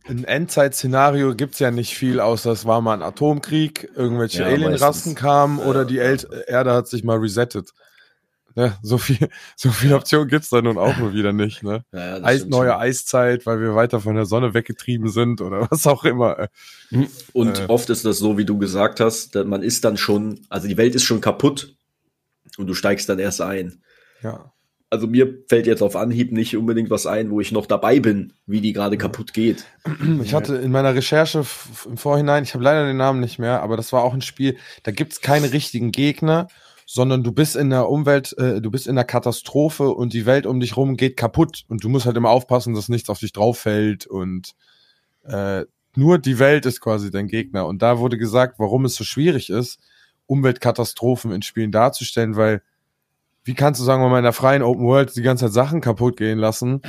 in 0.07 0.23
Endzeit-Szenario 0.23 1.35
gibt's 1.35 1.59
ja 1.59 1.71
nicht 1.71 1.95
viel, 1.95 2.19
außer 2.19 2.51
es 2.51 2.65
war 2.65 2.81
mal 2.81 2.93
ein 2.93 3.01
Atomkrieg, 3.01 3.89
irgendwelche 3.95 4.41
ja, 4.41 4.47
Alienrassen 4.47 5.15
kamen 5.15 5.59
oder 5.59 5.85
die 5.85 5.99
El 5.99 6.19
Erde 6.47 6.73
hat 6.73 6.87
sich 6.87 7.03
mal 7.03 7.17
resettet. 7.17 7.71
Ne, 8.57 8.73
so 8.81 8.97
viel, 8.97 9.29
so 9.57 9.69
viel 9.69 9.93
Optionen 9.93 10.29
gibt's 10.29 10.49
da 10.49 10.61
nun 10.61 10.77
auch 10.77 10.95
nur 10.97 11.13
wieder 11.13 11.33
nicht. 11.33 11.61
Ne? 11.61 11.83
Ja, 11.91 12.23
Eis, 12.23 12.45
neue 12.45 12.69
schon. 12.69 12.79
Eiszeit, 12.79 13.45
weil 13.45 13.59
wir 13.59 13.75
weiter 13.75 13.99
von 13.99 14.15
der 14.15 14.25
Sonne 14.25 14.53
weggetrieben 14.53 15.09
sind 15.09 15.41
oder 15.41 15.67
was 15.71 15.85
auch 15.87 16.05
immer. 16.05 16.47
Mhm. 16.89 17.07
Und 17.33 17.59
äh. 17.59 17.65
oft 17.67 17.89
ist 17.89 18.05
das 18.05 18.17
so, 18.17 18.37
wie 18.37 18.45
du 18.45 18.57
gesagt 18.57 19.01
hast, 19.01 19.35
man 19.35 19.61
ist 19.61 19.83
dann 19.83 19.97
schon, 19.97 20.41
also 20.49 20.67
die 20.67 20.77
Welt 20.77 20.95
ist 20.95 21.03
schon 21.03 21.19
kaputt 21.19 21.75
und 22.57 22.67
du 22.67 22.73
steigst 22.73 23.09
dann 23.09 23.19
erst 23.19 23.41
ein. 23.41 23.81
Ja. 24.21 24.53
Also 24.89 25.07
mir 25.07 25.39
fällt 25.49 25.67
jetzt 25.67 25.81
auf 25.81 25.95
Anhieb 25.95 26.31
nicht 26.31 26.55
unbedingt 26.55 26.89
was 26.89 27.05
ein, 27.07 27.31
wo 27.31 27.41
ich 27.41 27.51
noch 27.51 27.65
dabei 27.65 27.99
bin, 27.99 28.33
wie 28.45 28.61
die 28.61 28.71
gerade 28.71 28.97
kaputt 28.97 29.33
geht. 29.33 29.65
Ich 30.23 30.33
hatte 30.33 30.55
in 30.55 30.71
meiner 30.71 30.95
Recherche 30.95 31.43
im 31.85 31.97
Vorhinein, 31.97 32.43
ich 32.43 32.53
habe 32.53 32.63
leider 32.63 32.85
den 32.85 32.97
Namen 32.97 33.19
nicht 33.19 33.39
mehr, 33.39 33.61
aber 33.61 33.77
das 33.77 33.91
war 33.91 34.03
auch 34.03 34.13
ein 34.13 34.21
Spiel, 34.21 34.57
da 34.83 34.91
gibt's 34.91 35.21
keine 35.21 35.51
richtigen 35.51 35.91
Gegner 35.91 36.47
sondern 36.85 37.23
du 37.23 37.31
bist 37.31 37.55
in 37.55 37.71
der 37.71 37.89
Umwelt, 37.89 38.37
äh, 38.37 38.61
du 38.61 38.69
bist 38.69 38.87
in 38.87 38.95
der 38.95 39.05
Katastrophe 39.05 39.89
und 39.89 40.13
die 40.13 40.25
Welt 40.25 40.45
um 40.45 40.59
dich 40.59 40.77
rum 40.77 40.97
geht 40.97 41.17
kaputt 41.17 41.65
und 41.67 41.83
du 41.83 41.89
musst 41.89 42.05
halt 42.05 42.15
immer 42.15 42.29
aufpassen, 42.29 42.75
dass 42.75 42.89
nichts 42.89 43.09
auf 43.09 43.19
dich 43.19 43.33
drauf 43.33 43.57
fällt 43.57 44.05
und 44.05 44.53
äh, 45.23 45.65
nur 45.95 46.19
die 46.19 46.39
Welt 46.39 46.65
ist 46.65 46.81
quasi 46.81 47.09
dein 47.09 47.27
Gegner. 47.27 47.65
Und 47.65 47.81
da 47.81 47.99
wurde 47.99 48.17
gesagt, 48.17 48.59
warum 48.59 48.85
es 48.85 48.95
so 48.95 49.03
schwierig 49.03 49.49
ist, 49.49 49.79
Umweltkatastrophen 50.27 51.31
in 51.31 51.41
Spielen 51.41 51.71
darzustellen, 51.71 52.35
weil 52.35 52.61
wie 53.45 53.53
kannst 53.53 53.79
du 53.79 53.85
sagen, 53.85 54.01
wir 54.01 54.09
mal 54.09 54.17
in 54.17 54.23
der 54.23 54.33
freien 54.33 54.63
Open 54.63 54.85
World 54.85 55.15
die 55.15 55.21
ganze 55.21 55.45
Zeit 55.45 55.53
Sachen 55.53 55.79
kaputt 55.79 56.17
gehen 56.17 56.39
lassen, 56.39 56.81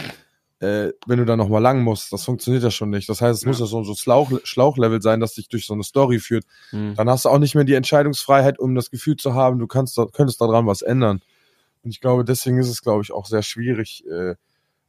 äh, 0.59 0.89
wenn 1.07 1.19
du 1.19 1.27
da 1.27 1.37
nochmal 1.37 1.61
lang 1.61 1.83
musst. 1.83 2.13
Das 2.15 2.25
funktioniert 2.25 2.65
ja 2.65 2.71
schon 2.71 2.89
nicht. 2.89 3.09
Das 3.11 3.21
heißt, 3.21 3.35
es 3.39 3.43
ja. 3.43 3.49
muss 3.49 3.61
ja 3.61 3.67
so 3.67 3.79
ein 3.79 3.85
so 3.85 3.95
Schlauch, 3.95 4.33
Schlauchlevel 4.43 5.03
sein, 5.03 5.21
das 5.21 5.35
dich 5.35 5.49
durch 5.49 5.67
so 5.67 5.75
eine 5.75 5.85
Story 5.85 6.19
führt. 6.19 6.45
Mhm. 6.73 6.95
Dann 6.95 7.11
hast 7.11 7.27
du 7.27 7.29
auch 7.29 7.39
nicht 7.39 7.55
mehr 7.55 7.65
die 7.65 7.75
Entscheidungsfreiheit, 7.75 8.59
um 8.59 8.75
das 8.75 8.91
Gefühl 8.91 9.17
zu 9.17 9.35
haben, 9.35 9.59
du 9.59 9.67
kannst 9.67 9.99
da, 9.99 10.07
könntest 10.07 10.41
daran 10.41 10.67
was 10.67 10.81
ändern. 10.81 11.21
Und 11.83 11.91
ich 11.91 12.01
glaube, 12.01 12.25
deswegen 12.25 12.59
ist 12.59 12.71
es, 12.71 12.83
glaube 12.83 13.03
ich, 13.03 13.13
auch 13.13 13.27
sehr 13.27 13.43
schwierig, 13.43 14.05
äh, 14.07 14.35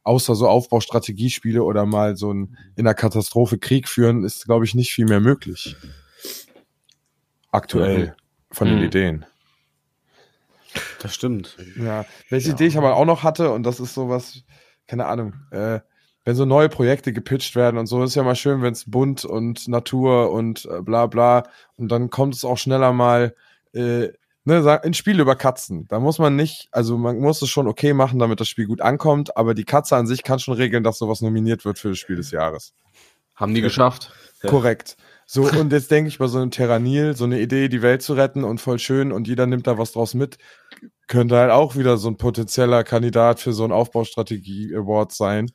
außer 0.04 0.34
so 0.34 0.48
Aufbaustrategiespiele 0.48 1.62
oder 1.62 1.84
mal 1.84 2.16
so 2.16 2.32
ein 2.32 2.56
in 2.76 2.86
der 2.86 2.94
Katastrophe 2.94 3.58
Krieg 3.58 3.88
führen, 3.88 4.24
ist, 4.24 4.46
glaube 4.46 4.64
ich, 4.64 4.74
nicht 4.74 4.90
viel 4.90 5.04
mehr 5.04 5.20
möglich. 5.20 5.76
Aktuell 7.50 8.06
mhm. 8.06 8.12
von 8.54 8.68
den 8.68 8.78
mhm. 8.78 8.84
Ideen. 8.84 9.26
Das 11.00 11.14
stimmt. 11.14 11.56
Ja, 11.76 12.04
welche 12.28 12.48
ja. 12.48 12.54
Idee 12.54 12.66
ich 12.66 12.78
aber 12.78 12.96
auch 12.96 13.04
noch 13.04 13.22
hatte, 13.22 13.52
und 13.52 13.62
das 13.62 13.80
ist 13.80 13.94
sowas, 13.94 14.42
keine 14.86 15.06
Ahnung, 15.06 15.34
äh, 15.50 15.80
wenn 16.24 16.34
so 16.34 16.44
neue 16.44 16.68
Projekte 16.68 17.12
gepitcht 17.12 17.56
werden 17.56 17.78
und 17.78 17.86
so, 17.86 18.02
ist 18.02 18.14
ja 18.14 18.22
mal 18.22 18.34
schön, 18.34 18.60
wenn 18.60 18.72
es 18.72 18.90
bunt 18.90 19.24
und 19.24 19.66
Natur 19.68 20.30
und 20.30 20.66
äh, 20.66 20.82
bla 20.82 21.06
bla 21.06 21.44
und 21.76 21.90
dann 21.90 22.10
kommt 22.10 22.34
es 22.34 22.44
auch 22.44 22.58
schneller 22.58 22.92
mal 22.92 23.34
äh, 23.72 24.08
ne, 24.44 24.80
ein 24.82 24.94
Spiel 24.94 25.20
über 25.20 25.36
Katzen. 25.36 25.86
Da 25.88 26.00
muss 26.00 26.18
man 26.18 26.36
nicht, 26.36 26.68
also 26.72 26.98
man 26.98 27.18
muss 27.18 27.40
es 27.40 27.48
schon 27.48 27.68
okay 27.68 27.92
machen, 27.94 28.18
damit 28.18 28.40
das 28.40 28.48
Spiel 28.48 28.66
gut 28.66 28.80
ankommt, 28.80 29.36
aber 29.36 29.54
die 29.54 29.64
Katze 29.64 29.96
an 29.96 30.06
sich 30.06 30.22
kann 30.22 30.38
schon 30.38 30.54
regeln, 30.54 30.82
dass 30.82 30.98
sowas 30.98 31.20
nominiert 31.20 31.64
wird 31.64 31.78
für 31.78 31.90
das 31.90 31.98
Spiel 31.98 32.16
des 32.16 32.30
Jahres. 32.30 32.74
Haben 33.36 33.54
die 33.54 33.60
geschafft? 33.60 34.12
Korrekt. 34.42 34.96
So, 35.30 35.42
und 35.42 35.70
jetzt 35.74 35.90
denke 35.90 36.08
ich 36.08 36.16
bei 36.16 36.26
so 36.26 36.38
einem 36.38 36.50
Terranil, 36.50 37.14
so 37.14 37.24
eine 37.24 37.38
Idee, 37.38 37.68
die 37.68 37.82
Welt 37.82 38.00
zu 38.00 38.14
retten 38.14 38.44
und 38.44 38.62
voll 38.62 38.78
schön 38.78 39.12
und 39.12 39.28
jeder 39.28 39.46
nimmt 39.46 39.66
da 39.66 39.76
was 39.76 39.92
draus 39.92 40.14
mit, 40.14 40.38
könnte 41.06 41.36
halt 41.36 41.50
auch 41.50 41.76
wieder 41.76 41.98
so 41.98 42.08
ein 42.08 42.16
potenzieller 42.16 42.82
Kandidat 42.82 43.38
für 43.38 43.52
so 43.52 43.62
ein 43.64 43.70
Aufbaustrategie-Award 43.70 45.12
sein. 45.12 45.50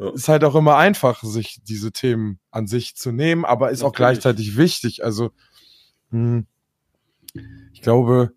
Ja. 0.00 0.10
Ist 0.10 0.28
halt 0.28 0.42
auch 0.42 0.56
immer 0.56 0.76
einfach, 0.76 1.22
sich 1.22 1.60
diese 1.62 1.92
Themen 1.92 2.40
an 2.50 2.66
sich 2.66 2.96
zu 2.96 3.12
nehmen, 3.12 3.44
aber 3.44 3.70
ist 3.70 3.82
Natürlich. 3.82 3.88
auch 3.88 3.96
gleichzeitig 3.96 4.56
wichtig. 4.56 5.04
Also, 5.04 5.30
hm, 6.10 6.48
ich 7.72 7.82
glaube, 7.82 8.32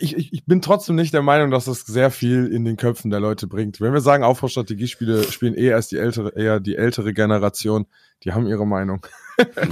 ich, 0.00 0.16
ich, 0.16 0.32
ich 0.32 0.44
bin 0.44 0.62
trotzdem 0.62 0.94
nicht 0.96 1.12
der 1.12 1.22
Meinung, 1.22 1.50
dass 1.50 1.64
das 1.64 1.80
sehr 1.80 2.10
viel 2.10 2.46
in 2.46 2.64
den 2.64 2.76
Köpfen 2.76 3.10
der 3.10 3.20
Leute 3.20 3.46
bringt. 3.46 3.80
Wenn 3.80 3.92
wir 3.92 4.00
sagen, 4.00 4.22
Aufbaustrategiespiele 4.22 5.24
spielen 5.24 5.54
eher 5.54 5.74
als 5.74 5.88
die 5.88 5.96
ältere, 5.96 6.36
eher 6.36 6.60
die 6.60 6.76
ältere 6.76 7.12
Generation, 7.12 7.86
die 8.22 8.32
haben 8.32 8.46
ihre 8.46 8.66
Meinung. 8.66 9.04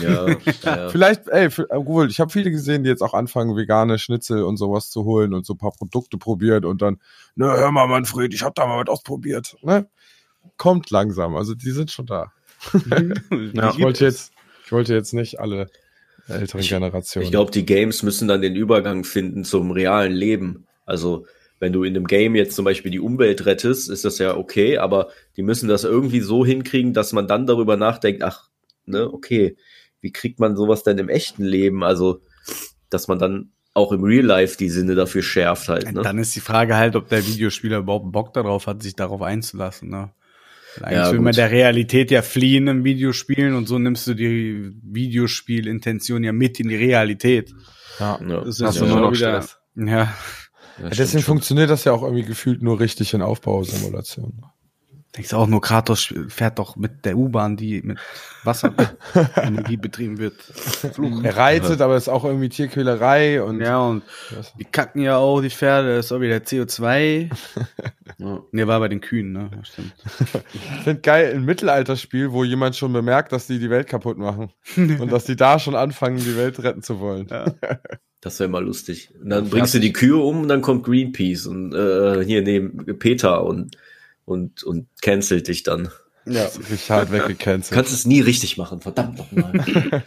Ja, 0.01 0.27
ja. 0.65 0.89
Vielleicht, 0.89 1.29
ey, 1.29 1.49
obwohl, 1.69 2.09
ich 2.09 2.19
habe 2.19 2.33
viele 2.33 2.51
gesehen, 2.51 2.83
die 2.83 2.89
jetzt 2.89 3.03
auch 3.03 3.13
anfangen, 3.13 3.55
vegane 3.55 3.99
Schnitzel 3.99 4.43
und 4.43 4.57
sowas 4.57 4.89
zu 4.89 5.05
holen 5.05 5.35
und 5.35 5.45
so 5.45 5.53
ein 5.53 5.59
paar 5.59 5.71
Produkte 5.71 6.17
probiert 6.17 6.65
und 6.65 6.81
dann, 6.81 6.99
ne, 7.37 7.45
hör 7.45 7.71
mal, 7.71 7.87
Manfred, 7.87 8.33
ich 8.33 8.43
habe 8.43 8.55
da 8.57 8.67
mal 8.67 8.81
was 8.81 8.89
ausprobiert. 8.89 9.59
Ne? 9.61 9.87
Kommt 10.57 10.91
langsam, 10.91 11.37
also 11.37 11.55
die 11.55 11.71
sind 11.73 11.91
schon 11.91 12.07
da. 12.07 12.33
ja, 13.53 13.71
ich 13.71 13.81
wollte 13.81 14.05
jetzt, 14.05 14.33
ich 14.65 14.73
wollte 14.73 14.95
jetzt 14.95 15.13
nicht 15.13 15.41
alle 15.41 15.71
älteren 16.31 16.63
Generationen. 16.63 17.25
Ich 17.25 17.31
glaube, 17.31 17.51
die 17.51 17.67
Games 17.67 18.03
müssen 18.03 18.29
dann 18.29 18.43
den 18.43 18.57
Übergang 18.57 19.05
finden 19.05 19.45
zum 19.45 19.71
realen 19.71 20.13
Leben. 20.13 20.67
Also 20.87 21.27
wenn 21.61 21.73
du 21.73 21.85
in 21.85 21.95
einem 21.95 22.07
Game 22.07 22.35
jetzt 22.35 22.57
zum 22.57 22.65
Beispiel 22.65 22.91
die 22.91 23.01
Umwelt 23.01 23.45
rettest, 23.45 23.91
ist 23.91 24.05
das 24.05 24.19
ja 24.19 24.37
okay, 24.37 24.79
aber 24.79 25.09
die 25.37 25.43
müssen 25.43 25.69
das 25.69 25.85
irgendwie 25.85 26.21
so 26.21 26.45
hinkriegen, 26.45 26.95
dass 26.95 27.13
man 27.13 27.29
dann 27.29 27.47
darüber 27.47 27.77
nachdenkt, 27.77 28.23
ach, 28.23 28.49
ne, 28.87 29.13
okay, 29.13 29.57
wie 30.01 30.11
kriegt 30.11 30.41
man 30.41 30.57
sowas 30.57 30.83
denn 30.83 30.99
im 30.99 31.11
echten 31.11 31.45
Leben? 31.45 31.85
Also, 31.85 32.23
dass 32.89 33.09
man 33.09 33.19
dann 33.19 33.53
auch 33.75 33.93
im 33.93 34.03
Real 34.03 34.25
Life 34.25 34.57
die 34.57 34.71
Sinne 34.71 34.95
dafür 34.95 35.23
schärft 35.23 35.69
halt. 35.69 35.93
Ne? 35.93 36.03
Dann 36.03 36.19
ist 36.19 36.35
die 36.35 36.41
Frage 36.41 36.77
halt, 36.77 36.97
ob 36.97 37.09
der 37.09 37.27
Videospieler 37.27 37.79
überhaupt 37.79 38.11
Bock 38.11 38.33
darauf 38.33 38.67
hat, 38.67 38.83
sich 38.83 38.97
darauf 38.97 39.23
einzulassen. 39.23 39.91
Ne? 39.91 40.11
Eigentlich 40.81 40.99
ja, 40.99 41.13
will 41.13 41.21
man 41.21 41.35
der 41.35 41.51
Realität 41.51 42.11
ja 42.11 42.23
fliehen 42.23 42.69
im 42.69 42.85
Videospielen 42.85 43.55
und 43.55 43.67
so 43.67 43.79
nimmst 43.79 44.07
du 44.07 44.15
die 44.15 44.73
Videospielintention 44.83 46.25
ja 46.25 46.33
mit 46.33 46.61
in 46.61 46.69
die 46.69 46.77
Realität. 46.77 47.53
Ja, 47.99 48.19
ja. 48.27 48.41
das 48.41 48.61
ist 48.61 48.77
ja 48.77 48.87
nur 48.87 49.01
noch 49.01 49.13
wieder, 49.13 49.43
Stress. 49.43 49.59
Ja. 49.77 49.87
ja 49.87 50.15
deswegen 50.81 51.09
schon. 51.09 51.23
funktioniert 51.23 51.71
das 51.71 51.85
ja 51.85 51.93
auch 51.93 52.03
irgendwie 52.03 52.25
gefühlt 52.25 52.63
nur 52.63 52.81
richtig 52.81 53.15
in 53.15 53.23
Aufbausimulationen. 53.23 54.43
Denkst 55.17 55.31
du 55.31 55.37
auch 55.39 55.49
nur, 55.49 55.61
Kratos 55.61 56.15
fährt 56.29 56.61
doch 56.61 56.77
mit 56.77 57.05
der 57.05 57.17
U-Bahn, 57.17 57.57
die 57.57 57.83
mit 57.83 57.99
Wasserenergie 58.45 59.77
betrieben 59.77 60.19
wird. 60.19 60.35
Fluch. 60.35 61.25
Er 61.25 61.37
reitet, 61.37 61.81
aber 61.81 61.97
ist 61.97 62.09
auch 62.09 62.25
irgendwie 62.25 62.49
Tierquälerei 62.49 63.43
und. 63.43 63.61
Ja, 63.61 63.81
und 63.81 64.05
die 64.61 64.65
kacken 64.65 65.03
ja 65.03 65.17
auch, 65.17 65.41
die 65.41 65.51
Pferde, 65.51 65.97
ist 65.97 66.13
auch 66.13 66.21
wieder 66.21 66.37
CO2. 66.37 67.29
ja. 68.21 68.43
Ne, 68.53 68.67
war 68.67 68.81
bei 68.81 68.89
den 68.89 69.01
Kühen, 69.01 69.33
ne? 69.33 69.51
Ja, 69.55 69.65
stimmt. 69.65 69.95
Ich 70.55 70.85
finde 70.85 71.01
geil, 71.01 71.33
ein 71.35 71.45
Mittelalterspiel, 71.45 72.33
wo 72.33 72.45
jemand 72.45 72.77
schon 72.77 72.93
bemerkt, 72.93 73.33
dass 73.33 73.47
die 73.47 73.59
die 73.59 73.71
Welt 73.71 73.87
kaputt 73.87 74.19
machen. 74.19 74.51
und 74.77 75.11
dass 75.11 75.25
die 75.25 75.37
da 75.37 75.59
schon 75.59 75.75
anfangen, 75.75 76.19
die 76.19 76.37
Welt 76.37 76.63
retten 76.63 76.83
zu 76.83 77.01
wollen. 77.01 77.27
Ja. 77.31 77.47
Das 78.23 78.39
wäre 78.39 78.51
mal 78.51 78.63
lustig. 78.63 79.15
Und 79.19 79.31
dann 79.31 79.49
bringst 79.49 79.73
du 79.73 79.81
die 79.81 79.95
Kühe 79.95 80.19
um 80.19 80.43
und 80.43 80.49
dann 80.49 80.61
kommt 80.61 80.85
Greenpeace 80.85 81.47
und 81.47 81.73
äh, 81.73 82.23
hier 82.23 82.43
neben 82.43 82.99
Peter 82.99 83.43
und 83.47 83.79
und, 84.27 84.63
und 84.63 84.89
cancelt 85.01 85.49
dich 85.49 85.63
dann. 85.63 85.89
Ja, 86.27 86.45
richtig 86.45 86.91
hart 86.91 87.11
weggecancelt. 87.13 87.75
Kannst 87.75 87.95
es 87.95 88.05
nie 88.05 88.21
richtig 88.21 88.59
machen, 88.59 88.83
verdammt 88.83 89.17
nochmal. 89.17 90.05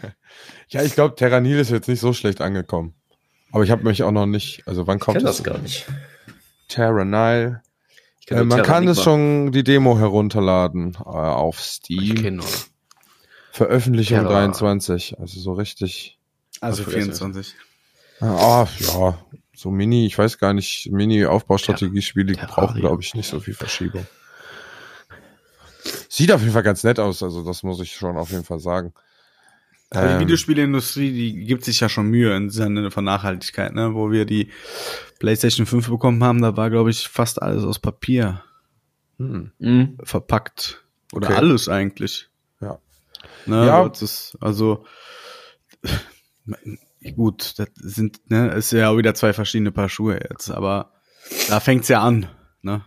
ja, 0.68 0.84
ich 0.84 0.94
glaube, 0.94 1.16
Terranil 1.16 1.58
ist 1.58 1.72
jetzt 1.72 1.88
nicht 1.88 2.02
so 2.02 2.14
schlecht 2.14 2.40
angekommen. 2.40 2.94
Aber 3.52 3.64
ich 3.64 3.72
habe 3.72 3.84
mich 3.84 4.04
auch 4.04 4.12
noch 4.12 4.28
nicht, 4.28 4.62
also 4.68 4.86
wann 4.86 5.00
kommt 5.00 5.18
ich 5.18 5.24
das? 5.24 5.44
gar 5.44 5.58
nicht. 5.58 5.88
Terranil. 6.68 7.62
Äh, 8.30 8.44
man 8.44 8.64
kann 8.64 8.88
es 8.88 9.02
schon 9.02 9.52
die 9.52 9.64
Demo 9.64 9.98
herunterladen 9.98 10.96
äh, 10.98 11.08
auf 11.08 11.60
Steam. 11.60 12.42
Veröffentlichung 13.52 14.20
Terra. 14.20 14.30
23, 14.30 15.20
also 15.20 15.40
so 15.40 15.54
richtig. 15.54 16.18
Also 16.60 16.84
24. 16.84 17.56
Ah, 18.20 18.68
ja, 18.80 19.20
so 19.54 19.70
Mini, 19.70 20.06
ich 20.06 20.18
weiß 20.18 20.38
gar 20.38 20.54
nicht, 20.54 20.90
Mini-Aufbaustrategiespiele 20.92 22.34
brauchen, 22.34 22.80
glaube 22.80 23.04
ich, 23.04 23.14
nicht 23.16 23.30
so 23.30 23.40
viel 23.40 23.54
Verschiebung. 23.54 24.08
Sieht 26.10 26.32
auf 26.32 26.42
jeden 26.42 26.54
Fall 26.54 26.64
ganz 26.64 26.84
nett 26.84 27.00
aus, 27.00 27.22
also 27.22 27.44
das 27.44 27.64
muss 27.64 27.82
ich 27.82 27.96
schon 27.96 28.18
auf 28.18 28.32
jeden 28.32 28.46
Fall 28.46 28.60
sagen. 28.60 28.94
Aber 29.94 30.08
die 30.08 30.14
ähm, 30.14 30.20
Videospielindustrie, 30.22 31.12
die 31.12 31.46
gibt 31.46 31.64
sich 31.64 31.80
ja 31.80 31.90
schon 31.90 32.08
Mühe 32.08 32.36
im 32.36 32.50
Sinne 32.50 32.90
von 32.92 33.04
Nachhaltigkeit, 33.04 33.74
ne? 33.74 33.94
Wo 33.94 34.12
wir 34.12 34.26
die 34.26 34.50
PlayStation 35.20 35.66
5 35.66 35.90
bekommen 35.90 36.24
haben, 36.24 36.42
da 36.42 36.58
war, 36.58 36.70
glaube 36.70 36.90
ich, 36.90 37.08
fast 37.08 37.42
alles 37.42 37.64
aus 37.64 37.80
Papier 37.80 38.44
hm. 39.18 39.52
Mhm. 39.60 39.98
verpackt. 40.04 40.84
Oder 41.14 41.30
okay. 41.30 41.38
alles 41.38 41.70
eigentlich. 41.70 42.30
Ja. 42.60 42.80
Ne, 43.46 43.68
ja. 43.68 43.86
Ist, 43.86 44.36
also 44.42 44.86
gut, 47.16 47.60
das 47.60 47.68
sind, 47.76 48.30
ne, 48.32 48.52
ist 48.54 48.72
ja 48.72 48.90
auch 48.90 48.98
wieder 48.98 49.14
zwei 49.14 49.34
verschiedene 49.34 49.72
Paar 49.72 49.90
Schuhe 49.90 50.20
jetzt, 50.30 50.50
aber 50.50 50.94
da 51.50 51.60
fängt's 51.60 51.88
ja 51.88 52.02
an, 52.02 52.28
ne? 52.62 52.84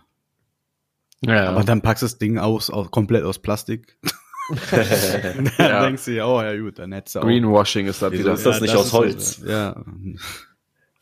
Ja. 1.21 1.49
Aber 1.49 1.63
dann 1.63 1.81
packst 1.81 2.03
du 2.03 2.05
das 2.05 2.17
Ding 2.17 2.37
aus, 2.37 2.69
aus 2.69 2.91
komplett 2.91 3.23
aus 3.23 3.39
Plastik. 3.39 3.97
dann 4.71 5.51
ja. 5.57 5.85
denkst 5.85 6.05
du 6.05 6.11
ja, 6.11 6.25
oh 6.25 6.41
ja 6.41 6.57
gut, 6.57 6.79
dann 6.79 6.91
hättest 6.93 7.15
du 7.15 7.19
auch. 7.19 7.23
Greenwashing 7.23 7.87
ist 7.87 8.01
das 8.01 8.11
Wieso 8.11 8.31
ist 8.31 8.45
das 8.45 8.55
ja, 8.57 8.61
nicht 8.61 8.73
das 8.73 8.81
aus 8.81 8.93
Holz? 8.93 9.37
Ist, 9.37 9.47
ja. 9.47 9.83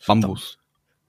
Bambus. 0.08 0.58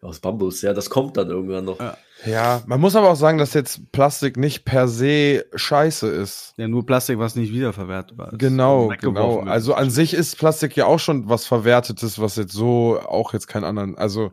Aus 0.03 0.21
Bambus, 0.21 0.63
ja, 0.63 0.73
das 0.73 0.91
kommt 0.91 1.17
dann 1.17 1.31
irgendwann 1.31 1.65
noch. 1.65 1.81
Ja. 1.81 1.97
Ja, 2.25 2.63
man 2.67 2.81
muss 2.81 2.97
aber 2.97 3.11
auch 3.11 3.17
sagen, 3.17 3.37
dass 3.37 3.53
jetzt 3.53 3.93
Plastik 3.93 4.39
nicht 4.39 4.65
per 4.65 4.89
se 4.89 5.45
scheiße 5.55 6.09
ist. 6.09 6.55
Ja, 6.57 6.67
nur 6.67 6.87
Plastik, 6.87 7.19
was 7.19 7.37
nicht 7.37 7.53
wiederverwertbar 7.53 8.33
ist. 8.33 8.39
Genau, 8.39 8.91
Weggeworfen 8.91 9.15
genau. 9.15 9.37
wird. 9.41 9.49
Also 9.49 9.75
an 9.75 9.91
sich 9.91 10.15
ist 10.15 10.39
Plastik 10.39 10.77
ja 10.77 10.87
auch 10.87 10.99
schon 10.99 11.29
was 11.29 11.45
Verwertetes, 11.45 12.19
was 12.19 12.37
jetzt 12.37 12.53
so 12.53 12.99
auch 13.01 13.35
jetzt 13.35 13.49
keinen 13.49 13.65
anderen, 13.65 13.99
also 13.99 14.33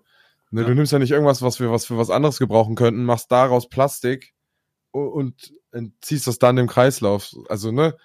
ne, 0.52 0.62
Ja. 0.62 0.68
du 0.68 0.76
nimmst 0.76 0.94
ja 0.94 1.00
nicht 1.00 1.12
irgendwas, 1.12 1.42
was 1.42 1.60
wir 1.60 1.72
was 1.72 1.86
für 1.86 1.98
was 1.98 2.10
anderes 2.10 2.40
gebrauchen 2.40 2.76
könnten, 2.76 3.04
machst 3.04 3.32
daraus 3.32 3.68
Plastik 3.68 4.34
und 4.92 5.54
entziehst 5.74 6.28
das 6.28 6.40
dann 6.40 6.58
im 6.58 6.68
Kreislauf. 6.68 7.36
Also 7.50 7.72
ne, 7.72 7.96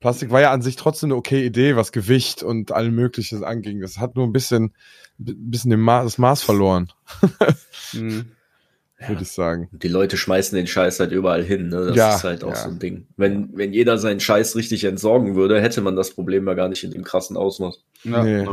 Plastik 0.00 0.30
war 0.30 0.40
ja 0.40 0.52
an 0.52 0.62
sich 0.62 0.76
trotzdem 0.76 1.08
eine 1.08 1.16
okay 1.16 1.44
Idee, 1.44 1.74
was 1.74 1.90
Gewicht 1.90 2.42
und 2.42 2.70
allem 2.70 2.94
Möglichen 2.94 3.42
anging. 3.42 3.80
Das 3.80 3.98
hat 3.98 4.14
nur 4.14 4.26
ein 4.26 4.32
bisschen, 4.32 4.74
ein 5.18 5.50
bisschen 5.50 5.70
den 5.70 5.80
Ma 5.80 6.02
das 6.04 6.18
Maß 6.18 6.42
verloren, 6.42 6.92
Mhm. 7.92 8.26
würde 9.06 9.22
ich 9.22 9.32
sagen. 9.32 9.68
Und 9.72 9.82
die 9.82 9.88
Leute 9.88 10.16
schmeißen 10.16 10.54
den 10.56 10.66
Scheiß 10.66 11.00
halt 11.00 11.10
überall 11.12 11.42
hin, 11.42 11.68
ne? 11.68 11.86
Das 11.86 11.96
Ja, 11.96 12.14
ist 12.16 12.24
halt 12.24 12.44
auch 12.44 12.50
ja. 12.50 12.56
so 12.56 12.68
ein 12.68 12.78
Ding. 12.78 13.06
Wenn, 13.16 13.56
wenn 13.56 13.72
jeder 13.72 13.98
seinen 13.98 14.20
Scheiß 14.20 14.54
richtig 14.56 14.84
entsorgen 14.84 15.34
würde, 15.34 15.60
hätte 15.60 15.80
man 15.80 15.96
das 15.96 16.10
Problem 16.10 16.46
ja 16.46 16.54
gar 16.54 16.68
nicht 16.68 16.84
in 16.84 16.90
dem 16.92 17.04
krassen 17.04 17.36
Ausmaß. 17.36 17.82
Ja. 18.04 18.22
nee. 18.22 18.46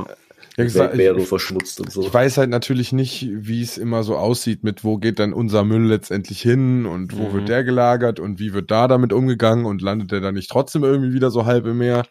Ja. 0.58 0.64
Gesagt, 0.64 0.98
wäre 0.98 1.20
verschmutzt 1.22 1.80
und 1.82 1.92
so. 1.92 2.02
Ich 2.02 2.14
weiß 2.14 2.38
halt 2.38 2.50
natürlich 2.50 2.92
nicht, 2.94 3.28
wie 3.32 3.62
es 3.62 3.78
immer 3.78 4.04
so 4.04 4.16
aussieht 4.18 4.64
mit, 4.64 4.84
wo 4.84 4.98
geht 4.98 5.20
dann 5.20 5.34
unser 5.34 5.64
Müll 5.64 5.86
letztendlich 5.88 6.42
hin 6.42 6.86
und 6.86 7.18
wo 7.18 7.24
Mhm. 7.30 7.34
wird 7.34 7.50
der 7.50 7.64
gelagert 7.64 8.20
und 8.20 8.40
wie 8.40 8.54
wird 8.54 8.72
da 8.72 8.88
damit 8.88 9.12
umgegangen 9.14 9.66
und 9.66 9.82
landet 9.82 10.12
der 10.12 10.22
dann 10.22 10.36
nicht 10.36 10.50
trotzdem 10.50 10.84
irgendwie 10.84 11.14
wieder 11.14 11.30
so 11.32 11.46
halb 11.46 11.66
im 11.66 11.78
Meer? 11.80 12.06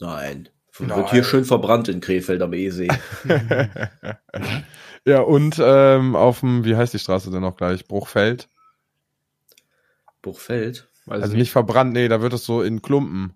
Nein. 0.00 0.48
Nein. 0.80 0.96
Wird 0.98 1.10
hier 1.12 1.22
schön 1.22 1.44
verbrannt 1.44 1.88
in 1.88 2.00
Krefeld 2.00 2.42
am 2.42 2.52
Eesee. 2.52 2.88
ja, 5.06 5.20
und 5.20 5.56
ähm, 5.62 6.16
auf 6.16 6.40
dem, 6.40 6.64
wie 6.64 6.74
heißt 6.74 6.92
die 6.92 6.98
Straße 6.98 7.30
denn 7.30 7.42
noch 7.42 7.56
gleich? 7.56 7.86
Bruchfeld? 7.86 8.48
Buchfeld. 10.22 10.88
Weiß 11.06 11.22
Also 11.22 11.34
ich 11.34 11.38
nicht 11.38 11.52
verbrannt, 11.52 11.92
nee, 11.92 12.08
da 12.08 12.22
wird 12.22 12.32
es 12.32 12.44
so 12.44 12.62
in 12.62 12.82
Klumpen 12.82 13.34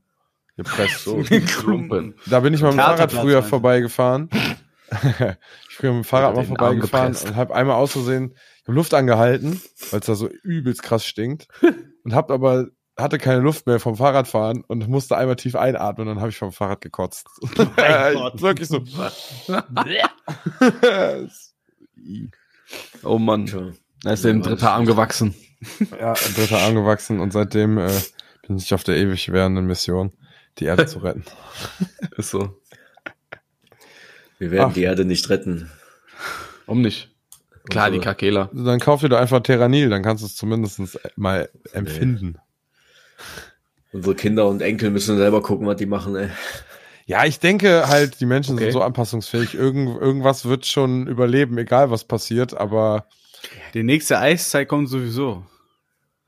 gepresst. 0.59 1.05
So. 1.05 1.16
Klumpen. 1.47 2.14
Da 2.26 2.40
bin 2.40 2.52
ich 2.52 2.60
mal 2.60 2.72
mit 2.72 2.78
dem 2.78 2.85
Fahrrad 2.85 3.12
früher 3.12 3.40
du? 3.40 3.48
vorbeigefahren. 3.48 4.28
ich 5.70 5.78
bin 5.78 5.90
mit 5.90 5.98
dem 5.98 6.05
Fahrrad 6.05 6.35
mal 6.36 6.44
vorbeigefahren 6.44 7.16
und 7.16 7.36
habe 7.36 7.55
einmal 7.55 7.76
aus 7.76 7.93
Versehen 7.93 8.35
ich 8.35 8.68
hab 8.68 8.74
Luft 8.74 8.93
angehalten, 8.93 9.62
weil 9.90 10.01
es 10.01 10.06
da 10.06 10.14
so 10.14 10.28
übelst 10.43 10.82
krass 10.82 11.06
stinkt. 11.06 11.48
und 12.05 12.14
hab 12.14 12.30
aber 12.30 12.66
hatte 12.98 13.18
keine 13.18 13.40
Luft 13.40 13.68
mehr 13.68 13.78
vom 13.78 13.94
Fahrradfahren 13.94 14.64
und 14.66 14.89
musste 14.89 15.16
einmal 15.16 15.36
tief 15.36 15.55
einatmen 15.55 16.09
und 16.09 16.14
dann 16.16 16.20
habe 16.20 16.30
ich 16.30 16.36
vom 16.36 16.51
Fahrrad 16.51 16.80
gekotzt. 16.80 17.28
Gott. 17.55 18.43
Wirklich 18.43 18.68
so. 18.68 18.82
Oh 23.05 23.18
Mann, 23.18 23.74
da 24.02 24.12
ist 24.12 24.24
den 24.24 24.43
dritter 24.43 24.72
Arm 24.72 24.85
gewachsen. 24.85 25.36
ja, 26.01 26.12
ein 26.12 26.35
dritter 26.35 26.59
Arm 26.59 26.74
gewachsen 26.74 27.20
und 27.20 27.32
seitdem 27.32 27.78
äh, 27.78 27.89
bin 28.48 28.56
ich 28.56 28.74
auf 28.74 28.82
der 28.82 28.97
ewig 28.97 29.30
währenden 29.30 29.66
Mission, 29.66 30.12
die 30.58 30.64
Erde 30.64 30.86
zu 30.86 30.98
retten. 31.00 31.24
Ist 32.16 32.30
so. 32.30 32.60
Wir 34.38 34.50
werden 34.50 34.68
Ach. 34.70 34.74
die 34.74 34.82
Erde 34.82 35.04
nicht 35.04 35.28
retten. 35.30 35.70
Warum 36.66 36.82
nicht? 36.82 37.10
Klar, 37.70 37.90
die 37.90 37.98
Kakela. 37.98 38.48
Dann 38.52 38.80
kauf 38.80 39.00
dir 39.00 39.08
doch 39.10 39.18
einfach 39.18 39.40
Terranil, 39.42 39.90
dann 39.90 40.02
kannst 40.02 40.22
du 40.22 40.26
es 40.26 40.36
zumindest 40.36 40.98
mal 41.16 41.50
empfinden. 41.72 42.38
Unsere 43.92 44.14
Kinder 44.14 44.46
und 44.48 44.62
Enkel 44.62 44.90
müssen 44.90 45.16
selber 45.18 45.42
gucken, 45.42 45.66
was 45.66 45.76
die 45.76 45.86
machen, 45.86 46.16
ey. 46.16 46.28
Ja, 47.06 47.24
ich 47.24 47.40
denke 47.40 47.88
halt, 47.88 48.20
die 48.20 48.26
Menschen 48.26 48.54
Okay. 48.56 48.64
sind 48.64 48.72
so 48.72 48.82
anpassungsfähig. 48.82 49.54
Irgend, 49.54 50.00
irgendwas 50.00 50.44
wird 50.44 50.66
schon 50.66 51.06
überleben, 51.06 51.56
egal 51.58 51.90
was 51.90 52.04
passiert, 52.04 52.54
aber 52.54 53.06
Die 53.74 53.82
nächste 53.82 54.18
Eiszeit 54.18 54.68
kommt 54.68 54.88
sowieso. 54.88 55.44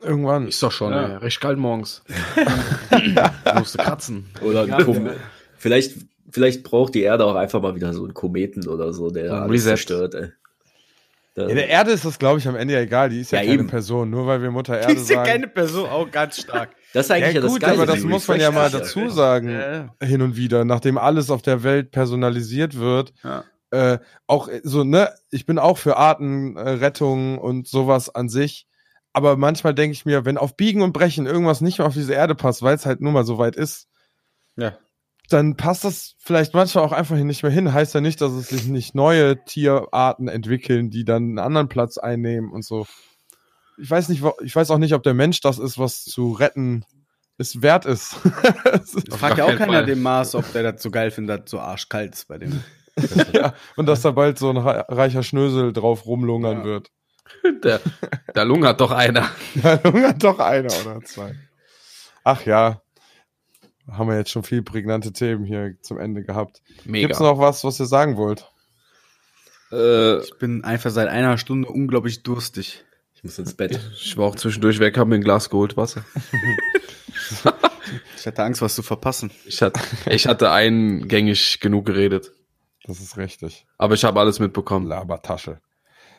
Irgendwann. 0.01 0.49
Ist 0.49 0.63
doch 0.63 0.73
schon, 0.73 0.93
Ja. 0.93 1.07
ey. 1.09 1.17
Recht 1.17 1.41
kalt 1.41 1.59
morgens. 1.59 2.03
musste 3.55 3.79
kratzen. 3.79 4.27
Oder 4.43 4.63
ein 4.63 4.85
Kom 4.85 5.11
vielleicht, 5.57 5.95
vielleicht 6.31 6.63
braucht 6.63 6.95
die 6.95 7.03
Erde 7.03 7.25
auch 7.25 7.35
einfach 7.35 7.61
mal 7.61 7.75
wieder 7.75 7.93
so 7.93 8.05
einen 8.05 8.15
Kometen 8.15 8.67
oder 8.69 8.93
so, 8.93 9.11
der 9.11 9.33
Ein 9.33 9.39
alles 9.43 9.53
Reset. 9.53 9.69
zerstört, 9.71 10.15
ey. 10.15 10.29
Ja, 11.37 11.47
der 11.47 11.69
Erde 11.69 11.93
ist 11.93 12.05
das, 12.05 12.19
glaube 12.19 12.39
ich, 12.39 12.49
am 12.49 12.57
Ende 12.57 12.75
ja 12.75 12.81
egal. 12.81 13.09
Die 13.09 13.21
ist 13.21 13.31
ja, 13.31 13.39
Ja, 13.39 13.45
keine 13.47 13.61
eben. 13.61 13.67
Person. 13.69 14.11
Nur 14.11 14.27
weil 14.27 14.43
wir 14.43 14.51
Mutter 14.51 14.79
Erde 14.79 14.99
sagen. 14.99 15.51
Person, 15.55 15.89
auch 15.89 16.11
ganz 16.11 16.41
stark. 16.41 16.71
das 16.93 17.07
ist 17.07 17.13
eigentlich 17.13 17.35
ja, 17.37 17.41
Ja, 17.41 17.47
gut, 17.49 17.63
das 17.63 17.69
Geile. 17.69 17.83
aber 17.83 17.87
das 17.87 18.01
die 18.01 18.07
muss 18.07 18.27
man 18.29 18.41
ja 18.41 18.51
mal 18.51 18.69
dazu 18.71 19.01
ja. 19.01 19.11
sagen. 19.11 19.49
Ja. 19.49 19.95
Hin 20.03 20.23
und 20.23 20.37
wieder, 20.37 20.65
nachdem 20.65 20.99
alles 20.99 21.31
auf 21.31 21.41
der 21.41 21.63
Welt 21.63 21.93
personalisiert 21.93 22.79
wird. 22.79 23.15
Ja. 23.23 23.45
Äh, 23.71 23.99
auch 24.27 24.49
äh, 24.49 24.61
so, 24.65 24.83
ne, 24.83 25.11
ich 25.31 25.47
bin 25.47 25.59
auch 25.61 25.79
für 25.79 25.97
Artenrettung 25.97 27.39
und 27.39 27.69
sowas 27.69 28.13
an 28.15 28.29
sich. 28.29 28.67
Aber 29.13 29.37
manchmal 29.37 29.75
denke 29.75 29.93
ich 29.93 30.05
mir, 30.07 30.25
wenn 30.25 30.39
auf 30.39 30.57
Biegen 30.57 30.83
und 30.83 30.93
Brechen 30.93 31.27
irgendwas 31.27 31.61
nicht 31.61 31.79
mehr 31.79 31.87
auf 31.87 31.95
diese 31.95 32.15
Erde 32.15 32.35
passt, 32.35 32.63
weil 32.63 32.77
es 32.77 32.87
halt 32.87 33.01
nur 33.01 33.13
mal 33.13 33.25
so 33.25 33.39
weit 33.39 33.57
ist, 33.57 33.89
Ja. 34.57 34.73
dann 35.29 35.57
passt 35.57 35.85
das 35.85 36.15
vielleicht 36.19 36.55
manchmal 36.55 36.85
auch 36.85 36.93
einfach 36.93 37.17
nicht 37.17 37.43
mehr 37.43 37.51
hin. 37.53 37.73
Heißt 37.73 37.95
ja 37.95 38.01
nicht, 38.01 38.21
dass 38.21 38.33
es 38.33 38.49
sich 38.49 38.67
nicht 38.67 38.95
neue 38.95 39.45
Tierarten 39.45 40.29
entwickeln, 40.29 40.91
die 40.91 41.05
dann 41.05 41.25
einen 41.25 41.39
anderen 41.41 41.69
Platz 41.69 41.99
einnehmen 41.99 42.53
und 42.53 42.65
so. 42.65 42.87
Ich 43.79 43.91
weiß 43.91 44.11
nicht, 44.11 44.23
ich 44.43 44.55
weiß 44.55 44.71
auch 44.71 44.79
nicht, 44.79 44.95
ob 44.95 45.03
der 45.03 45.15
Mensch 45.15 45.41
das 45.41 45.59
ist, 45.59 45.79
was 45.79 46.05
zu 46.05 46.33
retten 46.33 46.85
es 47.39 47.63
wert 47.63 47.87
ist. 47.87 48.15
Fragt 49.11 49.39
ja 49.39 49.45
auch 49.47 49.57
keiner 49.57 49.73
Fall. 49.73 49.87
den 49.87 50.03
Mars, 50.03 50.35
ob 50.35 50.53
der 50.53 50.73
das 50.73 50.83
so 50.83 50.91
geil 50.91 51.11
findet, 51.11 51.49
so 51.49 51.59
arschkalt 51.59 52.15
ist 52.15 52.29
bei 52.29 52.37
dem. 52.39 52.63
ja, 53.33 53.55
und 53.77 53.87
dass 53.87 54.03
da 54.03 54.11
bald 54.11 54.39
so 54.39 54.51
ein 54.51 54.59
re- 54.59 54.85
reicher 54.89 55.23
Schnösel 55.23 55.73
drauf 55.73 56.05
rumlungern 56.07 56.59
Ja. 56.59 56.65
wird. 56.65 56.91
Der, 57.65 57.81
der 58.35 58.45
lungert 58.45 58.81
doch 58.81 58.91
einer. 58.91 59.29
Da 59.63 59.81
lungert 59.85 60.23
doch 60.23 60.39
einer 60.39 60.71
oder 60.83 61.01
zwei. 61.03 61.35
Ach 62.25 62.45
ja, 62.45 62.83
haben 63.91 64.09
wir 64.09 64.17
jetzt 64.17 64.31
schon 64.31 64.43
viel 64.43 64.63
prägnante 64.63 65.13
Themen 65.13 65.45
hier 65.45 65.75
zum 65.81 65.99
Ende 65.99 66.23
gehabt. 66.23 66.61
Mega. 66.85 67.07
Gibt's 67.09 67.21
noch 67.21 67.39
was, 67.39 67.65
was 67.65 67.81
ihr 67.81 67.87
sagen 67.87 68.17
wollt? 68.17 68.47
Äh, 69.73 70.19
Ich 70.19 70.37
bin 70.39 70.65
einfach 70.65 70.91
seit 70.91 71.09
einer 71.09 71.39
Stunde 71.39 71.69
unglaublich 71.69 72.23
durstig. 72.23 72.85
Ich 73.15 73.25
muss 73.25 73.39
ins 73.39 73.55
Bett. 73.55 73.79
ich 73.95 74.17
war 74.17 74.27
auch 74.27 74.37
zwischendurch 74.37 74.79
weg, 74.81 74.97
habe 74.99 75.11
mir 75.11 75.17
ein 75.17 75.23
Glas 75.25 75.51
geholt 75.51 75.77
Wasser. 75.77 76.05
Ich 78.17 78.27
hatte 78.27 78.43
Angst, 78.45 78.63
was 78.63 78.75
zu 78.75 78.83
verpassen. 78.83 79.31
Ich 79.47 79.63
hatte, 79.63 79.81
ich 80.07 80.27
hatte 80.27 80.51
eingängig 80.53 81.59
genug 81.61 81.87
geredet. 81.87 82.33
Das 82.85 83.01
ist 83.01 83.17
richtig. 83.17 83.67
Aber 83.79 83.95
ich 83.95 84.05
habe 84.05 84.21
alles 84.21 84.39
mitbekommen. 84.39 84.87
Labertasche. 84.87 85.61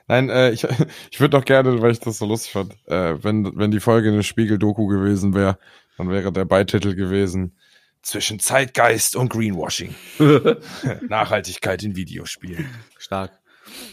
Nein, 0.07 0.29
äh, 0.29 0.51
ich, 0.51 0.63
ich 1.11 1.19
würde 1.19 1.37
doch 1.37 1.45
gerne, 1.45 1.81
weil 1.81 1.91
ich 1.91 1.99
das 1.99 2.17
so 2.17 2.25
lustig 2.25 2.51
fand, 2.51 2.75
äh, 2.87 3.23
wenn, 3.23 3.57
wenn 3.57 3.71
die 3.71 3.79
Folge 3.79 4.09
eine 4.09 4.23
Spiegel-Doku 4.23 4.87
gewesen 4.87 5.33
wäre, 5.33 5.57
dann 5.97 6.09
wäre 6.09 6.31
der 6.31 6.45
Beititel 6.45 6.95
gewesen 6.95 7.55
Zwischen 8.01 8.39
Zeitgeist 8.39 9.15
und 9.15 9.29
Greenwashing. 9.29 9.95
Nachhaltigkeit 11.07 11.83
in 11.83 11.95
Videospielen. 11.95 12.67
Stark. 12.97 13.31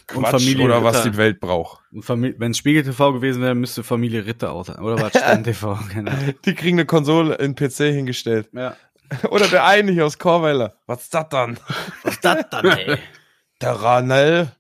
Quatsch 0.07 0.57
oder 0.57 0.83
was 0.83 1.03
die 1.03 1.17
Welt 1.17 1.41
braucht. 1.41 1.83
Wenn 1.91 2.55
Spiegel 2.55 2.83
TV 2.83 3.13
gewesen 3.13 3.43
wäre, 3.43 3.55
müsste 3.55 3.85
Familie 3.85 4.27
Ritter 4.27 4.53
auch 4.53 4.65
sein. 4.65 4.79
Oder 4.79 5.01
was 5.01 5.11
Stern 5.17 5.45
TV? 5.45 5.73
Ahnung. 5.73 6.35
Die 6.45 6.55
kriegen 6.55 6.79
eine 6.79 6.87
Konsole 6.87 7.35
in 7.37 7.55
PC 7.55 7.77
hingestellt. 7.93 8.49
Ja. 8.53 8.77
Oder 9.31 9.47
der 9.49 9.65
eine 9.65 9.93
hier 9.93 10.07
aus 10.07 10.19
Korweiler. 10.19 10.75
Was 10.87 11.03
ist 11.05 11.15
das 11.15 11.29
dann? 11.29 11.59
Was 12.03 12.15
ist 12.15 12.25
das 12.25 12.47
dann, 12.51 12.67
ey? 12.67 12.99
Terranel? 13.59 14.53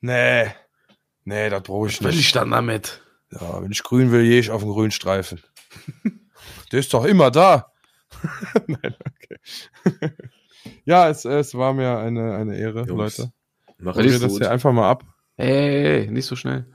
Nee. 0.00 0.46
Nee, 1.26 1.50
das 1.50 1.62
brauche 1.64 1.88
ich 1.88 1.98
Was 1.98 2.04
will 2.04 2.10
nicht. 2.12 2.20
ich 2.20 2.32
dann 2.32 2.52
damit? 2.52 3.02
Ja, 3.32 3.60
wenn 3.60 3.72
ich 3.72 3.82
grün 3.82 4.12
will, 4.12 4.22
gehe 4.22 4.38
ich 4.38 4.50
auf 4.52 4.62
den 4.62 4.70
grünen 4.70 4.92
Streifen. 4.92 5.42
Der 6.72 6.78
ist 6.80 6.94
doch 6.94 7.04
immer 7.04 7.30
da. 7.32 7.72
Nein, 8.68 8.94
okay. 9.00 9.36
ja, 10.84 11.08
es, 11.10 11.24
es 11.24 11.52
war 11.54 11.74
mir 11.74 11.98
eine, 11.98 12.36
eine 12.36 12.56
Ehre, 12.56 12.84
Jungs, 12.86 13.18
Leute. 13.18 13.32
Mach 13.78 13.96
Machen 13.96 14.04
wir 14.04 14.14
es 14.14 14.20
das 14.20 14.30
gut. 14.32 14.40
hier 14.40 14.50
einfach 14.52 14.72
mal 14.72 14.88
ab. 14.88 15.02
Hey, 15.36 16.04
hey, 16.04 16.10
nicht 16.10 16.26
so 16.26 16.36
schnell. 16.36 16.66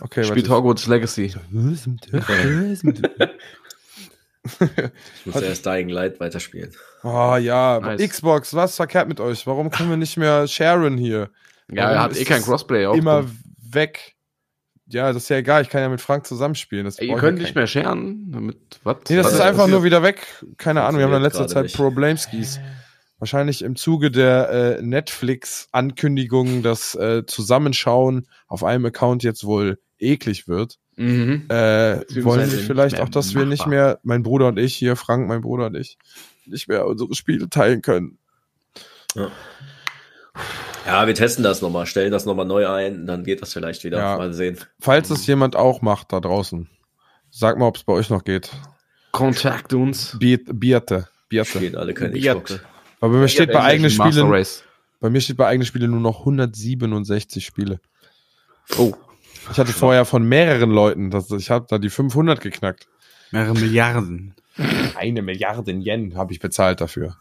Okay, 0.00 0.22
Spielt 0.24 0.48
Hogwarts 0.48 0.86
Legacy. 0.86 1.24
Ich 1.24 1.36
muss 5.26 5.42
erst 5.42 5.66
Dying 5.66 5.88
Light 5.88 6.20
weiterspielen. 6.20 6.72
Oh 7.02 7.36
ja, 7.36 7.80
Nice. 7.80 8.08
Xbox, 8.08 8.54
was 8.54 8.76
verkehrt 8.76 9.08
mit 9.08 9.20
euch? 9.20 9.46
Warum 9.46 9.70
können 9.70 9.90
wir 9.90 9.96
nicht 9.96 10.16
mehr 10.16 10.46
sharen 10.46 10.96
hier? 10.96 11.30
Ja, 11.70 11.84
Warum 11.84 11.96
er 11.96 12.02
hat 12.02 12.12
ist 12.12 12.20
eh 12.20 12.24
kein 12.24 12.42
Crossplay. 12.42 12.86
Auch 12.86 12.94
Immer. 12.94 13.24
Weg. 13.74 14.14
Ja, 14.86 15.12
das 15.12 15.24
ist 15.24 15.28
ja 15.30 15.38
egal, 15.38 15.62
ich 15.62 15.70
kann 15.70 15.80
ja 15.80 15.88
mit 15.88 16.00
Frank 16.00 16.26
zusammenspielen. 16.26 16.84
Das 16.84 16.98
Ey, 16.98 17.08
ihr 17.08 17.14
ich 17.14 17.20
könnt 17.20 17.38
ja 17.38 17.44
nicht 17.44 17.54
mehr 17.54 17.66
scheren. 17.66 18.30
Damit, 18.30 18.58
was? 18.82 18.98
Nee, 19.08 19.16
das 19.16 19.26
Was 19.26 19.34
ist 19.34 19.40
einfach 19.40 19.66
nur 19.66 19.82
wieder 19.82 20.02
weg. 20.02 20.26
Keine 20.58 20.82
Ahnung, 20.82 20.98
wir 20.98 21.06
haben 21.06 21.14
in 21.14 21.22
letzter 21.22 21.46
Zeit 21.46 21.68
gerade 21.68 21.76
Problemskis. 21.76 22.60
Wahrscheinlich 23.18 23.62
im 23.62 23.76
Zuge 23.76 24.10
der 24.10 24.50
äh, 24.50 24.82
Netflix-Ankündigung, 24.82 26.62
dass 26.62 26.94
äh, 26.94 27.24
Zusammenschauen 27.24 28.26
auf 28.46 28.64
einem 28.64 28.84
Account 28.86 29.22
jetzt 29.22 29.44
wohl 29.44 29.78
eklig 29.98 30.48
wird. 30.48 30.78
Mhm. 30.96 31.46
Äh, 31.48 32.00
wollen 32.24 32.50
nicht 32.50 32.66
vielleicht 32.66 33.00
auch, 33.00 33.08
dass 33.08 33.34
wir 33.34 33.46
nicht 33.46 33.60
machbar. 33.60 33.70
mehr, 33.70 34.00
mein 34.02 34.22
Bruder 34.22 34.48
und 34.48 34.58
ich 34.58 34.74
hier, 34.74 34.96
Frank, 34.96 35.26
mein 35.28 35.40
Bruder 35.40 35.66
und 35.66 35.76
ich, 35.76 35.98
nicht 36.44 36.68
mehr 36.68 36.86
unsere 36.86 37.14
Spiele 37.14 37.48
teilen 37.48 37.80
können. 37.80 38.18
Ja. 39.14 39.30
Ja, 40.86 41.06
wir 41.06 41.14
testen 41.14 41.42
das 41.42 41.62
nochmal, 41.62 41.86
stellen 41.86 42.12
das 42.12 42.26
nochmal 42.26 42.46
neu 42.46 42.68
ein, 42.68 43.06
dann 43.06 43.24
geht 43.24 43.40
das 43.40 43.52
vielleicht 43.52 43.84
wieder. 43.84 43.98
Ja. 43.98 44.18
Mal 44.18 44.34
sehen. 44.34 44.58
Falls 44.80 45.10
es 45.10 45.26
jemand 45.26 45.56
auch 45.56 45.80
macht 45.80 46.12
da 46.12 46.20
draußen, 46.20 46.68
sag 47.30 47.58
mal, 47.58 47.66
ob 47.66 47.76
es 47.76 47.84
bei 47.84 47.94
euch 47.94 48.10
noch 48.10 48.24
geht. 48.24 48.50
Kontakt 49.12 49.72
uns. 49.72 50.16
Bierte. 50.18 50.52
Bierte. 50.52 51.08
Bierte. 51.28 51.58
Spielen 51.58 51.76
alle 51.76 51.94
keine 51.94 52.12
Biert. 52.12 52.44
Xbox. 52.44 52.64
Aber 53.00 53.12
bei 53.12 53.18
mir 53.18 53.28
steht 53.28 53.52
bei 53.52 53.62
eigenen 53.62 53.90
Spielen, 53.90 54.44
bei 55.00 55.10
mir 55.10 55.20
steht 55.20 55.36
bei 55.36 55.46
eigenen 55.46 55.66
Spielen 55.66 55.90
nur 55.90 56.00
noch 56.00 56.20
167 56.20 57.44
Spiele. 57.44 57.80
Oh. 58.78 58.94
Ich 59.50 59.58
hatte 59.58 59.72
vorher 59.72 60.06
von 60.06 60.26
mehreren 60.26 60.70
Leuten, 60.70 61.10
das, 61.10 61.30
ich 61.30 61.50
habe 61.50 61.66
da 61.68 61.78
die 61.78 61.90
500 61.90 62.40
geknackt. 62.40 62.88
Mehrere 63.30 63.54
Milliarden. 63.54 64.34
Eine 64.94 65.22
Milliarde 65.22 65.72
Yen 65.72 66.16
habe 66.16 66.32
ich 66.32 66.40
bezahlt 66.40 66.80
dafür. 66.80 67.16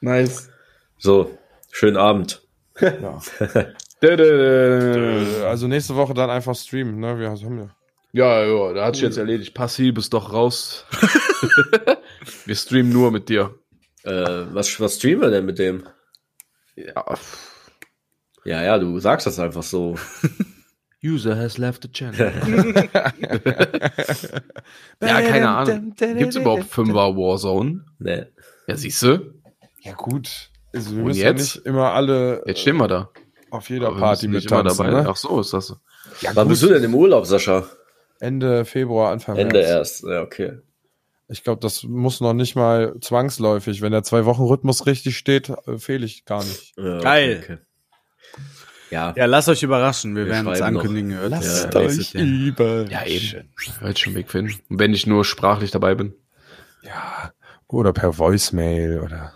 Nice. 0.00 0.50
So, 0.98 1.38
schönen 1.76 1.96
Abend. 1.96 2.42
Ja. 2.80 3.20
Ja, 4.02 5.48
Also 5.48 5.68
nächste 5.68 5.96
Woche 5.96 6.12
dann 6.12 6.28
einfach 6.28 6.54
streamen, 6.54 7.00
ne? 7.00 7.18
Wir 7.18 7.30
haben 7.30 7.70
ja. 8.12 8.44
ja, 8.44 8.72
da 8.74 8.84
hat 8.84 8.94
sich 8.94 9.04
jetzt 9.04 9.16
erledigt. 9.16 9.54
Passi, 9.54 9.90
bist 9.90 10.12
doch 10.12 10.34
raus. 10.34 10.84
wir 12.44 12.54
streamen 12.54 12.92
nur 12.92 13.10
mit 13.10 13.30
dir. 13.30 13.58
Äh, 14.04 14.44
was, 14.52 14.78
was 14.80 14.96
streamen 14.96 15.22
wir 15.22 15.30
denn 15.30 15.46
mit 15.46 15.58
dem? 15.58 15.88
Ja. 16.76 17.04
Ja, 18.44 18.62
ja, 18.62 18.78
du 18.78 19.00
sagst 19.00 19.26
das 19.26 19.38
einfach 19.38 19.62
so. 19.62 19.96
User 21.02 21.36
has 21.36 21.56
left 21.56 21.82
the 21.84 21.90
channel. 21.90 22.32
ja, 25.00 25.22
keine 25.22 25.48
Ahnung. 25.48 25.94
Gibt's 25.96 26.36
überhaupt 26.36 26.64
Fünfer 26.64 27.16
Warzone? 27.16 27.86
Nee. 27.98 28.26
Ja, 28.66 28.76
siehst 28.76 29.02
du? 29.02 29.32
Ja 29.80 29.94
gut. 29.94 30.50
Also 30.76 30.90
wir 30.92 30.98
Und 30.98 31.04
müssen 31.06 31.20
ja 31.20 31.28
jetzt? 31.30 31.56
nicht 31.56 31.66
immer 31.66 31.92
alle 31.92 32.42
Jetzt 32.46 32.60
stehen 32.60 32.76
wir 32.76 32.88
da. 32.88 33.10
auf 33.50 33.68
jeder 33.70 33.88
Aber 33.88 33.98
Party 33.98 34.28
mit 34.28 34.46
tanzen, 34.48 34.76
dabei. 34.84 34.90
ne? 35.02 35.06
Ach 35.08 35.16
so, 35.16 35.40
ist 35.40 35.52
das 35.52 35.66
so. 35.68 35.76
Ja, 36.20 36.30
Wann 36.34 36.48
bist 36.48 36.62
du 36.62 36.68
denn 36.68 36.84
im 36.84 36.94
Urlaub, 36.94 37.26
Sascha? 37.26 37.64
Ende 38.20 38.64
Februar, 38.64 39.12
Anfang 39.12 39.36
Ende 39.36 39.56
März. 39.58 39.68
erst. 39.68 40.04
Ja, 40.04 40.22
okay. 40.22 40.58
Ich 41.28 41.42
glaube, 41.42 41.60
das 41.60 41.82
muss 41.82 42.20
noch 42.20 42.34
nicht 42.34 42.54
mal 42.54 42.94
zwangsläufig. 43.00 43.82
Wenn 43.82 43.90
der 43.92 44.04
Zwei-Wochen-Rhythmus 44.04 44.86
richtig 44.86 45.16
steht, 45.18 45.48
äh, 45.66 45.78
fehle 45.78 46.06
ich 46.06 46.24
gar 46.24 46.44
nicht. 46.44 46.74
Ja, 46.78 47.00
Geil. 47.00 47.40
Okay. 47.42 47.58
Ja, 48.90 49.12
Ja, 49.16 49.24
lasst 49.26 49.48
euch 49.48 49.64
überraschen. 49.64 50.14
Wir, 50.14 50.26
Wir 50.26 50.32
werden 50.32 50.48
es 50.52 50.60
noch. 50.60 50.66
ankündigen. 50.66 51.12
Hört 51.14 51.30
Lasst 51.32 51.74
ihr 51.74 51.80
nächstes 51.80 52.12
Jahr. 52.12 52.24
über. 52.24 52.84
Ja, 52.88 53.04
eben. 53.04 53.52
Hört 53.80 53.98
schon 53.98 54.14
Weg 54.14 54.30
finden. 54.30 54.54
Und 54.70 54.78
wenn 54.78 54.94
ich 54.94 55.06
nur 55.08 55.24
sprachlich 55.24 55.72
dabei 55.72 55.96
bin. 55.96 56.14
Ja. 56.82 57.32
Oder 57.66 57.92
per 57.92 58.16
Voicemail 58.16 59.00
oder. 59.00 59.32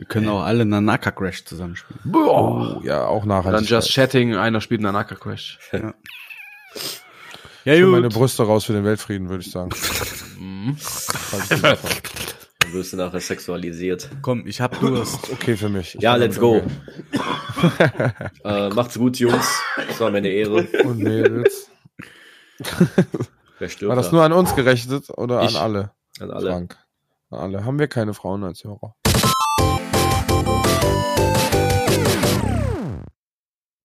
Wir 0.00 0.06
können 0.06 0.28
auch 0.30 0.40
alle 0.40 0.64
Nanaka 0.64 1.10
Crash 1.10 1.44
zusammenspielen. 1.44 2.00
Boah. 2.06 2.78
Oh, 2.78 2.82
ja, 2.82 3.04
auch 3.04 3.20
Dann 3.20 3.28
nachhaltig. 3.28 3.68
Just 3.68 3.92
Chatting, 3.92 4.34
einer 4.34 4.62
spielt 4.62 4.80
Nanaka 4.80 5.14
Crash. 5.14 5.58
Ja, 5.72 5.92
Ich 7.74 7.82
hol 7.82 7.90
meine 7.90 8.08
gut. 8.08 8.14
Brüste 8.16 8.44
raus 8.44 8.64
für 8.64 8.72
den 8.72 8.84
Weltfrieden, 8.86 9.28
würde 9.28 9.42
ich 9.44 9.50
sagen. 9.50 9.68
Mhm. 10.40 10.74
Dann 11.50 12.72
wirst 12.72 12.94
du 12.94 12.96
nachher 12.96 13.20
sexualisiert. 13.20 14.08
Komm, 14.22 14.46
ich 14.46 14.62
hab 14.62 14.80
Durst. 14.80 15.30
okay 15.32 15.54
für 15.54 15.68
mich. 15.68 15.96
Ich 15.96 16.00
Ja, 16.00 16.14
let's 16.14 16.40
go. 16.40 16.62
Äh, 18.42 18.70
macht's 18.70 18.96
gut, 18.98 19.18
Jungs. 19.18 19.60
Das 19.86 20.00
war 20.00 20.10
meine 20.10 20.28
Ehre. 20.30 20.62
Und 20.84 20.98
Mädels. 21.00 21.70
Wer 23.58 23.68
stirbt 23.68 23.90
War 23.90 23.96
das 23.96 24.06
da? 24.06 24.12
nur 24.12 24.24
an 24.24 24.32
uns 24.32 24.54
gerechnet 24.56 25.10
oder 25.10 25.42
Ich. 25.42 25.54
an 25.54 25.62
alle? 25.62 25.90
An 26.20 26.30
alle. 26.30 26.50
Frank. 26.50 26.78
An 27.28 27.38
alle. 27.40 27.64
Haben 27.66 27.78
wir 27.78 27.88
keine 27.88 28.14
Frauen 28.14 28.42
als 28.42 28.64
Hörer? 28.64 28.94